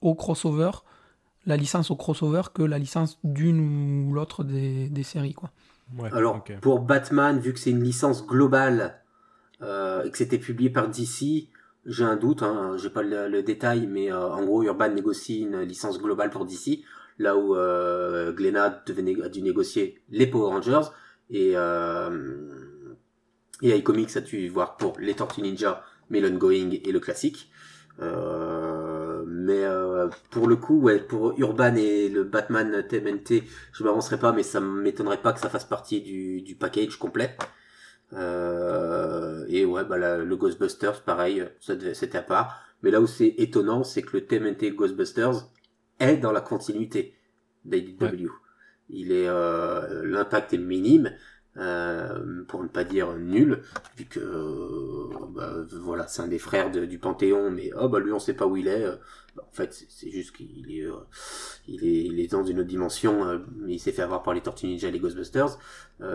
au 0.00 0.14
crossover, 0.14 0.70
la 1.46 1.56
licence 1.56 1.90
au 1.90 1.96
crossover 1.96 2.42
que 2.54 2.62
la 2.62 2.78
licence 2.78 3.18
d'une 3.24 4.06
ou 4.06 4.12
l'autre 4.12 4.44
des, 4.44 4.88
des, 4.88 5.02
séries, 5.02 5.34
quoi. 5.34 5.50
Alors, 6.12 6.44
pour 6.60 6.80
Batman, 6.80 7.40
vu 7.40 7.52
que 7.52 7.58
c'est 7.58 7.70
une 7.70 7.82
licence 7.82 8.24
globale 8.24 9.01
euh, 9.62 10.02
et 10.02 10.10
que 10.10 10.18
c'était 10.18 10.38
publié 10.38 10.70
par 10.70 10.88
DC, 10.88 11.48
j'ai 11.84 12.04
un 12.04 12.16
doute, 12.16 12.42
hein, 12.42 12.76
j'ai 12.78 12.90
pas 12.90 13.02
le, 13.02 13.42
détail, 13.42 13.86
mais 13.86 14.12
euh, 14.12 14.28
en 14.28 14.44
gros 14.44 14.62
Urban 14.62 14.90
négocie 14.90 15.40
une 15.40 15.60
licence 15.62 16.00
globale 16.00 16.30
pour 16.30 16.44
DC, 16.44 16.80
là 17.18 17.36
où 17.36 17.56
euh, 17.56 18.32
devait 18.32 19.22
a 19.22 19.28
dû 19.28 19.42
négocier 19.42 20.00
les 20.10 20.26
Power 20.26 20.50
Rangers 20.50 20.88
et 21.30 21.52
euh, 21.56 22.94
iComics 23.62 24.16
a 24.16 24.20
dû 24.20 24.48
voir 24.48 24.76
pour 24.76 24.98
les 24.98 25.14
Tortues 25.14 25.42
Ninja, 25.42 25.84
mais 26.10 26.20
l'ongoing 26.20 26.70
et 26.84 26.92
le 26.92 27.00
classique. 27.00 27.50
Mais 27.98 29.64
pour 30.30 30.46
le 30.48 30.56
coup, 30.56 30.80
ouais, 30.80 30.98
pour 30.98 31.38
Urban 31.38 31.74
et 31.76 32.08
le 32.08 32.24
Batman 32.24 32.84
TMNT, 32.88 33.44
je 33.72 33.84
m'avancerai 33.84 34.18
pas, 34.18 34.32
mais 34.32 34.42
ça 34.42 34.60
m'étonnerait 34.60 35.22
pas 35.22 35.32
que 35.32 35.40
ça 35.40 35.48
fasse 35.48 35.64
partie 35.64 36.00
du, 36.00 36.42
du 36.42 36.54
package 36.54 36.96
complet. 36.96 37.36
Euh, 38.14 39.44
et 39.48 39.64
ouais, 39.64 39.84
bah, 39.84 40.18
le 40.18 40.36
Ghostbusters, 40.36 41.02
pareil, 41.02 41.44
c'était 41.60 42.18
à 42.18 42.22
part. 42.22 42.62
Mais 42.82 42.90
là 42.90 43.00
où 43.00 43.06
c'est 43.06 43.34
étonnant, 43.38 43.84
c'est 43.84 44.02
que 44.02 44.16
le 44.16 44.26
TMNT 44.26 44.74
Ghostbusters 44.74 45.48
est 46.00 46.16
dans 46.16 46.32
la 46.32 46.40
continuité 46.40 47.14
d'IDW. 47.64 48.28
Il 48.88 49.12
est 49.12 49.28
euh, 49.28 50.04
l'impact 50.04 50.52
est 50.52 50.58
minime, 50.58 51.12
euh, 51.56 52.44
pour 52.48 52.62
ne 52.62 52.68
pas 52.68 52.84
dire 52.84 53.16
nul, 53.16 53.62
vu 53.96 54.04
que 54.06 54.20
bah, 55.34 55.64
voilà, 55.80 56.08
c'est 56.08 56.22
un 56.22 56.28
des 56.28 56.40
frères 56.40 56.70
du 56.70 56.98
Panthéon, 56.98 57.50
mais 57.50 57.70
oh 57.78 57.88
bah 57.88 58.00
lui 58.00 58.12
on 58.12 58.18
sait 58.18 58.34
pas 58.34 58.46
où 58.46 58.56
il 58.56 58.66
est. 58.66 58.84
Bah, 59.36 59.44
en 59.48 59.52
fait, 59.52 59.72
c'est 59.88 60.10
juste 60.10 60.36
qu'il 60.36 60.70
est, 60.70 60.84
il 61.68 61.84
est, 61.86 62.04
il 62.04 62.20
est 62.20 62.32
dans 62.32 62.44
une 62.44 62.58
autre 62.58 62.68
dimension. 62.68 63.40
mais 63.56 63.74
il 63.74 63.78
s'est 63.78 63.92
fait 63.92 64.02
avoir 64.02 64.22
par 64.24 64.34
les 64.34 64.40
Tortues 64.40 64.66
Ninja 64.66 64.88
et 64.88 64.90
les 64.90 64.98
Ghostbusters, 64.98 65.56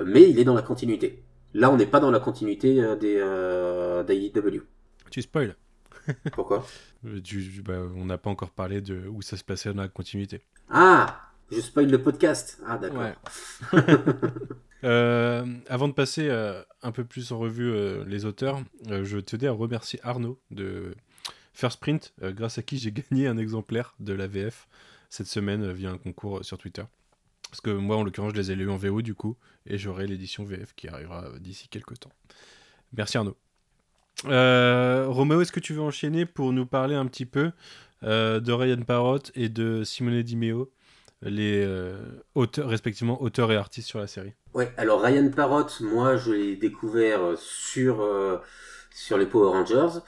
mais 0.06 0.30
il 0.30 0.38
est 0.38 0.44
dans 0.44 0.54
la 0.54 0.62
continuité. 0.62 1.24
Là, 1.54 1.72
on 1.72 1.78
n'est 1.78 1.88
pas 1.88 2.00
dans 2.00 2.12
la 2.12 2.20
continuité 2.20 2.82
euh, 2.82 2.96
des 2.96 3.18
euh, 3.20 4.04
d'AEW. 4.04 4.64
Tu 5.10 5.22
spoil. 5.22 5.56
Pourquoi? 6.34 6.66
Euh, 7.06 7.20
bah, 7.64 7.80
On 7.96 8.06
n'a 8.06 8.18
pas 8.18 8.30
encore 8.30 8.52
parlé 8.52 8.82
de 8.82 9.08
où 9.08 9.22
ça 9.22 9.38
se 9.38 9.44
passait 9.44 9.74
dans 9.74 9.82
la 9.82 9.88
continuité. 9.88 10.42
Ah 10.70 11.22
Je 11.52 11.60
spoil 11.60 11.90
le 11.90 12.02
podcast. 12.02 12.62
Ah, 12.66 12.78
d'accord. 12.78 13.04
avant 15.70 15.88
de 15.88 15.94
passer 15.94 16.30
un 16.30 16.92
peu 16.92 17.04
plus 17.04 17.32
en 17.32 17.40
revue 17.40 18.06
les 18.06 18.26
auteurs, 18.26 18.62
je 18.88 19.18
tenais 19.18 19.48
à 19.48 19.52
remercier 19.52 20.00
Arnaud 20.04 20.40
de 20.52 20.94
First 21.54 21.80
Print, 21.80 22.14
grâce 22.22 22.58
à 22.58 22.62
qui 22.62 22.78
j'ai 22.78 22.92
gagné 23.12 23.28
un 23.28 23.38
exemplaire 23.38 23.96
de 24.00 24.14
la 24.14 24.28
VF 24.28 24.68
cette 25.10 25.28
semaine 25.28 25.72
via 25.72 25.90
un 25.90 25.98
concours 25.98 26.44
sur 26.44 26.58
Twitter. 26.58 26.84
Parce 27.50 27.62
que 27.62 27.70
moi, 27.70 27.98
en 27.98 28.04
l'occurrence, 28.04 28.34
je 28.34 28.38
les 28.38 28.52
ai 28.52 28.56
lus 28.56 28.70
en 28.70 28.78
VO 28.78 29.02
du 29.02 29.16
coup, 29.16 29.38
et 29.66 29.78
j'aurai 29.78 30.08
l'édition 30.08 30.44
VF 30.44 30.74
qui 30.76 30.88
arrivera 30.88 31.26
d'ici 31.40 31.68
quelques 31.70 32.00
temps. 32.00 32.12
Merci 32.94 33.18
Arnaud. 33.18 33.38
Euh, 34.26 35.06
Roméo, 35.08 35.42
est-ce 35.42 35.52
que 35.52 35.60
tu 35.60 35.74
veux 35.74 35.82
enchaîner 35.82 36.26
pour 36.26 36.52
nous 36.52 36.66
parler 36.66 36.96
un 36.96 37.06
petit 37.06 37.26
peu 37.26 37.52
euh, 38.04 38.40
de 38.40 38.52
Ryan 38.52 38.82
Parrott 38.82 39.32
et 39.36 39.50
de 39.50 39.84
Simone 39.84 40.22
Di 40.24 40.36
Meo, 40.36 40.72
les 41.22 41.64
euh, 41.64 41.98
auteurs, 42.36 42.68
respectivement 42.68 43.22
auteurs 43.22 43.52
et 43.52 43.56
artistes 43.56 43.88
sur 43.88 44.00
la 44.00 44.08
série? 44.08 44.34
Ouais, 44.54 44.72
alors 44.78 45.02
Ryan 45.02 45.30
Parrott, 45.30 45.82
moi 45.82 46.18
je 46.18 46.32
l'ai 46.32 46.56
découvert 46.56 47.38
sur, 47.38 48.04
sur 48.98 49.18
les 49.18 49.26
Power 49.26 49.50
Rangers. 49.50 50.00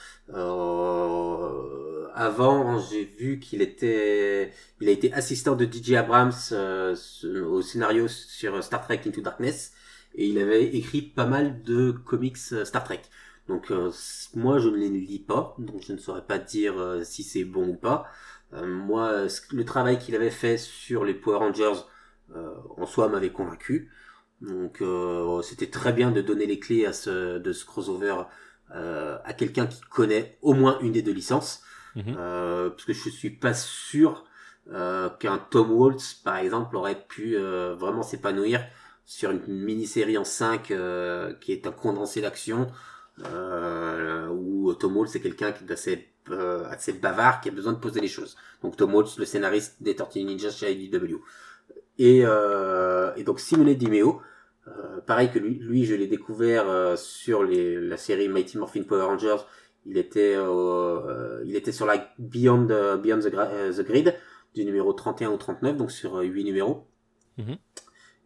avant, 2.15 2.79
j'ai 2.79 3.05
vu 3.05 3.39
qu'il 3.39 3.61
était, 3.61 4.51
il 4.81 4.89
a 4.89 4.91
été 4.91 5.13
assistant 5.13 5.55
de 5.55 5.65
DJ 5.65 5.93
Abrams 5.93 6.33
au 6.53 7.61
scénario 7.61 8.07
sur 8.07 8.63
Star 8.63 8.81
Trek 8.81 9.01
Into 9.05 9.21
Darkness 9.21 9.73
et 10.15 10.27
il 10.27 10.39
avait 10.39 10.65
écrit 10.75 11.01
pas 11.01 11.25
mal 11.25 11.61
de 11.63 11.91
comics 11.91 12.37
euh, 12.51 12.65
Star 12.65 12.83
Trek. 12.83 13.01
Donc 13.47 13.71
euh, 13.71 13.91
moi 14.35 14.59
je 14.59 14.69
ne 14.69 14.75
les 14.75 14.89
lis 14.89 15.19
pas, 15.19 15.55
donc 15.59 15.81
je 15.81 15.93
ne 15.93 15.97
saurais 15.97 16.25
pas 16.25 16.37
dire 16.37 16.79
euh, 16.79 17.03
si 17.03 17.23
c'est 17.23 17.43
bon 17.43 17.69
ou 17.69 17.75
pas. 17.75 18.05
moi, 18.51 19.27
le 19.51 19.65
travail 19.65 19.99
qu'il 19.99 20.15
avait 20.15 20.31
fait 20.31 20.57
sur 20.57 21.05
les 21.05 21.13
Power 21.13 21.37
Rangers 21.37 21.81
en 22.77 22.85
soi 22.85 23.07
m'avait 23.09 23.31
convaincu. 23.31 23.91
Donc 24.41 24.81
c'était 25.43 25.69
très 25.69 25.93
bien 25.93 26.11
de 26.11 26.21
donner 26.21 26.47
les 26.47 26.59
clés 26.59 26.85
à 26.85 26.93
ce, 26.93 27.37
de 27.37 27.53
ce 27.53 27.65
crossover 27.65 28.15
à 28.71 29.33
quelqu'un 29.33 29.67
qui 29.67 29.81
connaît 29.81 30.37
au 30.41 30.53
moins 30.53 30.79
une 30.81 30.91
des 30.91 31.01
deux 31.01 31.13
licences. 31.13 31.63
Mhm. 31.95 32.15
parce 32.15 32.85
que 32.85 32.93
je 32.93 33.09
suis 33.09 33.31
pas 33.31 33.53
sûr 33.53 34.25
qu'un 35.19 35.37
Tom 35.49 35.71
Waltz 35.71 36.13
par 36.13 36.37
exemple 36.37 36.77
aurait 36.77 37.03
pu 37.07 37.35
vraiment 37.35 38.03
s'épanouir 38.03 38.61
sur 39.09 39.31
une 39.31 39.41
mini-série 39.47 40.19
en 40.19 40.23
5 40.23 40.69
euh, 40.69 41.33
qui 41.41 41.51
est 41.51 41.65
un 41.65 41.71
condensé 41.71 42.21
d'action 42.21 42.67
euh, 43.25 44.27
où 44.27 44.71
Tom 44.75 44.95
Waltz 44.97 45.13
c'est 45.13 45.19
quelqu'un 45.19 45.51
qui 45.51 45.63
est 45.63 45.71
assez, 45.71 46.13
euh, 46.29 46.63
assez 46.69 46.93
bavard 46.93 47.41
qui 47.41 47.49
a 47.49 47.51
besoin 47.51 47.73
de 47.73 47.79
poser 47.79 48.01
les 48.01 48.07
choses. 48.07 48.37
Donc 48.61 48.77
Tom 48.77 48.93
Waltz, 48.93 49.17
le 49.17 49.25
scénariste 49.25 49.77
des 49.81 49.95
Tortues 49.95 50.23
Ninja 50.23 50.51
chez 50.51 50.71
IDW. 50.71 51.15
Et, 51.97 52.21
euh, 52.23 53.11
et 53.15 53.23
donc 53.23 53.39
Simone 53.39 53.73
Dimeo, 53.73 54.21
euh, 54.77 55.01
pareil 55.01 55.31
que 55.31 55.39
lui, 55.39 55.55
lui 55.55 55.85
je 55.85 55.95
l'ai 55.95 56.07
découvert 56.07 56.97
sur 56.97 57.43
les, 57.43 57.79
la 57.79 57.97
série 57.97 58.29
Mighty 58.29 58.57
Morphin 58.57 58.83
Power 58.83 59.03
Rangers. 59.03 59.43
Il 59.85 59.97
était, 59.97 60.35
il 61.45 61.55
était 61.55 61.71
sur 61.71 61.85
la 61.85 62.13
Beyond, 62.19 62.67
Beyond 63.01 63.19
the, 63.19 63.31
the, 63.75 63.81
Grid 63.85 64.15
du 64.53 64.65
numéro 64.65 64.93
31 64.93 65.31
ou 65.31 65.37
39, 65.37 65.77
donc 65.77 65.91
sur 65.91 66.19
8 66.19 66.43
numéros. 66.43 66.87
Mm 67.37 67.53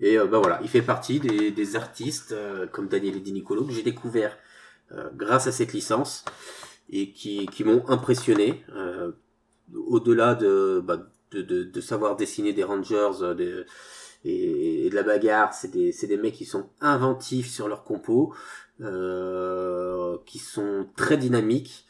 et 0.04 0.18
euh, 0.18 0.26
bah 0.26 0.40
voilà, 0.40 0.60
il 0.62 0.70
fait 0.70 0.82
partie 0.82 1.20
des, 1.20 1.52
des 1.52 1.76
artistes 1.76 2.34
euh, 2.34 2.68
comme 2.68 2.88
Daniel 2.88 3.22
Di 3.22 3.32
Nicolo 3.32 3.64
que 3.64 3.72
j'ai 3.72 3.84
découvert 3.84 4.38
euh, 4.92 5.10
grâce 5.16 5.48
à 5.48 5.52
cette 5.52 5.74
licence 5.74 6.26
et 6.90 7.12
qui, 7.12 7.46
qui 7.48 7.64
m'ont 7.64 7.88
impressionné 7.88 8.66
au-delà 9.74 10.36
de, 10.36 10.84
bah, 10.84 11.08
de, 11.32 11.42
de, 11.42 11.64
de, 11.64 11.82
savoir 11.82 12.18
dessiner 12.18 12.52
des 12.52 12.64
Rangers 12.64 13.34
et, 14.26 14.90
de 14.90 14.96
la 14.96 15.04
bagarre. 15.04 15.54
C'est 15.54 15.72
des, 15.72 15.92
des 15.92 16.18
mecs 16.18 16.36
qui 16.36 16.46
sont 16.46 16.70
inventifs 16.82 17.50
sur 17.50 17.68
leur 17.68 17.84
compo, 17.84 18.34
qui 20.26 20.40
sont 20.40 20.88
très 20.96 21.18
dynamiques 21.18 21.86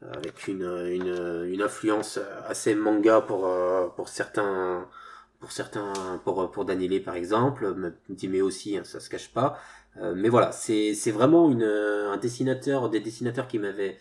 avec 0.00 0.46
une, 0.46 0.62
une, 0.62 1.46
une 1.52 1.62
influence 1.62 2.18
assez 2.46 2.74
manga 2.74 3.20
pour, 3.20 3.50
pour 3.96 4.08
certains 4.08 4.88
pour 5.40 5.52
certains, 5.52 5.92
pour, 6.24 6.50
pour 6.50 6.64
Daniele 6.64 7.02
par 7.02 7.14
exemple, 7.14 7.92
mais 8.28 8.40
aussi, 8.40 8.76
hein, 8.76 8.82
ça 8.84 9.00
se 9.00 9.08
cache 9.08 9.32
pas. 9.32 9.58
Euh, 10.00 10.14
mais 10.16 10.28
voilà, 10.28 10.52
c'est, 10.52 10.94
c'est 10.94 11.10
vraiment 11.10 11.50
une, 11.50 11.62
un 11.62 12.16
dessinateur, 12.16 12.90
des 12.90 13.00
dessinateurs 13.00 13.48
qui 13.48 13.58
m'avaient 13.58 13.98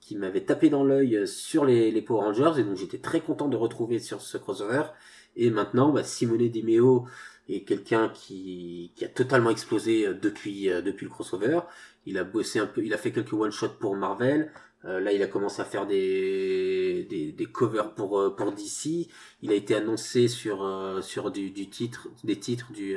qui 0.00 0.14
m'avait 0.14 0.42
tapé 0.42 0.70
dans 0.70 0.84
l'œil 0.84 1.26
sur 1.26 1.64
les, 1.64 1.90
les 1.90 2.00
Power 2.00 2.26
Rangers 2.26 2.60
et 2.60 2.62
donc 2.62 2.76
j'étais 2.76 2.98
très 2.98 3.20
content 3.20 3.48
de 3.48 3.56
retrouver 3.56 3.98
sur 3.98 4.20
ce 4.20 4.38
crossover. 4.38 4.82
Et 5.36 5.50
maintenant, 5.50 5.92
bah, 5.92 6.02
Simone 6.02 6.48
Di 6.48 6.62
Meo 6.62 7.06
est 7.48 7.60
quelqu'un 7.60 8.08
qui, 8.08 8.92
qui 8.96 9.04
a 9.04 9.08
totalement 9.08 9.50
explosé 9.50 10.08
depuis, 10.20 10.70
euh, 10.70 10.82
depuis 10.82 11.04
le 11.04 11.10
crossover. 11.10 11.60
Il 12.06 12.18
a 12.18 12.24
bossé 12.24 12.58
un 12.58 12.66
peu, 12.66 12.84
il 12.84 12.92
a 12.94 12.98
fait 12.98 13.12
quelques 13.12 13.32
one 13.32 13.50
shots 13.50 13.76
pour 13.78 13.96
Marvel. 13.96 14.50
Euh, 14.84 15.00
là, 15.00 15.12
il 15.12 15.22
a 15.22 15.26
commencé 15.26 15.60
à 15.60 15.64
faire 15.64 15.86
des, 15.86 17.06
des, 17.10 17.32
des 17.32 17.46
covers 17.46 17.92
pour, 17.94 18.20
euh, 18.20 18.34
pour 18.34 18.52
DC. 18.52 19.08
Il 19.42 19.50
a 19.50 19.54
été 19.54 19.74
annoncé 19.74 20.28
sur, 20.28 20.62
euh, 20.64 21.00
sur 21.00 21.32
du, 21.32 21.50
du 21.50 21.68
titre, 21.68 22.08
des 22.22 22.38
titres 22.38 22.72
du, 22.72 22.96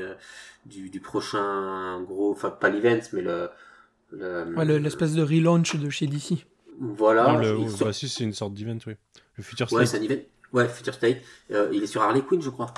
du, 0.65 0.89
du 0.89 0.99
prochain 0.99 2.01
gros, 2.03 2.31
enfin 2.31 2.51
pas 2.51 2.69
l'event, 2.69 3.01
mais 3.13 3.21
le, 3.21 4.77
l'espèce 4.77 5.13
de 5.13 5.23
relaunch 5.23 5.75
de 5.77 5.89
chez 5.89 6.05
DC. 6.05 6.45
Voilà. 6.79 7.39
le, 7.41 7.57
bah, 7.83 7.91
si, 7.91 8.07
c'est 8.07 8.23
une 8.23 8.33
sorte 8.33 8.53
d'event, 8.53 8.77
oui. 8.85 8.93
Le 9.37 9.43
Future 9.43 9.67
State. 9.67 9.79
Ouais, 9.79 9.85
c'est 9.85 9.97
un 9.97 10.03
event. 10.03 10.21
Ouais, 10.53 10.67
Future 10.67 10.93
State. 10.93 11.17
il 11.49 11.83
est 11.83 11.87
sur 11.87 12.01
Harley 12.01 12.21
Quinn, 12.21 12.41
je 12.41 12.49
crois. 12.49 12.73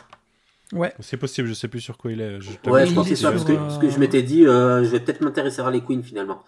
Ouais. 0.74 0.94
C'est 1.00 1.18
possible, 1.18 1.48
je 1.48 1.54
sais 1.54 1.68
plus 1.68 1.82
sur 1.82 1.98
quoi 1.98 2.12
il 2.12 2.22
est. 2.22 2.40
Je 2.40 2.52
Ouais, 2.70 2.86
je 2.86 2.94
pense 2.94 3.08
que 3.08 3.14
est 3.14 3.16
c'est 3.16 3.24
ça, 3.24 3.30
sur, 3.30 3.32
parce 3.32 3.44
que, 3.46 3.54
parce 3.54 3.78
que 3.78 3.90
je 3.90 3.96
euh, 3.96 4.00
m'étais 4.00 4.24
dit, 4.24 4.46
euh, 4.46 4.84
je 4.84 4.90
vais 4.90 5.00
peut-être 5.00 5.22
m'intéresser 5.22 5.62
à 5.62 5.66
Harley 5.66 5.82
Quinn 5.82 6.04
finalement. 6.04 6.44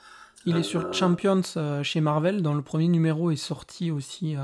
Il 0.45 0.55
Euh, 0.55 0.59
est 0.59 0.63
sur 0.63 0.93
Champions 0.93 1.41
euh, 1.57 1.83
chez 1.83 2.01
Marvel, 2.01 2.41
dont 2.41 2.53
le 2.53 2.61
premier 2.61 2.87
numéro 2.87 3.31
est 3.31 3.35
sorti 3.35 3.91
aussi 3.91 4.35
euh, 4.35 4.41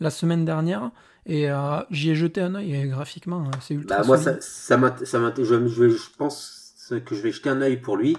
la 0.00 0.10
semaine 0.10 0.44
dernière. 0.44 0.90
Et 1.26 1.50
euh, 1.50 1.80
j'y 1.90 2.10
ai 2.10 2.14
jeté 2.14 2.40
un 2.40 2.54
œil 2.54 2.74
et 2.74 2.86
graphiquement, 2.86 3.42
euh, 3.42 3.56
c'est 3.60 3.74
ultra 3.74 3.98
Bah, 3.98 4.04
moi, 4.06 4.16
ça, 4.16 4.40
ça 4.40 4.78
ça 5.04 5.32
je, 5.36 5.44
je, 5.44 5.96
pense 6.16 6.84
que 7.04 7.14
je 7.14 7.20
vais 7.20 7.32
jeter 7.32 7.50
un 7.50 7.60
œil 7.62 7.78
pour 7.78 7.96
lui. 7.96 8.16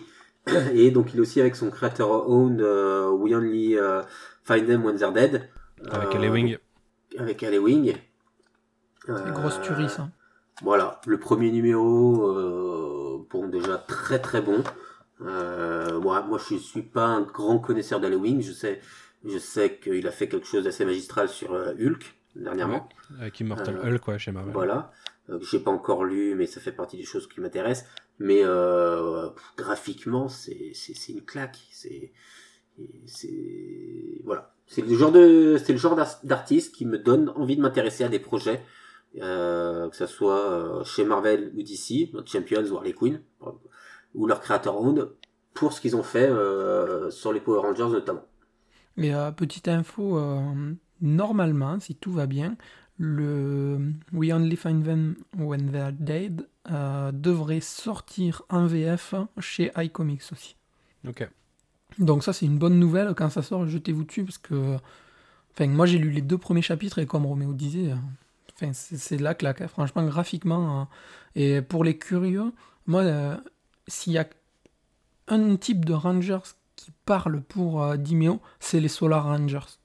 Et 0.73 0.91
donc, 0.91 1.13
il 1.13 1.17
est 1.17 1.21
aussi 1.21 1.41
avec 1.41 1.55
son 1.55 1.69
créateur 1.69 2.29
owned 2.29 2.61
euh, 2.61 3.09
We 3.09 3.33
Only 3.33 3.77
euh, 3.77 4.01
Find 4.43 4.67
Them 4.67 4.85
When 4.85 4.97
They're 4.97 5.11
Dead. 5.11 5.49
Avec 5.91 6.15
Euh, 6.15 6.17
Ellie 6.19 6.29
Wing. 6.29 6.57
Avec 7.19 7.41
Wing. 7.43 7.95
C'est 9.05 9.11
Euh, 9.11 9.31
grosse 9.31 9.61
tuerie, 9.61 9.89
ça. 9.89 10.09
Voilà, 10.63 10.99
le 11.05 11.19
premier 11.19 11.51
numéro, 11.51 12.29
euh, 12.29 13.25
bon, 13.29 13.47
déjà 13.47 13.77
très 13.77 14.19
très 14.19 14.41
bon. 14.41 14.63
Euh, 15.21 15.99
moi, 15.99 16.21
moi, 16.23 16.39
je 16.49 16.55
suis 16.55 16.81
pas 16.81 17.05
un 17.05 17.21
grand 17.21 17.59
connaisseur 17.59 17.99
Wing. 18.01 18.41
Je 18.41 18.51
sais, 18.51 18.81
je 19.25 19.37
sais 19.37 19.77
qu'il 19.77 20.07
a 20.07 20.11
fait 20.11 20.27
quelque 20.27 20.47
chose 20.47 20.63
d'assez 20.63 20.85
magistral 20.85 21.29
sur 21.29 21.53
euh, 21.53 21.73
Hulk 21.79 22.15
dernièrement. 22.35 22.89
Avec 23.19 23.39
Immortal 23.39 23.77
Euh, 23.77 23.89
Hulk, 23.91 24.01
quoi, 24.01 24.17
chez 24.17 24.31
Marvel. 24.31 24.53
Voilà. 24.53 24.91
Euh, 25.29 25.39
j'ai 25.41 25.59
pas 25.59 25.71
encore 25.71 26.03
lu, 26.05 26.35
mais 26.35 26.45
ça 26.45 26.59
fait 26.59 26.71
partie 26.71 26.97
des 26.97 27.03
choses 27.03 27.27
qui 27.27 27.39
m'intéressent. 27.41 27.87
Mais 28.19 28.41
euh, 28.43 29.29
graphiquement, 29.57 30.27
c'est 30.27 30.73
une 31.09 31.23
claque. 31.23 31.59
C'est 31.71 32.11
voilà. 34.23 34.53
C'est 34.67 34.81
le 34.85 34.95
genre 34.95 35.11
de 35.11 35.57
c'est 35.63 35.71
le 35.73 35.79
genre 35.79 35.95
d'ar- 35.95 36.19
d'artiste 36.23 36.75
qui 36.75 36.85
me 36.85 36.97
donne 36.99 37.29
envie 37.35 37.55
de 37.55 37.61
m'intéresser 37.61 38.03
à 38.03 38.09
des 38.09 38.19
projets, 38.19 38.61
euh, 39.21 39.89
que 39.89 39.95
ça 39.95 40.07
soit 40.07 40.39
euh, 40.51 40.83
chez 40.83 41.05
Marvel 41.05 41.51
ou 41.55 41.63
DC, 41.63 42.11
Champions 42.25 42.65
ou 42.71 42.77
Harley 42.77 42.93
Quinn, 42.93 43.21
ou 44.13 44.27
leur 44.27 44.41
créateur 44.41 44.79
owned, 44.79 45.09
pour 45.53 45.73
ce 45.73 45.81
qu'ils 45.81 45.95
ont 45.95 46.03
fait 46.03 46.27
euh, 46.29 47.09
sur 47.09 47.33
les 47.33 47.39
Power 47.39 47.59
Rangers 47.61 47.89
notamment. 47.91 48.23
Et 48.97 49.13
euh, 49.13 49.31
petite 49.31 49.67
info, 49.67 50.17
euh, 50.17 50.73
normalement, 51.01 51.79
si 51.79 51.95
tout 51.95 52.11
va 52.11 52.25
bien, 52.25 52.57
le 52.97 53.79
We 54.11 54.31
Only 54.33 54.55
Find 54.55 54.83
Them 54.83 55.15
When 55.37 55.71
They're 55.71 55.93
Dead 55.93 56.47
euh, 56.71 57.11
devrait 57.11 57.61
sortir 57.61 58.41
en 58.49 58.65
VF 58.65 59.13
chez 59.39 59.71
iComics 59.77 60.31
aussi. 60.31 60.55
Ok. 61.07 61.29
Donc 61.99 62.23
ça, 62.23 62.33
c'est 62.33 62.45
une 62.45 62.57
bonne 62.57 62.79
nouvelle. 62.79 63.13
Quand 63.15 63.29
ça 63.29 63.41
sort, 63.41 63.67
jetez-vous 63.67 64.03
dessus 64.03 64.23
parce 64.23 64.37
que... 64.37 64.77
Enfin, 65.53 65.67
moi, 65.67 65.87
j'ai 65.87 65.97
lu 65.97 66.11
les 66.11 66.21
deux 66.21 66.37
premiers 66.37 66.61
chapitres 66.61 66.99
et 66.99 67.07
comme 67.07 67.25
Roméo 67.25 67.51
disait, 67.53 67.91
enfin, 68.53 68.71
c'est 68.73 69.17
la 69.17 69.33
claque. 69.33 69.61
hein. 69.61 69.67
Franchement, 69.67 70.05
graphiquement. 70.05 70.81
euh, 70.81 70.85
et 71.35 71.61
pour 71.63 71.83
les 71.83 71.97
curieux, 71.97 72.53
moi, 72.85 73.01
euh, 73.01 73.35
s'il 73.87 74.13
y 74.13 74.19
a 74.19 74.27
un 75.27 75.55
type 75.55 75.83
de 75.83 75.93
Rangers 75.93 76.45
qui 76.75 76.91
parle 77.05 77.41
pour 77.41 77.81
euh, 77.81 77.97
Dimeo, 77.97 78.39
c'est 78.59 78.79
les 78.79 78.87
Solar 78.87 79.23
Rangers. 79.23 79.79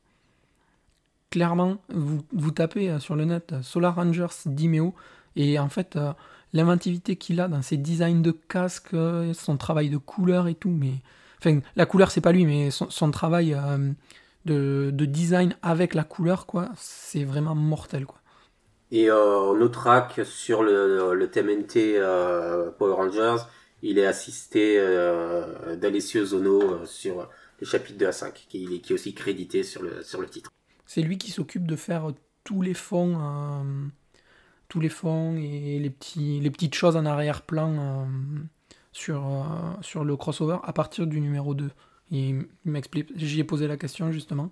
Clairement, 1.30 1.78
vous, 1.88 2.50
tapez 2.50 2.90
euh, 2.90 2.98
sur 3.00 3.16
le 3.16 3.24
net 3.24 3.54
Solar 3.62 3.94
Rangers 3.94 4.26
Dimeo 4.44 4.94
et 5.36 5.58
en 5.58 5.70
fait, 5.70 5.98
l'inventivité 6.52 7.16
qu'il 7.16 7.40
a 7.40 7.48
dans 7.48 7.62
ses 7.62 7.78
designs 7.78 8.20
de 8.20 8.32
casques, 8.32 8.92
euh, 8.92 9.32
son 9.32 9.56
travail 9.56 9.88
de 9.88 9.96
couleur 9.96 10.48
et 10.48 10.54
tout, 10.54 10.68
mais... 10.68 10.96
Enfin, 11.42 11.60
la 11.74 11.86
couleur, 11.86 12.12
c'est 12.12 12.20
pas 12.20 12.30
lui, 12.30 12.46
mais 12.46 12.70
son, 12.70 12.88
son 12.88 13.10
travail 13.10 13.54
euh, 13.54 13.90
de, 14.44 14.90
de 14.92 15.04
design 15.04 15.56
avec 15.60 15.94
la 15.94 16.04
couleur, 16.04 16.46
quoi, 16.46 16.68
c'est 16.76 17.24
vraiment 17.24 17.56
mortel, 17.56 18.06
quoi. 18.06 18.18
Et 18.92 19.10
euh, 19.10 19.38
en 19.38 19.60
autrac 19.60 20.20
sur 20.24 20.62
le, 20.62 21.14
le 21.14 21.30
TMNT 21.30 21.96
euh, 21.96 22.70
Power 22.72 22.92
Rangers, 22.92 23.42
il 23.82 23.98
est 23.98 24.06
assisté 24.06 24.76
euh, 24.78 25.76
d'Alessio 25.76 26.26
Zono 26.26 26.84
sur 26.84 27.28
les 27.58 27.66
chapitres 27.66 27.98
2 27.98 28.06
à 28.06 28.12
5, 28.12 28.46
qui, 28.48 28.80
qui 28.82 28.92
est 28.92 28.94
aussi 28.94 29.14
crédité 29.14 29.62
sur 29.62 29.82
le, 29.82 30.02
sur 30.02 30.20
le 30.20 30.28
titre. 30.28 30.52
C'est 30.84 31.00
lui 31.00 31.16
qui 31.16 31.30
s'occupe 31.30 31.66
de 31.66 31.74
faire 31.74 32.08
tous 32.44 32.60
les 32.60 32.74
fonds, 32.74 33.18
tous 34.68 34.78
les 34.78 34.90
fonds 34.90 35.36
et 35.36 35.78
les, 35.78 35.90
petits, 35.90 36.40
les 36.40 36.50
petites 36.50 36.74
choses 36.74 36.96
en 36.96 37.06
arrière-plan 37.06 38.06
sur, 38.92 39.26
euh, 39.26 39.42
sur 39.80 40.04
le 40.04 40.16
crossover 40.16 40.58
à 40.62 40.72
partir 40.72 41.06
du 41.06 41.20
numéro 41.20 41.54
2. 41.54 41.70
Il 42.10 42.46
m'explique, 42.64 43.10
j'y 43.16 43.40
ai 43.40 43.44
posé 43.44 43.66
la 43.66 43.76
question 43.76 44.12
justement. 44.12 44.50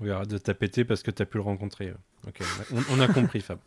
Oui, 0.00 0.10
arrête 0.10 0.28
de 0.28 0.38
tapeter 0.38 0.84
parce 0.84 1.02
que 1.02 1.10
t'as 1.10 1.24
pu 1.24 1.38
le 1.38 1.42
rencontrer. 1.42 1.92
Ok, 2.26 2.40
on 2.72 2.78
a, 2.78 2.82
on 2.92 3.00
a 3.00 3.08
compris, 3.08 3.40
Fab. 3.40 3.58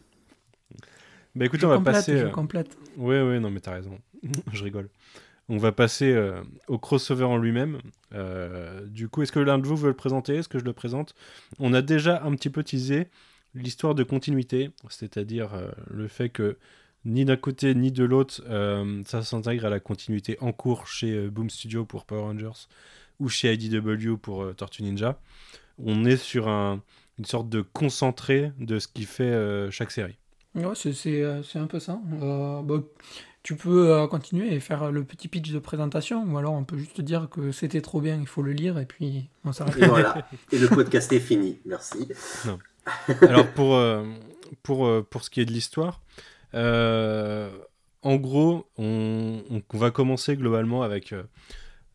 Bah 1.36 1.46
écoutez, 1.46 1.62
je 1.62 1.66
on 1.68 1.70
va 1.70 1.76
complète, 1.78 1.96
passer. 1.96 2.18
je 2.18 2.26
euh, 2.26 2.30
complète. 2.30 2.78
Ouais, 2.98 3.22
ouais, 3.22 3.40
non, 3.40 3.52
mais 3.52 3.60
t'as 3.60 3.74
raison. 3.74 4.00
je 4.54 4.64
rigole. 4.64 4.90
On 5.50 5.58
va 5.58 5.72
passer 5.72 6.12
euh, 6.12 6.42
au 6.68 6.78
crossover 6.78 7.24
en 7.24 7.38
lui-même. 7.38 7.80
Euh, 8.14 8.86
du 8.86 9.08
coup, 9.08 9.22
est-ce 9.22 9.32
que 9.32 9.40
l'un 9.40 9.58
de 9.58 9.66
vous 9.66 9.78
veut 9.78 9.90
le 9.90 9.96
présenter? 9.96 10.36
Est-ce 10.36 10.50
que 10.50 10.60
je 10.60 10.66
le 10.66 10.74
présente? 10.74 11.16
On 11.60 11.74
a 11.74 11.82
déjà 11.82 12.22
un 12.24 12.32
petit 12.36 12.50
peu 12.50 12.64
teasé 12.64 13.08
l'histoire 13.56 13.96
de 13.96 14.04
continuité, 14.04 14.72
c'est-à-dire 14.90 15.54
euh, 15.54 15.72
le 15.90 16.08
fait 16.08 16.30
que 16.30 16.58
ni 17.06 17.26
d'un 17.26 17.38
côté 17.38 17.74
ni 17.76 17.92
de 17.92 18.04
l'autre, 18.04 18.42
euh, 18.50 19.02
ça 19.06 19.22
s'intègre 19.24 19.66
à 19.66 19.70
la 19.70 19.80
continuité 19.80 20.38
en 20.42 20.52
cours 20.52 20.88
chez 20.88 21.12
euh, 21.14 21.30
Boom 21.30 21.50
Studio 21.50 21.86
pour 21.86 22.06
Power 22.06 22.22
Rangers 22.22 22.68
ou 23.20 23.30
chez 23.30 23.54
IDW 23.54 24.16
pour 24.18 24.44
euh, 24.44 24.54
Tortue 24.54 24.84
Ninja. 24.84 25.20
On 25.84 26.06
est 26.06 26.18
sur 26.18 26.48
un- 26.48 26.82
une 27.20 27.26
sorte 27.26 27.50
de 27.50 27.62
concentré 27.62 28.52
de 28.60 28.78
ce 28.80 28.88
qui 28.88 29.06
fait 29.06 29.24
euh, 29.24 29.72
chaque 29.72 29.92
série. 29.92 30.18
Ouais, 30.56 30.74
c'est, 30.76 31.22
euh, 31.24 31.42
un 31.56 31.68
peu 31.68 31.80
ça. 31.80 32.00
Euh, 32.22 32.62
bah, 32.62 32.82
tu 33.44 33.56
peux 33.56 33.92
euh, 33.94 34.08
continuer 34.08 34.54
et 34.54 34.60
faire 34.60 34.92
le 34.92 35.04
petit 35.04 35.28
pitch 35.28 35.52
de 35.52 35.60
présentation, 35.60 36.24
ou 36.26 36.38
alors 36.38 36.54
on 36.54 36.64
peut 36.64 36.78
juste 36.78 37.00
dire 37.02 37.30
que 37.30 37.52
c'était 37.52 37.82
trop 37.82 38.02
bien, 38.02 38.18
il 38.20 38.28
faut 38.28 38.42
le 38.42 38.52
lire, 38.52 38.78
et 38.78 38.86
puis 38.86 39.30
on 39.46 39.52
s'arrête. 39.54 39.78
Et 39.78 39.88
voilà. 39.88 40.28
Et 40.52 40.58
le 40.60 40.68
podcast 40.68 41.12
est 41.14 41.20
fini. 41.20 41.60
Merci. 41.66 42.08
Alors 43.22 43.48
pour, 43.54 43.76
euh, 43.76 44.04
pour, 44.64 44.86
euh, 44.86 45.02
pour 45.10 45.24
ce 45.24 45.30
qui 45.30 45.42
est 45.42 45.46
de 45.46 45.52
l'histoire, 45.52 46.02
en 46.54 48.16
gros, 48.16 48.70
on, 48.78 49.42
va 49.74 49.92
commencer 49.92 50.38
globalement 50.38 50.84
avec 50.84 51.14
euh, 51.14 51.24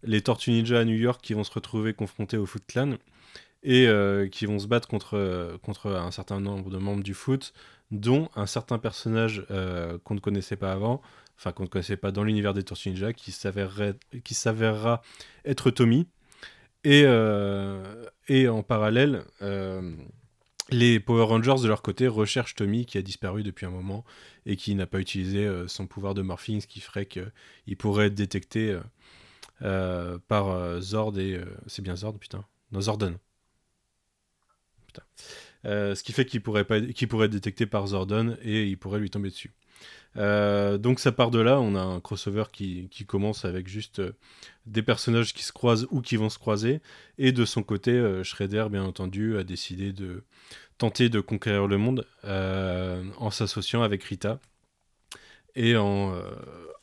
les 0.03 0.20
Tortues 0.20 0.50
Ninja 0.50 0.80
à 0.80 0.84
New 0.84 0.96
York 0.96 1.20
qui 1.22 1.34
vont 1.34 1.44
se 1.44 1.53
retrouver 1.53 1.94
confrontés 1.94 2.36
au 2.36 2.46
Foot 2.46 2.64
Clan 2.66 2.96
et 3.62 3.86
euh, 3.86 4.28
qui 4.28 4.46
vont 4.46 4.59
se 4.59 4.66
battre 4.66 4.88
contre, 4.88 5.14
euh, 5.14 5.57
un 5.86 6.11
certain 6.11 6.40
nombre 6.40 6.70
de 6.70 6.78
membres 6.78 7.03
du 7.03 7.14
foot, 7.14 7.55
dont 7.90 8.28
un 8.34 8.46
certain 8.46 8.78
personnage 8.78 9.46
euh, 9.50 9.98
qu'on 10.05 10.14
ne 10.14 10.20
connaissait 10.20 10.57
pas 10.57 10.72
avant, 10.72 11.00
enfin 11.38 11.53
qu'on 11.53 11.62
ne 11.62 11.68
connaissait 11.68 11.96
pas 11.96 12.11
dans 12.11 12.24
l'univers 12.24 12.55
des 12.55 12.64
Tortues 12.64 12.90
Ninja, 12.90 13.12
qui 13.12 13.32
qui 14.24 14.34
s'avérera 14.34 15.03
être 15.44 15.70
Tommy. 15.70 16.07
Et, 16.84 17.05
euh, 17.07 18.07
en 18.30 18.62
parallèle, 18.62 19.24
euh, 19.40 19.92
les 20.72 21.00
Power 21.00 21.24
Rangers 21.24 21.62
de 21.62 21.68
leur 21.68 21.82
côté 21.82 22.08
recherchent 22.08 22.54
Tommy 22.54 22.86
qui 22.86 22.98
a 22.98 23.02
disparu 23.02 23.42
depuis 23.42 23.66
un 23.66 23.70
moment 23.70 24.04
et 24.46 24.56
qui 24.56 24.74
n'a 24.74 24.86
pas 24.86 25.00
utilisé 25.00 25.46
euh, 25.46 25.68
son 25.68 25.86
pouvoir 25.86 26.14
de 26.14 26.22
morphing, 26.22 26.60
ce 26.60 26.66
qui 26.66 26.80
ferait 26.80 27.06
qu'il 27.06 27.76
pourrait 27.78 28.06
être 28.06 28.14
détecté 28.14 28.70
euh, 28.70 28.80
euh, 29.62 30.18
par 30.28 30.80
Zord 30.80 31.18
et... 31.18 31.40
c'est 31.66 31.82
bien 31.82 31.96
Zord, 31.96 32.18
putain 32.18 32.44
Non, 32.72 32.80
Zordon. 32.80 33.16
Putain. 34.86 35.02
Ce 35.64 36.02
qui 36.02 36.12
fait 36.12 36.24
qu'il 36.24 36.42
pourrait, 36.42 36.64
pas, 36.64 36.80
qu'il 36.80 37.08
pourrait 37.08 37.26
être 37.26 37.32
détecté 37.32 37.66
par 37.66 37.86
Zordon 37.86 38.36
et 38.42 38.66
il 38.66 38.76
pourrait 38.76 38.98
lui 38.98 39.10
tomber 39.10 39.30
dessus. 39.30 39.52
Euh, 40.16 40.78
donc 40.78 41.00
ça 41.00 41.12
part 41.12 41.30
de 41.30 41.40
là, 41.40 41.60
on 41.60 41.74
a 41.74 41.80
un 41.80 42.00
crossover 42.00 42.44
qui, 42.52 42.88
qui 42.90 43.06
commence 43.06 43.44
avec 43.44 43.68
juste 43.68 44.00
euh, 44.00 44.12
des 44.66 44.82
personnages 44.82 45.34
qui 45.34 45.42
se 45.42 45.52
croisent 45.52 45.86
ou 45.90 46.00
qui 46.02 46.16
vont 46.16 46.28
se 46.30 46.38
croiser, 46.38 46.80
et 47.18 47.32
de 47.32 47.44
son 47.44 47.62
côté, 47.62 47.92
euh, 47.92 48.22
Shredder, 48.24 48.66
bien 48.70 48.84
entendu, 48.84 49.38
a 49.38 49.44
décidé 49.44 49.92
de 49.92 50.24
tenter 50.78 51.08
de 51.10 51.20
conquérir 51.20 51.66
le 51.68 51.78
monde 51.78 52.06
euh, 52.24 53.04
en 53.18 53.30
s'associant 53.30 53.82
avec 53.82 54.04
Rita, 54.04 54.40
et 55.54 55.76
en, 55.76 56.14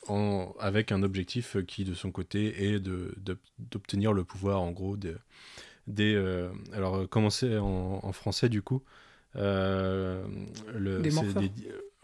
en- 0.08 0.54
avec 0.60 0.92
un 0.92 1.04
objectif 1.04 1.58
qui, 1.66 1.84
de 1.86 1.94
son 1.94 2.12
côté, 2.12 2.72
est 2.74 2.80
de- 2.80 3.16
d'obtenir 3.60 4.14
le 4.14 4.24
pouvoir, 4.24 4.62
en 4.62 4.72
gros, 4.72 4.98
de- 4.98 5.18
des... 5.88 6.16
alors, 6.74 7.08
comment 7.10 7.30
c'est 7.30 7.58
en, 7.58 8.00
en 8.04 8.14
français, 8.14 8.50
du 8.50 8.62
coup 8.62 8.84
le, 9.36 11.02
Des. 11.34 11.50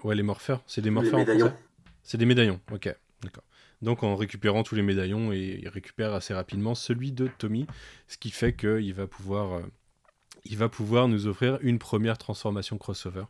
Ouais, 0.05 0.13
les 0.13 0.21
morpheurs. 0.21 0.61
C'est 0.67 0.81
des 0.81 0.91
morpheurs 0.91 1.15
en 1.15 1.17
médaillons. 1.17 1.51
C'est 2.03 2.19
des 2.19 2.27
médaillons, 2.27 2.59
ok, 2.71 2.95
d'accord. 3.23 3.43
Donc 3.81 4.03
en 4.03 4.15
récupérant 4.15 4.61
tous 4.61 4.75
les 4.75 4.83
médaillons, 4.83 5.33
et 5.33 5.59
il 5.63 5.67
récupère 5.67 6.13
assez 6.13 6.31
rapidement 6.31 6.75
celui 6.75 7.11
de 7.11 7.27
Tommy, 7.39 7.65
ce 8.07 8.17
qui 8.19 8.29
fait 8.29 8.55
qu'il 8.55 8.93
va 8.93 9.07
pouvoir, 9.07 9.53
euh, 9.53 9.61
il 10.43 10.57
va 10.57 10.69
pouvoir 10.69 11.07
nous 11.07 11.25
offrir 11.25 11.57
une 11.61 11.79
première 11.79 12.19
transformation 12.19 12.77
crossover. 12.77 13.23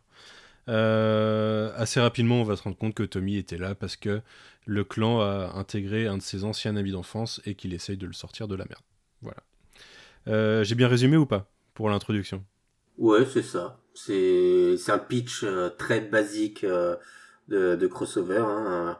Euh, 0.68 1.72
assez 1.76 1.98
rapidement, 1.98 2.42
on 2.42 2.44
va 2.44 2.56
se 2.56 2.62
rendre 2.62 2.76
compte 2.76 2.92
que 2.92 3.04
Tommy 3.04 3.38
était 3.38 3.56
là 3.56 3.74
parce 3.74 3.96
que 3.96 4.20
le 4.66 4.84
clan 4.84 5.20
a 5.22 5.52
intégré 5.54 6.06
un 6.06 6.18
de 6.18 6.22
ses 6.22 6.44
anciens 6.44 6.76
amis 6.76 6.92
d'enfance 6.92 7.40
et 7.46 7.54
qu'il 7.54 7.72
essaye 7.72 7.96
de 7.96 8.06
le 8.06 8.12
sortir 8.12 8.48
de 8.48 8.54
la 8.54 8.66
merde. 8.66 8.82
Voilà. 9.22 9.42
Euh, 10.28 10.62
J'ai 10.62 10.74
bien 10.74 10.88
résumé 10.88 11.16
ou 11.16 11.24
pas 11.24 11.48
pour 11.72 11.88
l'introduction? 11.88 12.44
Ouais, 12.98 13.24
c'est 13.24 13.42
ça. 13.42 13.80
C'est 13.96 14.76
un 14.92 14.98
pitch 14.98 15.42
euh, 15.44 15.70
très 15.70 16.00
basique 16.00 16.64
euh, 16.64 16.96
de, 17.48 17.76
de 17.76 17.86
crossover. 17.86 18.38
Hein. 18.38 18.98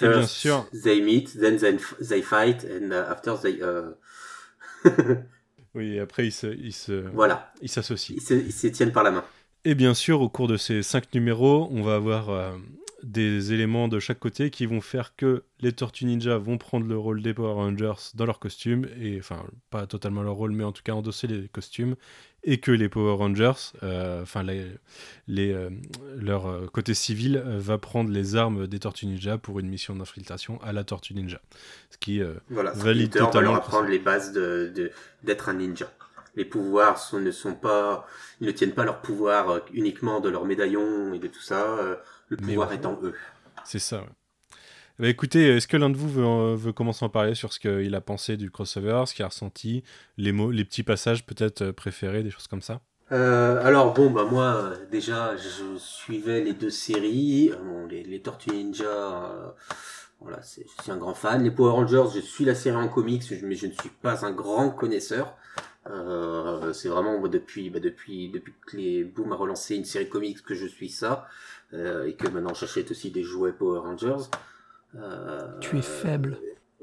Bien 0.00 0.22
First, 0.22 0.28
sûr. 0.28 0.66
they 0.84 1.00
meet, 1.00 1.38
then 1.40 1.56
they, 1.56 1.76
they 2.06 2.22
fight, 2.22 2.64
and 2.64 2.90
uh, 2.92 3.10
after 3.10 3.34
they... 3.40 3.60
euh, 3.62 3.92
Oui, 5.74 5.94
et 5.94 6.00
après, 6.00 6.26
ils 6.26 6.32
se, 6.32 6.48
ils 6.48 6.72
se, 6.74 6.92
voilà, 7.14 7.52
ils 7.62 7.68
s'associent. 7.68 8.14
ils 8.16 8.20
se, 8.22 8.34
ils 8.34 8.52
se 8.52 8.66
tiennent 8.66 8.92
par 8.92 9.04
la 9.04 9.10
main. 9.12 9.24
Et 9.64 9.74
bien 9.74 9.94
sûr, 9.94 10.20
au 10.20 10.28
cours 10.28 10.48
de 10.48 10.56
ces 10.56 10.82
cinq 10.82 11.14
numéros, 11.14 11.68
on 11.70 11.82
va 11.82 11.94
avoir 11.94 12.30
euh, 12.30 12.52
des 13.02 13.52
éléments 13.52 13.88
de 13.88 13.98
chaque 13.98 14.18
côté 14.18 14.50
qui 14.50 14.66
vont 14.66 14.80
faire 14.80 15.16
que 15.16 15.42
les 15.60 15.72
Tortues 15.72 16.04
Ninja 16.06 16.38
vont 16.38 16.58
prendre 16.58 16.86
le 16.86 16.96
rôle 16.98 17.22
des 17.22 17.34
Power 17.34 17.54
Rangers 17.54 18.10
dans 18.14 18.26
leurs 18.26 18.38
costumes, 18.38 18.86
et 19.00 19.18
enfin, 19.18 19.44
pas 19.70 19.86
totalement 19.86 20.22
leur 20.22 20.34
rôle, 20.34 20.52
mais 20.52 20.64
en 20.64 20.72
tout 20.72 20.82
cas 20.82 20.92
endosser 20.92 21.26
les 21.26 21.48
costumes, 21.48 21.96
et 22.42 22.58
que 22.58 22.70
les 22.70 22.88
Power 22.88 23.14
Rangers, 23.16 23.52
euh, 23.82 24.22
enfin, 24.22 24.42
les, 24.42 24.64
les, 25.28 25.52
euh, 25.52 25.70
leur 26.16 26.46
euh, 26.46 26.66
côté 26.72 26.94
civil 26.94 27.42
va 27.46 27.78
prendre 27.78 28.10
les 28.10 28.36
armes 28.36 28.66
des 28.66 28.78
Tortues 28.78 29.06
Ninja 29.06 29.38
pour 29.38 29.60
une 29.60 29.68
mission 29.68 29.94
d'infiltration 29.96 30.60
à 30.62 30.72
la 30.72 30.84
Tortue 30.84 31.14
Ninja. 31.14 31.40
Ce 31.90 31.98
qui, 31.98 32.22
euh, 32.22 32.34
Voilà, 32.48 32.72
Valide 32.72 33.08
Splinter 33.14 33.18
va 33.20 33.26
totalement 33.26 33.50
leur 33.52 33.60
le 33.60 33.66
apprendre 33.66 33.88
les 33.88 33.98
bases 33.98 34.32
de- 34.32 34.90
d'être 35.22 35.48
un 35.48 35.54
ninja. 35.54 35.90
Les 36.36 36.44
pouvoirs 36.44 36.98
sont, 36.98 37.18
ne 37.20 37.30
sont 37.32 37.54
pas, 37.54 38.06
ils 38.40 38.46
ne 38.46 38.52
tiennent 38.52 38.72
pas 38.72 38.84
leur 38.84 39.00
pouvoir 39.02 39.62
uniquement 39.74 40.20
de 40.20 40.28
leur 40.28 40.44
médaillon 40.44 41.12
et 41.12 41.18
de 41.18 41.26
tout 41.26 41.40
ça. 41.42 41.76
Le 42.30 42.38
pouvoir 42.38 42.70
ouais. 42.70 42.74
est 42.74 42.86
en 42.86 42.98
eux. 43.02 43.14
c'est 43.62 43.78
ça. 43.78 44.02
ouais. 44.02 44.08
Bah, 44.98 45.08
écoutez, 45.08 45.56
est-ce 45.56 45.66
que 45.68 45.76
l'un 45.76 45.90
de 45.90 45.96
vous 45.96 46.08
veut, 46.10 46.24
euh, 46.24 46.56
veut 46.56 46.72
commencer 46.72 47.04
à 47.04 47.08
en 47.08 47.10
parler 47.10 47.34
sur 47.34 47.52
ce 47.52 47.60
qu'il 47.60 47.94
a 47.94 48.00
pensé 48.00 48.36
du 48.36 48.50
crossover, 48.50 49.04
ce 49.06 49.14
qu'il 49.14 49.24
a 49.24 49.28
ressenti, 49.28 49.82
les 50.18 50.32
mots, 50.32 50.50
les 50.50 50.64
petits 50.64 50.82
passages 50.84 51.26
peut-être 51.26 51.62
euh, 51.62 51.72
préférés, 51.72 52.22
des 52.22 52.30
choses 52.30 52.46
comme 52.48 52.62
ça? 52.62 52.82
Euh, 53.12 53.64
alors 53.64 53.92
bon, 53.92 54.10
bah 54.10 54.24
moi 54.30 54.72
déjà, 54.90 55.36
je 55.36 55.76
suivais 55.78 56.42
les 56.42 56.52
deux 56.54 56.70
séries, 56.70 57.50
bon, 57.64 57.86
les, 57.86 58.04
les 58.04 58.20
Tortues 58.22 58.50
Ninja. 58.52 58.84
euh, 58.86 59.50
voilà, 60.20 60.42
c'est- 60.42 60.64
je 60.78 60.82
suis 60.82 60.92
un 60.92 60.96
grand 60.98 61.14
fan. 61.14 61.42
Les 61.42 61.50
Power 61.50 61.72
Rangers, 61.72 62.04
je 62.14 62.20
suis 62.20 62.44
la 62.44 62.54
série 62.54 62.76
en 62.76 62.88
comics, 62.88 63.24
mais 63.42 63.54
je 63.56 63.66
ne 63.66 63.72
suis 63.72 63.88
pas 64.02 64.24
un 64.26 64.32
grand 64.32 64.70
connaisseur. 64.70 65.36
Euh, 65.88 66.72
c'est 66.74 66.88
vraiment 66.88 67.18
moi, 67.18 67.28
depuis, 67.28 67.70
bah, 67.70 67.80
depuis, 67.80 68.28
depuis 68.30 68.52
que 68.66 68.76
les 68.76 69.04
Boom 69.04 69.32
a 69.32 69.36
relancé 69.36 69.76
une 69.76 69.84
série 69.86 70.08
comics 70.08 70.42
que 70.42 70.54
je 70.54 70.66
suis 70.66 70.90
ça, 70.90 71.26
et 71.72 72.14
que 72.14 72.28
maintenant 72.28 72.54
j'achète 72.54 72.90
aussi 72.90 73.10
des 73.10 73.22
jouets 73.22 73.52
Power 73.52 73.80
Rangers. 73.80 74.24
Euh, 74.96 75.46
Tu 75.60 75.78
es 75.78 75.82
faible. 75.82 76.38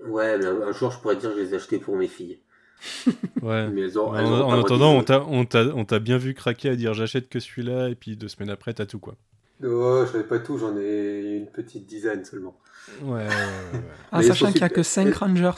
Ouais, 0.05 0.37
mais 0.37 0.45
un 0.45 0.71
jour 0.71 0.91
je 0.91 0.99
pourrais 0.99 1.15
dire 1.17 1.31
que 1.31 1.37
je 1.37 1.41
les 1.41 1.53
ai 1.53 1.57
achetés 1.57 1.79
pour 1.79 1.95
mes 1.97 2.07
filles. 2.07 2.39
Ouais. 3.41 3.67
Mais 3.69 3.81
elles 3.81 3.99
ont, 3.99 4.09
En, 4.09 4.15
elles 4.53 4.59
attendant, 4.59 4.93
on 4.93 5.03
t'a- 5.03 5.23
on 5.27 5.45
t'a 5.45 5.63
on 5.75 5.85
t'a 5.85 5.99
bien 5.99 6.17
vu 6.17 6.33
craquer 6.33 6.69
à 6.69 6.75
dire 6.75 6.93
j'achète 6.93 7.27
que 7.29 7.39
celui-là, 7.39 7.89
et 7.89 7.95
puis 7.95 8.15
deux 8.15 8.27
semaines 8.27 8.49
après, 8.49 8.73
t'as 8.73 8.85
tout 8.85 8.99
quoi. 8.99 9.15
Oh, 9.63 10.03
je 10.05 10.13
n'avais 10.13 10.27
pas 10.27 10.37
tout, 10.39 10.57
j'en 10.57 10.77
ai 10.77 11.37
une 11.37 11.47
petite 11.47 11.85
dizaine 11.87 12.23
seulement. 12.23 12.55
Ouais, 13.01 13.11
ouais, 13.13 13.17
ouais, 13.23 13.25
ouais. 13.25 13.79
Ah, 14.11 14.21
sachant 14.21 14.51
qu'il 14.51 14.61
n'y 14.61 14.65
a 14.65 14.69
que 14.69 14.83
5 14.83 15.13
Rangers. 15.15 15.51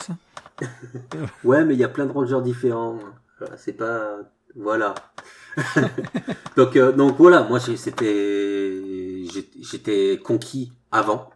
Ouais, 1.44 1.64
mais 1.64 1.74
il 1.74 1.80
y 1.80 1.84
a 1.84 1.88
plein 1.88 2.04
de 2.06 2.12
rangers 2.12 2.42
différents. 2.42 2.98
C'est 3.56 3.72
pas. 3.72 4.18
Voilà. 4.54 4.94
donc, 6.56 6.76
euh, 6.76 6.92
donc 6.92 7.16
voilà, 7.16 7.44
moi 7.44 7.58
c'était. 7.60 8.59
J'étais 9.32 10.18
conquis 10.22 10.72
avant. 10.90 11.30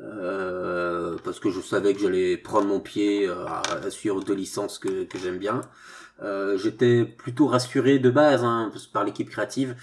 Euh, 0.00 1.16
parce 1.24 1.40
que 1.40 1.50
je 1.50 1.60
savais 1.60 1.92
que 1.94 2.00
j'allais 2.00 2.36
prendre 2.36 2.66
mon 2.66 2.80
pied 2.80 3.28
euh, 3.28 3.46
à, 3.46 3.90
suivre 3.90 4.22
deux 4.22 4.34
licences 4.34 4.78
que, 4.78 5.06
j'aime 5.14 5.38
bien. 5.38 5.60
Euh, 6.22 6.56
J'étais 6.56 7.04
plutôt 7.04 7.46
rassuré 7.46 7.98
de 7.98 8.10
base 8.10 8.44
hein, 8.44 8.72
par 8.92 9.04
l'équipe 9.04 9.28
créative, 9.28 9.76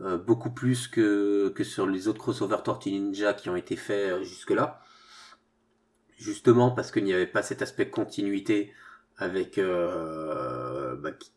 euh, 0.00 0.18
beaucoup 0.18 0.50
plus 0.50 0.88
que, 0.88 1.48
que 1.50 1.64
sur 1.64 1.86
les 1.86 2.08
autres 2.08 2.18
crossovers 2.18 2.62
Tortue 2.62 2.90
Ninja 2.90 3.34
qui 3.34 3.48
ont 3.48 3.56
été 3.56 3.76
faits 3.76 4.22
jusque-là. 4.22 4.80
Justement 6.18 6.70
parce 6.70 6.92
qu'il 6.92 7.04
n'y 7.04 7.12
avait 7.12 7.26
pas 7.26 7.42
cet 7.42 7.62
aspect 7.62 7.88
continuité 7.90 8.72
avec 9.16 9.58
bah, 9.58 11.12
qui, 11.18 11.32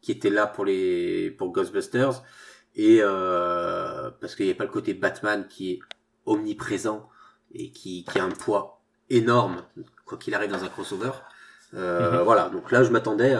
qui 0.00 0.12
était 0.12 0.30
là 0.30 0.46
pour 0.46 0.64
les 0.64 1.30
pour 1.30 1.52
Ghostbusters 1.52 2.22
et 2.76 2.98
euh, 3.02 4.10
parce 4.20 4.34
qu'il 4.36 4.46
n'y 4.46 4.52
a 4.52 4.54
pas 4.54 4.64
le 4.64 4.70
côté 4.70 4.94
Batman 4.94 5.46
qui 5.48 5.72
est 5.72 5.80
omniprésent 6.26 7.08
et 7.52 7.70
qui, 7.72 8.04
qui 8.04 8.18
a 8.18 8.24
un 8.24 8.30
poids 8.30 8.80
énorme 9.08 9.64
quoi 10.04 10.18
qu'il 10.18 10.34
arrive 10.34 10.50
dans 10.50 10.64
un 10.64 10.68
crossover. 10.68 11.10
Euh, 11.74 12.18
Mhm. 12.18 12.24
Voilà, 12.24 12.48
donc 12.48 12.70
là 12.72 12.82
je 12.82 12.90
m'attendais, 12.90 13.32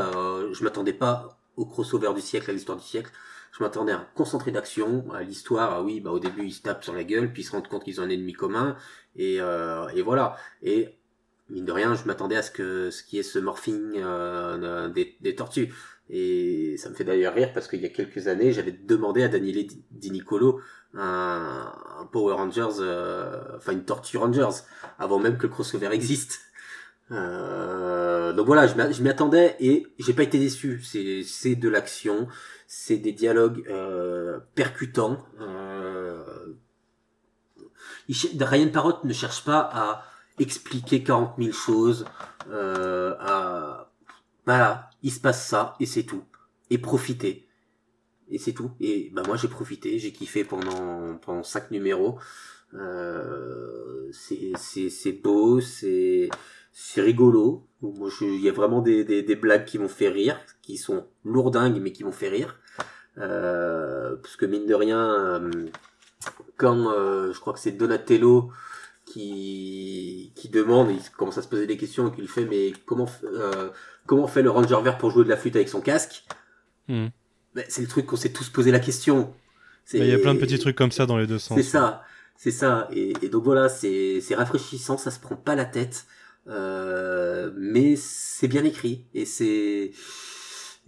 je 0.52 0.64
m'attendais 0.64 0.92
pas 0.92 1.38
au 1.56 1.66
crossover 1.66 2.12
du 2.14 2.20
siècle, 2.20 2.50
à 2.50 2.52
l'histoire 2.52 2.78
du 2.78 2.84
siècle. 2.84 3.10
Je 3.52 3.62
m'attendais 3.64 3.92
à 3.92 3.96
un 3.98 4.06
concentré 4.14 4.52
d'action, 4.52 5.10
à 5.12 5.22
l'histoire. 5.22 5.72
Ah 5.72 5.82
oui, 5.82 6.00
bah 6.00 6.10
au 6.12 6.20
début 6.20 6.44
ils 6.44 6.52
se 6.52 6.62
tapent 6.62 6.84
sur 6.84 6.94
la 6.94 7.02
gueule, 7.04 7.32
puis 7.32 7.42
ils 7.42 7.44
se 7.44 7.52
rendent 7.52 7.66
compte 7.68 7.84
qu'ils 7.84 8.00
ont 8.00 8.04
un 8.04 8.08
ennemi 8.08 8.32
commun, 8.32 8.76
et, 9.16 9.40
euh, 9.40 9.88
et 9.88 10.02
voilà. 10.02 10.36
Et 10.62 10.96
mine 11.48 11.64
de 11.64 11.72
rien, 11.72 11.94
je 11.94 12.04
m'attendais 12.04 12.36
à 12.36 12.42
ce 12.42 12.50
que 12.52 12.90
ce 12.90 13.02
qui 13.02 13.18
est 13.18 13.24
ce 13.24 13.38
morphing 13.40 13.94
euh, 13.96 14.88
des, 14.88 15.16
des 15.20 15.34
tortues. 15.34 15.74
Et 16.12 16.76
ça 16.76 16.90
me 16.90 16.94
fait 16.94 17.04
d'ailleurs 17.04 17.34
rire 17.34 17.52
parce 17.54 17.68
qu'il 17.68 17.80
y 17.80 17.86
a 17.86 17.88
quelques 17.88 18.26
années, 18.26 18.52
j'avais 18.52 18.72
demandé 18.72 19.22
à 19.22 19.28
Daniele 19.28 19.68
Di 19.92 20.10
Nicolo 20.10 20.60
un, 20.94 21.72
Power 22.10 22.34
Rangers, 22.34 22.80
euh, 22.80 23.40
enfin 23.56 23.72
une 23.72 23.84
Tortue 23.84 24.16
Rangers, 24.16 24.64
avant 24.98 25.20
même 25.20 25.38
que 25.38 25.44
le 25.44 25.48
crossover 25.52 25.92
existe. 25.92 26.40
Euh, 27.12 28.32
donc 28.32 28.46
voilà, 28.46 28.66
je 28.66 29.02
m'y 29.02 29.08
attendais 29.08 29.56
et 29.60 29.86
j'ai 29.98 30.12
pas 30.12 30.24
été 30.24 30.38
déçu. 30.38 30.82
C'est 30.82 31.54
de 31.54 31.68
l'action, 31.68 32.26
c'est 32.66 32.96
des 32.96 33.12
dialogues 33.12 33.64
euh, 33.68 34.40
percutants. 34.54 35.24
Euh, 35.40 36.24
Ryan 38.08 38.68
Parrott 38.68 39.04
ne 39.04 39.12
cherche 39.12 39.44
pas 39.44 39.60
à 39.72 40.04
expliquer 40.38 41.02
40 41.02 41.34
000 41.38 41.52
choses. 41.52 42.04
Euh, 42.50 43.14
à 43.20 43.90
voilà, 44.46 44.89
il 45.02 45.12
se 45.12 45.20
passe 45.20 45.46
ça 45.46 45.74
et 45.80 45.86
c'est 45.86 46.04
tout. 46.04 46.24
Et 46.70 46.78
profiter. 46.78 47.48
Et 48.30 48.38
c'est 48.38 48.52
tout. 48.52 48.70
Et 48.80 49.10
bah 49.12 49.22
moi 49.26 49.36
j'ai 49.36 49.48
profité, 49.48 49.98
j'ai 49.98 50.12
kiffé 50.12 50.44
pendant 50.44 51.16
pendant 51.18 51.42
cinq 51.42 51.70
numéros. 51.70 52.18
Euh, 52.74 54.08
c'est 54.12 55.12
beau, 55.12 55.60
c'est 55.60 56.28
c'est 56.72 57.00
rigolo. 57.02 57.66
Il 58.20 58.40
y 58.40 58.48
a 58.48 58.52
vraiment 58.52 58.80
des, 58.82 59.04
des, 59.04 59.22
des 59.22 59.36
blagues 59.36 59.64
qui 59.64 59.78
m'ont 59.78 59.88
fait 59.88 60.08
rire, 60.08 60.38
qui 60.62 60.76
sont 60.76 61.06
lourdingues 61.24 61.80
mais 61.80 61.92
qui 61.92 62.04
m'ont 62.04 62.12
fait 62.12 62.28
rire. 62.28 62.58
Euh, 63.18 64.16
parce 64.16 64.36
que 64.36 64.46
mine 64.46 64.66
de 64.66 64.74
rien, 64.74 65.12
euh, 65.12 65.50
quand 66.56 66.92
euh, 66.92 67.32
je 67.32 67.40
crois 67.40 67.52
que 67.52 67.58
c'est 67.58 67.72
Donatello 67.72 68.52
qui 69.04 70.32
qui 70.36 70.48
demande, 70.48 70.90
il 70.90 71.00
commence 71.16 71.38
à 71.38 71.42
se 71.42 71.48
poser 71.48 71.66
des 71.66 71.76
questions 71.76 72.08
et 72.08 72.14
qu'il 72.14 72.28
fait 72.28 72.44
mais 72.44 72.72
comment 72.86 73.08
euh, 73.24 73.70
comment 74.10 74.26
fait 74.26 74.42
le 74.42 74.50
Ranger 74.50 74.78
vert 74.82 74.98
pour 74.98 75.12
jouer 75.12 75.22
de 75.22 75.28
la 75.28 75.36
flûte 75.36 75.54
avec 75.54 75.68
son 75.68 75.80
casque 75.80 76.24
Hmm. 76.88 77.06
C'est 77.68 77.82
le 77.82 77.86
truc 77.86 78.06
qu'on 78.06 78.16
s'est 78.16 78.32
tous 78.32 78.48
posé 78.48 78.72
la 78.72 78.80
question. 78.80 79.32
Bah, 79.92 79.98
Il 80.00 80.06
y 80.06 80.12
a 80.12 80.18
plein 80.18 80.34
de 80.34 80.40
petits 80.40 80.58
trucs 80.58 80.74
comme 80.74 80.90
ça 80.90 81.06
dans 81.06 81.16
les 81.16 81.28
deux 81.28 81.38
sens. 81.38 81.56
c'est 81.56 81.62
ça, 81.62 82.02
c'est 82.36 82.50
ça. 82.50 82.88
Et, 82.90 83.12
et 83.22 83.28
donc 83.28 83.44
voilà, 83.44 83.68
c'est 83.68 84.20
rafraîchissant, 84.32 84.96
ça 84.98 85.12
se 85.12 85.20
prend 85.20 85.36
pas 85.36 85.54
la 85.54 85.64
tête, 85.64 86.06
euh, 86.48 87.52
mais 87.56 87.94
c'est 87.94 88.48
bien 88.48 88.64
écrit 88.64 89.04
et 89.14 89.24
c'est 89.24 89.92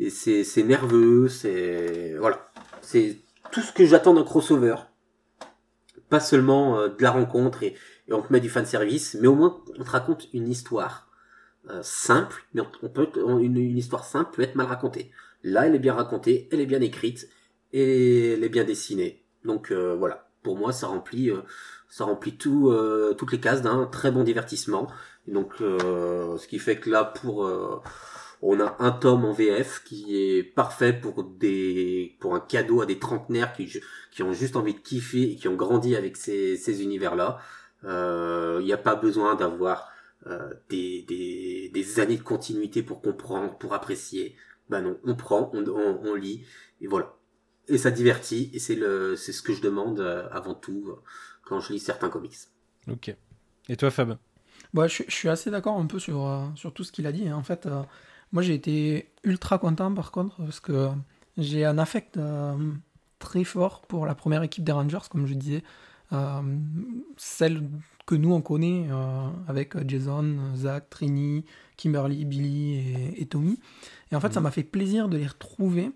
et 0.00 0.10
c'est 0.10 0.42
c'est 0.42 0.64
nerveux, 0.64 1.28
c'est 1.28 2.16
voilà, 2.18 2.50
c'est 2.80 3.18
tout 3.52 3.60
ce 3.60 3.70
que 3.72 3.86
j'attends 3.86 4.14
d'un 4.14 4.24
crossover. 4.24 4.74
Pas 6.08 6.18
seulement 6.18 6.80
euh, 6.80 6.88
de 6.88 7.00
la 7.00 7.12
rencontre 7.12 7.62
et, 7.62 7.76
et 8.08 8.12
on 8.12 8.22
te 8.22 8.32
met 8.32 8.40
du 8.40 8.50
fan 8.50 8.66
service, 8.66 9.16
mais 9.20 9.28
au 9.28 9.36
moins 9.36 9.62
on 9.78 9.84
te 9.84 9.90
raconte 9.90 10.26
une 10.32 10.48
histoire 10.48 11.11
euh, 11.70 11.80
simple, 11.82 12.44
mais 12.54 12.62
on, 12.82 12.88
peut 12.88 13.08
une, 13.16 13.56
une 13.56 13.78
histoire 13.78 14.04
simple 14.04 14.34
peut 14.34 14.42
être 14.42 14.56
mal 14.56 14.66
racontée. 14.66 15.10
Là, 15.42 15.66
elle 15.66 15.74
est 15.74 15.80
bien 15.80 15.94
racontée, 15.94 16.48
elle 16.52 16.60
est 16.60 16.66
bien 16.66 16.80
écrite 16.80 17.28
et 17.72 18.32
elle 18.32 18.44
est 18.44 18.48
bien 18.48 18.64
dessinée. 18.64 19.24
Donc 19.44 19.70
euh, 19.70 19.94
voilà, 19.94 20.28
pour 20.42 20.56
moi, 20.56 20.72
ça 20.72 20.86
remplit, 20.88 21.30
euh, 21.30 21.42
ça 21.88 22.04
remplit 22.04 22.36
tout, 22.36 22.70
euh, 22.70 23.14
toutes 23.16 23.32
les 23.32 23.40
cases 23.40 23.62
d'un 23.62 23.86
très 23.86 24.10
bon 24.10 24.24
divertissement. 24.24 24.88
Et 25.28 25.32
donc, 25.32 25.54
euh, 25.60 26.36
ce 26.38 26.48
qui 26.48 26.58
fait 26.58 26.76
que 26.76 26.90
là, 26.90 27.04
pour, 27.04 27.46
euh, 27.46 27.80
on 28.42 28.58
a 28.60 28.76
un 28.80 28.90
tome 28.90 29.24
en 29.24 29.32
VF 29.32 29.82
qui 29.84 30.16
est 30.16 30.42
parfait 30.42 30.92
pour 30.92 31.22
des, 31.24 32.16
pour 32.20 32.34
un 32.34 32.40
cadeau 32.40 32.82
à 32.82 32.86
des 32.86 32.98
trentenaires 32.98 33.52
qui, 33.52 33.72
qui 34.10 34.22
ont 34.22 34.32
juste 34.32 34.56
envie 34.56 34.74
de 34.74 34.80
kiffer 34.80 35.32
et 35.32 35.36
qui 35.36 35.48
ont 35.48 35.54
grandi 35.54 35.94
avec 35.96 36.16
ces, 36.16 36.56
ces 36.56 36.82
univers-là. 36.82 37.38
Euh, 37.84 38.58
Il 38.60 38.66
n'y 38.66 38.72
a 38.72 38.78
pas 38.78 38.96
besoin 38.96 39.34
d'avoir 39.36 39.78
euh, 39.80 39.92
des, 40.68 41.02
des, 41.02 41.70
des 41.72 42.00
années 42.00 42.16
de 42.16 42.22
continuité 42.22 42.82
pour 42.82 43.02
comprendre, 43.02 43.56
pour 43.58 43.74
apprécier. 43.74 44.36
Ben 44.70 44.80
non, 44.80 44.96
on 45.04 45.14
prend, 45.16 45.50
on, 45.52 45.64
on, 45.68 46.00
on 46.04 46.14
lit, 46.14 46.46
et 46.80 46.86
voilà 46.86 47.14
et 47.68 47.78
ça 47.78 47.90
divertit 47.90 48.50
et 48.54 48.58
c'est 48.58 48.74
le 48.74 49.16
c'est 49.16 49.32
ce 49.32 49.42
que 49.42 49.52
je 49.52 49.60
demande 49.60 50.00
euh, 50.00 50.28
avant 50.30 50.54
tout 50.54 50.84
euh, 50.88 51.00
quand 51.44 51.60
je 51.60 51.72
lis 51.72 51.78
certains 51.78 52.08
comics. 52.08 52.36
Ok. 52.90 53.14
Et 53.68 53.76
toi, 53.76 53.90
Fab? 53.90 54.18
Bah, 54.72 54.86
je, 54.88 55.02
je 55.06 55.14
suis 55.14 55.28
assez 55.28 55.50
d'accord 55.50 55.78
un 55.78 55.86
peu 55.86 55.98
sur, 55.98 56.26
euh, 56.26 56.46
sur 56.54 56.72
tout 56.72 56.84
ce 56.84 56.92
qu'il 56.92 57.06
a 57.06 57.12
dit. 57.12 57.28
hein. 57.28 57.36
En 57.36 57.42
fait, 57.42 57.66
euh, 57.66 57.82
moi 58.32 58.42
j'ai 58.42 58.54
été 58.54 59.12
ultra 59.24 59.58
content 59.58 59.92
par 59.94 60.10
contre 60.10 60.36
parce 60.38 60.60
que 60.60 60.88
j'ai 61.36 61.64
un 61.64 61.78
affect 61.78 62.16
euh, 62.16 62.56
très 63.18 63.44
fort 63.44 63.82
pour 63.82 64.06
la 64.06 64.14
première 64.14 64.42
équipe 64.42 64.64
des 64.64 64.72
Rangers, 64.72 65.06
comme 65.10 65.26
je 65.26 65.34
disais. 65.34 65.62
Celle 67.16 67.62
que 68.06 68.14
nous 68.14 68.32
on 68.32 68.40
connaît 68.40 68.88
avec 69.48 69.74
Jason, 69.88 70.54
Zach, 70.56 70.90
Trini, 70.90 71.44
Kimberly, 71.76 72.24
Billy 72.24 73.14
et, 73.16 73.26
Tommy. 73.26 73.58
Et 74.10 74.16
en 74.16 74.20
fait, 74.20 74.32
ça 74.32 74.40
mhm. 74.40 74.44
m'a 74.44 74.50
fait 74.50 74.64
plaisir 74.64 75.08
de 75.08 75.16
les 75.16 75.26
retrouver 75.26 75.90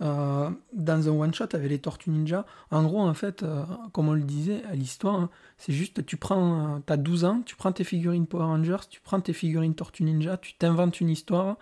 dans 0.00 0.54
un 0.82 1.10
one-shot 1.10 1.48
avec 1.52 1.68
les 1.68 1.78
Tortues 1.78 2.10
Ninja. 2.10 2.46
En 2.70 2.84
gros, 2.84 3.00
en 3.00 3.12
fait, 3.12 3.44
comme 3.92 4.08
on 4.08 4.14
le 4.14 4.22
disait 4.22 4.62
à 4.70 4.74
l'histoire, 4.74 5.20
hein, 5.20 5.30
c'est 5.58 5.74
juste, 5.74 6.06
tu 6.06 6.16
prends, 6.16 6.80
tu 6.86 6.92
as 6.92 6.96
12 6.96 7.24
ans, 7.24 7.42
tu 7.44 7.56
prends 7.56 7.72
tes 7.72 7.84
figurines 7.84 8.26
Power 8.26 8.44
Rangers, 8.44 8.88
tu 8.88 9.00
prends 9.00 9.20
tes 9.20 9.34
figurines 9.34 9.74
Tortues 9.74 10.04
Ninja, 10.04 10.38
tu 10.38 10.54
t'inventes 10.54 11.00
une 11.00 11.10
histoire, 11.10 11.58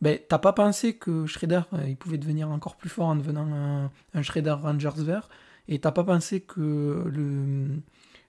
ben, 0.00 0.18
t'as 0.28 0.38
pas 0.38 0.52
pensé 0.52 0.94
que 0.94 1.26
Shredder 1.26 1.62
euh, 1.72 1.88
il 1.88 1.96
pouvait 1.96 2.18
devenir 2.18 2.50
encore 2.50 2.76
plus 2.76 2.88
fort 2.88 3.08
en 3.08 3.16
devenant 3.16 3.90
un, 4.14 4.22
Shredder 4.22 4.52
Rangers 4.52 4.90
vert, 4.96 5.28
et 5.68 5.78
t'as 5.78 5.92
pas 5.92 6.04
pensé 6.04 6.40
que 6.40 7.04
le, 7.06 7.80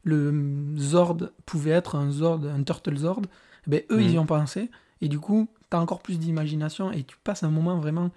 le 0.03 0.77
Zord 0.77 1.17
pouvait 1.45 1.71
être 1.71 1.95
un 1.95 2.11
Zord, 2.11 2.41
un 2.45 2.63
Turtle 2.63 2.97
Zord, 2.97 3.21
ben, 3.67 3.81
eux 3.91 4.01
ils 4.01 4.11
y 4.11 4.13
mhm. 4.13 4.21
ont 4.21 4.25
pensé, 4.25 4.69
et 5.01 5.07
du 5.07 5.19
coup 5.19 5.49
t'as 5.69 5.79
encore 5.79 6.01
plus 6.01 6.19
d'imagination, 6.19 6.91
et 6.91 7.03
tu 7.03 7.17
passes 7.23 7.43
un 7.43 7.51
moment 7.51 7.77
vraiment 7.77 8.11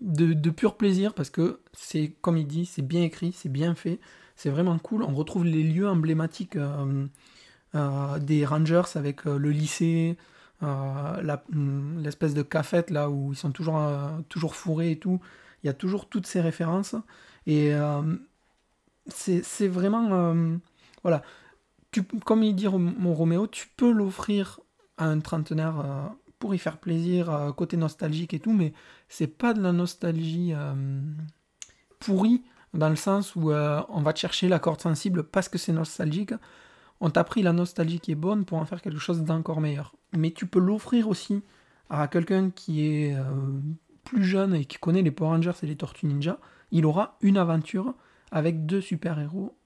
de, 0.00 0.32
de 0.32 0.50
pur 0.50 0.76
plaisir, 0.76 1.14
parce 1.14 1.30
que 1.30 1.60
c'est, 1.72 2.12
comme 2.20 2.36
il 2.36 2.46
dit, 2.46 2.66
c'est 2.66 2.82
bien 2.82 3.02
écrit, 3.02 3.32
c'est 3.32 3.48
bien 3.48 3.74
fait, 3.74 3.98
c'est 4.36 4.50
vraiment 4.50 4.78
cool, 4.78 5.02
on 5.02 5.14
retrouve 5.14 5.44
les 5.44 5.62
lieux 5.62 5.88
emblématiques 5.88 6.56
euh, 6.56 7.06
euh, 7.74 8.18
des 8.18 8.44
Rangers 8.44 8.82
avec 8.94 9.24
le 9.24 9.50
lycée, 9.50 10.16
euh, 10.62 11.36
hum, 11.52 12.00
l'espèce 12.02 12.34
de 12.34 12.42
cafette 12.42 12.90
là 12.90 13.10
où 13.10 13.32
ils 13.32 13.36
sont 13.36 13.50
toujours, 13.50 13.78
euh, 13.78 14.08
toujours 14.28 14.54
fourrés 14.54 14.92
et 14.92 14.98
tout. 14.98 15.20
Il 15.62 15.66
y 15.66 15.70
a 15.70 15.74
toujours 15.74 16.08
toutes 16.08 16.26
ces 16.26 16.40
références. 16.40 16.94
Et 17.46 17.74
euh, 17.74 18.02
c'est 19.08 19.68
vraiment. 19.68 20.34
voilà. 21.02 21.22
Tu, 21.92 22.02
comme 22.02 22.42
il 22.42 22.54
dit 22.54 22.68
mon 22.68 23.14
Roméo, 23.14 23.46
tu 23.46 23.68
peux 23.76 23.90
l'offrir 23.90 24.60
à 24.98 25.06
un 25.06 25.20
trentenaire 25.20 26.12
pour 26.38 26.54
y 26.54 26.58
faire 26.58 26.78
plaisir, 26.78 27.54
côté 27.56 27.76
nostalgique 27.76 28.34
et 28.34 28.40
tout, 28.40 28.52
mais 28.52 28.72
c'est 29.08 29.26
pas 29.26 29.54
de 29.54 29.62
la 29.62 29.72
nostalgie 29.72 30.52
pourrie 32.00 32.42
dans 32.74 32.90
le 32.90 32.96
sens 32.96 33.34
où 33.36 33.50
on 33.52 34.02
va 34.02 34.12
te 34.12 34.18
chercher 34.18 34.48
la 34.48 34.58
corde 34.58 34.80
sensible 34.80 35.22
parce 35.24 35.48
que 35.48 35.58
c'est 35.58 35.72
nostalgique 35.72 36.34
on 37.00 37.10
t'a 37.10 37.24
pris 37.24 37.42
la 37.42 37.52
nostalgie 37.52 38.00
qui 38.00 38.12
est 38.12 38.16
bonne 38.16 38.44
pour 38.44 38.58
en 38.58 38.64
faire 38.64 38.80
quelque 38.80 38.98
chose 38.98 39.22
d'encore 39.22 39.60
meilleur. 39.60 39.94
Mais 40.16 40.30
tu 40.30 40.46
peux 40.46 40.58
l'offrir 40.58 41.08
aussi 41.08 41.42
à 41.90 42.08
quelqu'un 42.08 42.50
qui 42.50 42.86
est 42.86 43.14
euh, 43.14 43.24
plus 44.04 44.24
jeune 44.24 44.54
et 44.54 44.64
qui 44.64 44.78
connaît 44.78 45.02
les 45.02 45.10
Power 45.10 45.30
Rangers 45.30 45.52
et 45.62 45.66
les 45.66 45.76
Tortues 45.76 46.06
Ninja. 46.06 46.38
Il 46.72 46.86
aura 46.86 47.16
une 47.20 47.36
aventure 47.36 47.94
avec 48.30 48.66
deux 48.66 48.80
super-héros 48.80 49.56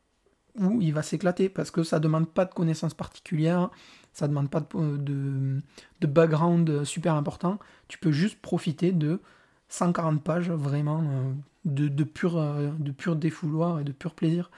où 0.59 0.81
il 0.81 0.93
va 0.93 1.03
s'éclater 1.03 1.49
parce 1.49 1.71
que 1.71 1.83
ça 1.83 2.01
demande 2.01 2.29
pas 2.29 2.45
de 2.45 2.53
connaissances 2.53 2.95
particulières, 2.95 3.71
ça 4.13 4.27
demande 4.27 4.51
pas 4.51 4.61
de, 4.75 5.61
de, 6.01 6.07
background 6.07 6.85
super 6.85 7.15
important. 7.15 7.59
Tu 7.89 7.99
peux 7.99 8.11
juste 8.11 8.41
profiter 8.41 8.93
de 8.93 9.21
140 9.69 10.23
pages 10.23 10.51
vraiment 10.51 11.03
euh, 11.03 11.33
de, 11.65 11.89
de, 11.89 12.05
pur, 12.05 12.37
euh, 12.37 12.71
de 12.79 12.91
pur 12.91 13.15
défouloir 13.15 13.79
et 13.81 13.85
de 13.85 13.93
pur 13.93 14.15
plaisir. 14.15 14.51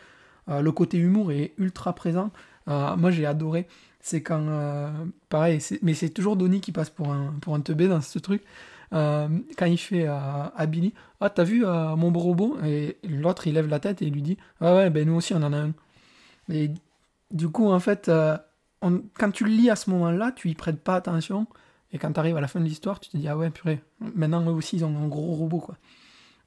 le 0.48 0.70
côté 0.72 0.96
humour 0.98 1.30
est 1.30 1.52
ultra 1.58 1.94
présent. 1.94 2.30
Euh, 2.68 2.96
moi, 2.96 3.10
j'ai 3.10 3.26
adoré. 3.26 3.66
C'est 4.00 4.22
quand, 4.22 4.44
euh, 4.48 4.90
pareil, 5.28 5.60
mais 5.82 5.94
c'est 5.94 6.10
toujours 6.10 6.36
Donnie 6.36 6.60
qui 6.60 6.72
passe 6.72 6.90
pour 6.90 7.12
un, 7.12 7.34
pour 7.40 7.54
un 7.54 7.60
teubé 7.60 7.88
dans 7.88 8.00
ce 8.00 8.18
truc. 8.18 8.42
Euh, 8.92 9.28
quand 9.56 9.66
il 9.66 9.78
fait 9.78 10.06
à 10.06 10.66
Billy 10.66 10.92
Ah, 11.20 11.30
t'as 11.30 11.44
vu 11.44 11.64
mon 11.64 12.10
beau 12.10 12.20
robot? 12.20 12.58
Et 12.64 12.98
l'autre, 13.08 13.46
il 13.46 13.54
lève 13.54 13.68
la 13.68 13.80
tête 13.80 14.02
et 14.02 14.06
il 14.06 14.12
lui 14.12 14.22
dit 14.22 14.36
Ah, 14.60 14.74
ouais, 14.74 14.90
ben 14.90 15.06
nous 15.06 15.14
aussi, 15.14 15.34
on 15.34 15.42
en 15.42 15.52
a 15.52 15.58
un. 15.58 15.72
Et 16.50 16.70
du 17.30 17.48
coup, 17.48 17.68
en 17.68 17.80
fait, 17.80 18.10
quand 18.80 19.30
tu 19.32 19.44
le 19.44 19.50
lis 19.50 19.70
à 19.70 19.76
ce 19.76 19.90
moment-là, 19.90 20.32
tu 20.32 20.50
y 20.50 20.54
prêtes 20.54 20.80
pas 20.80 20.96
attention. 20.96 21.46
Et 21.92 21.98
quand 21.98 22.12
tu 22.12 22.20
arrives 22.20 22.36
à 22.36 22.40
la 22.40 22.48
fin 22.48 22.60
de 22.60 22.64
l'histoire, 22.64 23.00
tu 23.00 23.10
te 23.10 23.16
dis 23.16 23.28
Ah, 23.28 23.36
ouais, 23.36 23.50
purée, 23.50 23.82
maintenant, 24.00 24.42
eux 24.42 24.54
aussi, 24.54 24.76
ils 24.76 24.84
ont 24.84 24.96
un 24.96 25.08
gros 25.08 25.34
robot, 25.34 25.60
quoi. 25.60 25.76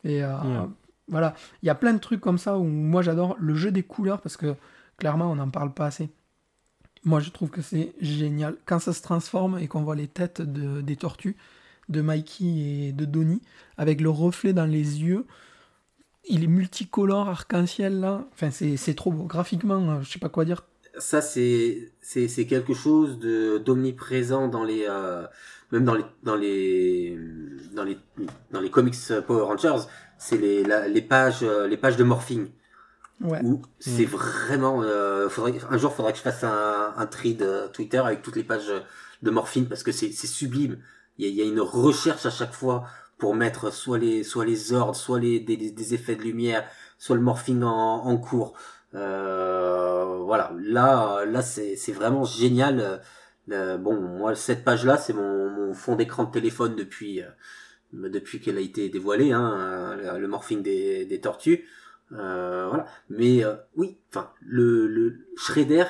Et 0.03 0.21
voilà, 1.07 1.35
il 1.61 1.67
y 1.67 1.69
a 1.69 1.75
plein 1.75 1.93
de 1.93 1.99
trucs 1.99 2.21
comme 2.21 2.37
ça 2.37 2.57
où 2.57 2.63
moi, 2.63 3.01
j'adore 3.01 3.35
le 3.39 3.55
jeu 3.55 3.71
des 3.71 3.83
couleurs 3.83 4.21
parce 4.21 4.37
que 4.37 4.55
Clairement, 4.97 5.31
on 5.31 5.35
n'en 5.35 5.49
parle 5.49 5.73
pas 5.73 5.87
assez. 5.87 6.09
Moi, 7.03 7.19
je 7.19 7.29
trouve 7.29 7.49
que 7.49 7.61
c'est 7.61 7.93
génial. 7.99 8.55
Quand 8.65 8.79
ça 8.79 8.93
se 8.93 9.01
transforme 9.01 9.59
et 9.59 9.67
qu'on 9.67 9.83
voit 9.83 9.95
les 9.95 10.07
têtes 10.07 10.41
de, 10.41 10.81
des 10.81 10.95
tortues, 10.95 11.35
de 11.89 12.01
Mikey 12.01 12.45
et 12.45 12.91
de 12.91 13.05
Donnie, 13.05 13.41
avec 13.77 14.01
le 14.01 14.09
reflet 14.09 14.53
dans 14.53 14.65
les 14.65 15.01
yeux, 15.03 15.25
il 16.27 16.43
est 16.43 16.47
multicolore, 16.47 17.29
arc-en-ciel 17.29 17.99
là. 17.99 18.25
Enfin, 18.33 18.49
c'est 18.51 18.95
trop 18.95 19.11
beau. 19.11 19.23
Graphiquement, 19.23 20.01
je 20.01 20.09
sais 20.09 20.19
pas 20.19 20.29
quoi 20.29 20.45
dire. 20.45 20.63
Ça, 20.97 21.21
c'est 21.21 21.91
quelque 22.47 22.73
chose 22.73 23.19
d'omniprésent 23.19 24.47
dans 24.47 24.63
les. 24.63 24.85
Euh, 24.89 25.25
même 25.71 25.83
dans 25.83 25.95
les, 25.95 26.05
dans 26.23 26.35
les, 26.35 27.17
dans 27.73 27.83
les, 27.83 27.97
dans 28.51 28.61
les 28.61 28.69
comics 28.69 28.95
Power 29.27 29.41
Rangers, 29.41 29.87
c'est 30.17 30.37
les, 30.37 30.63
les, 30.63 31.01
pages, 31.01 31.43
les 31.43 31.77
pages 31.77 31.97
de 31.97 32.03
morphing. 32.03 32.47
Ouais. 33.21 33.39
c'est 33.79 34.05
mm. 34.05 34.09
vraiment. 34.09 34.81
Euh, 34.83 35.27
faudrait, 35.29 35.53
un 35.69 35.77
jour, 35.77 35.91
il 35.91 35.95
faudrait 35.95 36.11
que 36.11 36.17
je 36.17 36.23
fasse 36.23 36.43
un, 36.43 36.93
un 36.95 37.05
de 37.05 37.67
Twitter 37.67 37.97
avec 37.97 38.21
toutes 38.21 38.35
les 38.35 38.43
pages 38.43 38.71
de 39.21 39.31
morphine 39.31 39.67
parce 39.67 39.83
que 39.83 39.91
c'est 39.91 40.11
sublime. 40.11 40.77
Il 41.17 41.27
y, 41.27 41.41
a, 41.41 41.45
une 41.45 41.61
recherche 41.61 42.25
à 42.25 42.29
chaque 42.29 42.53
fois 42.53 42.85
pour 43.17 43.35
mettre 43.35 43.71
soit 43.71 43.97
les 43.97 44.73
ordres, 44.73 44.95
soit 44.95 45.19
les 45.19 45.39
des, 45.39 45.93
effets 45.93 46.15
de 46.15 46.21
lumière, 46.21 46.67
soit 46.97 47.15
le 47.15 47.21
morphing 47.21 47.63
en, 47.63 48.17
cours. 48.17 48.53
Euh, 48.93 50.19
voilà, 50.23 50.53
là 50.57 51.25
là 51.25 51.41
c'est 51.41 51.91
vraiment 51.91 52.25
génial. 52.25 53.01
Euh, 53.51 53.77
bon, 53.77 53.99
moi 53.99 54.35
cette 54.35 54.63
page 54.63 54.85
là, 54.85 54.97
c'est 54.97 55.13
mon, 55.13 55.73
fond 55.73 55.95
d'écran 55.95 56.23
de 56.25 56.31
téléphone 56.31 56.75
depuis 56.75 57.21
euh, 57.21 57.29
depuis 57.93 58.39
qu'elle 58.39 58.57
a 58.57 58.61
été 58.61 58.89
dévoilée, 58.89 59.31
hein, 59.31 59.95
le 60.17 60.27
morphing 60.27 60.61
des, 60.61 61.05
des 61.05 61.21
tortues. 61.21 61.65
Voilà. 62.09 62.85
Mais 63.09 63.43
oui, 63.75 63.97
enfin, 64.09 64.31
le, 64.41 64.87
le 64.87 65.27
Shredder 65.37 65.85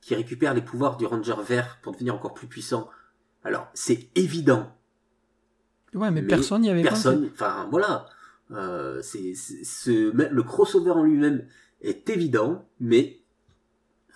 qui 0.00 0.14
récupère 0.14 0.54
les 0.54 0.62
pouvoirs 0.62 0.96
du 0.96 1.06
Ranger 1.06 1.36
vert 1.44 1.78
pour 1.82 1.92
devenir 1.92 2.14
encore 2.14 2.34
plus 2.34 2.46
puissant. 2.46 2.88
Alors, 3.44 3.68
c'est 3.74 4.08
évident. 4.16 4.72
Ouais, 5.94 6.10
mais, 6.10 6.22
personne 6.22 6.62
n'y 6.62 6.70
avait 6.70 6.82
personne. 6.82 7.28
Enfin, 7.32 7.68
voilà. 7.70 8.06
Euh, 8.50 9.00
c'est 9.02 9.34
ce 9.34 10.10
le 10.10 10.42
crossover 10.42 10.90
en 10.90 11.02
lui-même 11.02 11.46
est 11.80 12.08
évident, 12.10 12.68
mais 12.80 13.20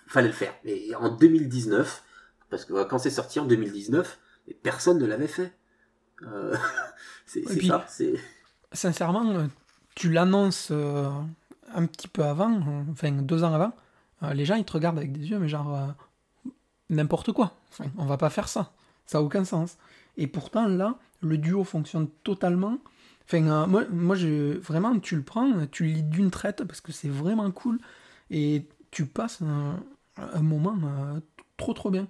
fallait 0.07 0.27
le 0.27 0.33
faire. 0.33 0.53
Et 0.63 0.95
en 0.95 1.09
2019, 1.09 2.03
parce 2.49 2.65
que 2.65 2.83
quand 2.83 2.97
c'est 2.97 3.09
sorti 3.09 3.39
en 3.39 3.45
2019, 3.45 4.19
personne 4.63 4.99
ne 4.99 5.05
l'avait 5.05 5.27
fait. 5.27 5.53
Euh, 6.23 6.55
c'est 7.25 7.43
ça. 7.65 7.85
Sincèrement, 8.71 9.47
tu 9.95 10.11
l'annonces 10.11 10.69
euh, 10.71 11.09
un 11.73 11.85
petit 11.85 12.07
peu 12.07 12.23
avant, 12.23 12.61
enfin 12.91 13.11
deux 13.11 13.43
ans 13.43 13.53
avant, 13.53 13.73
euh, 14.23 14.33
les 14.33 14.45
gens 14.45 14.55
ils 14.55 14.65
te 14.65 14.73
regardent 14.73 14.97
avec 14.97 15.11
des 15.11 15.29
yeux, 15.29 15.39
mais 15.39 15.47
genre 15.47 15.75
euh, 15.75 15.87
n'importe 16.89 17.31
quoi. 17.31 17.53
Enfin, 17.71 17.85
on 17.97 18.05
va 18.05 18.17
pas 18.17 18.29
faire 18.29 18.47
ça. 18.47 18.73
Ça 19.07 19.17
n'a 19.17 19.23
aucun 19.23 19.43
sens. 19.43 19.77
Et 20.17 20.27
pourtant 20.27 20.67
là, 20.67 20.99
le 21.21 21.39
duo 21.39 21.63
fonctionne 21.63 22.07
totalement. 22.23 22.77
Enfin, 23.25 23.65
moi, 23.65 23.83
moi 23.89 24.15
je, 24.15 24.57
vraiment, 24.59 24.97
tu 24.99 25.15
le 25.15 25.23
prends, 25.23 25.65
tu 25.71 25.83
le 25.85 25.89
lis 25.89 26.03
d'une 26.03 26.29
traite 26.29 26.63
parce 26.63 26.81
que 26.81 26.91
c'est 26.91 27.09
vraiment 27.09 27.49
cool 27.51 27.79
et 28.29 28.67
tu 28.91 29.05
passes 29.05 29.41
un, 29.41 30.41
moment 30.41 30.77
trop 31.57 31.73
trop 31.73 31.89
bien. 31.89 32.07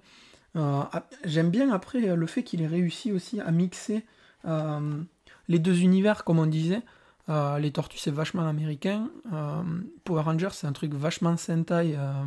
J'aime 1.23 1.49
bien 1.49 1.71
après 1.71 2.15
le 2.15 2.27
fait 2.27 2.43
qu'il 2.43 2.61
ait 2.61 2.67
réussi 2.67 3.11
aussi 3.11 3.39
à 3.39 3.51
mixer 3.51 4.05
les 5.47 5.59
deux 5.59 5.81
univers, 5.81 6.23
comme 6.23 6.39
on 6.39 6.45
disait. 6.45 6.81
Euh, 7.29 7.59
les 7.59 7.71
tortues, 7.71 7.97
c'est 7.97 8.11
vachement 8.11 8.47
américain. 8.47 9.09
Euh, 9.33 9.63
Power 10.03 10.21
Rangers, 10.21 10.49
c'est 10.53 10.67
un 10.67 10.73
truc 10.73 10.93
vachement 10.93 11.35
Sentai. 11.37 11.93
Euh, 11.97 12.23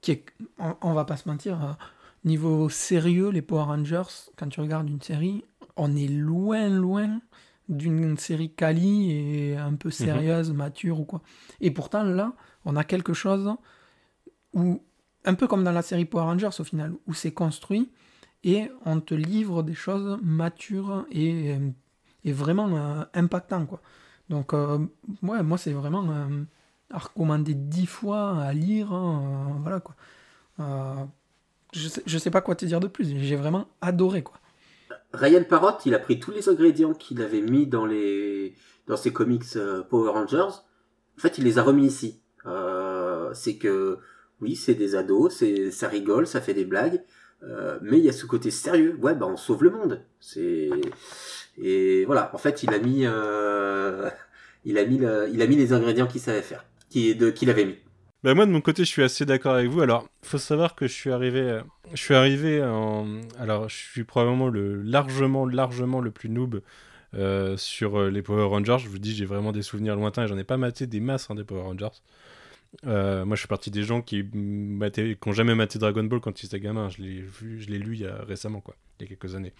qui 0.00 0.10
est, 0.12 0.26
on, 0.58 0.92
va 0.92 1.06
pas 1.06 1.16
se 1.16 1.26
mentir, 1.26 1.78
niveau 2.24 2.68
sérieux, 2.68 3.30
les 3.30 3.42
Power 3.42 3.64
Rangers, 3.64 4.30
quand 4.36 4.48
tu 4.48 4.60
regardes 4.60 4.88
une 4.88 5.00
série, 5.00 5.44
on 5.76 5.94
est 5.96 6.08
loin, 6.08 6.68
loin 6.68 7.20
d'une 7.68 8.16
série 8.18 8.50
quali 8.50 9.10
et 9.10 9.56
un 9.56 9.74
peu 9.74 9.88
mhm. 9.88 9.92
sérieuse, 9.92 10.52
mature 10.52 11.00
ou 11.00 11.04
quoi. 11.04 11.22
Et 11.60 11.70
pourtant, 11.70 12.02
là, 12.02 12.32
on 12.64 12.76
a 12.76 12.84
quelque 12.84 13.14
chose 13.14 13.54
où, 14.52 14.82
un 15.24 15.34
peu 15.34 15.46
comme 15.46 15.64
dans 15.64 15.72
la 15.72 15.82
série 15.82 16.04
Power 16.04 16.24
Rangers 16.24 16.50
au 16.58 16.64
final, 16.64 16.94
où 17.06 17.14
c'est 17.14 17.32
construit 17.32 17.90
et 18.42 18.70
on 18.84 19.00
te 19.00 19.14
livre 19.14 19.62
des 19.62 19.74
choses 19.74 20.18
matures 20.22 21.06
et 21.10 21.56
est 22.24 22.32
vraiment 22.32 22.68
euh, 22.76 23.04
impactant. 23.14 23.66
Quoi. 23.66 23.80
Donc, 24.28 24.54
euh, 24.54 24.78
ouais, 25.22 25.42
moi, 25.42 25.58
c'est 25.58 25.72
vraiment 25.72 26.04
euh, 26.10 26.44
à 26.90 26.98
recommander 26.98 27.54
dix 27.54 27.86
fois 27.86 28.42
à 28.42 28.52
lire. 28.52 28.92
Hein, 28.92 29.58
voilà, 29.60 29.80
quoi. 29.80 29.94
Je, 31.74 31.88
sais, 31.88 32.18
sais 32.18 32.30
pas 32.30 32.40
quoi 32.40 32.54
te 32.54 32.64
dire 32.64 32.80
de 32.80 32.86
plus. 32.86 33.14
J'ai 33.18 33.36
vraiment 33.36 33.68
adoré. 33.80 34.22
quoi. 34.22 34.36
Ryan 35.12 35.44
Parrott, 35.44 35.84
il 35.86 35.94
a 35.94 35.98
pris 35.98 36.18
tous 36.18 36.30
les 36.30 36.48
ingrédients 36.48 36.94
qu'il 36.94 37.20
avait 37.22 37.40
mis 37.40 37.66
dans, 37.66 37.86
les, 37.86 38.54
dans 38.86 38.96
ses 38.96 39.12
comics 39.12 39.44
Power 39.90 40.10
Rangers. 40.10 40.38
En 40.38 41.20
fait, 41.20 41.38
il 41.38 41.44
les 41.44 41.58
a 41.58 41.62
remis 41.62 41.86
ici. 41.86 42.20
c'est 43.32 43.56
que 43.56 43.98
oui, 44.40 44.56
c'est 44.56 44.74
des 44.74 44.94
ados, 44.96 45.34
c'est 45.34 45.70
ça 45.70 45.88
rigole, 45.88 46.26
ça 46.26 46.40
fait 46.40 46.54
des 46.54 46.64
blagues, 46.64 47.02
mais 47.82 47.98
il 47.98 48.04
y 48.04 48.08
a 48.08 48.12
ce 48.12 48.26
côté 48.26 48.50
sérieux. 48.50 48.98
Ouais, 49.00 49.14
bah 49.14 49.26
on 49.26 49.36
sauve 49.36 49.64
le 49.64 49.70
monde. 49.70 50.00
C'est 50.20 50.70
et 51.56 52.04
voilà. 52.04 52.30
En 52.34 52.38
fait, 52.38 52.62
il 52.64 52.74
a 52.74 52.78
mis, 52.78 53.02
il 54.64 54.78
a 54.78 54.84
mis, 54.84 55.00
il 55.32 55.42
a 55.42 55.46
mis 55.46 55.56
les 55.56 55.72
ingrédients 55.72 56.06
qu'il 56.06 56.20
savait 56.20 56.42
faire, 56.42 56.64
qu'il 56.90 57.50
avait 57.50 57.64
mis. 57.64 57.76
Bah 58.24 58.32
moi 58.32 58.46
de 58.46 58.50
mon 58.50 58.62
côté 58.62 58.86
je 58.86 58.88
suis 58.88 59.02
assez 59.02 59.26
d'accord 59.26 59.52
avec 59.52 59.68
vous. 59.68 59.82
Alors 59.82 60.08
faut 60.22 60.38
savoir 60.38 60.74
que 60.74 60.86
je 60.86 60.94
suis 60.94 61.10
arrivé, 61.10 61.60
je 61.92 62.00
suis 62.00 62.14
arrivé 62.14 62.64
en, 62.64 63.20
alors 63.38 63.68
je 63.68 63.76
suis 63.76 64.04
probablement 64.04 64.48
le 64.48 64.80
largement 64.80 65.44
largement 65.44 66.00
le 66.00 66.10
plus 66.10 66.30
noob 66.30 66.62
euh, 67.12 67.58
sur 67.58 68.00
euh, 68.00 68.08
les 68.08 68.22
Power 68.22 68.46
Rangers. 68.46 68.78
Je 68.82 68.88
vous 68.88 68.98
dis 68.98 69.14
j'ai 69.14 69.26
vraiment 69.26 69.52
des 69.52 69.60
souvenirs 69.60 69.94
lointains 69.94 70.24
et 70.24 70.26
j'en 70.26 70.38
ai 70.38 70.44
pas 70.44 70.56
maté 70.56 70.86
des 70.86 71.00
masses 71.00 71.30
hein, 71.30 71.34
des 71.34 71.44
Power 71.44 71.60
Rangers. 71.60 72.00
Euh, 72.86 73.26
moi 73.26 73.36
je 73.36 73.40
suis 73.40 73.48
parti 73.48 73.70
des 73.70 73.82
gens 73.82 74.00
qui 74.00 74.24
n'ont 74.32 75.32
jamais 75.32 75.54
maté 75.54 75.78
Dragon 75.78 76.04
Ball 76.04 76.20
quand 76.20 76.42
ils 76.42 76.46
étaient 76.46 76.60
gamins. 76.60 76.88
Je 76.88 77.02
l'ai 77.02 77.20
vu, 77.20 77.60
je 77.60 77.68
l'ai 77.68 77.78
lu 77.78 77.92
il 77.92 78.00
y 78.00 78.06
a 78.06 78.24
récemment 78.26 78.62
quoi, 78.62 78.74
il 78.98 79.02
y 79.02 79.04
a 79.04 79.14
quelques 79.14 79.34
années. 79.34 79.52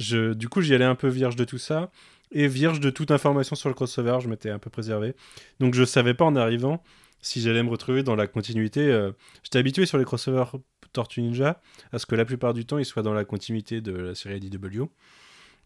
du 0.00 0.48
coup 0.48 0.62
j'y 0.62 0.74
allais 0.74 0.84
un 0.84 0.96
peu 0.96 1.06
vierge 1.06 1.36
de 1.36 1.44
tout 1.44 1.58
ça 1.58 1.92
et 2.32 2.48
vierge 2.48 2.80
de 2.80 2.90
toute 2.90 3.10
information 3.10 3.56
sur 3.56 3.68
le 3.68 3.74
crossover, 3.74 4.18
je 4.20 4.28
m'étais 4.28 4.50
un 4.50 4.58
peu 4.58 4.70
préservé. 4.70 5.14
Donc 5.58 5.74
je 5.74 5.84
savais 5.84 6.14
pas 6.14 6.24
en 6.24 6.36
arrivant 6.36 6.82
si 7.22 7.40
j'allais 7.40 7.62
me 7.62 7.70
retrouver 7.70 8.02
dans 8.02 8.16
la 8.16 8.26
continuité. 8.26 8.80
Euh, 8.80 9.12
j'étais 9.42 9.58
habitué 9.58 9.86
sur 9.86 9.98
les 9.98 10.04
crossovers 10.04 10.52
Tortue 10.92 11.22
Ninja 11.22 11.60
à 11.92 11.98
ce 11.98 12.06
que 12.06 12.14
la 12.14 12.24
plupart 12.24 12.54
du 12.54 12.64
temps 12.64 12.78
ils 12.78 12.84
soient 12.84 13.02
dans 13.02 13.14
la 13.14 13.24
continuité 13.24 13.80
de 13.80 13.92
la 13.92 14.14
série 14.14 14.40
DW. 14.40 14.84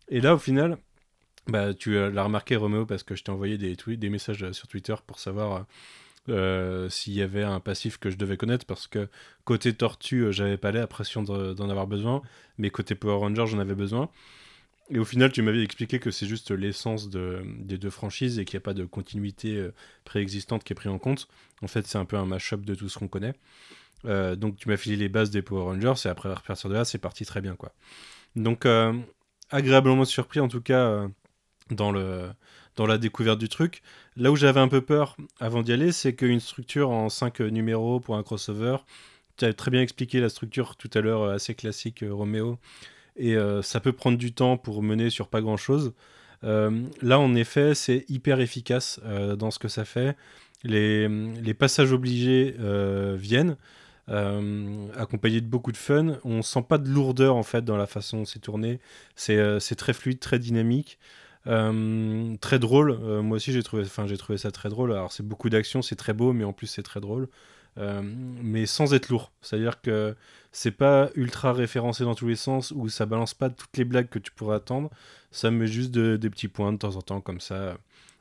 Et 0.08 0.20
là 0.20 0.34
au 0.34 0.38
final, 0.38 0.78
bah, 1.46 1.74
tu 1.74 1.92
l'as 1.94 2.24
remarqué 2.24 2.56
Roméo 2.56 2.86
parce 2.86 3.02
que 3.02 3.14
je 3.14 3.24
t'ai 3.24 3.30
envoyé 3.30 3.58
des, 3.58 3.76
des 3.96 4.10
messages 4.10 4.50
sur 4.52 4.66
Twitter 4.66 4.94
pour 5.06 5.18
savoir 5.18 5.66
euh, 6.30 6.88
s'il 6.88 7.12
y 7.12 7.20
avait 7.20 7.42
un 7.42 7.60
passif 7.60 7.98
que 7.98 8.08
je 8.08 8.16
devais 8.16 8.38
connaître 8.38 8.64
parce 8.64 8.86
que 8.86 9.10
côté 9.44 9.74
Tortue 9.74 10.24
euh, 10.24 10.32
j'avais 10.32 10.56
pas 10.56 10.72
l'impression 10.72 11.22
d'en 11.22 11.68
avoir 11.68 11.86
besoin, 11.86 12.22
mais 12.56 12.70
côté 12.70 12.94
Power 12.94 13.18
Ranger 13.18 13.46
j'en 13.46 13.58
avais 13.58 13.74
besoin. 13.74 14.08
Et 14.90 14.98
au 14.98 15.04
final, 15.04 15.32
tu 15.32 15.40
m'avais 15.40 15.62
expliqué 15.62 15.98
que 15.98 16.10
c'est 16.10 16.26
juste 16.26 16.50
l'essence 16.50 17.08
de, 17.08 17.42
des 17.58 17.78
deux 17.78 17.90
franchises 17.90 18.38
et 18.38 18.44
qu'il 18.44 18.58
n'y 18.58 18.62
a 18.62 18.64
pas 18.64 18.74
de 18.74 18.84
continuité 18.84 19.56
euh, 19.56 19.72
préexistante 20.04 20.62
qui 20.62 20.74
est 20.74 20.76
prise 20.76 20.92
en 20.92 20.98
compte. 20.98 21.28
En 21.62 21.68
fait, 21.68 21.86
c'est 21.86 21.96
un 21.96 22.04
peu 22.04 22.16
un 22.16 22.26
mash-up 22.26 22.60
de 22.60 22.74
tout 22.74 22.88
ce 22.90 22.98
qu'on 22.98 23.08
connaît. 23.08 23.32
Euh, 24.04 24.36
donc, 24.36 24.56
tu 24.56 24.68
m'as 24.68 24.76
filé 24.76 24.96
les 24.96 25.08
bases 25.08 25.30
des 25.30 25.40
Power 25.40 25.62
Rangers 25.62 26.06
et 26.06 26.08
après, 26.08 26.30
à 26.30 26.34
partir 26.34 26.68
de 26.68 26.74
là, 26.74 26.84
c'est 26.84 26.98
parti 26.98 27.24
très 27.24 27.40
bien. 27.40 27.56
quoi. 27.56 27.72
Donc, 28.36 28.66
euh, 28.66 28.92
agréablement 29.50 30.04
surpris 30.04 30.40
en 30.40 30.48
tout 30.48 30.60
cas 30.60 31.08
dans, 31.70 31.90
le, 31.90 32.28
dans 32.76 32.86
la 32.86 32.98
découverte 32.98 33.38
du 33.38 33.48
truc. 33.48 33.82
Là 34.16 34.30
où 34.30 34.36
j'avais 34.36 34.60
un 34.60 34.68
peu 34.68 34.82
peur 34.82 35.16
avant 35.40 35.62
d'y 35.62 35.72
aller, 35.72 35.92
c'est 35.92 36.14
qu'une 36.14 36.40
structure 36.40 36.90
en 36.90 37.08
5 37.08 37.40
numéros 37.40 38.00
pour 38.00 38.16
un 38.16 38.22
crossover, 38.22 38.76
tu 39.38 39.46
as 39.46 39.54
très 39.54 39.70
bien 39.70 39.80
expliqué 39.80 40.20
la 40.20 40.28
structure 40.28 40.76
tout 40.76 40.90
à 40.92 41.00
l'heure 41.00 41.24
assez 41.30 41.54
classique, 41.54 42.04
Roméo 42.06 42.58
et 43.16 43.36
euh, 43.36 43.62
ça 43.62 43.80
peut 43.80 43.92
prendre 43.92 44.18
du 44.18 44.32
temps 44.32 44.56
pour 44.56 44.82
mener 44.82 45.10
sur 45.10 45.28
pas 45.28 45.40
grand 45.40 45.56
chose. 45.56 45.92
Euh, 46.42 46.82
là, 47.00 47.18
en 47.18 47.34
effet, 47.34 47.74
c'est 47.74 48.04
hyper 48.08 48.40
efficace 48.40 49.00
euh, 49.04 49.36
dans 49.36 49.50
ce 49.50 49.58
que 49.58 49.68
ça 49.68 49.84
fait. 49.84 50.16
Les, 50.64 51.54
passages 51.58 51.92
obligés 51.92 52.56
viennent. 53.16 53.56
accompagnés 54.08 55.40
de 55.40 55.46
beaucoup 55.46 55.72
de 55.72 55.76
fun. 55.76 56.18
On 56.24 56.42
sent 56.42 56.64
pas 56.68 56.78
de 56.78 56.88
lourdeur 56.88 57.36
en 57.36 57.42
fait 57.42 57.64
dans 57.64 57.76
la 57.76 57.86
façon 57.86 58.18
dont 58.18 58.24
c'est 58.24 58.38
tourné. 58.40 58.80
C'est 59.14 59.76
très 59.76 59.92
fluide, 59.92 60.20
très 60.20 60.38
dynamique. 60.38 60.98
très 61.44 62.58
drôle. 62.58 62.98
moi 63.22 63.36
aussi, 63.36 63.52
j'ai 63.52 63.62
trouvé, 63.62 63.84
trouvé 64.16 64.38
ça 64.38 64.50
très 64.50 64.70
drôle. 64.70 64.92
Alors, 64.92 65.12
c'est 65.12 65.26
beaucoup 65.26 65.50
d'action, 65.50 65.82
c'est 65.82 65.96
très 65.96 66.14
beau, 66.14 66.32
mais 66.32 66.44
en 66.44 66.54
plus, 66.54 66.66
c'est 66.66 66.82
très 66.82 67.00
drôle. 67.00 67.28
Mais 67.76 68.66
sans 68.66 68.94
être 68.94 69.08
lourd. 69.08 69.32
C'est-à-dire 69.42 69.80
que 69.80 70.14
c'est 70.52 70.70
pas 70.70 71.10
ultra 71.16 71.52
référencé 71.52 72.04
dans 72.04 72.14
tous 72.14 72.28
les 72.28 72.36
sens 72.36 72.72
ou 72.76 72.88
ça 72.88 73.06
balance 73.06 73.34
pas 73.34 73.50
toutes 73.50 73.76
les 73.76 73.84
blagues 73.84 74.08
que 74.08 74.20
tu 74.20 74.30
pourrais 74.30 74.56
attendre. 74.56 74.90
Ça 75.32 75.50
met 75.50 75.66
juste 75.66 75.90
des 75.90 76.30
petits 76.30 76.48
points 76.48 76.72
de 76.72 76.78
temps 76.78 76.94
en 76.94 77.02
temps 77.02 77.20
comme 77.20 77.40
ça, 77.40 77.76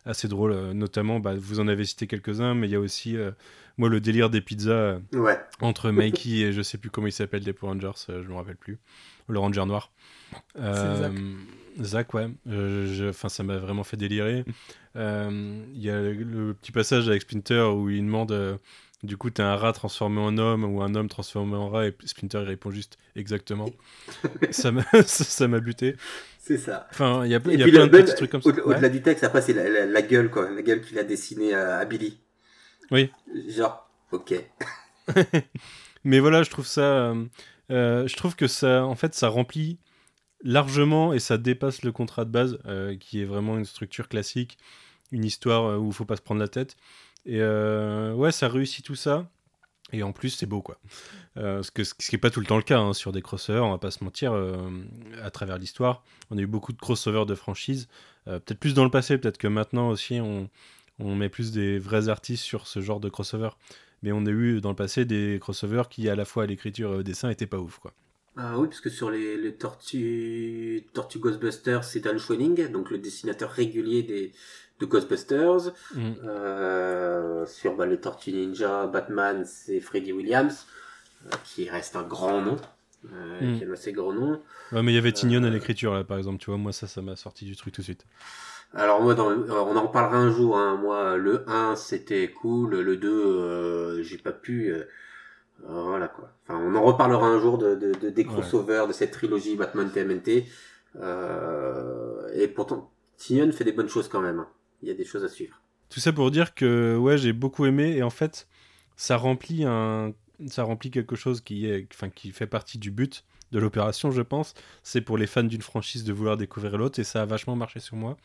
assez 0.06 0.28
drôle. 0.28 0.52
Euh, 0.52 0.74
notamment, 0.74 1.20
bah, 1.20 1.34
vous 1.36 1.60
en 1.60 1.68
avez 1.68 1.86
cité 1.86 2.08
quelques-uns, 2.08 2.56
mais 2.56 2.68
il 2.68 2.72
y 2.72 2.76
a 2.76 2.80
aussi 2.80 3.18
euh, 3.18 3.32
moi 3.78 3.90
le 3.90 4.02
délire 4.02 4.30
des 4.30 4.42
pizzas 4.42 4.72
euh, 5.14 5.36
entre 5.62 5.92
Mikey 5.92 6.40
et 6.40 6.54
je 6.54 6.62
sais 6.62 6.78
plus 6.78 6.90
comment 6.90 7.08
il 7.08 7.12
s'appelle 7.12 7.44
des 7.44 7.54
Power 7.54 7.74
Rangers, 7.74 8.06
je 8.08 8.28
me 8.28 8.36
rappelle 8.36 8.58
plus. 8.58 8.80
Le 9.28 9.40
Ranger 9.40 9.66
noir. 9.66 9.92
Zach. 10.58 11.12
Zach, 11.82 12.14
ouais. 12.14 12.30
Enfin, 13.10 13.30
ça 13.30 13.44
m'a 13.44 13.58
vraiment 13.58 13.84
fait 13.84 13.98
délirer. 13.98 14.44
Il 14.96 15.02
y 15.76 15.90
a 15.90 16.02
le, 16.02 16.54
petit 16.54 16.72
passage 16.72 17.08
avec 17.08 17.22
Splinter 17.22 17.62
où 17.62 17.90
il 17.90 18.02
demande 18.02 18.60
du 19.04 19.18
coup, 19.18 19.30
t'es 19.30 19.44
un 19.44 19.56
rat 19.56 19.74
transformé 19.74 20.22
en 20.22 20.38
homme 20.38 20.64
ou 20.64 20.82
un 20.82 20.96
homme 20.96 21.10
transformé 21.10 21.56
en 21.56 21.70
rat 21.70 21.88
et 21.88 21.96
Splinter 22.06 22.40
il 22.42 22.48
répond 22.48 22.72
juste 22.72 22.98
exactement. 23.16 23.70
ça 24.52 24.72
m'a 24.72 25.60
buté. 25.60 25.96
C'est 26.44 26.58
ça. 26.58 26.88
Enfin, 26.92 27.26
il 27.26 27.32
y 27.32 27.36
a, 27.36 27.40
y 27.40 27.64
a 27.64 27.68
plein 27.68 27.88
de 27.88 28.02
petits 28.02 28.16
trucs 28.16 28.32
comme 28.32 28.42
ça. 28.42 28.50
Au-delà 28.50 28.90
du 28.90 29.02
texte, 29.02 29.24
après, 29.24 29.42
c'est 29.42 29.54
la, 29.54 30.02
gueule, 30.02 30.30
quoi. 30.30 30.50
La 30.52 30.62
gueule 30.62 30.82
qu'il 30.82 31.00
a 31.00 31.04
dessinée 31.04 31.54
à, 31.54 31.86
Billy. 31.86 32.20
Oui. 32.92 33.10
Genre, 33.48 33.90
ok. 34.12 34.34
Mais 36.04 36.20
voilà, 36.20 36.44
je 36.44 36.50
trouve 36.50 36.68
ça. 36.68 36.82
Euh, 36.82 37.26
euh, 37.72 38.08
je 38.08 38.16
trouve 38.18 38.36
que 38.36 38.48
ça, 38.48 38.84
en 38.84 38.96
fait, 38.96 39.14
ça 39.14 39.30
remplit 39.30 39.80
largement 40.44 41.14
et 41.14 41.20
ça 41.20 41.38
dépasse 41.38 41.84
le 41.84 41.94
contrat 41.94 42.26
de 42.26 42.32
base, 42.32 42.60
euh, 42.66 42.98
qui 42.98 43.22
est 43.22 43.26
vraiment 43.26 43.58
une 43.58 43.64
structure 43.64 44.10
classique, 44.10 44.58
une 45.14 45.24
histoire 45.24 45.82
où 45.82 45.88
il 45.88 45.94
faut 45.94 46.04
pas 46.04 46.18
se 46.18 46.22
prendre 46.22 46.42
la 46.42 46.50
tête. 46.50 46.76
Et 47.26 47.42
euh, 47.42 48.14
ouais, 48.14 48.32
ça 48.32 48.48
réussit 48.48 48.86
tout 48.86 48.96
ça. 48.96 49.30
Et 49.92 50.02
en 50.02 50.12
plus, 50.12 50.30
c'est 50.30 50.46
beau, 50.46 50.62
quoi. 50.62 50.80
Euh, 51.38 51.62
ce, 51.62 51.72
qui 51.72 52.16
n'est 52.16 52.20
pas 52.20 52.32
tout 52.32 52.40
le 52.40 52.46
temps 52.46 52.58
le 52.58 52.64
cas 52.64 52.80
hein, 52.80 52.94
sur 52.94 53.12
des 53.12 53.22
crossovers, 53.22 53.64
on 53.64 53.72
va 53.72 53.78
pas 53.78 53.92
se 53.92 54.04
mentir, 54.04 54.34
euh, 54.34 54.56
à 55.22 55.30
travers 55.30 55.58
l'histoire. 55.58 56.04
On 56.32 56.38
a 56.38 56.42
eu 56.42 56.48
beaucoup 56.48 56.74
de 56.74 56.80
crossovers 56.80 57.26
de 57.26 57.36
franchises. 57.36 57.88
peut-être 58.26 58.60
plus 58.60 58.74
dans 58.74 58.86
le 58.86 58.90
passé, 58.90 59.18
peut-être 59.18 59.38
que 59.38 59.48
maintenant 59.48 59.90
aussi, 59.90 60.20
on, 60.20 60.50
met 61.00 61.30
plus 61.30 61.52
des 61.52 61.80
vrais 61.80 62.10
artistes 62.10 62.44
sur 62.44 62.66
ce 62.66 62.82
genre 62.82 63.00
de 63.00 63.10
crossover. 63.10 63.50
Mais 64.02 64.12
on 64.12 64.26
a 64.26 64.30
eu 64.30 64.62
dans 64.62 64.70
le 64.70 64.76
passé 64.76 65.06
des 65.06 65.38
crossovers 65.40 65.90
qui, 65.90 66.10
à 66.10 66.16
la 66.16 66.26
fois 66.26 66.44
à 66.44 66.46
l'écriture 66.46 66.94
et 66.94 66.98
au 66.98 67.04
dessin, 67.04 67.30
étaient 67.30 67.48
pas 67.48 67.60
ouf, 67.60 67.78
quoi. 67.78 67.94
Ah 68.36 68.58
oui, 68.58 68.68
parce 68.68 68.82
que 68.82 68.90
sur 68.90 69.12
les, 69.12 69.38
les 69.38 69.54
Tortues 69.54 70.88
Tortue 70.94 71.20
Ghostbusters, 71.20 71.84
c'est 71.84 72.00
Dan 72.00 72.18
Schwenning, 72.18 72.68
donc 72.72 72.90
le 72.90 72.98
dessinateur 72.98 73.52
régulier 73.52 74.02
des, 74.02 74.32
de 74.84 74.90
Ghostbusters. 74.90 75.74
Mm. 75.96 76.12
Euh, 76.26 77.46
sur 77.46 77.76
bah, 77.76 77.86
les 77.86 78.00
Tortues 78.00 78.32
Ninja, 78.32 78.88
Batman, 78.88 79.44
c'est 79.46 79.80
Freddy 79.80 80.14
Williams, 80.14 80.66
euh, 81.26 81.36
qui 81.44 81.70
reste 81.70 81.96
un 81.96 82.04
grand 82.04 82.42
nom. 82.42 82.58
Euh, 83.12 83.42
mm. 83.42 83.60
qui 83.60 83.66
un 83.66 83.72
assez 83.72 83.92
grand 83.92 84.14
nom. 84.14 84.42
Ouais, 84.72 84.82
mais 84.82 84.92
il 84.92 84.96
y 84.96 84.98
avait 84.98 85.12
Tignon 85.12 85.44
à 85.44 85.50
l'écriture, 85.50 85.94
là, 85.94 86.04
par 86.04 86.18
exemple, 86.18 86.38
tu 86.40 86.50
vois, 86.50 86.58
moi, 86.58 86.72
ça, 86.72 86.88
ça 86.88 87.02
m'a 87.02 87.16
sorti 87.16 87.46
du 87.46 87.56
truc 87.56 87.74
tout 87.74 87.82
de 87.82 87.86
suite. 87.86 88.06
Alors, 88.74 89.02
moi, 89.02 89.14
dans, 89.14 89.30
on 89.30 89.76
en 89.76 89.88
parlera 89.88 90.18
un 90.18 90.32
jour, 90.32 90.58
hein. 90.58 90.78
moi, 90.82 91.18
le 91.18 91.48
1, 91.50 91.76
c'était 91.76 92.30
cool, 92.30 92.80
le 92.80 92.98
2, 92.98 94.02
j'ai 94.04 94.18
pas 94.18 94.32
pu... 94.32 94.74
voilà 95.60 96.08
quoi. 96.08 96.32
Enfin, 96.48 96.60
on 96.60 96.74
en 96.76 96.82
reparlera 96.82 97.28
un 97.28 97.40
jour 97.40 97.58
de, 97.58 97.76
de, 97.76 98.10
des 98.10 98.26
crossovers 98.26 98.88
de 98.88 98.94
cette 98.94 99.12
trilogie 99.12 99.58
Batman 99.58 99.92
TMNT. 99.92 100.46
et 102.34 102.48
pourtant, 102.48 102.90
Tignon 103.18 103.52
fait 103.52 103.66
des 103.66 103.74
bonnes 103.74 103.90
choses 103.90 104.08
quand 104.08 104.22
même. 104.22 104.46
Il 104.84 104.90
y 104.90 104.92
a 104.92 104.96
des 104.96 105.06
choses 105.06 105.24
à 105.24 105.30
suivre. 105.30 105.62
Tout 105.90 106.02
ça 106.02 106.12
pour 106.12 106.30
dire 106.30 106.54
que 106.54 106.98
ouais, 106.98 107.18
j'ai 107.18 107.32
beaucoup 107.32 107.66
aimé 107.66 107.96
et 107.96 108.04
en 108.04 108.10
fait, 108.10 108.48
ça 108.98 109.16
remplit 109.16 109.64
un 109.64 110.14
ça 110.48 110.64
remplit 110.64 110.92
quelque 110.92 111.16
chose 111.16 111.40
qui 111.42 111.68
est 111.68 111.88
enfin 111.94 112.10
qui 112.10 112.32
fait 112.32 112.48
partie 112.48 112.78
du 112.78 112.92
but 112.92 113.24
de 113.54 113.60
l'opération, 113.60 114.12
je 114.12 114.22
pense. 114.22 114.56
C'est 114.82 115.02
pour 115.02 115.18
les 115.18 115.28
fans 115.28 115.44
d'une 115.44 115.62
franchise 115.62 116.04
de 116.04 116.12
vouloir 116.12 116.36
découvrir 116.36 116.78
l'autre 116.78 117.00
et 117.00 117.04
ça 117.06 117.22
a 117.22 117.26
vachement 117.26 117.56
marché 117.56 117.80
sur 117.80 117.96
moi. 117.96 118.18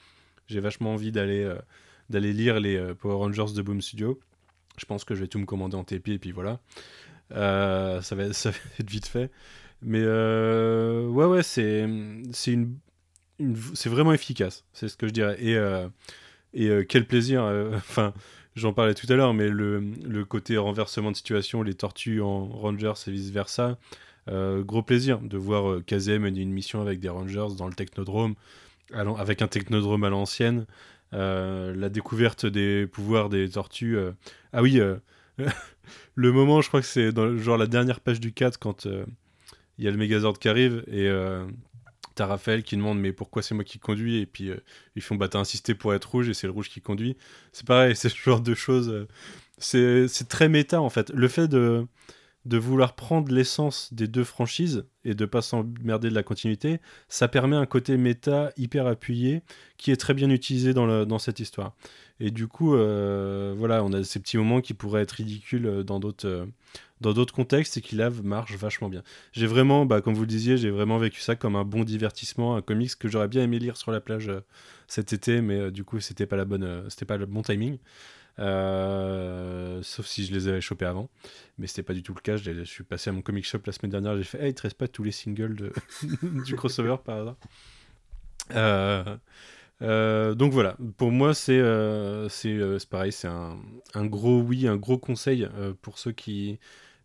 J'ai 0.48 0.58
vachement 0.58 0.94
envie 0.94 1.12
d'aller 1.12 1.44
euh, 1.44 1.58
d'aller 2.10 2.32
lire 2.32 2.58
les 2.58 2.76
euh, 2.76 2.94
Power 2.94 3.16
Rangers 3.16 3.54
de 3.54 3.62
Boom 3.62 3.80
Studio. 3.80 4.18
Je 4.78 4.86
pense 4.86 5.04
que 5.04 5.14
je 5.14 5.20
vais 5.20 5.28
tout 5.28 5.38
me 5.38 5.46
commander 5.46 5.76
en 5.76 5.84
TP 5.84 6.08
et 6.08 6.18
puis 6.18 6.32
voilà. 6.32 6.60
Euh, 7.32 8.00
ça, 8.00 8.16
va, 8.16 8.32
ça 8.32 8.50
va 8.50 8.56
être 8.80 8.90
vite 8.90 9.06
fait. 9.06 9.30
Mais 9.82 10.02
ouais, 10.04 11.24
ouais, 11.26 11.42
c'est 11.44 11.82
une 11.82 12.78
c'est 13.74 13.88
vraiment 13.88 14.12
efficace. 14.12 14.64
C'est 14.72 14.88
ce 14.88 14.96
que 14.96 15.06
je 15.06 15.12
dirais. 15.12 15.36
Et 15.40 15.56
et 16.58 16.68
euh, 16.68 16.84
quel 16.86 17.06
plaisir, 17.06 17.44
euh, 17.44 17.70
enfin, 17.76 18.12
j'en 18.56 18.72
parlais 18.72 18.94
tout 18.94 19.06
à 19.08 19.14
l'heure, 19.14 19.32
mais 19.32 19.48
le, 19.48 20.24
côté 20.28 20.58
renversement 20.58 21.10
de 21.12 21.16
situation, 21.16 21.62
les 21.62 21.74
tortues 21.74 22.20
en 22.20 22.46
Rangers 22.46 22.92
et 23.06 23.10
vice-versa, 23.12 23.78
euh, 24.28 24.62
gros 24.62 24.82
plaisir 24.82 25.20
de 25.20 25.38
voir 25.38 25.82
Kazé 25.86 26.18
mener 26.18 26.40
une 26.40 26.52
mission 26.52 26.82
avec 26.82 26.98
des 27.00 27.08
Rangers 27.08 27.56
dans 27.56 27.68
le 27.68 27.74
Technodrome, 27.74 28.34
avec 28.92 29.40
un 29.40 29.48
Technodrome 29.48 30.04
à 30.04 30.10
l'ancienne, 30.10 30.66
la 31.12 31.88
découverte 31.88 32.44
des 32.44 32.86
pouvoirs 32.86 33.28
des 33.28 33.48
tortues. 33.48 33.98
Ah 34.52 34.62
oui, 34.62 34.80
le 36.14 36.32
moment, 36.32 36.60
je 36.60 36.68
crois 36.68 36.80
que 36.80 36.86
c'est 36.86 37.14
genre 37.38 37.56
la 37.56 37.66
dernière 37.66 38.00
page 38.00 38.18
du 38.18 38.32
4 38.32 38.58
quand 38.58 38.86
il 38.86 39.84
y 39.84 39.88
a 39.88 39.90
le 39.90 39.96
Megazord 39.96 40.38
qui 40.38 40.48
arrive 40.48 40.84
et 40.88 41.08
T'as 42.18 42.26
Raphaël 42.26 42.64
qui 42.64 42.76
demande 42.76 42.98
mais 42.98 43.12
pourquoi 43.12 43.42
c'est 43.42 43.54
moi 43.54 43.64
qui 43.64 43.78
conduis? 43.78 44.18
Et 44.18 44.26
puis 44.26 44.50
ils 44.96 45.02
font 45.02 45.14
bah 45.14 45.28
t'as 45.28 45.38
insisté 45.38 45.74
pour 45.74 45.94
être 45.94 46.10
rouge 46.10 46.28
et 46.28 46.34
c'est 46.34 46.48
le 46.48 46.52
rouge 46.52 46.68
qui 46.68 46.80
conduit. 46.80 47.16
C'est 47.52 47.66
pareil, 47.66 47.94
c'est 47.96 48.08
ce 48.08 48.16
genre 48.16 48.40
de 48.40 48.54
choses. 48.54 49.06
c'est 49.58 50.28
très 50.28 50.48
méta 50.48 50.80
en 50.80 50.90
fait. 50.90 51.10
Le 51.10 51.28
fait 51.28 51.48
de 51.48 51.86
de 52.44 52.56
vouloir 52.56 52.94
prendre 52.94 53.32
l'essence 53.32 53.92
des 53.92 54.08
deux 54.08 54.24
franchises 54.24 54.86
et 55.04 55.14
de 55.14 55.26
pas 55.26 55.42
s'emmerder 55.42 56.08
de 56.08 56.14
la 56.14 56.22
continuité, 56.22 56.80
ça 57.08 57.28
permet 57.28 57.56
un 57.56 57.66
côté 57.66 57.96
méta 57.98 58.52
hyper 58.56 58.86
appuyé 58.86 59.42
qui 59.76 59.90
est 59.90 59.96
très 59.96 60.14
bien 60.14 60.30
utilisé 60.30 60.72
dans, 60.72 61.04
dans 61.04 61.18
cette 61.18 61.40
histoire. 61.40 61.74
Et 62.20 62.30
du 62.30 62.48
coup, 62.48 62.74
euh, 62.74 63.54
voilà, 63.56 63.84
on 63.84 63.92
a 63.92 64.02
ces 64.02 64.18
petits 64.18 64.38
moments 64.38 64.60
qui 64.60 64.74
pourraient 64.74 65.02
être 65.02 65.12
ridicules 65.12 65.66
euh, 65.66 65.82
dans 65.84 66.00
d'autres 66.00 66.26
euh, 66.26 66.46
dans 67.00 67.12
d'autres 67.12 67.34
contextes 67.34 67.76
et 67.76 67.80
qui 67.80 67.96
là 67.96 68.10
marchent 68.22 68.56
vachement 68.56 68.88
bien. 68.88 69.02
J'ai 69.32 69.46
vraiment, 69.46 69.86
bah, 69.86 70.00
comme 70.00 70.14
vous 70.14 70.22
le 70.22 70.26
disiez, 70.26 70.56
j'ai 70.56 70.70
vraiment 70.70 70.98
vécu 70.98 71.20
ça 71.20 71.36
comme 71.36 71.56
un 71.56 71.64
bon 71.64 71.84
divertissement, 71.84 72.56
un 72.56 72.62
comics 72.62 72.96
que 72.98 73.08
j'aurais 73.08 73.28
bien 73.28 73.42
aimé 73.42 73.58
lire 73.58 73.76
sur 73.76 73.92
la 73.92 74.00
plage 74.00 74.30
cet 74.86 75.12
été, 75.12 75.40
mais 75.40 75.70
du 75.70 75.84
coup, 75.84 76.00
c'était 76.00 76.26
pas 76.26 76.36
la 76.36 76.44
bonne, 76.44 76.84
c'était 76.88 77.04
pas 77.04 77.16
le 77.16 77.26
bon 77.26 77.42
timing. 77.42 77.78
Euh, 78.38 79.80
sauf 79.82 80.06
si 80.06 80.24
je 80.24 80.32
les 80.32 80.48
avais 80.48 80.60
chopés 80.60 80.86
avant. 80.86 81.10
Mais 81.58 81.66
c'était 81.66 81.82
pas 81.82 81.94
du 81.94 82.02
tout 82.02 82.14
le 82.14 82.20
cas. 82.20 82.36
Je, 82.36 82.64
suis 82.64 82.84
passé 82.84 83.10
à 83.10 83.12
mon 83.12 83.22
comic 83.22 83.44
shop 83.44 83.60
la 83.66 83.72
semaine 83.72 83.90
dernière. 83.90 84.16
J'ai 84.16 84.24
fait 84.24 84.40
Hey, 84.40 84.50
il 84.50 84.54
te 84.54 84.62
reste 84.62 84.76
pas 84.76 84.88
tous 84.88 85.02
les 85.02 85.10
singles 85.10 85.72
du 86.22 86.54
crossover 86.54 86.96
par 87.04 87.18
hasard 87.18 87.36
euh, 88.52 89.16
euh, 89.82 90.34
donc 90.34 90.54
voilà, 90.54 90.74
pour 90.96 91.12
moi 91.12 91.34
c'est 91.34 91.60
c'est 92.30 92.88
pareil, 92.88 93.12
c'est 93.12 93.28
un, 93.28 94.06
gros 94.06 94.40
oui, 94.40 94.66
un 94.66 94.76
gros 94.76 94.96
conseil 94.96 95.46
pour 95.82 95.98
ceux 95.98 96.12
qui 96.12 96.58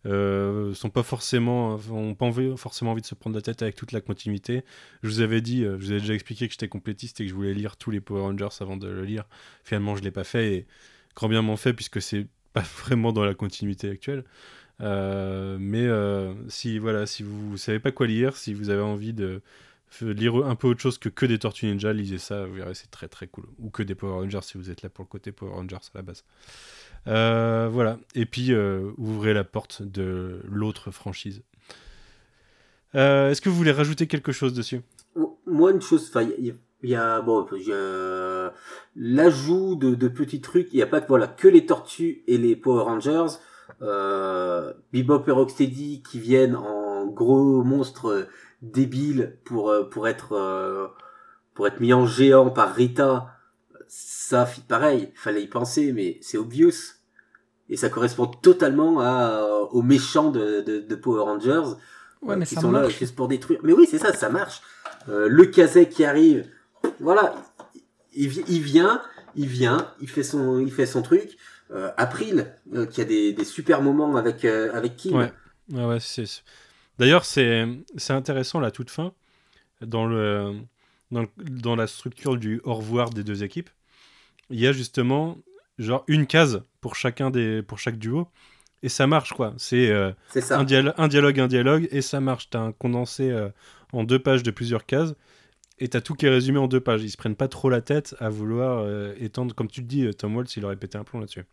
sont 0.06 0.90
pas 0.90 1.04
forcément 1.04 1.80
ont 1.92 2.16
pas 2.16 2.26
envie, 2.26 2.56
forcément 2.58 2.92
envie 2.92 3.02
de 3.02 3.08
se 3.08 3.16
prendre 3.16 3.36
la 3.36 3.42
tête 3.42 3.62
avec 3.62 3.76
toute 3.76 3.92
la 3.92 4.02
continuité. 4.02 4.64
Je 5.02 5.10
vous 5.10 5.22
avais 5.22 5.42
dit, 5.42 5.64
je 5.64 5.76
vous 5.76 5.92
avais 5.92 6.02
déjà 6.02 6.14
expliqué 6.14 6.48
que 6.48 6.54
j'étais 6.54 6.68
complétiste 6.68 7.22
et 7.22 7.26
que 7.26 7.30
je 7.30 7.36
voulais 7.36 7.54
lire 7.54 7.78
tous 7.78 7.92
les 7.92 8.02
Power 8.02 8.22
Rangers 8.22 8.56
avant 8.60 8.78
de 8.78 8.88
le 8.88 9.06
lire. 9.06 9.26
Finalement, 9.64 9.96
je 9.96 10.04
l'ai 10.04 10.12
pas 10.12 10.24
fait 10.24 10.54
et 10.56 10.68
grand 11.16 11.30
bien 11.30 11.42
m'en 11.42 11.58
fait 11.58 11.74
puisque 11.74 12.02
c'est 12.02 12.28
pas 12.54 12.62
vraiment 12.62 13.14
dans 13.14 13.26
la 13.26 13.34
continuité 13.34 13.90
actuelle. 13.90 14.24
Euh, 14.82 15.58
mais 15.60 15.86
euh, 15.86 16.34
si 16.50 16.80
voilà, 16.80 17.06
si 17.06 17.24
vous, 17.24 17.58
savez 17.58 17.80
pas 17.80 17.92
quoi 17.92 18.08
lire, 18.08 18.36
si 18.36 18.54
vous 18.54 18.70
avez 18.70 18.82
envie 18.82 19.14
de 19.14 19.42
lire 20.02 20.36
un 20.36 20.56
peu 20.56 20.68
autre 20.68 20.82
chose 20.82 20.98
que 20.98 21.10
que 21.10 21.26
des 21.26 21.40
Tortues 21.40 21.68
Ninja, 21.68 21.94
lisez 21.94 22.18
ça, 22.18 22.46
vous 22.46 22.56
verrez, 22.56 22.74
c'est 22.74 22.90
très 22.90 23.08
très 23.08 23.28
cool. 23.28 23.46
Ou 23.60 23.70
que 23.70 23.84
des 23.84 23.96
Power 23.96 24.14
Rangers 24.14 24.40
si 24.42 24.58
vous 24.58 24.70
êtes 24.70 24.82
là 24.82 24.90
pour 24.90 25.04
le 25.06 25.10
côté 25.10 25.32
Power 25.32 25.52
Rangers 25.52 25.78
à 25.78 25.98
la 25.98 26.02
base. 26.02 26.24
Euh, 27.08 27.70
voilà, 27.72 27.98
et 28.16 28.26
puis 28.26 28.54
ouvrez 28.98 29.34
la 29.34 29.44
porte 29.44 29.82
de 29.82 30.42
l'autre 30.50 30.92
franchise. 30.92 31.44
Est-ce 32.94 33.42
que 33.42 33.50
vous 33.50 33.56
voulez 33.56 33.72
rajouter 33.72 34.08
quelque 34.08 34.32
chose 34.32 34.54
dessus? 34.54 34.82
Moi, 35.46 35.72
une 35.72 35.82
chose, 35.82 36.12
il 36.40 36.56
y 36.84 36.96
a 36.96 37.22
bon, 37.22 37.46
l'ajout 38.96 39.76
de, 39.76 39.96
de, 39.96 40.08
petits 40.08 40.42
trucs. 40.42 40.68
Il 40.72 40.78
n'y 40.78 40.84
a 40.84 40.88
pas 40.88 41.02
que 41.02 41.08
voilà 41.08 41.28
que 41.28 41.48
les 41.48 41.66
tortues 41.66 42.24
et 42.28 42.38
les 42.38 42.56
Power 42.56 42.84
Rangers. 42.84 43.38
Euh, 43.82 44.74
Bebop 44.92 45.28
et 45.28 45.32
Rocksteady 45.32 46.04
qui 46.04 46.20
viennent 46.20 46.56
en 46.56 47.06
gros 47.08 47.64
monstres 47.64 48.28
débiles 48.62 49.38
pour 49.44 49.70
euh, 49.70 49.84
pour 49.84 50.08
être 50.08 50.34
euh, 50.34 50.88
pour 51.54 51.68
être 51.68 51.80
mis 51.80 51.94
en 51.94 52.06
géant 52.06 52.50
par 52.50 52.74
Rita. 52.74 53.33
Ça, 53.96 54.46
fit 54.46 54.62
pareil. 54.62 55.12
Fallait 55.16 55.44
y 55.44 55.48
penser, 55.48 55.94
mais 55.94 56.18
c'est 56.22 56.38
obvious. 56.38 56.96
Et 57.70 57.78
ça 57.78 57.90
correspond 57.90 58.26
totalement 58.26 59.00
à, 59.00 59.68
aux 59.72 59.82
méchants 59.84 60.32
de, 60.32 60.62
de, 60.62 60.80
de 60.80 60.96
Power 60.96 61.22
Rangers. 61.22 61.76
Ouais, 62.22 62.36
mais 62.36 62.46
qui 62.46 62.56
ça 62.56 62.62
sont 62.62 62.72
marche. 62.72 62.94
là 62.94 62.98
juste 63.00 63.16
pour 63.16 63.28
détruire. 63.28 63.60
Mais 63.64 63.74
oui, 63.74 63.88
c'est 63.90 64.00
ça, 64.00 64.14
ça 64.14 64.30
marche. 64.30 64.62
le 65.08 65.46
Kazek 65.46 65.90
qui 65.90 66.06
arrive, 66.06 66.48
voilà, 67.00 67.36
il, 68.16 68.28
vient, 68.30 69.02
il 69.36 69.48
vient, 69.48 69.92
il 70.02 70.10
fait 70.10 70.24
son, 70.24 70.60
il 70.60 70.72
fait 70.72 70.86
son 70.86 71.02
truc. 71.02 71.38
Euh, 71.72 71.92
April, 71.98 72.54
euh, 72.74 72.86
qui 72.86 73.02
a 73.02 73.06
des, 73.06 73.34
des, 73.34 73.46
super 73.46 73.82
moments 73.82 74.16
avec, 74.16 74.46
euh, 74.46 74.72
avec 74.74 74.96
Kim. 74.96 75.16
Ouais, 75.16 75.32
ouais, 75.72 75.86
ouais 75.86 76.00
c'est. 76.00 76.26
D'ailleurs, 77.00 77.26
c'est 77.26 77.66
intéressant 78.10 78.60
la 78.60 78.70
toute 78.70 78.92
fin, 78.92 79.14
dans, 79.82 80.06
le, 80.06 80.54
dans, 81.10 81.26
dans, 81.38 81.76
la 81.76 81.88
structure 81.88 82.38
du 82.38 82.62
au 82.64 82.76
revoir 82.76 83.10
des 83.10 83.24
deux 83.24 83.44
équipes. 83.44 83.70
Il 84.50 84.60
y 84.60 84.68
a 84.68 84.72
justement 84.72 85.38
genre 85.80 86.04
une 86.08 86.28
case 86.28 86.64
pour 86.82 86.96
chacun 86.96 87.30
des 87.32 87.62
pour 87.64 87.80
chaque 87.80 87.98
duo 87.98 88.28
et 88.82 88.90
ça 88.90 89.08
marche 89.08 89.34
quoi 89.34 89.54
c'est 89.58 89.90
euh, 89.90 90.12
un, 90.52 90.60
un, 90.98 91.08
dialogue 91.08 91.40
un 91.40 91.48
dialogue 91.48 91.88
et 91.92 92.02
ça 92.02 92.20
marche 92.20 92.50
t'as 92.50 92.60
un 92.60 92.72
condensé 92.72 93.32
euh, 93.32 93.50
en 93.92 94.04
deux 94.04 94.20
pages 94.20 94.44
de 94.44 94.52
plusieurs 94.52 94.86
cases 94.86 95.14
et 95.80 95.88
t'as 95.88 96.02
tout 96.02 96.14
qui 96.14 96.28
est 96.28 96.30
résumé 96.30 96.60
en 96.60 96.68
deux 96.68 96.80
pages. 96.80 97.04
Ils 97.04 97.10
se 97.10 97.18
prennent 97.18 97.36
pas 97.36 97.48
trop 97.48 97.68
la 97.70 97.82
tête 97.82 98.16
à 98.20 98.30
vouloir 98.30 98.84
euh, 98.86 99.14
étendre, 99.18 99.56
comme 99.56 99.68
tu 99.68 99.82
te 99.82 99.88
dis, 99.88 100.08
Tom 100.14 100.36
Waltz, 100.36 100.56
il 100.56 100.64
aurait 100.66 100.76
pété 100.76 101.00
un 101.00 101.04
plomb 101.04 101.20
là-dessus. 101.20 101.46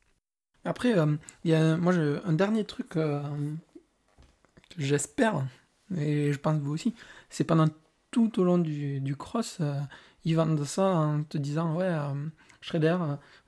Après, 0.64 0.97
euh, 0.97 1.16
il 1.43 1.51
y 1.51 1.55
a 1.55 1.78
moi, 1.78 1.95
un 1.95 2.32
dernier 2.34 2.64
truc, 2.64 2.99
j'espère, 4.76 5.43
et 5.97 6.32
je 6.32 6.38
pense 6.38 6.61
vous 6.61 6.72
aussi, 6.72 6.95
c'est 7.30 7.45
pendant 7.45 7.66
tout 8.11 8.38
au 8.38 8.45
long 8.45 8.59
du, 8.59 9.01
du 9.01 9.16
cross, 9.16 9.61
ils 10.24 10.36
vendent 10.36 10.64
ça 10.64 10.84
en 10.84 11.22
te 11.22 11.38
disant, 11.38 11.74
ouais, 11.74 11.91
Shredder, 12.61 12.97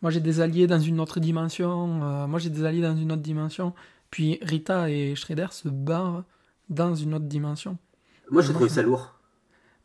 moi 0.01 0.11
j'ai 0.11 0.21
des 0.21 0.41
alliés 0.41 0.67
dans 0.67 0.81
une 0.81 0.99
autre 0.99 1.21
dimension, 1.21 1.87
moi 2.27 2.39
j'ai 2.39 2.51
des 2.51 2.65
alliés 2.65 2.81
dans 2.81 2.97
une 2.97 3.13
autre 3.13 3.23
dimension, 3.23 3.75
puis 4.11 4.39
Rita 4.43 4.91
et 4.91 5.15
Shredder 5.15 5.49
se 5.51 5.69
barrent 5.69 6.25
dans 6.69 6.95
une 6.95 7.15
autre 7.15 7.27
dimension. 7.27 7.77
Moi 8.31 8.43
j'ai 8.43 8.53
trouvé 8.53 8.71
ça 8.71 8.83
lourd. 8.83 9.15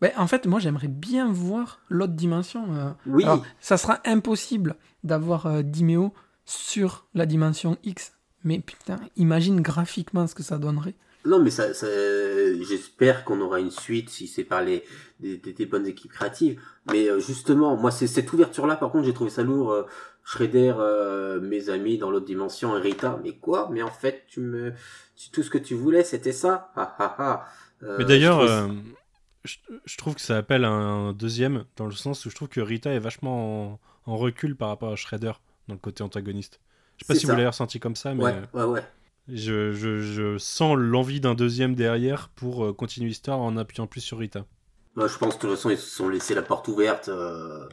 Ben, 0.01 0.11
en 0.17 0.27
fait, 0.27 0.45
moi, 0.45 0.59
j'aimerais 0.59 0.87
bien 0.87 1.31
voir 1.31 1.79
l'autre 1.89 2.13
dimension. 2.13 2.75
Euh. 2.75 2.91
Oui. 3.07 3.25
ça 3.59 3.77
sera 3.77 3.99
impossible 4.05 4.75
d'avoir 5.03 5.47
euh, 5.47 5.61
Dimeo 5.63 6.13
sur 6.45 7.07
la 7.13 7.25
dimension 7.25 7.77
X. 7.83 8.13
Mais 8.43 8.59
putain, 8.59 8.97
imagine 9.15 9.61
graphiquement 9.61 10.27
ce 10.27 10.35
que 10.35 10.43
ça 10.43 10.59
donnerait. 10.59 10.95
Non, 11.27 11.39
mais 11.39 11.49
ça, 11.49 11.71
j'espère 11.71 13.23
qu'on 13.23 13.41
aura 13.41 13.59
une 13.59 13.71
suite 13.71 14.09
si 14.09 14.27
c'est 14.27 14.43
par 14.43 14.63
les 14.63 14.83
des, 15.19 15.65
bonnes 15.65 15.87
équipes 15.87 16.11
créatives. 16.11 16.59
Mais 16.91 17.09
euh, 17.09 17.19
justement, 17.19 17.75
moi, 17.75 17.91
c'est 17.91 18.07
cette 18.07 18.31
ouverture-là, 18.31 18.75
par 18.75 18.91
contre, 18.91 19.05
j'ai 19.05 19.13
trouvé 19.13 19.29
ça 19.29 19.43
lourd. 19.43 19.85
Shredder, 20.23 20.73
mes 21.41 21.69
amis 21.69 21.97
dans 21.97 22.11
l'autre 22.11 22.25
dimension, 22.25 22.77
et 22.77 22.81
Rita. 22.81 23.17
Mais 23.23 23.37
quoi? 23.37 23.69
Mais 23.71 23.81
en 23.81 23.91
fait, 23.91 24.25
tu 24.27 24.41
me, 24.41 24.73
tout 25.31 25.41
ce 25.41 25.49
que 25.49 25.57
tu 25.57 25.73
voulais, 25.73 26.03
c'était 26.03 26.33
ça. 26.33 26.73
mais 27.81 28.03
d'ailleurs 28.03 28.69
je, 29.47 29.97
trouve 29.97 30.15
que 30.15 30.21
ça 30.21 30.37
appelle 30.37 30.65
un 30.65 31.13
deuxième, 31.13 31.65
dans 31.75 31.85
le 31.85 31.91
sens 31.91 32.25
où 32.25 32.29
je 32.29 32.35
trouve 32.35 32.49
que 32.49 32.61
Rita 32.61 32.91
est 32.91 32.99
vachement 32.99 33.79
en, 34.05 34.17
recul 34.17 34.55
par 34.55 34.69
rapport 34.69 34.91
à 34.91 34.95
Shredder, 34.95 35.33
dans 35.67 35.73
le 35.75 35.79
côté 35.79 36.03
antagoniste. 36.03 36.59
Je 36.97 37.05
sais 37.05 37.13
pas 37.13 37.19
si 37.19 37.25
vous 37.25 37.31
l'avez 37.31 37.47
ressenti 37.47 37.79
comme 37.79 37.95
ça, 37.95 38.13
mais 38.13 38.23
ouais, 38.23 38.41
ouais, 38.53 38.63
ouais. 38.63 38.83
Je, 39.29 40.37
sens 40.37 40.77
l'envie 40.77 41.19
d'un 41.19 41.35
deuxième 41.35 41.75
derrière 41.75 42.29
pour 42.29 42.65
euh, 42.65 42.73
continuer 42.73 43.09
l'histoire 43.09 43.39
en 43.39 43.57
appuyant 43.57 43.87
plus 43.87 44.01
sur 44.01 44.19
Rita. 44.19 44.45
Bah, 44.95 45.07
je 45.07 45.17
pense 45.17 45.35
que 45.35 45.43
de 45.43 45.47
toute 45.47 45.57
façon, 45.57 45.69
ils 45.69 45.77
se 45.77 45.89
sont 45.89 46.09
laissés 46.09 46.33
la 46.33 46.41
porte 46.41 46.67
ouverte 46.69 47.09
euh, 47.09 47.67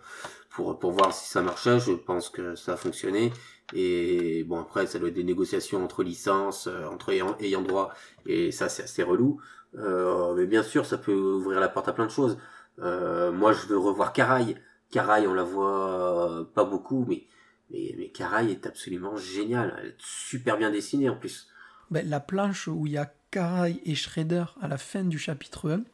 pour, 0.50 0.78
pour 0.78 0.90
voir 0.90 1.14
si 1.14 1.28
ça 1.28 1.42
marchait. 1.42 1.78
Je 1.78 1.92
pense 1.92 2.28
que 2.28 2.56
ça 2.56 2.72
a 2.72 2.76
fonctionné. 2.76 3.32
Et 3.72 4.44
bon, 4.44 4.60
après, 4.60 4.86
ça 4.86 4.98
doit 4.98 5.08
être 5.08 5.14
des 5.14 5.24
négociations 5.24 5.82
entre 5.82 6.02
licences, 6.02 6.66
euh, 6.66 6.86
entre 6.86 7.10
ayant, 7.12 7.62
droit, 7.62 7.94
et 8.26 8.50
ça, 8.50 8.68
c'est 8.68 8.82
assez 8.82 9.02
relou. 9.02 9.40
Mais 9.72 10.46
bien 10.46 10.62
sûr, 10.62 10.86
ça 10.86 10.98
peut 10.98 11.14
ouvrir 11.14 11.58
la 11.60 11.68
porte 11.68 11.88
à 11.88 11.92
plein 11.92 12.06
de 12.06 12.10
choses. 12.10 12.38
Moi, 12.78 13.52
je 13.52 13.66
veux 13.66 13.78
revoir 13.78 14.12
Caraï. 14.12 14.56
Caraï, 14.90 15.26
on 15.26 15.34
la 15.34 15.42
voit 15.42 16.46
pas 16.54 16.64
beaucoup, 16.64 17.04
mais 17.08 17.26
mais, 17.70 17.94
mais 17.96 18.08
Caraï 18.08 18.50
est 18.50 18.66
absolument 18.66 19.16
génial. 19.16 19.76
Elle 19.78 19.88
est 19.88 19.96
super 19.98 20.58
bien 20.58 20.70
dessinée 20.70 21.08
en 21.08 21.16
plus. 21.16 21.48
Ben, 21.90 22.08
la 22.08 22.20
planche 22.20 22.68
où 22.68 22.86
il 22.86 22.92
y 22.92 22.98
a 22.98 23.12
Caraï 23.30 23.80
et 23.84 23.94
Shredder 23.94 24.44
à 24.60 24.68
la 24.68 24.78
fin 24.78 25.04
du 25.04 25.18
chapitre 25.18 25.70
1. 25.70 25.84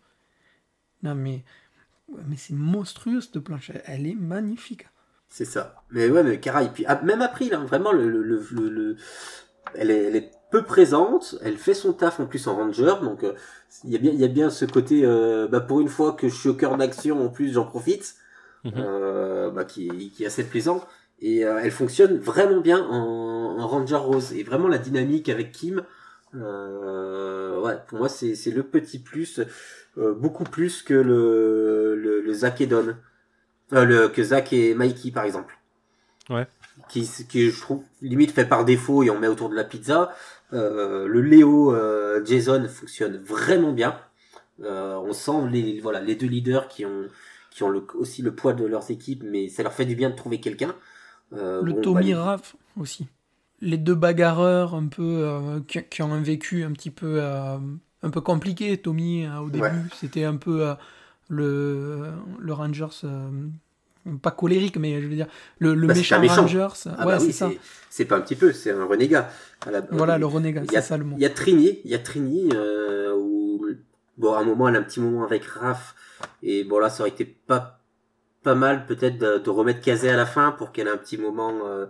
Non 1.02 1.14
mais 1.14 1.44
mais 2.26 2.36
c'est 2.36 2.54
monstrueux 2.54 3.20
cette 3.20 3.38
planche. 3.38 3.70
Elle 3.84 4.06
est 4.06 4.14
magnifique. 4.14 4.86
C'est 5.28 5.44
ça. 5.44 5.82
Mais 5.90 6.10
ouais, 6.10 6.24
mais 6.24 6.40
Caraï, 6.40 6.70
puis 6.72 6.84
ah, 6.86 7.00
même 7.02 7.22
April, 7.22 7.54
hein, 7.54 7.64
vraiment 7.64 7.92
le, 7.92 8.08
le, 8.08 8.22
le, 8.22 8.68
le, 8.68 8.96
elle 9.74 9.90
est, 9.90 10.04
elle 10.04 10.16
est 10.16 10.32
peu 10.50 10.64
présente, 10.64 11.36
elle 11.42 11.56
fait 11.56 11.74
son 11.74 11.92
taf 11.92 12.18
en 12.18 12.26
plus 12.26 12.48
en 12.48 12.56
ranger, 12.56 12.94
donc 13.02 13.22
euh, 13.22 13.34
il 13.84 13.90
y 13.90 13.96
a 13.96 13.98
bien 13.98 14.10
il 14.10 14.20
y 14.20 14.24
a 14.24 14.28
bien 14.28 14.50
ce 14.50 14.64
côté 14.64 15.02
euh, 15.04 15.46
bah, 15.46 15.60
pour 15.60 15.80
une 15.80 15.88
fois 15.88 16.12
que 16.12 16.28
je 16.28 16.34
suis 16.34 16.48
au 16.48 16.54
cœur 16.54 16.76
d'action 16.76 17.24
en 17.24 17.28
plus 17.28 17.52
j'en 17.52 17.64
profite, 17.64 18.16
mhm. 18.64 18.72
euh, 18.76 19.50
bah, 19.50 19.64
qui, 19.64 20.10
qui 20.10 20.24
est 20.24 20.26
assez 20.26 20.44
plaisant 20.44 20.84
et 21.20 21.40
elle 21.40 21.70
fonctionne 21.70 22.18
vraiment 22.18 22.60
bien 22.60 22.82
en, 22.82 23.58
en, 23.58 23.68
ranger 23.68 23.96
rose 23.96 24.32
et 24.32 24.42
vraiment 24.42 24.68
la 24.68 24.78
dynamique 24.78 25.28
avec 25.28 25.52
Kim, 25.52 25.82
ouais 26.34 27.76
pour 27.88 27.98
moi 27.98 28.08
c'est 28.08 28.34
c'est 28.34 28.50
le 28.50 28.62
petit 28.62 28.98
plus 28.98 29.40
beaucoup 29.96 30.44
plus 30.44 30.82
que 30.82 30.94
le 30.94 31.94
le, 31.96 32.20
le 32.20 32.32
Zach 32.32 32.60
et 32.60 32.66
Don, 32.66 32.96
le 33.70 34.08
que 34.08 34.22
Zach 34.22 34.52
et 34.52 34.74
Mikey 34.74 35.10
par 35.10 35.24
exemple. 35.24 35.58
Ouais 36.30 36.46
qui, 36.88 37.08
qui 37.28 37.50
je 37.50 37.60
trouve 37.60 37.82
limite 38.02 38.32
fait 38.32 38.44
par 38.44 38.64
défaut 38.64 39.02
et 39.02 39.10
on 39.10 39.18
met 39.18 39.28
autour 39.28 39.48
de 39.48 39.54
la 39.54 39.64
pizza. 39.64 40.14
Euh, 40.52 41.06
le 41.06 41.20
Léo 41.20 41.74
euh, 41.74 42.24
Jason 42.24 42.66
fonctionne 42.68 43.18
vraiment 43.18 43.72
bien. 43.72 43.98
on 44.60 45.12
sent 45.12 45.48
les, 45.50 45.80
voilà, 45.80 46.00
les 46.00 46.16
deux 46.16 46.26
leaders 46.26 46.68
qui 46.68 46.84
ont, 46.84 47.08
qui 47.50 47.62
ont 47.62 47.72
aussi 47.94 48.22
le 48.22 48.34
poids 48.34 48.52
de 48.52 48.64
leurs 48.66 48.90
équipes, 48.90 49.22
mais 49.24 49.48
ça 49.48 49.62
leur 49.62 49.72
fait 49.72 49.84
du 49.84 49.94
bien 49.94 50.10
de 50.10 50.16
trouver 50.16 50.40
quelqu'un. 50.40 50.74
Le 51.32 51.80
Tommy 51.80 52.12
bah, 52.12 52.40
aussi. 52.78 53.06
Les 53.60 53.76
deux 53.76 53.94
bagarreurs 53.94 54.74
un 54.74 54.86
peu 54.86 55.62
qui, 55.66 56.02
ont 56.02 56.12
un 56.12 56.22
vécu 56.22 56.64
un 56.64 56.72
petit 56.72 56.90
peu 56.90 57.20
un 57.22 58.10
peu 58.10 58.20
compliqué. 58.20 58.76
Tommy 58.78 59.28
au 59.28 59.50
début, 59.50 59.88
c'était 59.94 60.24
un 60.24 60.36
peu 60.36 60.74
le, 61.28 62.12
le 62.38 62.52
Rangers 62.52 63.06
pas 64.22 64.30
colérique, 64.30 64.76
mais 64.76 65.00
je 65.00 65.06
veux 65.06 65.14
dire, 65.14 65.26
le, 65.58 65.74
le 65.74 65.86
bah, 65.86 65.94
méchant, 65.94 66.20
Rangers. 66.20 66.68
Ah 66.86 67.06
ouais, 67.06 67.14
bah 67.14 67.20
c'est 67.20 67.32
ça. 67.32 67.50
C'est 67.90 68.04
pas 68.04 68.16
un 68.16 68.20
petit 68.20 68.36
peu, 68.36 68.52
c'est 68.52 68.70
un 68.70 68.84
renégat. 68.84 69.30
voilà, 69.90 70.18
le 70.18 70.26
renégat, 70.26 70.62
c'est 70.70 70.80
ça 70.80 70.96
le 70.96 71.04
mot. 71.04 71.16
Il 71.18 71.22
y 71.22 71.26
a 71.26 71.30
Trini, 71.30 71.80
il 71.84 71.90
y 71.90 71.94
a 71.94 71.98
Trini, 71.98 72.50
euh, 72.54 73.14
où, 73.16 73.66
bon, 74.16 74.34
à 74.34 74.40
un 74.40 74.44
moment, 74.44 74.68
elle 74.68 74.76
a 74.76 74.78
un 74.78 74.82
petit 74.82 75.00
moment 75.00 75.24
avec 75.24 75.44
Raph, 75.44 75.94
et 76.42 76.64
bon, 76.64 76.78
là, 76.78 76.90
ça 76.90 77.02
aurait 77.02 77.10
été 77.10 77.24
pas, 77.24 77.79
pas 78.42 78.54
mal, 78.54 78.86
peut-être, 78.86 79.18
de, 79.18 79.50
remettre 79.50 79.80
Kazé 79.80 80.10
à 80.10 80.16
la 80.16 80.26
fin 80.26 80.52
pour 80.52 80.72
qu'elle 80.72 80.86
ait 80.86 80.90
un 80.90 80.96
petit 80.96 81.18
moment, 81.18 81.60
euh, 81.64 81.86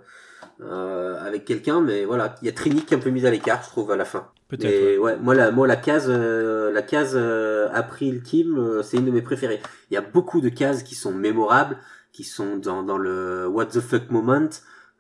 euh, 0.62 1.18
avec 1.24 1.44
quelqu'un, 1.44 1.80
mais 1.80 2.04
voilà, 2.04 2.34
il 2.42 2.46
y 2.46 2.48
a 2.48 2.52
Trini 2.52 2.82
qui 2.82 2.94
est 2.94 2.96
un 2.96 3.00
peu 3.00 3.10
mise 3.10 3.26
à 3.26 3.30
l'écart, 3.30 3.62
je 3.62 3.68
trouve, 3.68 3.90
à 3.90 3.96
la 3.96 4.04
fin. 4.04 4.28
Peut-être. 4.48 4.98
Ouais. 4.98 5.16
moi, 5.16 5.34
la, 5.34 5.50
moi, 5.52 5.66
la 5.66 5.76
case, 5.76 6.06
euh, 6.08 6.72
la 6.72 6.82
case 6.82 7.12
euh, 7.14 7.68
April 7.72 8.22
Kim, 8.22 8.58
euh, 8.58 8.82
c'est 8.82 8.96
une 8.96 9.04
de 9.06 9.10
mes 9.10 9.22
préférées. 9.22 9.60
Il 9.90 9.94
y 9.94 9.96
a 9.96 10.00
beaucoup 10.00 10.40
de 10.40 10.48
cases 10.48 10.82
qui 10.82 10.94
sont 10.94 11.12
mémorables, 11.12 11.78
qui 12.12 12.24
sont 12.24 12.56
dans, 12.56 12.82
dans 12.82 12.98
le 12.98 13.46
what 13.46 13.66
the 13.66 13.80
fuck 13.80 14.10
moment, 14.10 14.48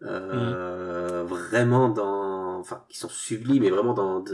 euh, 0.02 1.24
mm. 1.24 1.26
vraiment 1.26 1.88
dans, 1.88 2.58
enfin, 2.60 2.84
qui 2.88 2.96
sont 2.96 3.08
sublimes 3.08 3.64
et 3.64 3.70
vraiment 3.70 3.92
dans 3.92 4.24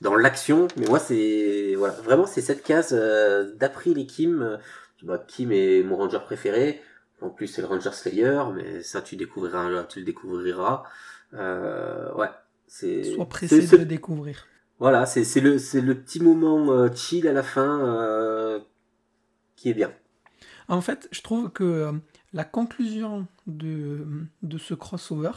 dans 0.00 0.16
l'action. 0.16 0.66
Mais 0.76 0.86
moi, 0.86 0.98
c'est 0.98 1.74
voilà, 1.78 1.94
vraiment, 2.04 2.26
c'est 2.26 2.42
cette 2.42 2.64
case 2.64 2.90
euh, 2.92 3.54
d'April 3.54 3.98
et 3.98 4.06
Kim. 4.06 4.58
Bah, 5.02 5.22
Kim 5.26 5.52
est 5.52 5.82
mon 5.82 5.96
ranger 5.96 6.20
préféré. 6.24 6.80
En 7.20 7.30
plus, 7.30 7.46
c'est 7.46 7.62
le 7.62 7.68
Ranger 7.68 7.92
Slayer, 7.92 8.42
mais 8.54 8.82
ça, 8.82 9.00
tu 9.00 9.16
découvriras, 9.16 9.84
tu 9.84 10.00
le 10.00 10.04
découvriras. 10.04 10.82
Euh, 11.34 12.12
ouais, 12.14 12.28
c'est. 12.66 13.04
Sois 13.04 13.26
pressé 13.26 13.66
de 13.66 13.76
le 13.76 13.84
découvrir. 13.86 14.46
Voilà, 14.78 15.06
c'est 15.06 15.40
le 15.40 15.58
c'est 15.58 15.80
le 15.80 15.94
petit 15.94 16.20
moment 16.20 16.70
euh, 16.70 16.88
chill 16.94 17.26
à 17.26 17.32
la 17.32 17.42
fin 17.42 17.80
euh, 17.80 18.60
qui 19.56 19.70
est 19.70 19.74
bien. 19.74 19.90
En 20.68 20.82
fait, 20.82 21.08
je 21.10 21.22
trouve 21.22 21.50
que 21.50 21.92
la 22.34 22.44
conclusion 22.44 23.26
de, 23.46 24.06
de 24.42 24.58
ce 24.58 24.74
crossover, 24.74 25.30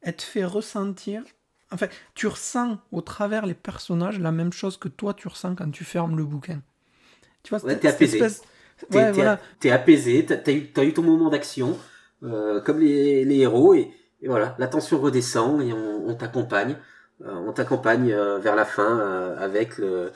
elle 0.00 0.16
te 0.16 0.22
fait 0.22 0.44
ressentir. 0.44 1.22
Enfin, 1.70 1.86
tu 2.14 2.26
ressens 2.26 2.78
au 2.90 3.02
travers 3.02 3.46
les 3.46 3.54
personnages 3.54 4.18
la 4.18 4.32
même 4.32 4.52
chose 4.52 4.76
que 4.76 4.88
toi 4.88 5.14
tu 5.14 5.28
ressens 5.28 5.54
quand 5.54 5.70
tu 5.70 5.84
fermes 5.84 6.16
le 6.16 6.24
bouquin. 6.24 6.62
Tu 7.42 7.50
vois, 7.50 7.64
ouais, 7.64 7.78
t'es 7.78 7.88
apaisé. 7.88 8.18
T'es 8.90 9.10
voilà. 9.12 9.40
apaisé, 9.72 10.24
t'as 10.26 10.52
eu, 10.52 10.70
as 10.76 10.84
eu 10.84 10.92
ton 10.92 11.02
moment 11.02 11.30
d'action, 11.30 11.78
euh, 12.22 12.60
comme 12.60 12.80
les, 12.80 13.24
les 13.24 13.38
héros, 13.38 13.74
et, 13.74 13.90
et, 14.20 14.28
voilà, 14.28 14.54
la 14.58 14.66
tension 14.66 14.98
redescend 15.00 15.62
et 15.62 15.72
on, 15.72 16.14
t'accompagne. 16.14 16.76
Euh, 17.24 17.32
on 17.46 17.52
t'accompagne 17.52 18.12
euh, 18.12 18.38
vers 18.38 18.54
la 18.54 18.66
fin 18.66 19.00
euh, 19.00 19.36
avec 19.38 19.78
le, 19.78 20.12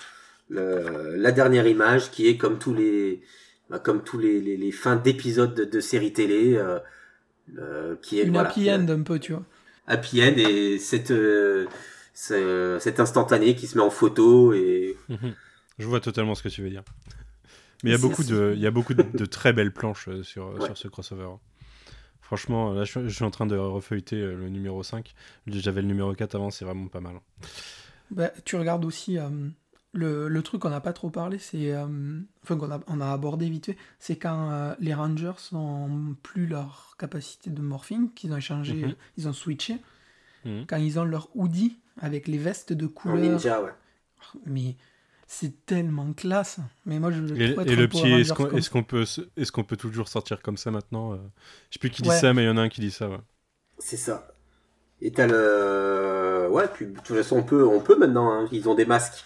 le, 0.51 1.17
la 1.17 1.33
dernière 1.33 1.67
image 1.67 2.11
qui 2.11 2.29
est 2.29 2.37
comme 2.37 2.59
tous 2.59 2.75
les 2.75 3.23
bah, 3.71 3.79
comme 3.79 4.03
tous 4.03 4.19
les, 4.19 4.41
les, 4.41 4.59
les 4.59 4.73
fins 4.73 4.97
d'épisodes 4.97 5.55
de, 5.55 5.65
de 5.65 5.81
séries 5.81 6.13
télé 6.13 6.61
euh, 7.59 7.97
qui 8.03 8.21
est 8.21 8.25
une 8.25 8.37
happy 8.37 8.71
end 8.71 8.87
un 8.89 9.03
peu 9.03 9.19
tu 9.19 9.33
vois 9.33 9.45
happy 9.87 10.23
end 10.23 10.35
et 10.37 10.79
cette 10.79 11.11
euh, 11.11 11.67
cet 12.15 13.01
instantané 13.01 13.55
qui 13.55 13.67
se 13.67 13.79
met 13.79 13.83
en 13.83 13.91
photo 13.91 14.53
et 14.53 14.97
je 15.79 15.87
vois 15.87 16.01
totalement 16.01 16.35
ce 16.35 16.43
que 16.43 16.49
tu 16.49 16.63
veux 16.63 16.69
dire 16.71 16.83
mais 17.83 17.91
il 17.91 17.93
y 17.93 17.97
a 17.97 17.99
beaucoup 17.99 18.25
de 18.25 18.53
il 18.55 18.61
y 18.61 18.67
a 18.67 18.71
beaucoup 18.71 18.95
de, 18.95 19.27
très 19.27 19.53
belles 19.53 19.73
planches 19.73 20.09
sur 20.23 20.63
sur 20.63 20.77
ce 20.77 20.89
crossover 20.89 21.37
Franchement, 22.31 22.73
là, 22.73 22.85
je, 22.85 23.09
suis 23.09 23.25
en 23.25 23.33
train 23.33 23.47
de 23.47 23.57
refeuilleter 23.57 24.15
euh, 24.15 24.37
le 24.37 24.49
numéro 24.51 24.85
5. 24.85 25.15
J'avais 25.49 25.83
le 25.83 25.89
numéro 25.89 26.15
4 26.15 26.37
avant, 26.37 26.51
c'est 26.53 26.65
vraiment 26.65 26.87
pas 26.87 27.01
mal. 27.01 27.17
Bah, 28.13 28.31
tu 28.45 28.55
regardes 28.55 28.85
aussi 28.85 29.19
euh, 29.19 29.29
le, 29.93 30.29
le, 30.29 30.43
truc 30.43 30.63
qu'on 30.63 30.71
n'a 30.71 30.81
pas 30.81 30.93
trop 30.93 31.11
parlé, 31.11 31.41
c'est. 31.41 31.73
Euh, 31.73 32.21
enfin, 32.45 32.57
qu'on 32.57 32.71
a, 32.71 32.79
on 32.87 33.01
a 33.01 33.11
abordé 33.11 33.51
vite 33.51 33.67
fait, 33.67 33.77
c'est 33.99 34.15
quand 34.15 34.77
les 34.79 34.95
Rangers 34.95 35.33
n'ont 35.51 36.15
plus 36.23 36.47
leur 36.47 36.95
capacité 37.01 37.51
de 37.51 37.61
morphing, 37.61 38.15
qu'ils 38.15 38.33
ont 38.33 38.37
échangé, 38.37 38.75
mhm. 38.75 38.95
ils 39.17 39.27
ont 39.27 39.33
switché. 39.33 39.79
Mhm. 40.45 40.67
Quand 40.69 40.77
ils 40.77 41.01
ont 41.01 41.05
leur 41.05 41.31
hoodie 41.35 41.81
avec 41.99 42.29
les 42.29 42.39
vestes 42.39 42.73
de 42.73 42.87
couleur. 42.87 43.17
ninja, 43.17 43.61
ouais. 43.61 43.73
Mais 44.47 44.77
c'est 45.33 45.65
tellement 45.65 46.13
classe. 46.13 46.59
Mais 46.87 46.99
moi, 46.99 47.13
je 47.13 47.23
et, 47.37 47.51
et 47.51 47.77
le 47.77 47.87
petit, 47.87 48.11
est-ce 48.11 48.33
qu'on 48.69 48.83
peut, 48.83 49.05
est-ce 49.37 49.53
qu'on 49.53 49.63
peut 49.63 49.77
toujours 49.77 50.09
sortir 50.09 50.43
comme 50.43 50.57
ça 50.57 50.73
maintenant 50.73 51.13
euh? 51.13 51.19
Je 51.71 51.75
sais 51.75 51.79
plus 51.79 51.89
qui 51.89 52.03
dit 52.03 52.11
ça, 52.11 52.35
mais 52.35 52.43
il 52.43 52.47
y 52.47 52.49
en 52.49 52.57
a 52.57 52.63
un 52.63 52.69
qui 52.69 52.81
dit 52.81 52.91
ça. 52.91 53.09
Ouais. 53.09 53.21
C'est 53.79 53.97
ça. 53.97 54.35
Et 55.01 55.13
t'as 55.13 55.29
le, 55.29 56.49
ouais, 56.51 56.67
puis 56.75 56.87
de 56.87 56.99
toute 56.99 57.17
façon 57.17 57.37
on 57.37 57.43
peut, 57.45 57.65
on 57.65 57.79
peut 57.79 57.97
maintenant. 57.97 58.33
Hein. 58.33 58.49
Ils 58.51 58.69
ont 58.69 58.75
des 58.75 58.85
masques. 58.85 59.25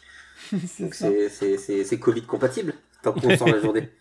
c'est 0.67 1.99
Covid 1.99 2.23
compatible 2.23 2.75
tant 3.03 3.15
qu'on 3.15 3.35
sort 3.37 3.49
la 3.49 3.61
journée. 3.61 3.91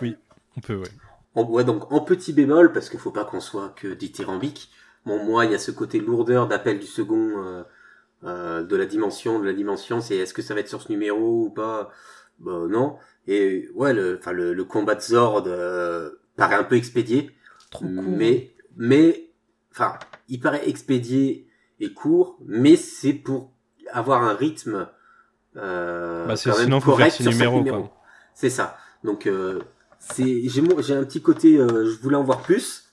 Oui, 0.00 0.16
on 0.56 0.60
peut, 0.60 0.76
ouais. 0.76 0.88
En, 1.34 1.44
ouais, 1.44 1.64
donc 1.64 1.92
en 1.92 2.00
petit 2.00 2.32
bémol 2.32 2.72
parce 2.72 2.88
qu'il 2.88 3.00
faut 3.00 3.10
pas 3.10 3.24
qu'on 3.24 3.40
soit 3.40 3.70
que 3.70 3.88
dithyrambique. 3.88 4.70
Bon, 5.04 5.24
moi, 5.24 5.44
il 5.44 5.50
y 5.50 5.54
a 5.54 5.58
ce 5.58 5.72
côté 5.72 5.98
lourdeur 5.98 6.46
d'appel 6.46 6.78
du 6.78 6.86
second. 6.86 7.44
Euh, 7.44 7.64
euh, 8.24 8.62
de 8.62 8.76
la 8.76 8.86
dimension, 8.86 9.38
de 9.38 9.46
la 9.46 9.52
dimension, 9.52 10.00
c'est 10.00 10.16
est-ce 10.16 10.34
que 10.34 10.42
ça 10.42 10.54
va 10.54 10.60
être 10.60 10.68
sur 10.68 10.82
ce 10.82 10.90
numéro 10.90 11.44
ou 11.46 11.50
pas? 11.50 11.90
Bah, 12.38 12.62
Non. 12.68 12.96
Et 13.26 13.68
ouais, 13.74 13.92
le, 13.92 14.18
enfin 14.18 14.32
le, 14.32 14.52
le 14.54 14.64
combat 14.64 14.94
de 14.94 15.00
Zord 15.00 15.44
euh, 15.46 16.10
paraît 16.36 16.56
un 16.56 16.64
peu 16.64 16.76
expédié, 16.76 17.30
Trop 17.70 17.84
court. 17.84 18.02
mais 18.06 18.54
mais 18.76 19.30
enfin 19.72 19.98
il 20.28 20.40
paraît 20.40 20.68
expédié 20.68 21.48
et 21.80 21.92
court, 21.92 22.38
mais 22.46 22.76
c'est 22.76 23.12
pour 23.12 23.52
avoir 23.92 24.22
un 24.24 24.34
rythme 24.34 24.88
euh, 25.56 26.26
bah 26.26 26.34
quand 26.42 26.58
même 26.58 26.80
correct 26.80 27.12
sur 27.12 27.30
numéro, 27.30 27.58
numéro. 27.58 27.90
C'est 28.34 28.50
ça. 28.50 28.76
Donc 29.04 29.26
euh, 29.26 29.60
c'est 29.98 30.48
j'ai 30.48 30.62
j'ai 30.78 30.94
un 30.94 31.04
petit 31.04 31.22
côté, 31.22 31.58
euh, 31.58 31.84
je 31.86 32.00
voulais 32.00 32.16
en 32.16 32.24
voir 32.24 32.42
plus 32.42 32.89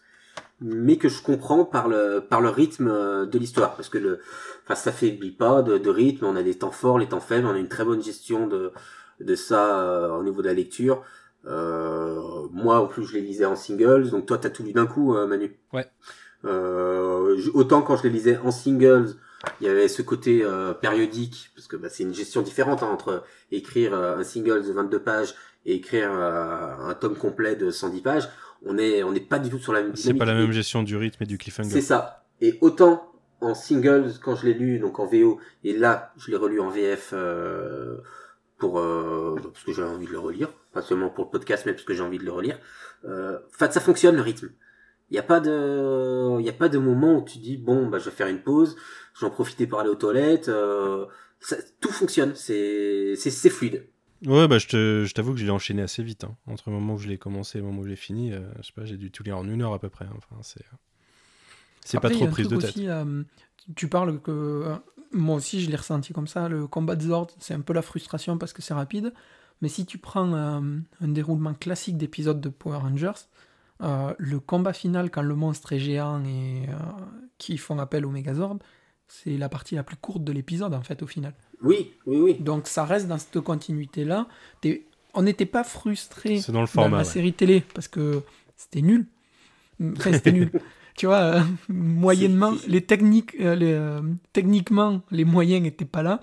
mais 0.60 0.98
que 0.98 1.10
je 1.10 1.22
comprends 1.22 1.66
par 1.66 1.88
le 1.88 2.26
par 2.28 2.42
le 2.42 2.50
rythme 2.50 2.88
euh, 2.88 3.26
de 3.26 3.38
l'histoire. 3.38 3.76
Parce 3.76 3.90
que 3.90 3.98
le 3.98 4.20
enfin 4.64 4.76
ça 4.76 4.92
faiblit 4.92 5.32
pas 5.32 5.62
de, 5.62 5.78
de, 5.78 5.90
rythme 5.90 6.26
on 6.26 6.36
a 6.36 6.44
des 6.44 6.56
temps 6.56 6.72
forts 6.72 7.00
les 7.00 7.08
temps 7.08 7.20
faibles 7.20 7.48
on 7.48 7.54
a 7.54 7.60
une 7.60 7.68
très 7.68 7.86
bonne 7.86 8.02
gestion 8.02 8.48
de 8.48 8.72
de 9.20 9.36
ça 9.36 9.80
euh, 9.80 10.10
au 10.18 10.24
niveau 10.24 10.42
de 10.42 10.48
la 10.48 10.54
lecture. 10.54 11.04
Euh, 11.46 12.48
moi 12.52 12.82
en 12.82 12.88
plus 12.88 13.06
je 13.06 13.14
les 13.14 13.22
lisais 13.22 13.46
en 13.46 13.56
singles 13.56 14.10
donc 14.10 14.26
toi 14.26 14.38
t'as 14.38 14.50
tout 14.50 14.64
lu 14.64 14.74
d'un 14.74 14.88
coup 14.88 15.16
euh, 15.16 15.28
Manu. 15.28 15.58
Ouais. 15.72 15.86
Euh, 16.46 17.38
autant 17.54 17.82
quand 17.82 17.96
je 17.96 18.04
les 18.04 18.10
lisais 18.10 18.38
en 18.38 18.52
singles 18.52 19.16
il 19.62 19.68
y 19.68 19.70
avait 19.70 19.88
ce 19.88 20.02
côté 20.02 20.44
périodique 20.82 21.52
parce 21.56 21.68
que 21.68 21.78
bah, 21.78 21.90
c'est 21.90 22.04
une 22.04 22.14
gestion 22.14 22.42
différente 22.42 22.84
hein, 22.84 22.90
entre 22.92 23.24
écrire 23.52 23.94
un 23.94 24.24
single 24.24 24.66
de 24.66 24.74
22 24.74 25.00
pages 25.00 25.36
et 25.66 25.76
écrire 25.76 26.12
un 26.12 26.94
tome 26.96 27.16
complet 27.16 27.56
de 27.56 27.70
110 27.70 28.02
pages 28.02 28.30
on 28.66 28.78
est 28.78 29.04
on 29.04 29.12
n'est 29.12 29.20
pas 29.20 29.40
du 29.40 29.50
tout 29.50 29.60
sur 29.60 29.74
la 29.74 29.82
même 29.82 29.96
C'est 29.96 30.14
pas 30.14 30.26
la 30.26 30.34
même 30.34 30.52
gestion 30.52 30.84
du 30.84 30.96
rythme 30.96 31.24
et 31.24 31.26
du 31.26 31.38
cliffhanger. 31.38 31.70
C'est 31.70 31.82
ça. 31.82 32.26
Et 32.42 32.58
autant 32.62 33.12
en 33.42 33.54
singles 33.54 34.14
quand 34.22 34.36
je 34.36 34.48
l'ai 34.48 34.54
lu 34.54 34.80
donc 34.80 35.00
en 35.00 35.06
VO 35.06 35.40
et 35.64 35.74
là 35.74 36.14
je 36.18 36.32
l'ai 36.32 36.38
relu 36.38 36.60
en 36.60 36.70
VF 36.70 37.12
euh, 37.14 37.98
pour 38.58 38.80
euh, 38.80 39.36
parce 39.42 39.64
que 39.64 39.74
j'ai 39.74 39.84
envie 39.84 40.08
de 40.08 40.12
le 40.12 40.20
relire, 40.20 40.50
pas 40.74 40.82
seulement 40.82 41.10
pour 41.10 41.26
le 41.26 41.30
podcast 41.30 41.64
mais 41.66 41.74
parce 41.74 41.86
que 41.86 41.94
j'ai 41.94 42.04
envie 42.04 42.18
de 42.18 42.26
le 42.26 42.32
relire. 42.32 42.60
Euh, 43.06 43.40
enfin 43.54 43.70
ça 43.70 43.80
fonctionne 43.80 44.16
le 44.16 44.22
rythme. 44.22 44.50
Il 45.10 45.16
y 45.16 45.20
a 45.20 45.24
pas 45.24 45.40
de 45.40 46.40
il 46.40 46.46
y 46.46 46.50
a 46.50 46.54
pas 46.54 46.70
de 46.70 46.78
moment 46.78 47.18
où 47.20 47.24
tu 47.24 47.38
dis 47.38 47.58
bon 47.58 47.88
bah 47.88 48.00
je 48.00 48.06
vais 48.06 48.16
faire 48.16 48.28
une 48.28 48.42
pause, 48.42 48.76
j'en 49.20 49.30
profiter 49.30 49.68
pour 49.68 49.80
aller 49.80 49.90
aux 49.90 49.96
toilettes. 49.96 50.50
Euh, 50.50 51.06
ça, 51.40 51.56
tout 51.80 51.92
fonctionne, 51.92 52.34
c'est 52.36 53.14
c'est 53.16 53.50
fluide. 53.50 53.88
Ouais, 54.26 54.48
bah, 54.48 54.58
je 54.58 55.12
t'avoue 55.14 55.34
que 55.34 55.40
je 55.40 55.46
l'ai 55.46 55.52
enchaîné 55.52 55.82
assez 55.82 56.02
vite. 56.04 56.24
Hein. 56.24 56.36
Entre 56.48 56.70
le 56.70 56.76
moment 56.76 56.96
où 56.96 56.98
je 56.98 57.08
l'ai 57.08 57.18
commencé 57.18 57.58
et 57.58 57.62
le 57.62 57.68
moment 57.68 57.82
où 57.82 57.84
je 57.84 57.90
l'ai 57.90 57.96
fini, 57.96 58.34
euh, 58.34 58.40
je 58.62 58.68
sais 58.68 58.74
pas, 58.74 58.86
j'ai 58.86 58.98
dû 58.98 59.12
tout 59.12 59.24
lire 59.24 59.38
en 59.38 59.48
une 59.48 59.62
heure 59.62 59.74
à 59.74 59.80
peu 59.80 59.90
près. 59.90 60.06
Hein. 60.06 60.14
Enfin, 60.18 60.38
c'est 60.42 60.62
euh, 60.62 60.78
c'est 61.86 62.00
pas 62.00 62.10
trop 62.10 62.28
prise 62.28 62.48
de 62.48 62.58
tête. 62.58 62.72
Aussi, 62.72 62.90
euh, 62.90 63.24
tu 63.76 63.88
parles 63.88 64.20
que 64.20 64.76
moi 65.12 65.36
aussi 65.36 65.62
je 65.62 65.70
l'ai 65.70 65.76
ressenti 65.76 66.14
comme 66.14 66.28
ça. 66.28 66.50
Le 66.50 66.68
combat 66.68 66.96
de 66.96 67.04
Zord, 67.04 67.28
c'est 67.40 67.54
un 67.54 67.62
peu 67.62 67.74
la 67.74 67.82
frustration 67.82 68.38
parce 68.38 68.54
que 68.54 68.62
c'est 68.62 68.74
rapide. 68.74 69.14
Mais 69.62 69.70
si 69.70 69.86
tu 69.86 69.98
prends 69.98 70.34
un 70.36 70.84
déroulement 71.02 71.54
classique 71.54 71.98
d'épisodes 71.98 72.40
de 72.40 72.50
Power 72.50 72.78
Rangers, 72.78 73.26
le 73.80 74.40
combat 74.40 74.74
final 74.74 75.10
quand 75.10 75.24
le 75.24 75.34
monstre 75.34 75.74
est 75.74 75.80
géant 75.80 76.24
et 76.26 76.68
qui 77.40 77.58
font 77.58 77.80
appel 77.80 78.06
au 78.06 78.12
Megazord, 78.12 78.58
c'est 79.08 79.38
la 79.38 79.50
partie 79.50 79.76
la 79.76 79.84
plus 79.84 79.96
courte 79.98 80.24
de 80.24 80.32
l'épisode 80.32 80.74
en 80.74 80.82
fait 80.84 81.02
au 81.02 81.08
final. 81.08 81.34
Oui, 81.64 81.92
oui, 82.06 82.18
oui. 82.18 82.34
Donc 82.40 82.68
ça 82.68 82.86
reste 82.86 83.08
dans 83.08 83.18
cette 83.18 83.40
continuité-là. 83.40 84.28
On 85.14 85.24
n'était 85.24 85.46
pas 85.46 85.64
frustré 85.64 86.42
dans, 86.50 86.62
le 86.62 86.68
format, 86.68 86.98
la 86.98 87.04
série 87.04 87.34
télé 87.34 87.64
parce 87.74 87.88
que 87.88 88.22
c'était 88.56 88.82
nul. 88.82 89.08
Enfin, 89.82 90.14
c'était 90.14 90.32
nul. 90.34 90.52
Tu 90.96 91.06
vois, 91.06 91.18
euh, 91.20 91.42
moyennement, 91.70 92.54
les 92.68 92.82
techniques, 92.82 93.36
euh, 93.40 93.56
les, 93.56 93.72
euh, 93.72 94.02
techniquement, 94.34 95.02
les 95.12 95.26
moyens 95.26 95.62
n'étaient 95.64 95.86
pas 95.86 96.04
là. 96.04 96.20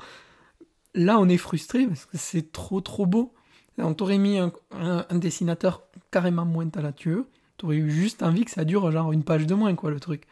là, 0.95 1.19
on 1.19 1.29
est 1.29 1.37
frustré 1.37 1.87
parce 1.87 2.05
que 2.07 2.17
c'est 2.19 2.53
trop, 2.53 2.81
trop 2.81 3.07
beau. 3.07 3.33
On 3.79 3.95
t'aurait 3.95 4.19
mis 4.19 4.39
un, 4.39 4.53
un- 4.73 5.05
un 5.09 5.19
dessinateur 5.19 5.83
carrément 6.11 6.45
moins 6.45 6.69
talentueux. 6.69 7.27
T'aurais 7.57 7.77
eu 7.77 7.91
juste 7.91 8.23
envie 8.23 8.45
que 8.45 8.51
ça 8.51 8.65
dure 8.65 8.91
genre 8.93 9.13
une 9.13 9.25
page 9.25 9.47
de 9.47 9.55
moins, 9.55 9.75
quoi, 9.75 9.91
le 9.91 9.99
truc. 10.01 10.25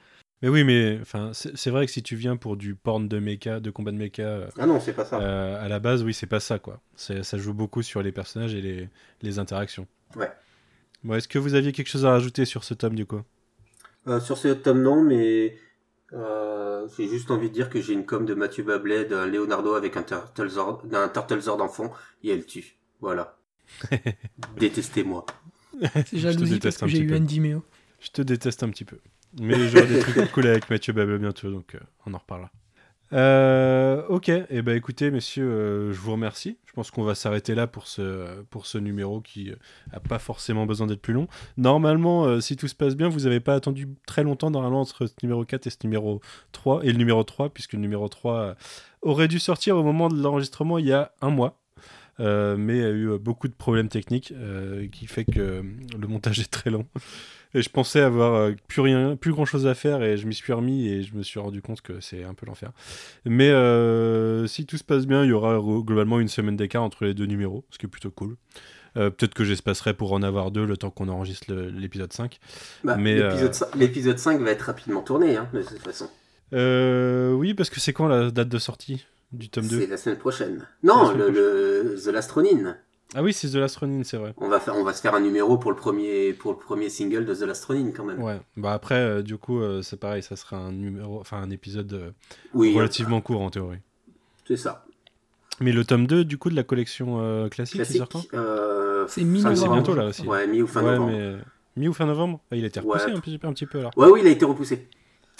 Mais 0.43 0.48
oui, 0.48 0.64
mais 0.64 0.98
enfin, 1.01 1.31
c'est 1.35 1.70
vrai 1.70 1.86
que 1.86 1.93
si 1.93 2.02
tu 2.02 2.16
viens 2.16 2.36
pour 2.36 2.56
du 2.56 2.74
porn 2.74 3.06
de 3.09 3.19
mecha, 3.20 3.60
de 3.60 3.70
combat 3.70 3.93
de 3.93 3.97
mecha, 3.97 4.23
euh, 4.23 4.48
Ah 4.59 4.66
non, 4.66 4.81
c'est 4.81 4.93
pas 4.93 5.05
ça. 5.05 5.20
euh, 5.20 5.64
à 5.64 5.69
la 5.69 5.78
base, 5.78 6.02
oui, 6.02 6.12
c'est 6.14 6.27
pas 6.27 6.40
ça, 6.40 6.59
quoi. 6.59 6.81
Ça 6.97 7.39
joue 7.39 7.55
beaucoup 7.55 7.82
sur 7.82 8.02
les 8.02 8.10
personnages 8.12 8.55
et 8.55 8.60
les, 8.60 8.89
les 9.23 9.39
interactions. 9.39 9.86
Ouais. 10.16 10.31
Bon, 11.05 11.14
Est-ce 11.14 11.28
que 11.28 11.39
vous 11.39 11.55
aviez 11.55 11.73
quelque 11.73 11.89
chose 11.89 12.05
à 12.05 12.10
rajouter 12.10 12.44
sur 12.44 12.64
ce 12.64 12.74
tome, 12.74 12.94
du 12.97 13.06
coup? 13.06 13.23
Euh, 14.09 14.19
sur 14.20 14.36
ce 14.36 14.48
tome, 14.48 14.82
non, 14.82 15.02
mais 15.02 15.56
euh, 16.12 16.89
j'ai 16.97 17.09
juste 17.09 17.31
envie 17.31 17.48
de 17.48 17.55
dire 17.55 17.70
que 17.70 17.81
j'ai 17.81 17.93
une 17.93 18.05
com 18.05 18.27
de 18.27 18.35
Mathieu 18.35 18.64
Bablet 18.64 19.05
d'un 19.05 19.27
Leonardo 19.27 19.74
avec 19.74 19.97
un 19.97 20.02
Turtlezord, 20.02 20.85
d'un 20.86 21.09
Turtlezord 21.09 21.62
en 21.62 21.69
fond, 21.69 21.90
et 22.24 22.31
elle 22.31 22.44
tue. 22.47 22.77
Voilà. 23.01 23.36
Détestez-moi. 24.59 25.24
C'est 26.06 26.19
jalousie 26.19 26.59
parce 26.60 26.82
un 26.82 26.86
que 26.86 26.93
j'ai 26.93 26.98
eu 27.01 27.06
peu. 27.06 27.14
un 27.14 27.20
Dimeo. 27.20 27.62
Je 28.01 28.10
te 28.10 28.23
déteste 28.23 28.62
un 28.62 28.69
petit 28.70 28.85
peu. 28.85 28.98
Mais 29.40 29.68
j'aurai 29.68 29.86
des 29.86 29.98
trucs 30.00 30.30
cool 30.32 30.46
avec 30.46 30.68
Mathieu 30.68 30.92
Babel 30.92 31.18
bientôt, 31.18 31.50
donc 31.50 31.74
euh, 31.74 31.80
on 32.06 32.14
en 32.14 32.18
reparlera. 32.18 32.50
Euh, 33.12 34.02
ok, 34.09 34.30
et 34.30 34.44
eh 34.48 34.62
ben 34.62 34.74
écoutez, 34.74 35.10
messieurs, 35.10 35.44
euh, 35.44 35.92
je 35.92 36.00
vous 36.00 36.12
remercie. 36.12 36.56
Je 36.64 36.72
pense 36.72 36.90
qu'on 36.90 37.02
va 37.02 37.14
s'arrêter 37.14 37.54
là 37.54 37.66
pour 37.66 37.86
ce, 37.86 38.42
pour 38.44 38.64
ce 38.64 38.78
numéro 38.78 39.20
qui 39.20 39.50
euh, 39.50 39.98
pas 40.09 40.18
forcément 40.18 40.64
besoin 40.64 40.86
d'être 40.86 41.02
plus 41.02 41.12
long. 41.12 41.28
Normalement, 41.59 42.40
si 42.40 42.56
tout 42.56 42.68
se 42.68 42.74
passe 42.74 42.96
bien, 42.96 43.09
vous 43.09 43.20
n'avez 43.20 43.40
pas 43.40 43.54
attendu 43.54 43.88
très 44.06 44.22
longtemps 44.22 44.50
normalement 44.50 44.80
entre 44.80 45.06
ce 45.06 45.14
numéro 45.22 45.44
4 45.44 45.66
et 45.66 45.70
ce 45.70 45.76
numéro 45.84 46.20
3, 46.52 46.84
et 46.84 46.92
le 46.92 46.98
numéro 46.98 47.22
3, 47.22 47.50
puisque 47.50 47.74
le 47.74 47.80
numéro 47.80 48.09
3 48.09 48.34
euh, 48.34 48.54
aurait 49.02 49.28
dû 49.28 49.38
sortir 49.38 49.76
au 49.76 49.82
moment 49.82 50.09
de 50.09 50.20
l'enregistrement 50.20 50.78
il 50.78 50.86
y 50.86 50.92
a 50.92 51.12
un 51.20 51.30
mois. 51.30 51.59
Mais 52.18 52.84
a 52.84 52.90
eu 52.90 53.18
beaucoup 53.18 53.48
de 53.48 53.54
problèmes 53.54 53.88
techniques 53.88 54.32
qui 54.92 55.06
fait 55.09 55.24
que 55.24 55.64
le 55.98 56.06
montage 56.06 56.38
est 56.38 56.50
très 56.50 56.70
long. 56.70 56.86
Et 57.54 57.60
je 57.62 57.68
pensais 57.68 58.00
avoir 58.00 58.34
euh, 58.34 58.52
plus 58.66 58.80
rien, 58.80 59.14
plus 59.16 59.32
grand 59.32 59.44
chose 59.44 59.66
à 59.66 59.74
faire 59.74 60.02
et 60.02 60.16
je 60.16 60.26
m'y 60.26 60.34
suis 60.34 60.52
remis 60.54 60.88
et 60.88 61.02
je 61.02 61.14
me 61.14 61.22
suis 61.22 61.38
rendu 61.38 61.60
compte 61.60 61.82
que 61.82 62.00
c'est 62.00 62.24
un 62.24 62.32
peu 62.34 62.46
l'enfer. 62.46 62.72
Mais 63.26 63.50
euh, 63.50 64.46
si 64.46 64.64
tout 64.64 64.78
se 64.78 64.84
passe 64.84 65.06
bien, 65.06 65.22
il 65.24 65.28
y 65.28 65.32
aura 65.32 65.58
globalement 65.60 66.18
une 66.18 66.28
semaine 66.28 66.56
d'écart 66.56 66.82
entre 66.82 67.04
les 67.04 67.12
deux 67.14 67.26
numéros, 67.26 67.64
ce 67.70 67.76
qui 67.78 67.84
est 67.86 67.90
plutôt 67.90 68.10
cool. 68.10 68.36
Euh, 68.96 69.10
Peut-être 69.10 69.34
que 69.34 69.44
j'espacerai 69.44 69.94
pour 69.94 70.12
en 70.12 70.22
avoir 70.22 70.50
deux 70.50 70.64
le 70.66 70.76
temps 70.76 70.90
qu'on 70.90 71.08
enregistre 71.08 71.52
l'épisode 71.52 72.12
5. 72.12 72.38
Bah, 72.84 72.96
l'épisode 72.96 73.22
euh, 73.42 73.48
cin- 73.50 73.78
L'épisode 73.78 74.18
5 74.18 74.40
va 74.40 74.50
être 74.50 74.62
rapidement 74.62 75.02
tourné, 75.02 75.36
hein, 75.36 75.48
de 75.52 75.62
toute 75.62 75.78
façon. 75.78 76.08
Oui, 77.38 77.54
parce 77.54 77.70
que 77.70 77.80
c'est 77.80 77.92
quand 77.92 78.08
la 78.08 78.30
date 78.30 78.48
de 78.48 78.58
sortie 78.58 79.04
du 79.32 79.48
tome 79.48 79.66
2 79.66 79.80
C'est 79.80 79.86
la 79.86 79.96
semaine 79.96 80.18
prochaine. 80.18 80.66
Non, 80.82 81.06
semaine 81.06 81.28
le, 81.32 81.92
le 81.94 82.00
The 82.02 82.08
Last 82.08 82.30
Ronin. 82.32 82.76
Ah 83.14 83.22
oui, 83.22 83.32
c'est 83.34 83.48
The 83.50 83.56
Last 83.56 83.76
Ronin, 83.76 84.04
c'est 84.04 84.16
vrai. 84.16 84.32
On 84.38 84.48
va, 84.48 84.58
faire, 84.58 84.74
on 84.76 84.84
va 84.84 84.94
se 84.94 85.02
faire 85.02 85.14
un 85.14 85.20
numéro 85.20 85.58
pour 85.58 85.70
le 85.70 85.76
premier, 85.76 86.32
pour 86.32 86.52
le 86.52 86.58
premier 86.58 86.88
single 86.88 87.26
de 87.26 87.34
The 87.34 87.42
Last 87.42 87.64
Ronin, 87.66 87.90
quand 87.94 88.04
même. 88.04 88.22
Ouais, 88.22 88.40
bah 88.56 88.72
après, 88.72 88.94
euh, 88.94 89.22
du 89.22 89.36
coup, 89.36 89.60
euh, 89.60 89.82
c'est 89.82 89.98
pareil, 90.00 90.22
ça 90.22 90.34
sera 90.36 90.56
un 90.56 90.72
numéro, 90.72 91.20
enfin 91.20 91.36
un 91.42 91.50
épisode 91.50 91.92
euh, 91.92 92.10
Oui, 92.54 92.74
relativement 92.74 93.20
court 93.20 93.42
en 93.42 93.50
théorie. 93.50 93.80
c'est 94.46 94.56
ça. 94.56 94.86
Mais 95.60 95.72
le 95.72 95.84
tome 95.84 96.06
2, 96.06 96.24
du 96.24 96.38
coup, 96.38 96.48
de 96.48 96.56
la 96.56 96.62
collection 96.62 97.18
euh, 97.20 97.48
classique, 97.50 97.74
il 97.74 97.78
Classique. 97.80 97.96
sort 97.98 98.08
quand 98.08 98.24
euh, 98.34 99.06
C'est 99.08 99.20
fin 99.20 99.26
mi-novembre. 99.26 99.56
c'est 99.58 99.68
bientôt, 99.68 99.94
là, 99.94 100.06
aussi. 100.06 100.26
Ouais, 100.26 100.46
mi 100.46 100.62
ou 100.62 100.66
fin 100.66 100.82
Ouais, 100.82 100.92
novembre. 100.92 101.12
mais 101.12 101.36
mi 101.76 101.88
ou 101.88 101.92
fin 101.92 102.06
novembre 102.06 102.40
Ah, 102.50 102.56
Il 102.56 102.64
a 102.64 102.68
été 102.68 102.80
repoussé 102.80 103.06
Ouais. 103.06 103.12
un, 103.12 103.20
petit, 103.20 103.38
un 103.42 103.52
petit 103.52 103.66
peu 103.66 103.78
alors. 103.80 103.92
Ouais, 103.98 104.08
oui, 104.08 104.20
il 104.22 104.26
a 104.26 104.30
été 104.30 104.46
repoussé. 104.46 104.88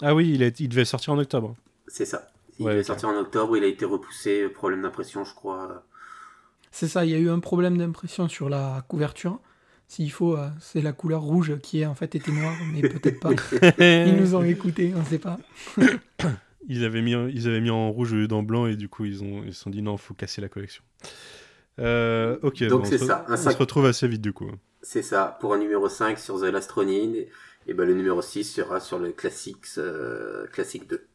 Ah 0.03 0.15
oui, 0.15 0.31
il, 0.35 0.43
est- 0.43 0.61
il 0.61 0.69
devait 0.69 0.85
sortir 0.85 1.15
en 1.15 1.19
octobre. 1.19 1.57
C'est 1.87 2.05
ça. 2.05 2.29
Il 2.59 2.67
Ouais, 2.67 2.73
devait 2.73 2.85
sortir 2.85 3.09
en 3.09 3.17
octobre, 3.19 3.57
il 3.57 3.65
a 3.65 3.67
été 3.67 3.87
repoussé, 3.87 4.47
problème 4.51 4.83
d'impression, 4.83 5.25
je 5.25 5.35
crois. 5.35 5.83
C'est 6.73 6.89
ça, 6.89 7.05
il 7.05 7.11
y 7.11 7.15
a 7.15 7.19
eu 7.19 7.29
un 7.29 7.39
problème 7.39 7.77
d'impression 7.77 8.29
sur 8.29 8.49
la 8.49 8.85
couverture. 8.89 9.39
S'il 9.87 10.11
faut, 10.11 10.37
euh, 10.37 10.49
c'est 10.59 10.81
la 10.81 10.93
couleur 10.93 11.21
rouge 11.21 11.59
qui 11.63 11.85
a 11.85 11.91
en 11.91 11.95
fait 11.95 12.15
été 12.15 12.33
noire, 12.33 12.55
mais 12.73 12.81
peut-être 12.81 13.21
pas. 13.21 13.31
Ils 13.79 14.17
nous 14.17 14.35
ont 14.35 14.43
écoutés, 14.43 14.95
on 14.97 15.01
ne 15.01 15.05
sait 15.05 15.19
pas. 15.19 15.39
ils, 16.69 16.85
avaient 16.85 17.03
mis, 17.03 17.13
ils 17.13 17.47
avaient 17.47 17.61
mis 17.61 17.69
en 17.69 17.93
rouge 17.93 18.15
au 18.15 18.17
lieu 18.17 18.27
d'en 18.27 18.43
blanc 18.43 18.67
et 18.67 18.77
du 18.77 18.89
coup, 18.89 19.05
ils 19.05 19.23
ont 19.23 19.43
ils 19.45 19.53
se 19.53 19.61
sont 19.61 19.71
dit 19.71 19.83
non, 19.83 19.99
faut 19.99 20.15
casser 20.15 20.41
la 20.41 20.49
collection. 20.49 20.83
Euh, 21.79 22.39
ok, 22.43 22.65
Donc 22.65 22.83
bon, 22.83 22.89
c'est 22.89 22.97
on, 22.97 22.99
se, 23.01 23.07
ça, 23.07 23.27
un 23.29 23.35
on 23.35 23.37
se 23.37 23.57
retrouve 23.57 23.85
assez 23.85 24.09
vite 24.09 24.23
du 24.23 24.33
coup. 24.33 24.51
C'est 24.81 25.03
ça, 25.03 25.37
pour 25.41 25.53
un 25.53 25.59
numéro 25.59 25.89
5 25.89 26.19
sur 26.19 26.41
The 26.41 26.45
Last 26.45 26.71
Ronin, 26.73 27.13
et, 27.15 27.29
et 27.67 27.75
ben, 27.75 27.87
le 27.87 27.95
numéro 27.95 28.23
6 28.23 28.45
sera 28.45 28.81
sur 28.81 28.99
le 28.99 29.13
Classics, 29.13 29.67
euh, 29.77 30.47
Classic 30.47 30.89
2. 30.89 31.07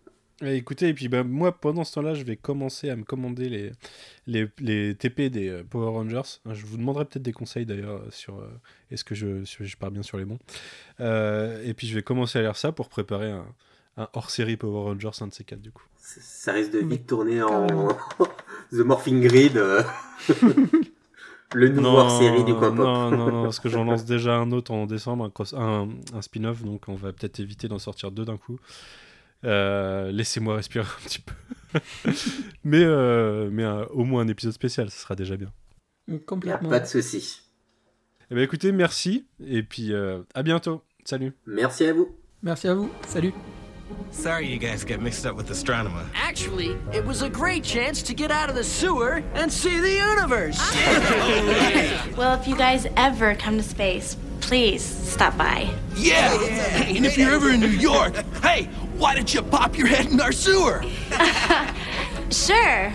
Et 0.44 0.56
écoutez, 0.56 0.90
et 0.90 0.94
puis 0.94 1.08
bah, 1.08 1.24
moi, 1.24 1.52
pendant 1.52 1.84
ce 1.84 1.94
temps-là, 1.96 2.14
je 2.14 2.24
vais 2.24 2.36
commencer 2.38 2.92
à 2.92 2.96
me 2.96 3.04
commander 3.04 3.50
les, 3.50 3.72
les, 4.28 4.48
les 4.60 4.94
TP 4.96 5.30
des 5.32 5.50
euh, 5.50 5.64
Power 5.68 5.90
Rangers. 5.90 6.40
Je 6.52 6.64
vous 6.66 6.78
demanderai 6.78 7.06
peut-être 7.06 7.24
des 7.24 7.34
conseils 7.34 7.66
d'ailleurs 7.66 8.02
sur 8.12 8.38
euh, 8.40 8.48
est-ce 8.92 9.04
que 9.04 9.16
je, 9.16 9.44
si 9.46 9.66
je 9.66 9.78
pars 9.78 9.90
bien 9.90 10.04
sur 10.04 10.18
les 10.20 10.26
bons. 10.26 10.38
Euh, 11.00 11.64
et 11.66 11.74
puis 11.74 11.88
je 11.88 11.96
vais 11.96 12.04
commencer 12.04 12.38
à 12.38 12.44
lire 12.44 12.56
ça 12.56 12.72
pour 12.72 12.88
préparer 12.90 13.32
un, 13.32 13.46
un 13.98 14.08
hors-série 14.14 14.58
Power 14.58 14.84
Rangers, 14.92 15.10
un 15.22 15.28
de 15.28 15.34
ces 15.34 15.44
quatre 15.44 15.62
du 15.62 15.72
coup. 15.72 15.84
Ça- 15.98 16.22
Ça 16.22 16.54
risque 16.54 16.72
de 16.72 16.80
vite 16.80 17.08
tourner 17.08 17.42
en. 17.42 17.66
The 18.72 18.76
Morphing 18.86 19.22
Grid, 19.22 19.58
euh, 19.58 19.82
le 21.54 21.70
nouveau 21.70 21.98
hors-série 21.98 22.44
du 22.44 22.54
coin 22.54 22.72
non, 22.72 23.10
non, 23.12 23.32
non, 23.32 23.44
parce 23.44 23.60
que 23.60 23.70
j'en 23.70 23.86
lance 23.86 24.04
déjà 24.06 24.36
un 24.36 24.52
autre 24.52 24.72
en 24.72 24.86
décembre, 24.86 25.32
un, 25.54 25.88
un 26.14 26.22
spin-off, 26.22 26.64
donc 26.64 26.84
on 26.90 26.96
va 26.96 27.14
peut-être 27.14 27.40
éviter 27.40 27.68
d'en 27.70 27.80
sortir 27.80 28.12
deux 28.12 28.26
d'un 28.26 28.38
coup. 28.38 28.60
Euh, 29.46 30.12
Laissez-moi 30.12 30.56
respirer 30.56 30.86
un 30.86 31.04
petit 31.08 31.20
peu. 31.20 31.34
mais 32.64 32.84
euh, 32.84 33.50
mais 33.52 33.64
euh, 33.64 33.86
au 33.88 34.04
moins 34.04 34.22
un 34.24 34.28
épisode 34.28 34.54
spécial, 34.54 34.90
ce 34.90 35.00
sera 35.00 35.16
déjà 35.16 35.38
bien. 35.38 35.52
Complètement. 36.26 36.70
pas 36.70 36.80
de 36.80 36.86
souci. 36.86 37.42
Eh 38.32 38.36
ben 38.36 38.42
écoutez, 38.44 38.72
merci, 38.72 39.26
et 39.46 39.64
puis 39.64 39.94
euh, 39.94 40.20
à 40.34 40.44
bientôt. 40.44 40.82
Salut. 41.06 41.34
Merci 41.46 41.86
à 41.86 41.94
vous. 41.94 42.16
Merci 42.44 42.68
à 42.68 42.74
vous. 42.76 42.90
Salut. 43.08 43.34
Sorry 44.12 44.48
you 44.48 44.58
guys 44.60 44.84
get 44.86 45.00
mixed 45.00 45.26
up 45.26 45.38
with 45.38 45.50
Astronomer. 45.50 46.04
Actually, 46.14 46.76
it 46.94 47.06
was 47.06 47.22
a 47.22 47.30
great 47.30 47.64
chance 47.64 48.04
to 48.04 48.14
get 48.14 48.32
out 48.32 48.50
of 48.50 48.56
the 48.56 48.64
sewer 48.64 49.22
and 49.36 49.50
see 49.50 49.80
the 49.80 49.94
universe. 49.96 50.60
Well, 52.18 52.34
if 52.34 52.48
you 52.48 52.56
guys 52.58 52.88
ever 52.98 53.36
come 53.36 53.58
to 53.58 53.64
space, 53.64 54.18
please 54.42 54.84
stop 54.84 55.38
by. 55.38 55.74
Yeah! 55.96 56.34
And 56.86 57.06
if 57.06 57.18
you're 57.18 57.32
ever 57.32 57.50
in 57.52 57.60
New 57.60 57.68
York, 57.68 58.16
hey, 58.42 58.66
why 58.98 59.16
don't 59.16 59.34
you 59.34 59.42
pop 59.42 59.78
your 59.78 59.88
head 59.88 60.08
in 60.08 60.20
our 60.22 60.32
sewer? 60.32 60.84
Sure. 62.30 62.92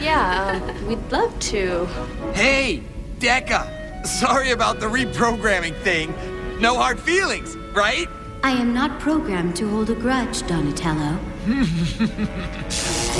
yeah, 0.00 0.58
um, 0.62 0.86
we'd 0.86 1.12
love 1.12 1.38
to. 1.38 1.84
Hey, 2.32 2.82
Decca. 3.18 4.02
Sorry 4.06 4.52
about 4.52 4.80
the 4.80 4.86
reprogramming 4.86 5.76
thing. 5.82 6.14
No 6.60 6.76
hard 6.76 6.98
feelings, 6.98 7.56
right? 7.74 8.08
I 8.42 8.52
am 8.52 8.72
not 8.72 8.98
programmed 9.00 9.54
to 9.56 9.68
hold 9.68 9.90
a 9.90 9.94
grudge, 9.94 10.46
Donatello. 10.46 11.18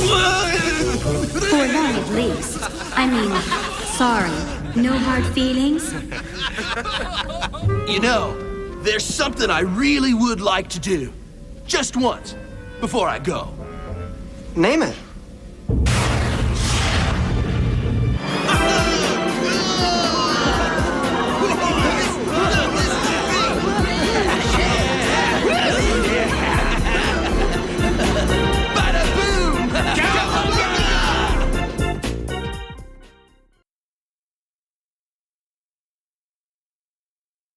For 0.01 1.57
long 1.59 1.95
at 1.95 2.09
least. 2.11 2.59
I 2.97 3.07
mean, 3.07 3.31
sorry. 3.97 4.60
No 4.77 4.97
hard 4.97 5.25
feelings? 5.27 5.93
You 7.91 8.01
know, 8.01 8.83
there's 8.83 9.05
something 9.05 9.51
I 9.51 9.61
really 9.61 10.15
would 10.15 10.41
like 10.41 10.69
to 10.69 10.81
do. 10.81 11.13
Just 11.67 11.97
once, 11.97 12.35
before 12.81 13.09
I 13.09 13.19
go. 13.19 13.53
Name 14.55 14.83
it. 14.83 14.97